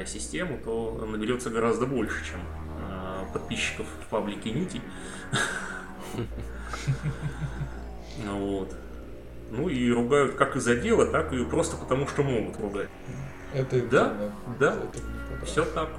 систему, 0.06 0.57
то 0.64 1.06
наберется 1.06 1.49
гораздо 1.49 1.86
больше, 1.86 2.24
чем 2.24 2.40
подписчиков 3.34 3.88
в 4.06 4.10
паблике 4.10 4.52
Нити. 4.52 4.82
Вот. 8.24 8.74
Ну 9.52 9.68
и 9.68 9.91
ругают 9.91 10.36
как 10.36 10.56
из-за 10.56 10.76
дела, 10.76 11.06
так 11.06 11.34
и 11.34 11.44
просто 11.44 11.76
потому, 11.76 12.07
что 12.07 12.24
могут 12.24 12.60
ругать. 12.60 12.90
Это 13.56 13.82
да, 13.84 14.14
да, 14.60 14.78
все 15.45 15.65
так. 15.65 15.89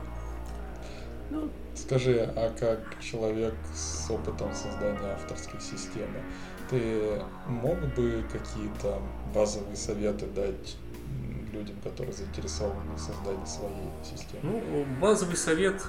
Ну, 1.31 1.51
Скажи, 1.77 2.33
а 2.35 2.53
как 2.59 3.01
человек 3.01 3.55
с 3.75 4.11
опытом 4.11 4.55
создания 4.55 5.13
авторской 5.13 5.61
системы, 5.61 6.23
ты 6.71 7.21
мог 7.47 7.79
бы 7.95 8.25
какие-то 8.33 9.01
базовые 9.35 9.77
советы 9.77 10.27
дать 10.27 10.77
людям, 11.53 11.77
которые 11.85 12.15
заинтересованы 12.15 12.95
в 12.95 12.99
создании 12.99 13.45
своей 13.45 13.91
системы? 14.03 14.43
Ну, 14.43 14.87
базовый 15.01 15.37
совет, 15.37 15.85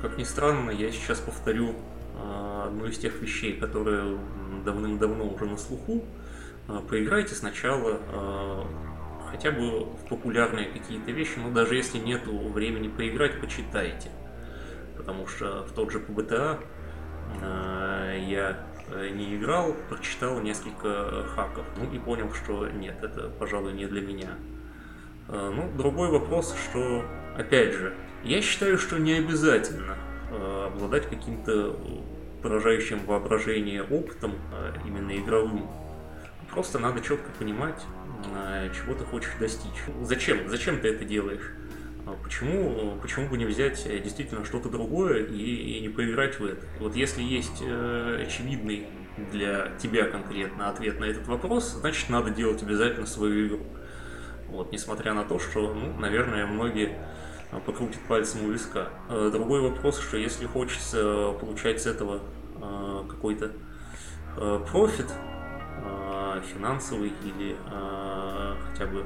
как 0.00 0.16
ни 0.16 0.24
странно, 0.24 0.70
я 0.70 0.90
сейчас 0.90 1.18
повторю 1.18 1.74
э, 2.16 2.62
одну 2.66 2.86
из 2.86 2.98
тех 2.98 3.20
вещей, 3.20 3.52
которые 3.58 4.18
давным-давно 4.64 5.28
уже 5.28 5.44
на 5.44 5.58
слуху. 5.58 6.02
Э, 6.68 6.80
поиграйте 6.88 7.34
сначала 7.34 8.00
хотя 9.30 9.50
бы 9.50 9.84
в 9.84 10.08
популярные 10.08 10.66
какие-то 10.66 11.10
вещи, 11.10 11.38
но 11.38 11.50
даже 11.50 11.74
если 11.76 11.98
нет 11.98 12.26
времени 12.26 12.88
поиграть, 12.88 13.40
почитайте. 13.40 14.10
Потому 14.96 15.26
что 15.26 15.64
в 15.64 15.72
тот 15.72 15.90
же 15.90 16.00
ПБТА 16.00 16.58
э, 17.40 18.24
я 18.28 18.66
э, 18.88 19.08
не 19.10 19.36
играл, 19.36 19.74
прочитал 19.88 20.40
несколько 20.40 21.24
хаков, 21.34 21.64
ну 21.76 21.90
и 21.90 21.98
понял, 21.98 22.32
что 22.34 22.68
нет, 22.68 23.02
это, 23.02 23.28
пожалуй, 23.28 23.72
не 23.72 23.86
для 23.86 24.00
меня. 24.00 24.30
Э, 25.28 25.50
ну, 25.54 25.70
другой 25.76 26.10
вопрос, 26.10 26.54
что, 26.70 27.04
опять 27.36 27.72
же, 27.72 27.94
я 28.24 28.42
считаю, 28.42 28.78
что 28.78 28.98
не 28.98 29.14
обязательно 29.14 29.96
э, 30.30 30.66
обладать 30.66 31.08
каким-то 31.08 31.76
поражающим 32.42 33.04
воображение 33.06 33.82
опытом, 33.82 34.34
э, 34.52 34.74
именно 34.86 35.16
игровым. 35.16 35.68
Просто 36.50 36.78
надо 36.78 37.00
четко 37.00 37.30
понимать, 37.38 37.80
чего 38.74 38.94
ты 38.94 39.04
хочешь 39.04 39.32
достичь. 39.38 39.82
Зачем? 40.02 40.48
Зачем 40.48 40.80
ты 40.80 40.88
это 40.88 41.04
делаешь? 41.04 41.52
А 42.06 42.16
почему, 42.22 42.98
почему 43.00 43.28
бы 43.28 43.36
не 43.36 43.44
взять 43.44 43.86
э, 43.86 43.98
действительно 43.98 44.44
что-то 44.44 44.68
другое 44.68 45.24
и, 45.26 45.76
и 45.76 45.80
не 45.80 45.88
поиграть 45.88 46.40
в 46.40 46.44
это? 46.44 46.64
Вот 46.78 46.96
если 46.96 47.22
есть 47.22 47.62
э, 47.62 48.24
очевидный 48.26 48.86
для 49.30 49.72
тебя 49.78 50.06
конкретно 50.06 50.70
ответ 50.70 50.98
на 50.98 51.04
этот 51.04 51.28
вопрос, 51.28 51.68
значит 51.68 52.08
надо 52.08 52.30
делать 52.30 52.62
обязательно 52.62 53.06
свою 53.06 53.46
игру. 53.46 53.66
Вот, 54.48 54.72
несмотря 54.72 55.14
на 55.14 55.24
то, 55.24 55.38
что, 55.38 55.72
ну, 55.72 55.92
наверное, 56.00 56.46
многие 56.46 56.98
э, 57.52 57.60
покрутят 57.64 58.00
пальцем 58.08 58.46
у 58.46 58.50
виска. 58.50 58.88
Э, 59.08 59.28
другой 59.30 59.60
вопрос, 59.60 60.00
что 60.00 60.16
если 60.16 60.46
хочется 60.46 61.32
получать 61.40 61.80
с 61.82 61.86
этого 61.86 62.22
какой-то 63.08 63.52
профит, 64.70 65.06
финансовый 66.52 67.12
или 67.24 67.56
э, 67.70 68.54
хотя 68.70 68.86
бы 68.86 69.04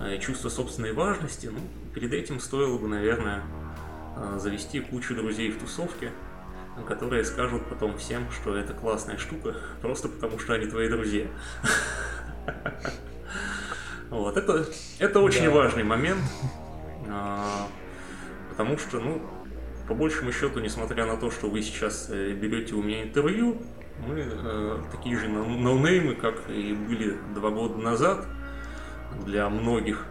э, 0.00 0.18
чувство 0.18 0.48
собственной 0.48 0.92
важности, 0.92 1.46
ну, 1.46 1.60
перед 1.94 2.12
этим 2.12 2.40
стоило 2.40 2.78
бы, 2.78 2.88
наверное, 2.88 3.42
э, 4.16 4.38
завести 4.38 4.80
кучу 4.80 5.14
друзей 5.14 5.50
в 5.50 5.58
тусовке, 5.58 6.12
которые 6.86 7.24
скажут 7.24 7.66
потом 7.68 7.98
всем, 7.98 8.30
что 8.30 8.56
это 8.56 8.72
классная 8.72 9.18
штука, 9.18 9.54
просто 9.82 10.08
потому 10.08 10.38
что 10.38 10.54
они 10.54 10.66
твои 10.66 10.88
друзья. 10.88 11.26
Вот, 14.10 14.36
это, 14.36 14.66
это 14.98 15.20
очень 15.20 15.44
да. 15.44 15.50
важный 15.52 15.84
момент, 15.84 16.18
потому 18.50 18.76
что, 18.76 18.98
ну, 18.98 19.22
по 19.90 19.94
большему 19.94 20.30
счету, 20.30 20.60
несмотря 20.60 21.04
на 21.04 21.16
то, 21.16 21.32
что 21.32 21.50
вы 21.50 21.62
сейчас 21.62 22.06
э, 22.10 22.32
берете 22.32 22.76
у 22.76 22.82
меня 22.82 23.02
интервью, 23.02 23.60
мы 24.06 24.20
э, 24.20 24.78
такие 24.92 25.16
же 25.16 25.28
ноунеймы, 25.28 26.14
как 26.14 26.48
и 26.48 26.72
были 26.72 27.16
два 27.34 27.50
года 27.50 27.76
назад 27.78 28.26
для 29.24 29.48
многих. 29.48 30.06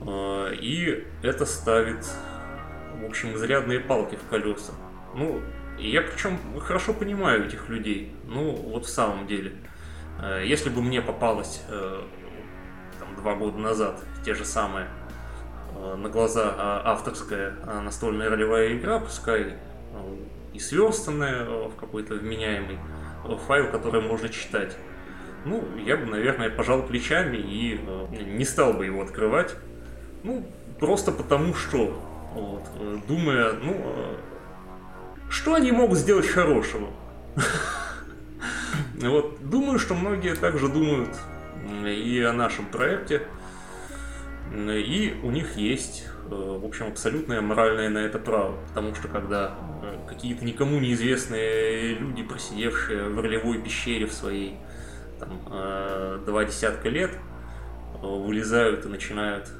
Э, 0.00 0.52
и 0.54 1.04
это 1.22 1.46
ставит, 1.46 2.06
в 3.00 3.04
общем, 3.04 3.34
изрядные 3.34 3.80
палки 3.80 4.16
в 4.16 4.28
колеса. 4.28 4.72
Ну, 5.14 5.40
я 5.78 6.02
причем 6.02 6.38
хорошо 6.60 6.92
понимаю 6.92 7.46
этих 7.46 7.68
людей. 7.68 8.14
Ну, 8.26 8.50
вот 8.52 8.86
в 8.86 8.88
самом 8.88 9.26
деле. 9.26 9.52
Э, 10.20 10.42
если 10.44 10.70
бы 10.70 10.82
мне 10.82 11.00
попалось 11.00 11.62
э, 11.68 12.02
там, 12.98 13.14
два 13.16 13.34
года 13.34 13.58
назад 13.58 14.02
те 14.24 14.34
же 14.34 14.44
самые 14.44 14.88
э, 15.76 15.94
на 15.94 16.08
глаза 16.08 16.82
авторская 16.84 17.54
настольная 17.82 18.28
ролевая 18.28 18.76
игра, 18.76 18.98
пускай 18.98 19.54
и 20.54 20.58
сверстанная 20.58 21.44
в 21.68 21.76
какой-то 21.76 22.14
вменяемый 22.14 22.78
файл, 23.46 23.70
который 23.70 24.00
можно 24.00 24.28
читать, 24.28 24.76
ну, 25.44 25.64
я 25.84 25.96
бы, 25.96 26.06
наверное, 26.06 26.50
пожал 26.50 26.82
плечами 26.82 27.36
и 27.36 27.80
не 28.26 28.44
стал 28.44 28.72
бы 28.74 28.86
его 28.86 29.02
открывать. 29.02 29.54
Ну, 30.24 30.44
просто 30.80 31.12
потому 31.12 31.54
что, 31.54 31.98
вот, 32.34 33.06
думая, 33.06 33.52
ну, 33.52 34.16
что 35.30 35.54
они 35.54 35.72
могут 35.72 35.98
сделать 35.98 36.26
хорошего? 36.26 36.88
Вот, 39.00 39.48
думаю, 39.48 39.78
что 39.78 39.94
многие 39.94 40.34
также 40.34 40.68
думают 40.68 41.10
и 41.86 42.20
о 42.20 42.32
нашем 42.32 42.66
проекте, 42.66 43.22
и 44.52 45.16
у 45.22 45.30
них 45.30 45.56
есть, 45.56 46.04
э, 46.04 46.17
в 46.36 46.64
общем, 46.64 46.88
абсолютное 46.88 47.40
моральное 47.40 47.88
на 47.88 47.98
это 47.98 48.18
право. 48.18 48.56
Потому 48.68 48.94
что 48.94 49.08
когда 49.08 49.54
э, 49.82 49.98
какие-то 50.08 50.44
никому 50.44 50.78
неизвестные 50.78 51.94
люди, 51.94 52.22
просидевшие 52.22 53.08
в 53.08 53.20
ролевой 53.20 53.60
пещере 53.60 54.06
в 54.06 54.12
своей 54.12 54.56
там, 55.18 55.40
э, 55.50 56.20
два 56.26 56.44
десятка 56.44 56.88
лет, 56.88 57.10
вылезают 58.00 58.84
и 58.86 58.88
начинают 58.88 59.50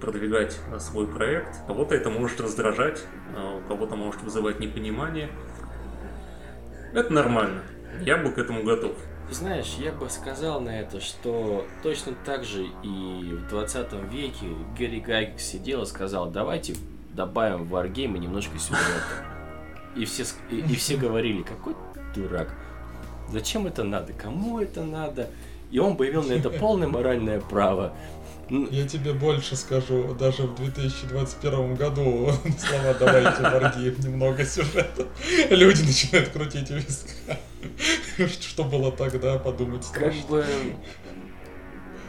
продвигать 0.00 0.58
свой 0.80 1.06
проект. 1.06 1.64
Кого-то 1.68 1.94
это 1.94 2.10
может 2.10 2.40
раздражать, 2.40 3.04
у 3.36 3.68
кого-то 3.68 3.94
может 3.94 4.20
вызывать 4.22 4.58
непонимание. 4.58 5.28
Это 6.92 7.12
нормально. 7.12 7.62
Я 8.00 8.16
был 8.16 8.32
к 8.32 8.38
этому 8.38 8.64
готов. 8.64 8.96
Знаешь, 9.34 9.74
я 9.80 9.90
бы 9.90 10.08
сказал 10.10 10.60
на 10.60 10.68
это, 10.68 11.00
что 11.00 11.66
точно 11.82 12.12
так 12.24 12.44
же 12.44 12.66
и 12.84 13.32
в 13.32 13.48
20 13.48 13.92
веке 14.12 14.46
Гэри 14.78 15.00
Гайк 15.00 15.40
сидел 15.40 15.82
и 15.82 15.86
сказал, 15.86 16.30
давайте 16.30 16.76
добавим 17.12 17.64
в 17.64 17.74
Wargame 17.74 18.16
немножко 18.16 18.56
сюжета. 18.60 19.24
И 19.96 20.04
все, 20.04 20.22
и, 20.52 20.60
и 20.60 20.76
все 20.76 20.96
говорили, 20.96 21.42
какой 21.42 21.74
дурак, 22.14 22.54
зачем 23.28 23.66
это 23.66 23.82
надо, 23.82 24.12
кому 24.12 24.60
это 24.60 24.84
надо? 24.84 25.28
И 25.72 25.80
он 25.80 25.96
появил 25.96 26.22
на 26.22 26.34
это 26.34 26.48
полное 26.60 26.86
моральное 26.86 27.40
право. 27.40 27.92
Я 28.48 28.86
тебе 28.86 29.14
больше 29.14 29.56
скажу, 29.56 30.14
даже 30.14 30.44
в 30.44 30.54
2021 30.54 31.74
году 31.74 32.30
слова 32.58 32.94
«давайте 33.00 33.42
Варгиев 33.42 33.98
немного 33.98 34.44
сюжета», 34.44 35.08
люди 35.50 35.82
начинают 35.82 36.28
крутить 36.28 36.70
виска. 36.70 37.36
Что 38.40 38.64
было 38.64 38.92
тогда, 38.92 39.38
подумать 39.38 39.84
страшно. 39.84 40.20
Как 40.20 40.30
бы 40.30 40.44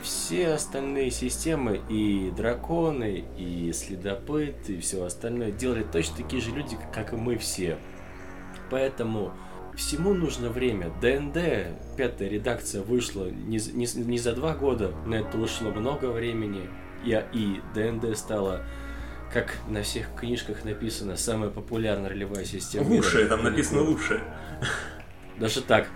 все 0.06 0.50
остальные 0.50 1.12
системы, 1.12 1.82
и 1.90 2.32
драконы, 2.36 3.26
и 3.38 3.72
следопыт, 3.74 4.70
и 4.70 4.80
все 4.80 5.04
остальное 5.04 5.52
делали 5.52 5.84
точно 5.84 6.18
такие 6.18 6.42
же 6.42 6.52
люди, 6.52 6.78
как 6.94 7.14
и 7.14 7.16
мы 7.16 7.38
все. 7.38 7.78
Поэтому 8.70 9.34
всему 9.76 10.14
нужно 10.14 10.50
время. 10.50 10.92
ДНД, 11.02 11.98
пятая 11.98 12.30
редакция, 12.30 12.82
вышла 12.82 13.26
не, 13.26 13.58
не, 13.74 13.88
не 13.96 14.18
за 14.18 14.34
два 14.34 14.54
года, 14.54 14.94
на 15.06 15.16
это 15.16 15.38
ушло 15.38 15.72
много 15.72 16.06
времени. 16.06 16.70
И, 17.04 17.24
и 17.34 17.62
ДНД 17.74 18.18
стала, 18.18 18.64
как 19.34 19.56
на 19.68 19.82
всех 19.82 20.14
книжках 20.16 20.64
написано, 20.66 21.18
самая 21.18 21.50
популярная 21.50 22.10
ролевая 22.10 22.46
система. 22.46 22.88
Лучшая, 22.88 23.28
там 23.28 23.44
написано 23.44 23.82
лучшая. 23.82 24.22
Даже 25.40 25.62
так. 25.62 25.88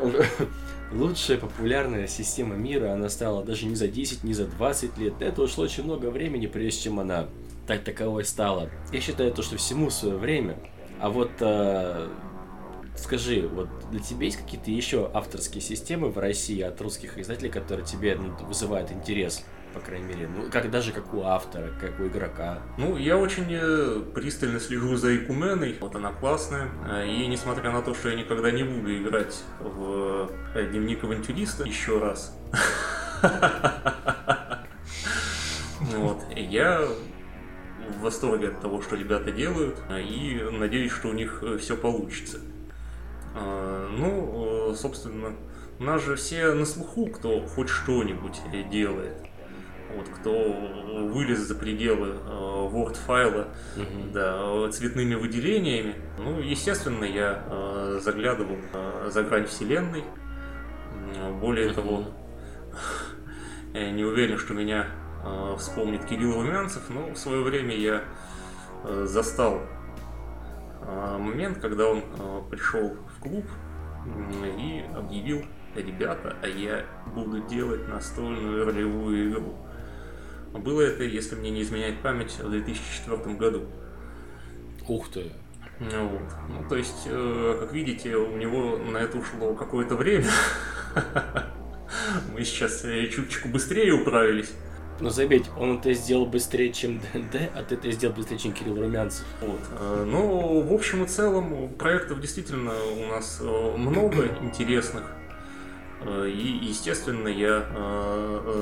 Лучшая 0.92 1.38
популярная 1.38 2.06
система 2.06 2.54
мира, 2.54 2.92
она 2.92 3.08
стала 3.08 3.44
даже 3.44 3.66
не 3.66 3.74
за 3.74 3.88
10, 3.88 4.24
не 4.24 4.32
за 4.32 4.46
20 4.46 4.96
лет. 4.98 5.14
Это 5.20 5.42
ушло 5.42 5.64
очень 5.64 5.84
много 5.84 6.06
времени, 6.06 6.46
прежде 6.46 6.84
чем 6.84 7.00
она 7.00 7.28
так 7.66 7.84
таковой 7.84 8.24
стала. 8.24 8.70
Я 8.92 9.00
считаю 9.00 9.32
то, 9.32 9.42
что 9.42 9.56
всему 9.56 9.90
свое 9.90 10.16
время. 10.16 10.58
А 10.98 11.10
вот 11.10 11.30
э, 11.40 12.08
Скажи, 12.98 13.48
вот 13.48 13.68
для 13.90 14.00
тебя 14.00 14.24
есть 14.24 14.38
какие-то 14.38 14.70
еще 14.72 15.08
авторские 15.14 15.62
системы 15.62 16.08
в 16.08 16.18
России 16.18 16.60
от 16.60 16.80
русских 16.80 17.16
издателей, 17.16 17.48
которые 17.48 17.86
тебе 17.86 18.16
ну, 18.16 18.34
вызывают 18.44 18.90
интерес? 18.90 19.44
По 19.74 19.80
крайней 19.80 20.06
мере, 20.06 20.28
ну, 20.28 20.50
как 20.50 20.70
даже 20.70 20.92
как 20.92 21.12
у 21.14 21.22
автора, 21.22 21.70
как 21.80 21.98
у 22.00 22.06
игрока. 22.06 22.60
Ну, 22.76 22.96
я 22.96 23.16
очень 23.16 23.46
э, 23.50 24.00
пристально 24.14 24.60
слежу 24.60 24.96
за 24.96 25.16
Икуменой, 25.16 25.76
вот 25.80 25.94
она 25.94 26.12
классная, 26.12 26.68
э, 26.88 27.08
и 27.08 27.26
несмотря 27.26 27.70
на 27.70 27.82
то, 27.82 27.94
что 27.94 28.08
я 28.08 28.16
никогда 28.16 28.50
не 28.50 28.62
буду 28.62 28.96
играть 28.96 29.42
в 29.60 30.30
э, 30.54 30.66
Дневник 30.70 31.04
авантюриста 31.04 31.64
еще 31.64 31.98
раз, 31.98 32.36
вот, 35.80 36.22
я 36.34 36.86
в 37.88 38.00
восторге 38.00 38.48
от 38.48 38.60
того, 38.60 38.82
что 38.82 38.96
ребята 38.96 39.30
делают, 39.30 39.78
и 39.90 40.42
надеюсь, 40.52 40.92
что 40.92 41.08
у 41.08 41.12
них 41.12 41.42
все 41.58 41.76
получится. 41.76 42.38
Ну, 43.34 44.70
э, 44.70 44.74
собственно, 44.74 45.34
у 45.78 45.84
нас 45.84 46.04
же 46.04 46.16
все 46.16 46.54
на 46.54 46.66
слуху, 46.66 47.06
кто 47.06 47.46
хоть 47.46 47.68
что-нибудь 47.68 48.40
делает. 48.70 49.27
Вот, 49.94 50.08
кто 50.08 50.52
вылез 51.08 51.38
за 51.38 51.54
пределы 51.54 52.08
э, 52.08 52.28
Word 52.72 52.94
файла 52.94 53.48
угу. 53.76 54.12
да, 54.12 54.70
цветными 54.70 55.14
выделениями. 55.14 55.94
Ну, 56.18 56.40
естественно, 56.40 57.04
я 57.04 57.42
э, 57.46 58.00
заглядывал 58.02 58.56
э, 58.72 59.10
за 59.10 59.22
грань 59.22 59.46
вселенной. 59.46 60.04
Более 61.40 61.68
угу. 61.68 61.74
того, 61.74 62.04
я 63.74 63.90
не 63.90 64.04
уверен, 64.04 64.38
что 64.38 64.54
меня 64.54 64.86
э, 65.24 65.56
вспомнит 65.58 66.04
Кирилл 66.04 66.34
Румянцев, 66.34 66.82
но 66.90 67.10
в 67.10 67.16
свое 67.16 67.42
время 67.42 67.76
я 67.76 68.02
э, 68.84 69.04
застал 69.06 69.60
э, 70.82 71.18
момент, 71.18 71.58
когда 71.58 71.88
он 71.88 71.98
э, 71.98 72.42
пришел 72.50 72.96
клуб 73.20 73.44
и 74.58 74.84
объявил, 74.96 75.44
ребята, 75.74 76.36
а 76.42 76.46
я 76.46 76.84
буду 77.14 77.40
делать 77.46 77.86
настольную 77.88 78.64
ролевую 78.64 79.30
игру. 79.30 79.54
Было 80.58 80.82
это, 80.82 81.04
если 81.04 81.34
мне 81.34 81.50
не 81.50 81.62
изменяет 81.62 82.00
память, 82.00 82.38
в 82.38 82.50
2004 82.50 83.34
году. 83.36 83.66
Ух 84.86 85.08
ты! 85.10 85.32
Ну, 85.80 86.08
вот. 86.08 86.22
ну, 86.48 86.68
то 86.68 86.76
есть, 86.76 87.06
э, 87.06 87.56
как 87.60 87.72
видите, 87.72 88.16
у 88.16 88.36
него 88.36 88.78
на 88.78 88.98
это 88.98 89.18
ушло 89.18 89.54
какое-то 89.54 89.94
время. 89.94 90.26
Мы 92.32 92.44
сейчас 92.44 92.84
э, 92.84 93.06
чуточку 93.06 93.48
быстрее 93.48 93.92
управились. 93.92 94.52
Но 95.00 95.10
заметь, 95.10 95.44
он 95.56 95.78
это 95.78 95.92
сделал 95.92 96.26
быстрее, 96.26 96.72
чем 96.72 96.98
ДНД, 96.98 97.50
а 97.54 97.62
ты 97.62 97.76
это 97.76 97.92
сделал 97.92 98.16
быстрее, 98.16 98.38
чем 98.38 98.52
Кирилл 98.52 98.80
Румянцев. 98.80 99.24
Вот. 99.40 99.60
Э, 99.78 100.04
ну, 100.04 100.60
в 100.62 100.72
общем 100.72 101.04
и 101.04 101.06
целом, 101.06 101.68
проектов 101.74 102.20
действительно 102.20 102.72
у 102.74 103.06
нас 103.06 103.38
э, 103.40 103.76
много 103.76 104.26
интересных. 104.42 105.04
И, 106.04 106.60
естественно, 106.62 107.26
я 107.26 107.66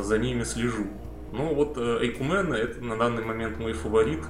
за 0.02 0.16
ними 0.16 0.42
слежу. 0.42 0.86
Ну, 1.32 1.54
вот 1.54 1.76
Эйкумена 1.76 2.54
это 2.54 2.82
на 2.82 2.96
данный 2.96 3.24
момент 3.24 3.58
мой 3.58 3.72
фаворит, 3.72 4.24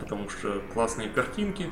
потому 0.00 0.28
что 0.28 0.62
классные 0.72 1.08
картинки. 1.08 1.66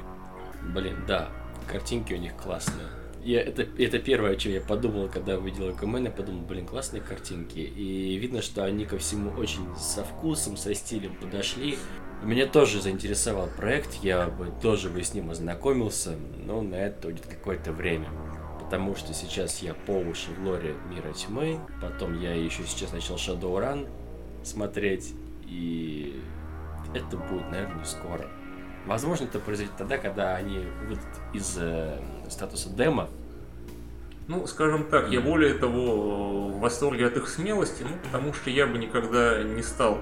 Блин, 0.74 0.96
да, 1.06 1.30
картинки 1.66 2.12
у 2.12 2.18
них 2.18 2.36
классные 2.36 2.88
я, 3.22 3.42
это, 3.42 3.66
это 3.78 3.98
первое, 3.98 4.32
о 4.32 4.36
чем 4.36 4.52
я 4.52 4.60
подумал, 4.60 5.08
когда 5.08 5.36
увидел 5.36 5.74
КМН, 5.74 6.04
я 6.04 6.10
подумал, 6.10 6.42
блин, 6.42 6.66
классные 6.66 7.02
картинки. 7.02 7.58
И 7.58 8.16
видно, 8.16 8.42
что 8.42 8.64
они 8.64 8.86
ко 8.86 8.98
всему 8.98 9.30
очень 9.38 9.66
со 9.76 10.04
вкусом, 10.04 10.56
со 10.56 10.74
стилем 10.74 11.14
подошли. 11.16 11.76
Меня 12.22 12.46
тоже 12.46 12.80
заинтересовал 12.80 13.48
проект, 13.56 13.94
я 14.02 14.26
бы 14.26 14.52
тоже 14.62 14.90
бы 14.90 15.02
с 15.02 15.14
ним 15.14 15.30
ознакомился, 15.30 16.16
но 16.44 16.60
на 16.60 16.74
это 16.74 17.08
уйдет 17.08 17.26
какое-то 17.26 17.72
время. 17.72 18.08
Потому 18.60 18.94
что 18.94 19.12
сейчас 19.14 19.62
я 19.62 19.74
по 19.74 19.92
уши 19.92 20.30
в 20.30 20.46
лоре 20.46 20.74
Мира 20.90 21.12
Тьмы, 21.12 21.58
потом 21.80 22.20
я 22.20 22.34
еще 22.34 22.64
сейчас 22.64 22.92
начал 22.92 23.16
Shadowrun 23.16 23.88
смотреть, 24.42 25.14
и 25.44 26.22
это 26.94 27.16
будет, 27.16 27.50
наверное, 27.50 27.84
скоро. 27.84 28.26
Возможно, 28.86 29.24
это 29.24 29.38
произойдет 29.38 29.76
тогда, 29.76 29.98
когда 29.98 30.34
они 30.34 30.58
выйдут 30.86 31.04
из 31.32 31.56
э, 31.58 32.00
статуса 32.28 32.70
демо. 32.70 33.08
Ну, 34.26 34.46
скажем 34.46 34.84
так, 34.84 35.10
я 35.10 35.20
более 35.20 35.54
того 35.54 36.48
в 36.48 36.60
восторге 36.60 37.06
от 37.06 37.16
их 37.16 37.28
смелости, 37.28 37.82
ну, 37.82 37.96
потому 38.04 38.32
что 38.32 38.48
я 38.50 38.66
бы 38.66 38.78
никогда 38.78 39.42
не 39.42 39.62
стал 39.62 39.98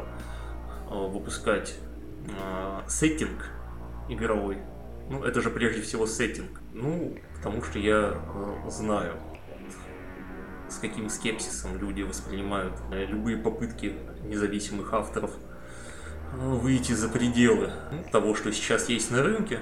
э, 0.91 0.95
выпускать 0.95 1.75
э, 2.27 2.81
сеттинг 2.89 3.51
игровой. 4.09 4.59
Ну, 5.11 5.25
это 5.25 5.41
же 5.41 5.51
прежде 5.51 5.83
всего 5.83 6.07
сеттинг. 6.07 6.61
Ну, 6.73 7.17
потому 7.37 7.63
что 7.63 7.79
я 7.79 8.15
э, 8.15 8.71
знаю, 8.71 9.15
с 10.69 10.79
каким 10.79 11.09
скепсисом 11.09 11.79
люди 11.79 12.03
воспринимают 12.03 12.75
э, 12.93 13.07
любые 13.07 13.37
попытки 13.37 13.95
независимых 14.25 14.93
авторов– 14.95 15.33
выйти 16.33 16.93
за 16.93 17.09
пределы 17.09 17.73
того, 18.13 18.35
что 18.35 18.53
сейчас 18.53 18.89
есть 18.89 19.11
на 19.11 19.23
рынке. 19.23 19.61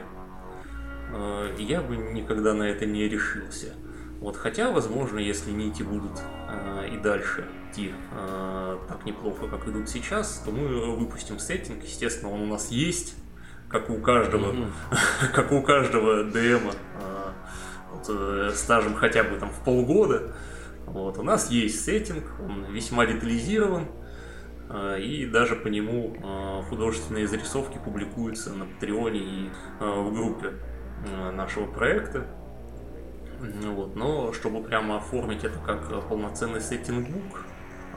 э, 1.12 1.56
я 1.58 1.80
бы 1.80 1.96
никогда 1.96 2.54
на 2.54 2.64
это 2.64 2.86
не 2.86 3.08
решился. 3.08 3.74
Вот, 4.20 4.36
хотя, 4.36 4.70
возможно, 4.70 5.18
если 5.18 5.50
нити 5.50 5.82
будут 5.82 6.12
э, 6.48 6.88
и 6.92 6.98
дальше 6.98 7.46
идти 7.70 7.92
э, 8.12 8.78
так 8.88 9.04
неплохо, 9.04 9.46
как 9.46 9.68
идут 9.68 9.88
сейчас, 9.88 10.42
то 10.44 10.50
мы 10.50 10.96
выпустим 10.96 11.38
сеттинг. 11.38 11.84
Естественно, 11.84 12.32
он 12.32 12.42
у 12.42 12.46
нас 12.46 12.70
есть, 12.70 13.14
как 13.68 13.90
у 13.90 13.98
каждого, 13.98 14.52
mm-hmm. 14.52 14.70
как 15.34 15.52
у 15.52 15.62
каждого 15.62 16.24
ДМа, 16.24 16.72
э, 17.00 17.32
вот, 17.92 18.06
э, 18.08 18.50
стажем 18.54 18.94
хотя 18.94 19.22
бы 19.22 19.36
там 19.36 19.50
в 19.50 19.64
полгода. 19.64 20.34
Вот, 20.96 21.18
у 21.18 21.22
нас 21.22 21.50
есть 21.50 21.84
сеттинг, 21.84 22.24
он 22.40 22.72
весьма 22.72 23.04
детализирован, 23.04 23.88
э, 24.70 24.98
и 25.02 25.26
даже 25.26 25.54
по 25.54 25.68
нему 25.68 26.16
э, 26.16 26.62
художественные 26.70 27.26
зарисовки 27.28 27.78
публикуются 27.84 28.54
на 28.54 28.64
Патреоне 28.64 29.20
и 29.20 29.50
э, 29.78 29.84
в 29.84 30.14
группе 30.14 30.54
э, 31.04 31.30
нашего 31.32 31.66
проекта. 31.66 32.26
Вот. 33.38 33.94
Но 33.94 34.32
чтобы 34.32 34.62
прямо 34.62 34.96
оформить 34.96 35.44
это 35.44 35.58
как 35.58 36.08
полноценный 36.08 36.62
сеттинг-бук, 36.62 37.44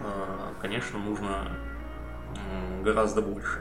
а, 0.01 0.53
конечно, 0.59 0.99
нужно 0.99 1.47
гораздо 2.83 3.21
больше, 3.21 3.59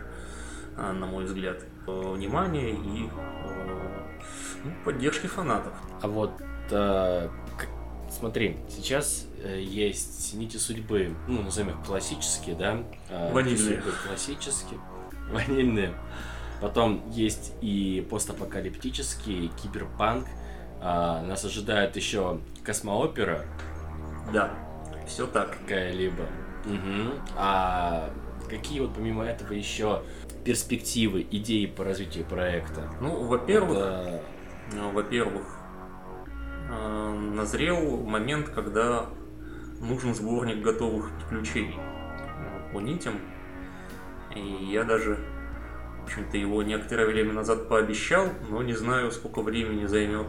а, 0.77 0.93
на 0.93 1.06
мой 1.06 1.27
взгляд, 1.27 1.62
внимания 1.86 2.73
и 2.73 3.09
ну, 4.65 4.73
поддержки 4.85 5.28
фанатов. 5.28 5.74
А 6.02 6.09
вот 6.09 6.32
э, 6.73 7.28
смотри, 8.19 8.57
сейчас 8.69 9.27
э, 9.43 9.61
есть 9.61 10.35
нити 10.35 10.57
судьбы, 10.57 11.15
ну, 11.27 11.43
назовем 11.43 11.70
их 11.70 11.86
классические, 11.86 12.57
да? 12.57 12.82
Ванильные. 13.32 13.81
Судьбы 13.81 13.93
классические, 14.07 14.81
ванильные. 15.31 15.95
Потом 16.61 17.09
есть 17.11 17.53
и 17.61 18.07
постапокалиптические, 18.11 19.49
киберпанк, 19.62 20.27
а, 20.81 21.23
нас 21.23 21.45
ожидает 21.45 21.97
еще 21.97 22.40
космоопера. 22.65 23.45
Да, 24.32 24.51
все 25.07 25.27
так. 25.27 25.57
Какая-либо. 25.61 26.27
Угу. 26.66 27.12
А 27.36 28.11
какие 28.49 28.81
вот 28.81 28.95
помимо 28.95 29.24
этого 29.24 29.53
еще 29.53 30.03
перспективы, 30.45 31.27
идеи 31.31 31.66
по 31.66 31.85
развитию 31.85 32.24
проекта? 32.24 32.90
Ну, 33.01 33.24
во-первых, 33.24 34.20
ну, 34.73 34.90
во-первых, 34.90 35.43
э, 35.43 35.57
назрел 36.69 37.99
момент, 38.05 38.51
когда 38.51 39.07
нужен 39.81 40.15
сборник 40.15 40.62
готовых 40.62 41.11
приключений 41.19 41.78
по 42.73 42.81
нитям. 42.81 43.15
И 44.35 44.66
я 44.70 44.85
даже, 44.85 45.19
в 46.01 46.05
общем-то, 46.05 46.36
его 46.36 46.62
некоторое 46.62 47.07
время 47.07 47.32
назад 47.32 47.69
пообещал, 47.69 48.28
но 48.49 48.62
не 48.62 48.74
знаю, 48.74 49.11
сколько 49.11 49.43
времени 49.43 49.86
займет 49.86 50.27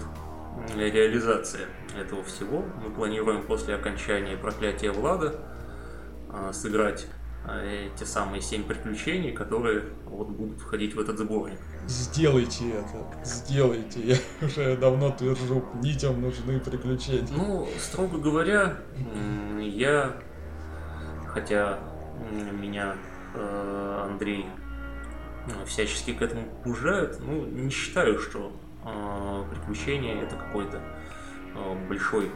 реализация 0.76 1.68
этого 1.98 2.24
всего. 2.24 2.64
Мы 2.84 2.91
планируем 2.91 3.44
после 3.44 3.76
окончания 3.76 4.38
проклятия 4.38 4.91
Влада 4.91 5.36
а, 6.30 6.53
сыграть 6.53 7.07
а, 7.45 7.64
эти 7.64 8.03
самые 8.03 8.41
семь 8.41 8.64
приключений, 8.64 9.32
которые 9.32 9.84
вот 10.06 10.30
будут 10.30 10.60
входить 10.60 10.95
в 10.95 10.99
этот 10.99 11.18
сборник. 11.18 11.60
Сделайте 11.88 12.69
это, 12.69 13.06
сделайте. 13.23 13.99
Я 14.01 14.18
уже 14.45 14.77
давно 14.77 15.11
твержу, 15.11 15.65
нитям 15.81 16.22
нужны 16.22 16.60
приключения. 16.60 17.27
Ну, 17.31 17.68
строго 17.80 18.18
говоря, 18.19 18.77
я, 19.60 20.14
хотя 21.27 21.80
меня 22.30 22.95
э, 23.34 24.06
Андрей 24.10 24.45
э, 25.47 25.65
всячески 25.65 26.14
к 26.14 26.22
этому 26.22 26.43
пужает, 26.64 27.19
ну, 27.19 27.45
не 27.45 27.69
считаю, 27.69 28.19
что 28.19 28.51
а, 28.84 29.45
приключение 29.49 30.23
это 30.23 30.35
какой-то 30.35 30.81
а, 31.56 31.76
большой 31.88 32.31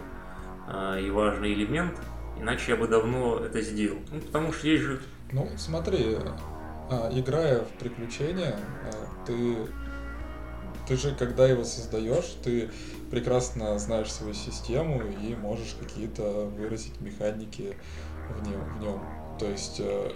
и 1.02 1.10
важный 1.10 1.54
элемент, 1.54 2.00
иначе 2.40 2.72
я 2.72 2.78
бы 2.78 2.88
давно 2.88 3.40
это 3.40 3.60
сделал. 3.60 4.00
Ну, 4.10 4.22
потому 4.22 4.54
что 4.54 4.66
есть 4.66 4.84
же... 4.84 5.02
Ну, 5.34 5.50
смотри, 5.58 6.18
играя 7.12 7.62
в 7.62 7.70
приключения, 7.80 8.58
ты, 9.26 9.56
ты 10.88 10.96
же, 10.96 11.16
когда 11.16 11.48
его 11.48 11.64
создаешь, 11.64 12.36
ты 12.44 12.70
прекрасно 13.12 13.78
знаешь 13.80 14.12
свою 14.12 14.34
систему 14.34 15.02
и 15.02 15.36
можешь 15.36 15.76
какие-то 15.80 16.46
выразить 16.46 17.00
механики 17.00 17.78
в 18.30 18.48
нем. 18.48 18.62
В 18.78 18.82
нем. 18.82 19.02
То 19.40 19.48
есть 19.48 19.80
э, 19.80 20.12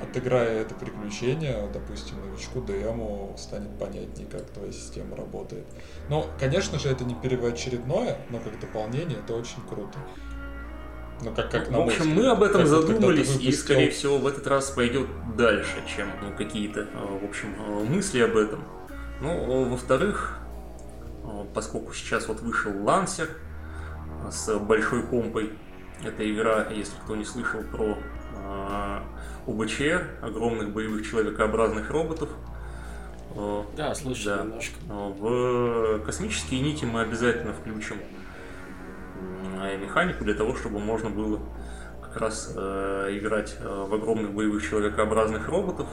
отыграя 0.00 0.62
это 0.62 0.74
приключение, 0.74 1.68
допустим, 1.72 2.16
новичку 2.24 2.60
ДМу 2.60 3.34
станет 3.36 3.78
понятнее, 3.78 4.26
как 4.30 4.44
твоя 4.50 4.72
система 4.72 5.16
работает. 5.16 5.66
Но, 6.08 6.26
конечно 6.38 6.78
же, 6.78 6.88
это 6.88 7.04
не 7.04 7.14
первоочередное, 7.14 8.18
но 8.30 8.38
как 8.38 8.58
дополнение 8.60 9.18
это 9.18 9.34
очень 9.34 9.62
круто. 9.68 9.98
Ну, 11.20 11.34
как, 11.34 11.50
как 11.50 11.70
ну, 11.70 11.82
в 11.82 11.86
общем, 11.86 12.08
мы 12.08 12.28
об 12.28 12.42
этом 12.42 12.66
задумались, 12.66 13.38
и, 13.40 13.50
скорее 13.50 13.90
всего, 13.90 14.18
в 14.18 14.26
этот 14.26 14.46
раз 14.46 14.70
пойдет 14.70 15.08
дальше, 15.36 15.76
чем 15.94 16.08
ну, 16.22 16.36
какие-то, 16.36 16.86
а, 16.94 17.18
в 17.20 17.24
общем, 17.24 17.54
а, 17.58 17.84
мысли 17.84 18.20
об 18.20 18.36
этом. 18.36 18.62
Ну, 19.20 19.64
во-вторых, 19.64 20.38
а, 21.24 21.44
поскольку 21.52 21.92
сейчас 21.92 22.28
вот 22.28 22.40
вышел 22.40 22.72
Лансер 22.84 23.28
с 24.30 24.56
большой 24.58 25.02
помпой, 25.02 25.50
эта 26.04 26.30
игра, 26.30 26.68
если 26.70 26.94
кто 27.04 27.16
не 27.16 27.24
слышал 27.24 27.62
про 27.62 27.98
УБЧ, 29.46 29.80
огромных 30.22 30.70
боевых 30.70 31.08
человекообразных 31.08 31.90
роботов. 31.90 32.28
Да, 33.76 33.94
слышал 33.94 34.36
да. 34.36 34.42
немножко. 34.44 34.76
В 34.88 35.98
космические 36.04 36.60
нити 36.60 36.84
мы 36.84 37.00
обязательно 37.00 37.52
включим 37.52 37.98
механику 39.80 40.24
для 40.24 40.34
того, 40.34 40.54
чтобы 40.56 40.78
можно 40.78 41.10
было 41.10 41.40
как 42.02 42.16
раз 42.22 42.52
э, 42.56 43.08
играть 43.12 43.56
э, 43.60 43.86
в 43.88 43.94
огромных 43.94 44.32
боевых 44.32 44.66
человекообразных 44.68 45.48
роботов, 45.48 45.86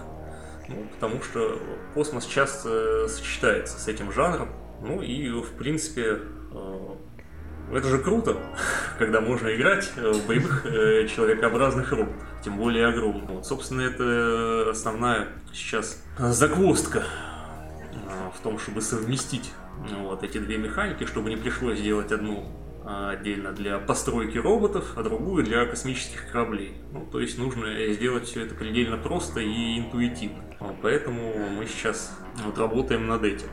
ну, 0.67 0.87
потому 0.93 1.21
что 1.21 1.59
космос 1.93 2.25
часто 2.25 3.07
сочетается 3.07 3.79
с 3.79 3.87
этим 3.87 4.11
жанром, 4.11 4.49
ну 4.81 5.01
и 5.01 5.29
в 5.29 5.51
принципе 5.57 6.19
э, 6.51 6.95
это 7.73 7.87
же 7.87 7.99
круто, 7.99 8.37
когда 8.97 9.21
можно 9.21 9.53
играть 9.55 9.91
в 9.95 10.27
боевых 10.27 10.65
э, 10.65 11.07
человекообразных 11.07 11.91
роботов, 11.91 12.23
тем 12.43 12.57
более 12.57 12.87
огромных. 12.87 13.29
Вот, 13.29 13.45
собственно, 13.45 13.81
это 13.81 14.69
основная 14.69 15.27
сейчас 15.53 16.01
загвоздка 16.17 17.03
э, 17.93 18.29
в 18.33 18.41
том, 18.41 18.57
чтобы 18.57 18.81
совместить 18.81 19.51
вот 19.99 20.23
эти 20.23 20.37
две 20.37 20.57
механики, 20.57 21.05
чтобы 21.05 21.29
не 21.29 21.35
пришлось 21.35 21.81
делать 21.81 22.11
одну 22.11 22.45
э, 22.45 22.64
отдельно 22.85 23.51
для 23.51 23.79
постройки 23.79 24.37
роботов, 24.37 24.93
а 24.95 25.03
другую 25.03 25.43
для 25.43 25.65
космических 25.65 26.31
кораблей. 26.31 26.73
Ну, 26.91 27.07
то 27.11 27.19
есть 27.19 27.37
нужно 27.37 27.67
сделать 27.93 28.25
все 28.25 28.45
это 28.45 28.55
предельно 28.55 28.97
просто 28.97 29.39
и 29.39 29.79
интуитивно. 29.79 30.43
Поэтому 30.81 31.33
мы 31.49 31.65
сейчас 31.65 32.17
вот 32.45 32.57
работаем 32.57 33.07
над 33.07 33.23
этим. 33.23 33.47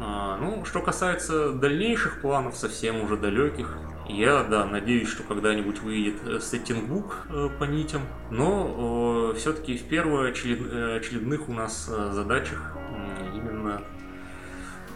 А, 0.00 0.36
ну, 0.38 0.64
что 0.64 0.80
касается 0.80 1.52
дальнейших 1.52 2.20
планов, 2.20 2.56
совсем 2.56 3.00
уже 3.02 3.16
далеких, 3.16 3.78
я, 4.08 4.44
да, 4.44 4.64
надеюсь, 4.66 5.08
что 5.08 5.24
когда-нибудь 5.24 5.80
выйдет 5.80 6.16
э, 6.26 6.38
сеттингбук 6.38 7.26
э, 7.28 7.48
по 7.58 7.64
нитям, 7.64 8.02
но 8.30 9.32
э, 9.32 9.38
все-таки 9.38 9.76
в 9.76 9.82
первоочередных 9.84 11.40
э, 11.40 11.44
у 11.48 11.52
нас 11.52 11.90
э, 11.90 12.12
задачах 12.12 12.76
э, 12.76 13.36
именно 13.36 13.82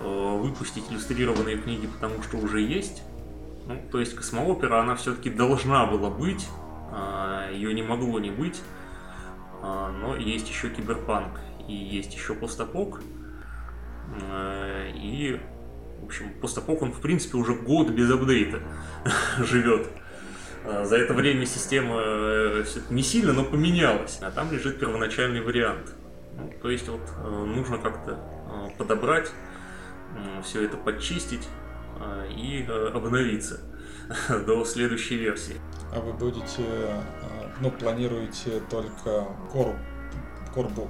э, 0.01 0.39
выпустить 0.39 0.85
иллюстрированные 0.91 1.57
книги, 1.57 1.89
потому 1.89 2.23
что 2.23 2.37
уже 2.37 2.61
есть. 2.61 3.03
Ну, 3.67 3.81
то 3.91 4.01
есть 4.01 4.17
космоопера, 4.17 4.81
она 4.81 4.97
все-таки 4.97 5.31
должна 5.31 5.87
была 5.87 6.11
быть, 6.11 6.49
э, 6.93 7.51
ее 7.55 7.73
не 7.75 7.83
могло 7.83 8.19
не 8.19 8.31
быть, 8.31 8.63
э, 9.63 9.93
но 10.01 10.17
есть 10.17 10.49
еще 10.49 10.71
киберпанк 10.71 11.41
и 11.69 11.75
есть 11.75 12.15
еще 12.15 12.35
постапок. 12.35 13.01
Э, 14.23 14.91
и, 14.95 15.41
в 16.01 16.07
общем, 16.07 16.33
постапок 16.41 16.83
он, 16.83 16.93
в 16.93 17.01
принципе, 17.01 17.37
уже 17.37 17.55
год 17.55 17.91
без 17.91 18.11
апдейта 18.11 18.61
живет. 19.39 19.89
Э, 20.65 20.85
за 20.85 20.97
это 20.97 21.15
время 21.15 21.47
система 21.47 22.01
э, 22.03 22.65
не 22.91 23.03
сильно, 23.03 23.33
но 23.33 23.45
поменялась, 23.45 24.19
а 24.21 24.31
там 24.31 24.53
лежит 24.53 24.79
первоначальный 24.79 25.41
вариант. 25.41 25.95
Ну, 26.37 26.53
то 26.63 26.71
есть 26.71 26.89
вот 26.89 27.03
нужно 27.47 27.79
как-то 27.79 28.19
подобрать, 28.79 29.31
все 30.43 30.65
это 30.65 30.77
подчистить 30.77 31.47
и 32.31 32.67
обновиться 32.95 33.61
до 34.47 34.65
следующей 34.65 35.17
версии. 35.17 35.61
А 35.93 36.01
вы 36.01 36.13
будете, 36.13 36.65
ну, 37.61 37.71
планируете 37.71 38.61
только 38.71 39.27
core, 39.53 39.77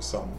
сам 0.02 0.30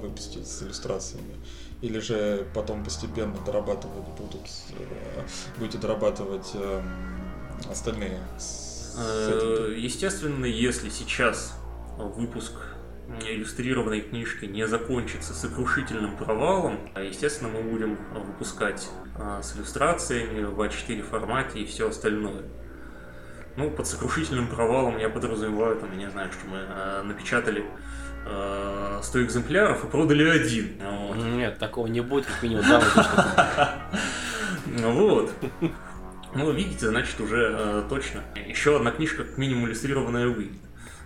выпустить 0.00 0.46
с 0.46 0.62
иллюстрациями? 0.62 1.36
Или 1.82 1.98
же 1.98 2.46
потом 2.54 2.84
постепенно 2.84 3.36
дорабатывать 3.46 4.06
будут, 4.18 4.46
э, 4.78 5.22
будете 5.58 5.78
дорабатывать 5.78 6.52
остальные? 7.70 8.20
Э, 8.98 9.74
естественно, 9.76 10.44
если 10.44 10.90
сейчас 10.90 11.54
выпуск 11.96 12.52
иллюстрированной 13.18 14.00
книжки 14.00 14.44
не 14.44 14.66
закончится 14.66 15.34
сокрушительным 15.34 16.16
провалом, 16.16 16.78
а, 16.94 17.02
естественно, 17.02 17.50
мы 17.50 17.62
будем 17.62 17.98
выпускать 18.14 18.88
а, 19.16 19.42
с 19.42 19.56
иллюстрациями 19.56 20.44
в 20.44 20.60
А4 20.60 21.02
формате 21.02 21.60
и 21.60 21.66
все 21.66 21.88
остальное. 21.88 22.42
Ну, 23.56 23.70
под 23.70 23.86
сокрушительным 23.86 24.46
провалом 24.46 24.98
я 24.98 25.08
подразумеваю, 25.08 25.76
там, 25.76 25.90
я 25.92 26.06
не 26.06 26.10
знаю, 26.10 26.30
что 26.32 26.46
мы 26.46 26.58
а, 26.58 27.02
напечатали 27.02 27.64
100 29.02 29.24
экземпляров 29.24 29.82
и 29.84 29.88
продали 29.88 30.28
один. 30.28 30.78
Вот. 30.78 31.16
Нет, 31.16 31.58
такого 31.58 31.86
не 31.86 32.02
будет, 32.02 32.26
как 32.26 32.42
минимум, 32.42 32.64
да, 32.68 33.80
Вот. 34.66 35.32
Ну, 36.32 36.52
видите, 36.52 36.88
значит, 36.88 37.20
уже 37.20 37.56
э, 37.58 37.82
точно. 37.88 38.22
Еще 38.46 38.76
одна 38.76 38.92
книжка, 38.92 39.24
как 39.24 39.36
минимум, 39.36 39.66
иллюстрированная 39.66 40.28
выйдет. 40.28 40.60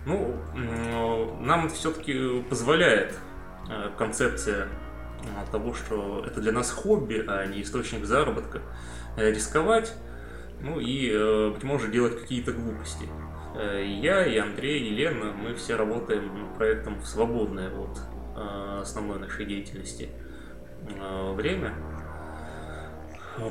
Ну, 0.05 0.35
нам 1.39 1.69
все-таки 1.69 2.43
позволяет 2.43 3.15
э, 3.69 3.89
концепция 3.97 4.67
э, 4.67 5.51
того, 5.51 5.73
что 5.73 6.23
это 6.25 6.41
для 6.41 6.51
нас 6.51 6.69
хобби, 6.69 7.23
а 7.27 7.45
не 7.47 7.63
источник 7.63 8.05
заработка, 8.05 8.61
э, 9.17 9.31
рисковать, 9.31 9.93
ну 10.61 10.79
и, 10.79 11.51
быть 11.53 11.63
может, 11.63 11.91
делать 11.91 12.19
какие-то 12.19 12.53
глупости. 12.53 13.09
Я 13.55 14.25
и 14.25 14.37
Андрей, 14.37 14.79
и 14.79 14.89
Лена, 14.89 15.31
мы 15.31 15.53
все 15.53 15.75
работаем 15.75 16.41
над 16.41 16.55
проектом 16.55 16.99
в 16.99 17.05
свободное 17.05 17.69
от 17.69 17.99
основной 18.81 19.19
нашей 19.19 19.45
деятельности 19.45 20.09
время. 21.33 21.73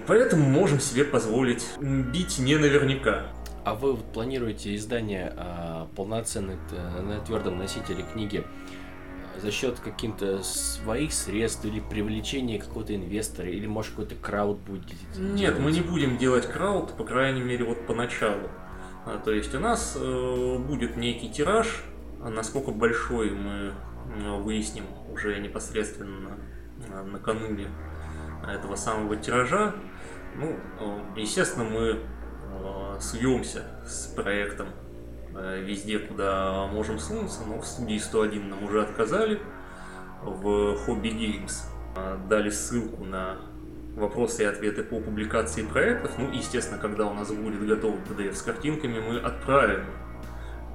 Поэтому 0.06 0.48
можем 0.48 0.80
себе 0.80 1.04
позволить 1.04 1.66
бить 1.80 2.38
не 2.38 2.56
наверняка. 2.56 3.26
А 3.64 3.74
вы 3.74 3.96
планируете 3.96 4.74
издание 4.76 5.32
а, 5.36 5.88
полноценной 5.96 6.56
на 7.02 7.20
твердом 7.20 7.58
носителе 7.58 8.04
книги 8.12 8.44
а, 9.34 9.40
за 9.40 9.50
счет 9.50 9.80
каких-то 9.80 10.42
своих 10.42 11.12
средств 11.12 11.64
или 11.64 11.80
привлечения 11.80 12.58
какого-то 12.58 12.94
инвестора, 12.94 13.48
или 13.48 13.66
может 13.66 13.92
какой-то 13.92 14.16
крауд 14.16 14.58
будет 14.58 14.92
Нет, 15.16 15.36
делать? 15.36 15.60
мы 15.60 15.72
не 15.72 15.80
будем 15.80 16.18
делать 16.18 16.46
крауд, 16.46 16.92
по 16.96 17.04
крайней 17.04 17.42
мере, 17.42 17.64
вот 17.64 17.86
поначалу. 17.86 18.48
А, 19.06 19.18
то 19.18 19.32
есть 19.32 19.54
у 19.54 19.60
нас 19.60 19.96
э, 20.00 20.58
будет 20.58 20.96
некий 20.96 21.30
тираж, 21.30 21.84
а 22.22 22.30
насколько 22.30 22.70
большой 22.70 23.30
мы 23.30 23.72
э, 24.16 24.40
выясним 24.40 24.84
уже 25.12 25.38
непосредственно 25.40 26.38
э, 26.86 27.02
накануне 27.02 27.68
этого 28.46 28.76
самого 28.76 29.16
тиража. 29.16 29.74
Ну, 30.36 30.56
э, 30.80 31.00
естественно, 31.16 31.64
мы 31.64 31.80
э, 31.82 31.98
суемся 33.00 33.62
с 33.86 34.06
проектом 34.06 34.68
э, 35.34 35.62
везде, 35.62 35.98
куда 35.98 36.66
можем 36.66 36.98
сунуться, 36.98 37.40
но 37.46 37.60
в 37.60 37.66
студии 37.66 37.98
101 37.98 38.48
нам 38.48 38.64
уже 38.64 38.82
отказали. 38.82 39.40
В 40.22 40.78
Hobby 40.86 41.12
Games 41.12 41.52
дали 42.28 42.48
ссылку 42.50 43.04
на 43.04 43.36
вопросы 43.94 44.42
и 44.42 44.46
ответы 44.46 44.82
по 44.82 45.00
публикации 45.00 45.62
проектов. 45.62 46.12
Ну, 46.18 46.30
естественно, 46.32 46.78
когда 46.78 47.06
у 47.06 47.14
нас 47.14 47.30
будет 47.30 47.64
готовый 47.66 48.00
PDF 48.00 48.34
с 48.34 48.42
картинками, 48.42 49.00
мы 49.00 49.18
отправим 49.18 49.84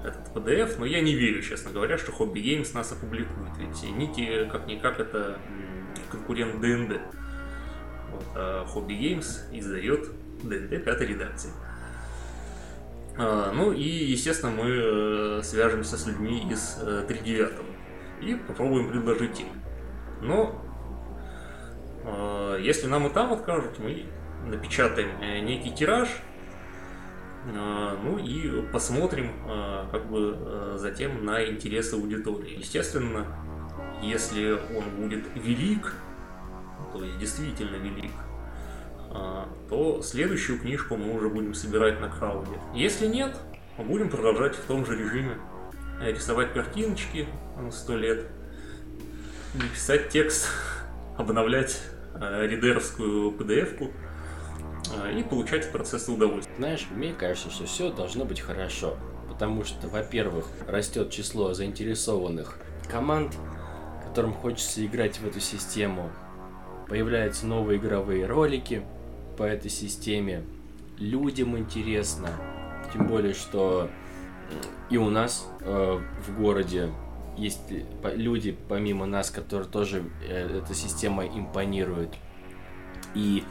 этот 0.03 0.33
PDF, 0.33 0.75
но 0.79 0.85
я 0.85 1.01
не 1.01 1.13
верю, 1.13 1.41
честно 1.41 1.71
говоря, 1.71 1.97
что 1.97 2.11
Hobby 2.11 2.41
Games 2.41 2.73
нас 2.73 2.91
опубликует. 2.91 3.57
Ведь 3.57 3.83
Нити, 3.83 4.47
как-никак, 4.49 4.99
это 4.99 5.37
конкурент 6.09 6.61
ДНД. 6.61 7.01
Вот, 8.11 8.25
а 8.35 8.65
Hobby 8.73 8.97
Games 8.97 9.39
издает 9.51 10.09
ДНД 10.43 10.83
пятой 10.83 11.07
редакции. 11.07 11.51
А, 13.17 13.51
ну 13.51 13.71
и, 13.71 13.83
естественно, 13.83 14.51
мы 14.51 14.69
э, 14.69 15.41
свяжемся 15.43 15.97
с 15.97 16.05
людьми 16.07 16.47
из 16.49 16.77
39 17.07 17.49
э, 17.49 18.25
и 18.25 18.35
попробуем 18.35 18.89
предложить 18.89 19.39
им. 19.41 19.47
Но 20.21 20.61
а, 22.05 22.57
если 22.57 22.87
нам 22.87 23.07
и 23.07 23.09
там 23.09 23.33
откажут, 23.33 23.79
мы 23.79 24.05
напечатаем 24.45 25.09
э, 25.21 25.39
некий 25.39 25.71
тираж, 25.71 26.09
ну 28.03 28.17
и 28.17 28.61
посмотрим 28.73 29.31
как 29.93 30.09
бы 30.09 30.75
затем 30.75 31.23
на 31.23 31.45
интересы 31.45 31.95
аудитории. 31.95 32.59
Естественно, 32.59 33.25
если 34.01 34.59
он 34.75 34.83
будет 34.97 35.23
велик, 35.35 35.93
то 36.91 37.03
есть 37.03 37.17
действительно 37.17 37.77
велик, 37.77 38.11
а, 38.11 38.28
то 39.69 40.01
следующую 40.03 40.59
книжку 40.59 40.95
мы 40.95 41.15
уже 41.15 41.29
будем 41.29 41.53
собирать 41.53 41.99
на 41.99 42.09
крауде. 42.09 42.51
Если 42.73 43.07
нет, 43.07 43.35
мы 43.77 43.85
будем 43.85 44.09
продолжать 44.09 44.55
в 44.55 44.61
том 44.65 44.85
же 44.85 44.97
режиме. 44.97 45.37
Рисовать 46.01 46.53
картиночки 46.53 47.27
сто 47.71 47.95
лет, 47.95 48.25
писать 49.73 50.09
текст, 50.09 50.47
обновлять 51.17 51.81
а, 52.13 52.45
ридеровскую 52.45 53.31
PDF-ку 53.31 53.91
а, 54.97 55.11
и 55.11 55.23
получать 55.23 55.65
от 55.65 55.71
процесса 55.71 56.11
удовольствие. 56.11 56.55
Знаешь, 56.57 56.87
мне 56.91 57.13
кажется, 57.13 57.49
что 57.49 57.65
все 57.65 57.91
должно 57.91 58.25
быть 58.25 58.41
хорошо. 58.41 58.97
Потому 59.29 59.63
что, 59.63 59.87
во-первых, 59.87 60.47
растет 60.67 61.11
число 61.11 61.53
заинтересованных 61.53 62.57
команд, 62.89 63.35
которым 64.05 64.33
хочется 64.33 64.85
играть 64.85 65.17
в 65.19 65.27
эту 65.27 65.39
систему. 65.39 66.11
Появляются 66.89 67.45
новые 67.45 67.79
игровые 67.79 68.25
ролики, 68.25 68.83
по 69.39 69.43
этой 69.43 69.71
системе. 69.71 70.43
Людям 70.97 71.57
интересно. 71.57 72.29
Тем 72.93 73.07
более, 73.07 73.33
что 73.33 73.89
и 74.89 74.97
у 74.97 75.09
нас 75.09 75.47
э, 75.61 75.99
в 76.27 76.37
городе 76.37 76.89
есть 77.37 77.61
люди, 78.03 78.57
помимо 78.67 79.05
нас, 79.05 79.31
которые 79.31 79.69
тоже 79.69 80.03
э, 80.27 80.59
эта 80.61 80.73
система 80.73 81.25
импонирует. 81.25 82.09
И 83.15 83.45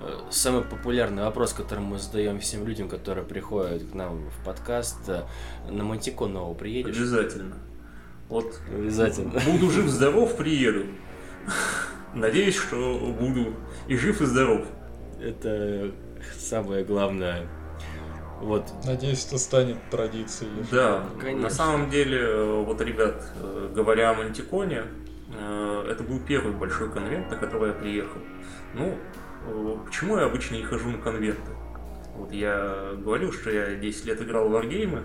э, 0.00 0.18
самый 0.30 0.62
популярный 0.62 1.24
вопрос, 1.24 1.52
который 1.52 1.80
мы 1.80 1.98
задаем 1.98 2.38
всем 2.38 2.64
людям, 2.64 2.88
которые 2.88 3.24
приходят 3.24 3.82
к 3.82 3.94
нам 3.94 4.30
в 4.30 4.44
подкаст, 4.44 5.08
э, 5.08 5.24
на 5.68 5.82
нового 5.82 6.54
приедешь? 6.54 6.96
Обязательно. 6.96 7.56
Вот 8.28 8.60
обязательно. 8.72 9.40
Буду 9.44 9.70
жив-здоров, 9.70 10.36
приеду. 10.36 10.86
Надеюсь, 12.14 12.54
что 12.54 13.16
буду 13.18 13.56
и 13.88 13.96
жив, 13.96 14.20
и 14.22 14.26
здоров. 14.26 14.68
Это 15.22 15.92
самое 16.36 16.84
главное. 16.84 17.46
Вот. 18.40 18.64
Надеюсь, 18.84 19.24
это 19.26 19.38
станет 19.38 19.76
традицией. 19.88 20.50
Да, 20.72 21.04
Конечно. 21.20 21.42
на 21.42 21.50
самом 21.50 21.90
деле, 21.90 22.18
э, 22.18 22.62
вот, 22.64 22.80
ребят, 22.80 23.22
э, 23.36 23.70
говоря 23.72 24.10
о 24.10 24.14
Мантиконе, 24.14 24.82
э, 25.38 25.86
это 25.88 26.02
был 26.02 26.18
первый 26.18 26.52
большой 26.52 26.90
конвент, 26.90 27.30
на 27.30 27.36
который 27.36 27.68
я 27.68 27.74
приехал. 27.74 28.20
Ну, 28.74 28.98
почему 29.86 30.18
я 30.18 30.24
обычно 30.24 30.56
не 30.56 30.64
хожу 30.64 30.90
на 30.90 30.98
конвенты? 30.98 31.52
Вот 32.16 32.32
я 32.32 32.94
говорил, 32.96 33.32
что 33.32 33.50
я 33.50 33.76
10 33.76 34.06
лет 34.06 34.20
играл 34.20 34.48
в 34.48 34.52
варгеймы, 34.52 35.02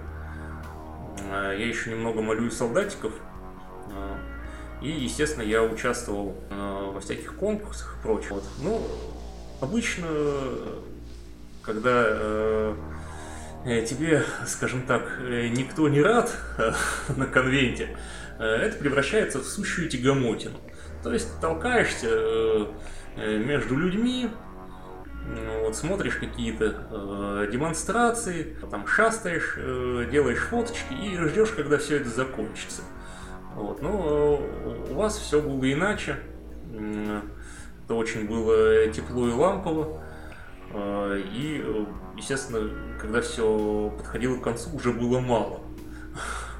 я 1.32 1.54
еще 1.54 1.92
немного 1.92 2.22
молю 2.22 2.50
солдатиков, 2.52 3.14
и, 4.82 4.90
естественно, 4.90 5.44
я 5.44 5.64
участвовал 5.64 6.36
во 6.50 7.00
всяких 7.00 7.36
конкурсах 7.36 7.98
и 7.98 8.04
прочее. 8.04 8.34
Вот. 8.34 8.44
Ну, 8.62 8.82
Обычно, 9.60 10.08
когда 11.64 12.04
э, 12.06 12.76
э, 13.66 13.86
тебе, 13.86 14.24
скажем 14.46 14.84
так, 14.84 15.20
э, 15.22 15.48
никто 15.48 15.88
не 15.90 16.02
рад 16.02 16.32
э, 16.58 16.74
на 17.16 17.26
конвенте, 17.26 17.98
это 18.40 18.78
превращается 18.78 19.40
в 19.40 19.46
сущую 19.46 19.90
тягомотину. 19.90 20.60
То 21.04 21.12
есть 21.12 21.40
толкаешься 21.42 22.68
между 23.16 23.76
людьми, 23.76 24.30
вот, 25.64 25.76
смотришь 25.76 26.16
какие-то 26.16 26.88
э, 26.90 27.50
демонстрации, 27.52 28.56
потом 28.62 28.88
шастаешь, 28.88 29.56
э, 29.58 30.08
делаешь 30.10 30.40
фоточки 30.40 30.94
и 30.94 31.18
ждешь, 31.18 31.50
когда 31.50 31.78
все 31.78 31.98
это 31.98 32.10
закончится. 32.10 32.84
Вот, 33.54 33.82
но 33.82 34.40
э, 34.40 34.92
у 34.92 34.96
вас 34.96 35.18
все 35.18 35.42
было 35.42 35.72
иначе. 35.72 36.18
Это 37.88 37.96
очень 37.96 38.28
было 38.28 38.86
тепло 38.90 39.30
и 39.30 39.32
лампово. 39.32 40.04
А, 40.74 41.16
и, 41.16 41.64
естественно, 42.18 42.70
когда 43.00 43.22
все 43.22 43.94
подходило 43.98 44.36
к 44.38 44.44
концу, 44.44 44.76
уже 44.76 44.92
было 44.92 45.20
мало. 45.20 45.62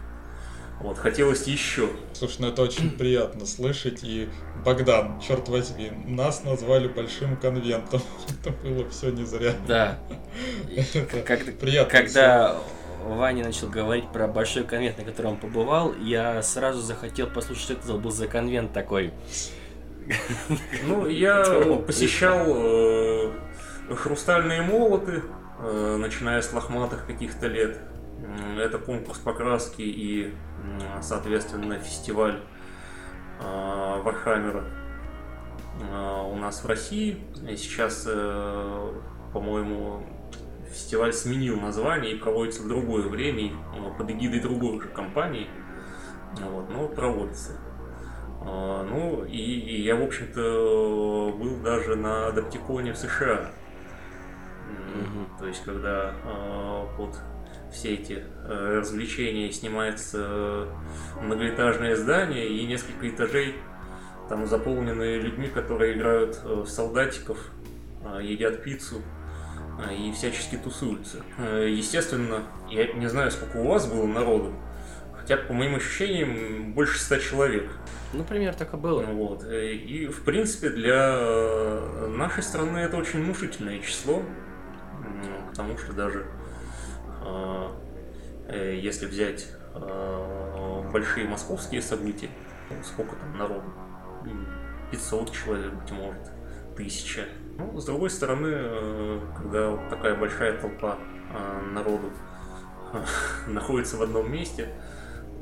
Вот, 0.80 1.00
хотелось 1.00 1.48
еще. 1.48 1.90
Слушай, 2.14 2.42
ну 2.42 2.48
это 2.50 2.62
очень 2.62 2.92
приятно 2.92 3.48
слышать. 3.48 4.04
И, 4.04 4.30
Богдан, 4.64 5.20
черт 5.20 5.50
возьми, 5.50 5.92
нас 6.06 6.44
назвали 6.44 6.88
большим 6.88 7.36
конвентом. 7.36 8.00
Это 8.30 8.52
было 8.52 8.88
все 8.88 9.10
не 9.10 9.26
зря. 9.26 9.56
Да. 9.68 10.00
Как, 11.26 11.44
приятно. 11.58 11.92
Когда 11.92 12.58
Ваня 13.04 13.44
начал 13.44 13.70
говорить 13.70 14.08
про 14.14 14.28
большой 14.28 14.66
конвент, 14.66 15.00
на 15.00 15.04
котором 15.04 15.32
он 15.32 15.38
побывал, 15.38 15.96
я 15.96 16.44
сразу 16.44 16.80
захотел 16.80 17.26
послушать, 17.26 17.64
что 17.64 17.74
это 17.74 17.94
был 17.94 18.12
за 18.12 18.28
конвент 18.28 18.72
такой. 18.72 19.12
Ну, 20.84 21.08
я 21.08 21.44
посещал 21.86 22.46
э, 22.48 23.32
хрустальные 23.90 24.62
молоты, 24.62 25.24
э, 25.60 25.98
начиная 25.98 26.42
с 26.42 26.54
лохматых 26.54 27.06
каких-то 27.06 27.48
лет. 27.48 27.80
Это 28.58 28.78
конкурс 28.80 29.20
покраски 29.20 29.82
и, 29.82 30.34
соответственно, 31.02 31.80
фестиваль 31.80 32.42
Warhammer 33.40 34.51
а 34.51 34.64
у 36.32 36.36
нас 36.36 36.64
в 36.64 36.68
России. 36.68 37.24
И 37.48 37.56
сейчас, 37.56 38.06
э, 38.08 38.94
по-моему, 39.34 40.04
фестиваль 40.72 41.14
сменил 41.14 41.60
название 41.60 42.14
и 42.14 42.18
проводится 42.18 42.64
в 42.64 42.68
другое 42.68 43.08
время 43.08 43.52
под 43.98 44.10
эгидой 44.10 44.40
другой 44.40 44.82
же 44.82 44.88
компании. 44.88 45.48
Вот, 46.42 46.70
но 46.70 46.88
проводится. 46.88 47.52
А, 48.42 48.84
ну, 48.84 49.26
и, 49.26 49.38
и 49.38 49.82
я, 49.84 49.96
в 49.96 50.04
общем-то, 50.04 51.36
был 51.38 51.58
даже 51.58 51.96
на 51.96 52.28
Адаптиконе 52.28 52.94
в 52.94 52.98
США. 52.98 53.52
Mm-hmm. 54.70 55.40
То 55.40 55.48
есть, 55.48 55.64
когда 55.64 56.14
э, 56.24 56.86
под 56.98 57.16
все 57.72 57.96
эти 57.96 58.24
э, 58.24 58.78
развлечения 58.78 59.52
снимается 59.52 60.68
многоэтажное 61.22 61.96
здание 61.96 62.48
и 62.48 62.66
несколько 62.66 63.10
этажей 63.10 63.56
там 64.30 64.46
заполнены 64.46 65.18
людьми, 65.18 65.48
которые 65.48 65.98
играют 65.98 66.42
в 66.44 66.68
солдатиков, 66.68 67.38
едят 68.22 68.62
пиццу 68.64 69.02
и 69.98 70.12
всячески 70.12 70.58
тусуются. 70.58 71.20
Естественно, 71.40 72.44
я 72.70 72.92
не 72.94 73.08
знаю, 73.08 73.32
сколько 73.32 73.58
у 73.58 73.68
вас 73.70 73.88
было 73.88 74.06
народу, 74.06 74.54
хотя, 75.28 75.44
по 75.44 75.52
моим 75.52 75.76
ощущениям, 75.76 76.72
больше 76.72 77.00
ста 77.00 77.20
человек. 77.20 77.70
Например, 78.14 78.54
так 78.54 78.74
и 78.74 78.78
было. 78.78 79.02
Вот. 79.04 79.44
И, 79.44 80.08
в 80.08 80.24
принципе, 80.24 80.70
для 80.70 81.18
э, 81.18 82.08
нашей 82.16 82.44
страны 82.44 82.78
это 82.78 82.96
очень 82.96 83.22
внушительное 83.24 83.80
число, 83.80 84.24
потому 85.50 85.78
что 85.78 85.92
даже 85.92 86.26
э, 87.26 87.68
э, 88.48 88.80
если 88.82 89.06
взять 89.06 89.48
большие 90.92 91.28
московские 91.28 91.82
события, 91.82 92.30
ну, 92.70 92.78
сколько 92.84 93.16
там 93.18 93.38
народу? 93.38 93.72
500 94.92 95.32
человек, 95.34 95.74
быть 95.74 95.92
может, 95.92 96.32
тысяча. 96.76 97.26
Ну, 97.58 97.78
с 97.78 97.86
другой 97.86 98.10
стороны, 98.10 99.20
когда 99.36 99.72
вот 99.72 99.90
такая 99.90 100.16
большая 100.16 100.60
толпа 100.60 100.98
народу 101.74 102.12
находится 103.48 103.98
в 103.98 104.02
одном 104.02 104.32
месте, 104.32 104.70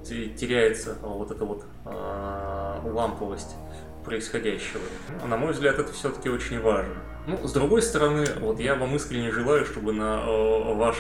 теряется 0.08 0.98
вот 1.02 1.32
эта 1.32 1.46
вот 1.46 1.66
э, 1.86 2.80
ламповость 2.84 3.56
происходящего. 4.04 4.82
На 5.28 5.38
мой 5.38 5.54
взгляд, 5.54 5.80
это 5.80 5.92
все-таки 5.92 6.30
очень 6.30 6.62
важно. 6.62 6.96
Ну, 7.28 7.48
с 7.48 7.54
другой 7.54 7.82
стороны, 7.82 8.26
вот 8.40 8.60
я 8.60 8.76
вам 8.76 8.96
искренне 8.96 9.32
желаю, 9.32 9.66
чтобы 9.66 9.94
на 9.94 10.22
э, 10.22 10.74
ваш 10.76 10.96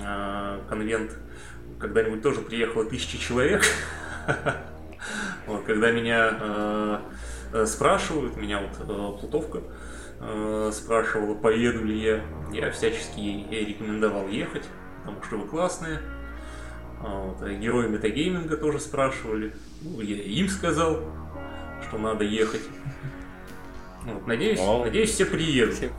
э, 0.00 0.60
конвент 0.68 1.12
когда-нибудь 1.80 2.22
тоже 2.22 2.40
приехало 2.40 2.84
тысячи 2.84 3.18
человек. 3.18 3.64
Когда 5.66 5.90
меня 5.90 7.02
э, 7.52 7.66
спрашивают, 7.66 8.36
меня 8.36 8.60
вот 8.60 8.80
э, 8.80 9.18
Плутовка 9.20 9.60
э, 10.20 10.70
спрашивала, 10.72 11.34
поеду 11.34 11.84
ли 11.84 12.00
я, 12.00 12.20
я 12.52 12.70
всячески 12.70 13.20
ей 13.20 13.64
рекомендовал 13.66 14.28
ехать, 14.28 14.64
потому 15.00 15.22
что 15.22 15.36
вы 15.36 15.48
классные, 15.48 15.98
а 15.98 16.15
вот. 17.00 17.42
А 17.42 17.52
герои 17.54 17.88
метагейминга 17.88 18.56
тоже 18.56 18.80
спрашивали. 18.80 19.54
Ну, 19.82 20.00
я 20.00 20.16
им 20.22 20.48
сказал, 20.48 21.02
что 21.86 21.98
надо 21.98 22.24
ехать. 22.24 22.62
Вот, 24.04 24.26
надеюсь, 24.26 24.60
Вау. 24.60 24.84
надеюсь, 24.84 25.10
все 25.10 25.26
приедут. 25.26 25.90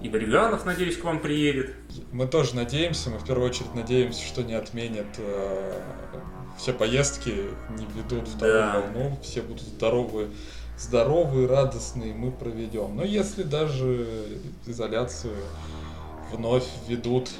И 0.00 0.08
Бриганов, 0.08 0.64
надеюсь, 0.64 0.96
к 0.96 1.04
вам 1.04 1.18
приедет. 1.18 1.74
Мы 2.12 2.28
тоже 2.28 2.54
надеемся, 2.54 3.10
мы 3.10 3.18
в 3.18 3.26
первую 3.26 3.48
очередь 3.48 3.74
надеемся, 3.74 4.24
что 4.24 4.44
не 4.44 4.54
отменят 4.54 5.08
э, 5.18 5.80
все 6.56 6.72
поездки, 6.72 7.30
не 7.76 7.86
ведут 7.96 8.28
вторую 8.28 8.58
да. 8.58 8.80
волну, 8.80 9.18
все 9.22 9.42
будут 9.42 9.62
здоровы, 9.62 10.28
здоровые, 10.78 11.48
радостные, 11.48 12.14
мы 12.14 12.30
проведем. 12.30 12.94
Но 12.94 13.02
если 13.02 13.42
даже 13.42 14.06
изоляцию 14.66 15.34
вновь 16.32 16.66
ведут 16.86 17.30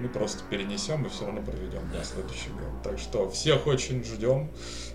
мы 0.00 0.08
просто 0.08 0.42
перенесем 0.50 1.04
и 1.06 1.08
все 1.08 1.26
равно 1.26 1.42
проведем 1.42 1.88
на 1.92 2.04
следующий 2.04 2.50
год. 2.50 2.82
Так 2.82 2.98
что 2.98 3.30
всех 3.30 3.66
очень 3.66 4.04
ждем. 4.04 4.50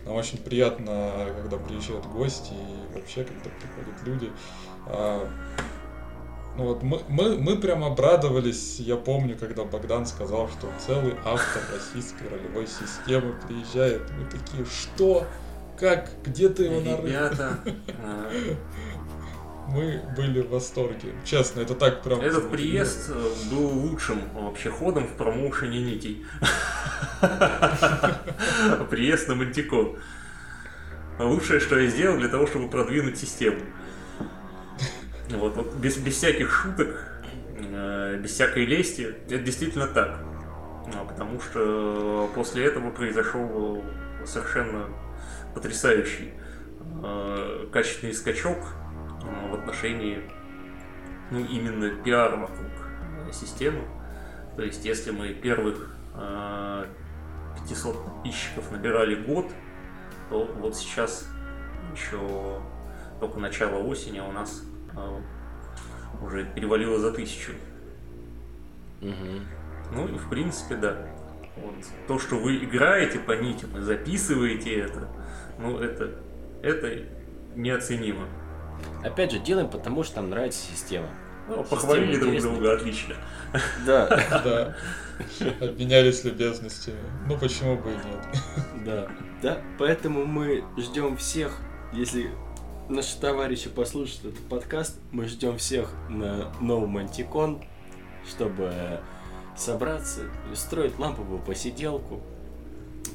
Нам 0.05 0.15
очень 0.15 0.37
приятно, 0.37 1.27
когда 1.35 1.57
приезжают 1.57 2.05
гости 2.05 2.53
и 2.53 2.95
вообще, 2.95 3.23
когда 3.23 3.49
приходят 3.49 4.03
люди. 4.05 4.31
А, 4.87 5.29
ну 6.57 6.65
вот 6.65 6.81
мы, 6.81 7.01
мы, 7.07 7.37
мы 7.37 7.57
прям 7.57 7.83
обрадовались, 7.83 8.79
я 8.79 8.95
помню, 8.95 9.37
когда 9.37 9.63
Богдан 9.63 10.07
сказал, 10.07 10.49
что 10.49 10.67
целый 10.85 11.15
автор 11.23 11.61
российской 11.73 12.27
ролевой 12.29 12.67
системы 12.67 13.35
приезжает. 13.47 14.01
Мы 14.17 14.25
такие, 14.25 14.65
что? 14.65 15.25
Как? 15.79 16.09
Где 16.23 16.49
ты 16.49 16.63
его 16.63 16.81
нарыл? 16.81 17.05
Ребята, 17.05 17.59
мы 19.67 20.01
были 20.15 20.41
в 20.41 20.49
восторге. 20.49 21.13
Честно, 21.25 21.61
это 21.61 21.75
так 21.75 22.01
прям... 22.01 22.21
Этот 22.21 22.49
приезд 22.49 23.09
э, 23.09 23.29
был 23.51 23.67
лучшим 23.67 24.21
вообще 24.33 24.69
ходом 24.69 25.05
в 25.07 25.13
промоушене 25.17 25.81
нитей. 25.81 26.25
Приезд 28.89 29.27
на 29.27 29.35
Мантикон. 29.35 29.97
Лучшее, 31.19 31.59
что 31.59 31.77
я 31.79 31.89
сделал 31.89 32.17
для 32.17 32.29
того, 32.29 32.47
чтобы 32.47 32.69
продвинуть 32.69 33.17
систему. 33.17 33.59
Вот, 35.29 35.55
вот 35.57 35.75
без, 35.75 35.97
без 35.97 36.15
всяких 36.15 36.49
шуток, 36.49 37.21
э, 37.57 38.17
без 38.21 38.31
всякой 38.31 38.65
лести, 38.65 39.15
это 39.25 39.39
действительно 39.39 39.87
так. 39.87 40.19
А, 40.95 41.03
потому 41.03 41.41
что 41.41 42.29
после 42.33 42.65
этого 42.65 42.91
произошел 42.91 43.83
совершенно 44.25 44.85
потрясающий 45.53 46.31
э, 47.03 47.67
качественный 47.73 48.13
скачок 48.13 48.57
в 49.49 49.53
отношении 49.53 50.21
ну, 51.31 51.39
именно 51.39 51.89
пиара 52.03 52.35
вокруг 52.35 52.71
системы. 53.31 53.81
То 54.55 54.63
есть, 54.63 54.85
если 54.85 55.11
мы 55.11 55.33
первых 55.33 55.95
500 56.13 57.95
э, 57.95 57.99
подписчиков 58.05 58.71
набирали 58.71 59.15
год, 59.15 59.51
то 60.29 60.45
вот 60.45 60.75
сейчас 60.75 61.27
еще 61.93 62.61
только 63.19 63.39
начало 63.39 63.83
осени, 63.83 64.19
а 64.19 64.25
у 64.25 64.31
нас 64.31 64.63
э, 64.95 65.21
уже 66.23 66.45
перевалило 66.45 66.99
за 66.99 67.11
тысячу. 67.11 67.51
Угу. 69.01 69.93
Ну 69.93 70.07
и 70.07 70.17
в 70.17 70.29
принципе, 70.29 70.75
да. 70.75 71.07
Вот. 71.55 71.75
То, 72.07 72.19
что 72.19 72.37
вы 72.37 72.57
играете 72.57 73.19
по 73.19 73.31
нитям 73.31 73.77
и 73.77 73.81
записываете 73.81 74.79
это, 74.79 75.07
ну 75.59 75.79
это, 75.79 76.19
это 76.61 77.03
неоценимо. 77.55 78.27
Опять 79.03 79.31
же, 79.31 79.39
делаем 79.39 79.69
потому, 79.69 80.03
что 80.03 80.21
нам 80.21 80.29
нравится 80.29 80.59
система. 80.59 81.07
Ну, 81.47 81.63
похвалили 81.63 82.17
друг 82.17 82.41
друга, 82.41 82.75
отлично. 82.75 83.15
Да. 83.85 84.07
Да. 84.43 84.75
Обменялись 85.61 86.23
любезностями. 86.23 86.99
Ну, 87.27 87.37
почему 87.37 87.77
бы 87.77 87.91
и 87.91 87.93
нет. 87.93 88.43
Да. 88.85 89.07
Да, 89.41 89.61
поэтому 89.77 90.25
мы 90.25 90.63
ждем 90.77 91.15
всех, 91.15 91.57
если 91.93 92.31
наши 92.89 93.19
товарищи 93.19 93.69
послушают 93.69 94.25
этот 94.25 94.47
подкаст, 94.47 94.99
мы 95.11 95.27
ждем 95.27 95.57
всех 95.57 95.91
на 96.09 96.51
новом 96.59 96.97
антикон, 96.97 97.63
чтобы 98.27 98.99
собраться, 99.55 100.21
устроить 100.51 100.97
ламповую 100.99 101.39
посиделку. 101.39 102.21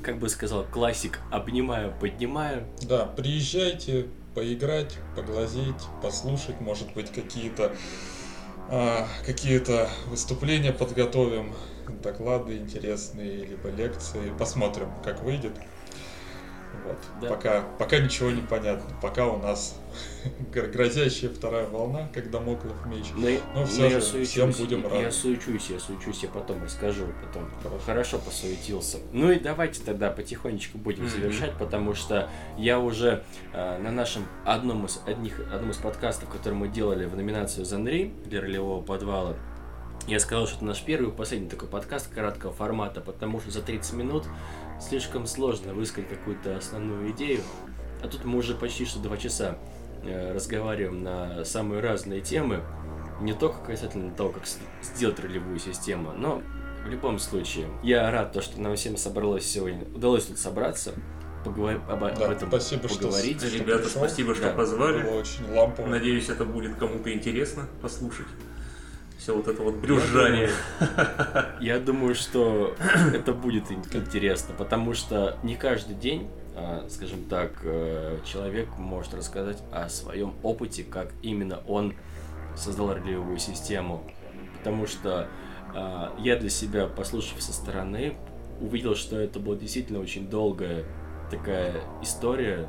Как 0.03 0.19
бы 0.19 0.29
сказал 0.29 0.65
классик, 0.65 1.21
обнимаю, 1.31 1.93
поднимаю. 2.01 2.65
Да, 2.83 3.05
приезжайте, 3.05 4.07
поиграть, 4.35 4.99
поглазеть, 5.15 5.91
послушать, 6.01 6.61
может 6.61 6.93
быть, 6.95 7.13
какие-то 7.13 7.77
а, 8.69 9.07
какие-то 9.25 9.91
выступления 10.07 10.73
подготовим, 10.73 11.55
доклады 11.89 12.57
интересные, 12.59 13.45
либо 13.45 13.69
лекции. 13.71 14.31
Посмотрим, 14.31 14.95
как 15.03 15.23
выйдет. 15.23 15.59
Вот. 16.85 16.97
Да. 17.21 17.29
Пока, 17.29 17.63
пока 17.79 17.99
ничего 17.99 18.31
не 18.31 18.43
понятно. 18.43 18.95
Пока 19.01 19.27
у 19.29 19.39
нас 19.39 19.79
грозящая 20.53 21.31
вторая 21.31 21.67
волна, 21.67 22.09
когда 22.13 22.41
Моклов 22.41 22.87
меч. 22.87 23.07
Но, 23.15 23.29
но 23.55 23.67
все 23.67 23.91
же 23.91 24.01
суечусь, 24.01 24.31
всем 24.31 24.51
будем 24.51 24.85
рады. 24.85 24.97
Я 24.97 25.11
суечусь, 25.11 25.71
я 25.71 25.79
суечусь, 25.79 26.23
я 26.23 26.29
потом 26.29 26.63
расскажу, 26.63 27.07
потом 27.25 27.49
хорошо, 27.85 28.19
посуетился. 28.19 28.99
Ну 29.13 29.31
и 29.31 29.39
давайте 29.39 29.83
тогда 29.83 30.11
потихонечку 30.11 30.79
будем 30.79 31.05
mm-hmm. 31.05 31.09
завершать, 31.09 31.53
потому 31.59 31.95
что 31.95 32.29
я 32.57 32.79
уже 32.79 33.25
э, 33.53 33.79
на 33.79 33.91
нашем 33.91 34.27
одном 34.45 34.87
из 34.87 35.01
одних 35.07 35.41
одном 35.53 35.71
из 35.71 35.77
подкастов, 35.77 36.29
который 36.29 36.55
мы 36.55 36.69
делали 36.69 37.05
в 37.05 37.17
номинацию 37.17 37.65
Занри 37.65 38.13
для 38.27 38.41
ролевого 38.41 38.83
подвала, 38.83 39.37
я 40.09 40.19
сказал, 40.19 40.47
что 40.47 40.57
это 40.57 40.65
наш 40.65 40.83
первый 40.83 41.11
и 41.11 41.13
последний 41.13 41.49
такой 41.49 41.69
подкаст 41.69 42.13
краткого 42.13 42.53
формата, 42.53 43.01
потому 43.01 43.41
что 43.41 43.53
за 43.53 43.63
30 43.63 43.93
минут 43.95 44.27
слишком 44.89 45.27
сложно 45.27 45.75
высказать 45.75 46.09
какую-то 46.11 46.57
основную 46.57 47.11
идею. 47.13 47.41
А 48.03 48.09
тут 48.09 48.25
мы 48.25 48.39
уже 48.39 48.55
почти 48.55 48.85
что 48.85 48.99
два 48.99 49.17
часа 49.17 49.57
э, 50.03 50.33
разговариваем 50.33 51.03
на 51.03 51.45
самые 51.45 51.81
разные 51.81 52.21
темы. 52.21 52.61
Не 53.21 53.33
только 53.33 53.59
касательно 53.65 54.13
того, 54.13 54.31
как 54.31 54.43
сделать 54.83 55.21
ролевую 55.21 55.59
систему, 55.59 56.13
но 56.17 56.43
В 56.85 56.89
любом 56.89 57.21
случае, 57.21 57.69
я 57.85 58.11
рад, 58.11 58.33
то, 58.33 58.43
что 58.43 58.61
нам 58.61 58.75
всем 58.75 58.97
собралось 58.97 59.47
сегодня, 59.47 59.85
удалось 59.95 60.25
тут 60.25 60.37
собраться, 60.39 60.93
поговор... 61.45 61.81
об, 61.89 62.01
Да, 62.01 62.09
об 62.09 62.21
этом 62.33 62.49
спасибо, 62.49 62.89
что 62.89 63.05
поговорить. 63.05 63.41
с- 63.41 63.53
Ребята, 63.55 63.85
пришел. 63.85 64.01
спасибо, 64.01 64.35
что 64.35 64.47
Да. 64.47 64.53
позвали. 64.55 65.03
Было 65.05 65.21
очень 65.21 65.49
лампово. 65.55 65.87
Надеюсь, 65.87 66.29
это 66.29 66.45
будет 66.45 66.75
кому-то 66.75 67.13
интересно 67.13 67.69
послушать. 67.81 68.27
Все 69.23 69.37
вот 69.37 69.47
это 69.47 69.63
вот 69.63 69.77
брюзжание. 69.77 70.51
Я 71.61 71.79
думаю, 71.79 72.13
что 72.17 72.75
это 73.15 73.33
будет 73.33 73.71
ин- 73.71 73.85
интересно, 73.93 74.53
потому 74.59 74.95
что 74.95 75.39
не 75.45 75.55
каждый 75.55 75.95
день, 75.95 76.27
а, 76.57 76.85
скажем 76.91 77.23
так, 77.27 77.53
э, 77.63 78.19
человек 78.25 78.67
может 78.79 79.15
рассказать 79.15 79.63
о 79.71 79.89
своем 79.89 80.35
опыте, 80.43 80.83
как 80.83 81.13
именно 81.23 81.61
он 81.69 81.95
создал 82.57 82.95
ролевую 82.95 83.39
систему. 83.39 84.03
Потому 84.59 84.89
что 84.89 85.29
а, 85.73 86.13
я 86.19 86.35
для 86.35 86.51
себя, 86.51 86.89
послушав 86.89 87.41
со 87.41 87.53
стороны, 87.53 88.17
увидел, 88.61 88.97
что 88.97 89.21
это 89.21 89.39
была 89.39 89.55
действительно 89.55 90.01
очень 90.01 90.29
долгая 90.29 90.85
такая 91.31 91.75
история, 92.03 92.69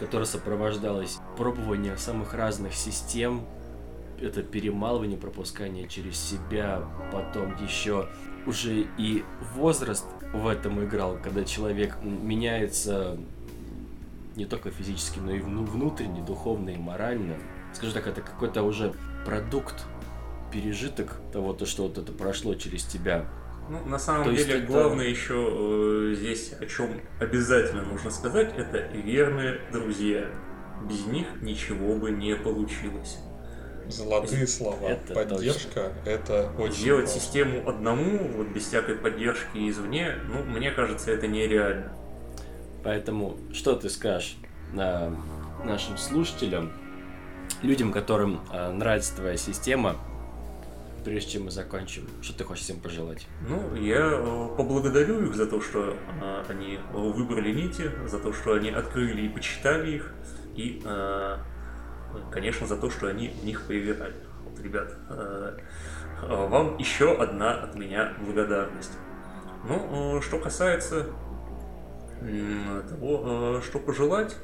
которая 0.00 0.26
сопровождалась 0.26 1.18
пробованием 1.36 1.96
самых 1.96 2.34
разных 2.34 2.74
систем, 2.74 3.46
это 4.20 4.42
перемалывание, 4.42 5.18
пропускание 5.18 5.88
через 5.88 6.16
себя, 6.18 6.82
потом 7.12 7.54
еще 7.62 8.08
уже 8.46 8.86
и 8.98 9.24
возраст 9.54 10.06
в 10.32 10.46
этом 10.46 10.82
играл, 10.84 11.18
когда 11.22 11.44
человек 11.44 11.96
меняется 12.02 13.18
не 14.36 14.46
только 14.46 14.70
физически, 14.70 15.18
но 15.18 15.32
и 15.32 15.40
вну- 15.40 15.64
внутренне, 15.64 16.22
духовно 16.22 16.70
и 16.70 16.76
морально. 16.78 17.36
Скажу 17.72 17.92
так, 17.92 18.06
это 18.06 18.20
какой-то 18.22 18.62
уже 18.62 18.92
продукт, 19.24 19.84
пережиток 20.52 21.16
того, 21.32 21.52
то, 21.52 21.66
что 21.66 21.84
вот 21.84 21.98
это 21.98 22.12
прошло 22.12 22.54
через 22.54 22.84
тебя. 22.84 23.26
Ну, 23.68 23.84
на 23.88 23.98
самом 23.98 24.24
То 24.24 24.32
деле, 24.32 24.54
это- 24.58 24.66
главное 24.66 25.06
еще 25.06 25.34
э, 25.36 26.14
здесь, 26.16 26.52
о 26.58 26.66
чем 26.66 27.00
обязательно 27.20 27.82
нужно 27.82 28.10
сказать, 28.10 28.52
это 28.56 28.78
верные 28.96 29.60
друзья. 29.72 30.26
Без 30.88 31.06
них 31.06 31.26
ничего 31.42 31.94
бы 31.94 32.10
не 32.10 32.34
получилось. 32.36 33.18
Золотые 33.90 34.46
слова. 34.46 34.88
Это 34.88 35.14
Поддержка 35.14 35.92
это 36.04 36.50
очень 36.58 36.74
Сделать 36.74 37.06
важно. 37.06 37.20
систему 37.20 37.68
одному, 37.68 38.18
вот 38.36 38.48
без 38.48 38.66
всякой 38.66 38.96
поддержки 38.96 39.68
извне, 39.68 40.16
ну, 40.28 40.42
мне 40.44 40.70
кажется, 40.70 41.10
это 41.10 41.26
нереально. 41.26 41.92
Поэтому 42.82 43.36
что 43.52 43.74
ты 43.76 43.90
скажешь 43.90 44.36
а, 44.76 45.14
нашим 45.64 45.98
слушателям, 45.98 46.72
людям, 47.62 47.92
которым 47.92 48.40
а, 48.50 48.72
нравится 48.72 49.16
твоя 49.16 49.36
система, 49.36 49.96
прежде 51.04 51.32
чем 51.32 51.44
мы 51.44 51.50
закончим? 51.50 52.08
Что 52.22 52.38
ты 52.38 52.44
хочешь 52.44 52.64
всем 52.64 52.80
пожелать? 52.80 53.26
Ну, 53.48 53.74
я 53.76 54.10
э, 54.12 54.48
поблагодарю 54.56 55.26
их 55.26 55.34
за 55.34 55.46
то, 55.46 55.60
что 55.60 55.96
э, 56.20 56.44
они 56.48 56.78
выбрали 56.92 57.52
нити, 57.52 57.90
за 58.06 58.18
то, 58.18 58.32
что 58.32 58.54
они 58.54 58.70
открыли 58.70 59.22
и 59.22 59.28
почитали 59.28 59.96
их, 59.96 60.14
и, 60.56 60.82
э, 60.84 61.36
конечно, 62.30 62.66
за 62.66 62.76
то, 62.76 62.90
что 62.90 63.08
они 63.08 63.28
в 63.28 63.44
них 63.44 63.66
поиграли. 63.66 64.14
Вот, 64.44 64.60
ребят, 64.60 64.92
э, 65.08 65.58
э, 66.22 66.46
вам 66.46 66.76
еще 66.78 67.12
одна 67.20 67.62
от 67.62 67.74
меня 67.74 68.12
благодарность. 68.20 68.92
Ну, 69.68 70.18
э, 70.18 70.20
что 70.22 70.38
касается 70.38 71.06
того, 72.90 73.60
что 73.62 73.78
пожелать, 73.78 74.36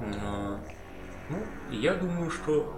ну, 0.00 1.38
я 1.70 1.92
думаю, 1.92 2.30
что 2.30 2.74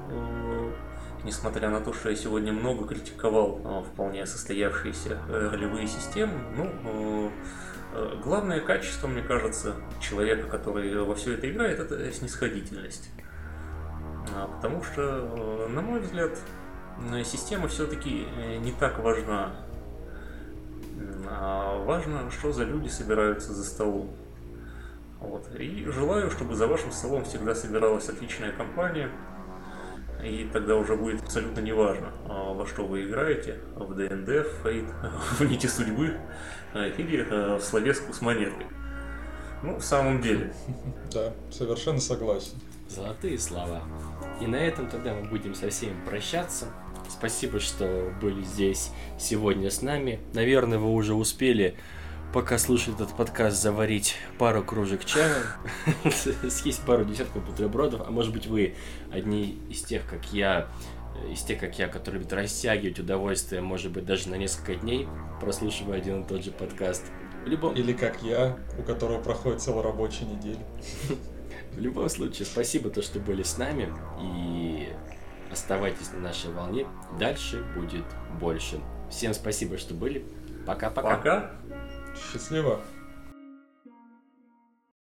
несмотря 1.23 1.71
на 1.71 1.81
то, 1.81 1.93
что 1.93 2.11
я 2.11 2.17
сегодня 2.17 2.53
много 2.53 2.89
критиковал 2.89 3.85
вполне 3.93 4.27
состоявшиеся 4.27 5.17
ролевые 5.29 5.87
системы, 5.87 6.33
ну, 6.57 7.31
главное 8.25 8.59
качество, 8.59 9.07
мне 9.07 9.23
кажется, 9.23 9.77
человека, 10.01 10.49
который 10.49 11.01
во 11.01 11.15
все 11.15 11.35
это 11.35 11.49
играет, 11.49 11.79
это 11.79 12.11
снисходительность. 12.11 13.11
Потому 14.57 14.83
что, 14.83 15.03
э, 15.03 15.69
на 15.69 15.83
мой 15.83 16.01
взгляд, 16.01 16.39
э, 17.13 17.25
система 17.25 17.69
все-таки 17.69 18.27
не 18.61 18.73
так 18.73 18.99
важна. 18.99 19.53
А 21.29 21.83
важно, 21.85 22.31
что 22.31 22.53
за 22.53 22.65
люди 22.65 22.89
собираются 22.89 23.53
за 23.53 23.65
столом. 23.65 24.11
Вот. 25.21 25.49
И 25.59 25.85
желаю, 25.87 26.31
чтобы 26.31 26.55
за 26.55 26.67
вашим 26.67 26.91
столом 26.91 27.25
всегда 27.25 27.55
собиралась 27.55 28.09
отличная 28.09 28.53
компания, 28.53 29.09
и 30.23 30.49
тогда 30.53 30.77
уже 30.77 30.97
будет 30.97 31.23
абсолютно 31.23 31.61
неважно, 31.61 32.13
а, 32.29 32.53
во 32.53 32.67
что 32.67 32.87
вы 32.87 33.05
играете, 33.05 33.59
в 33.75 33.95
ДНД, 33.95 34.29
в 34.29 34.63
Фейт, 34.63 34.87
в 35.39 35.41
Нити 35.43 35.67
Судьбы 35.67 36.17
а, 36.75 36.87
или 36.87 37.23
в 37.23 37.61
Словеску 37.61 38.13
с 38.13 38.21
монеткой. 38.21 38.67
Ну, 39.63 39.77
в 39.77 39.85
самом 39.85 40.21
деле. 40.21 40.53
Да, 41.13 41.33
совершенно 41.51 42.01
согласен. 42.01 42.55
Золотые 42.89 43.39
слова. 43.39 43.83
И 44.41 44.47
на 44.47 44.57
этом 44.57 44.89
тогда 44.89 45.15
мы 45.15 45.29
будем 45.29 45.55
со 45.55 45.71
всеми 45.71 45.97
прощаться. 46.05 46.67
Спасибо, 47.09 47.61
что 47.61 48.13
были 48.21 48.43
здесь 48.43 48.91
сегодня 49.19 49.71
с 49.71 49.83
нами. 49.83 50.21
Наверное, 50.33 50.79
вы 50.79 50.91
уже 50.91 51.15
успели, 51.15 51.77
пока 52.33 52.59
слушали 52.59 52.97
этот 52.97 53.17
подкаст, 53.17 53.61
заварить 53.61 54.17
пару 54.39 54.63
кружек 54.63 55.05
чая, 55.05 55.43
съесть 56.49 56.83
пару 56.85 57.05
десятков 57.05 57.45
бутербродов, 57.45 58.03
а 58.07 58.11
может 58.11 58.33
быть 58.33 58.47
вы 58.47 58.75
одни 59.13 59.59
из 59.71 59.83
тех, 59.83 60.07
как 60.09 60.33
я, 60.33 60.69
из 61.31 61.43
тех, 61.43 61.61
как 61.61 61.79
я, 61.79 61.89
которые 61.89 62.21
любят 62.21 62.33
растягивать 62.33 62.99
удовольствие, 62.99 63.61
может 63.61 63.93
быть, 63.93 64.07
даже 64.07 64.29
на 64.29 64.37
несколько 64.37 64.75
дней, 64.77 65.07
прослушивая 65.41 65.99
один 65.99 66.23
и 66.23 66.27
тот 66.27 66.43
же 66.43 66.51
подкаст. 66.51 67.05
Любом, 67.45 67.75
Или 67.75 67.93
как 67.93 68.23
я, 68.23 68.57
у 68.79 68.83
которого 68.83 69.21
проходит 69.21 69.61
целая 69.61 69.83
рабочая 69.83 70.25
неделя. 70.27 70.65
В 71.73 71.79
любом 71.79 72.09
случае, 72.09 72.47
спасибо, 72.47 72.91
то, 72.91 73.03
что 73.03 73.19
были 73.19 73.43
с 73.43 73.57
нами. 73.59 73.93
И 74.21 74.89
оставайтесь 75.51 76.13
на 76.13 76.21
нашей 76.21 76.53
волне. 76.53 76.87
Дальше 77.19 77.65
будет 77.75 78.05
больше. 78.41 78.81
Всем 79.11 79.35
спасибо, 79.35 79.79
что 79.79 79.95
были. 79.95 80.25
Пока-пока. 80.67 81.17
Пока. 81.17 81.51
Счастливо. 82.15 82.81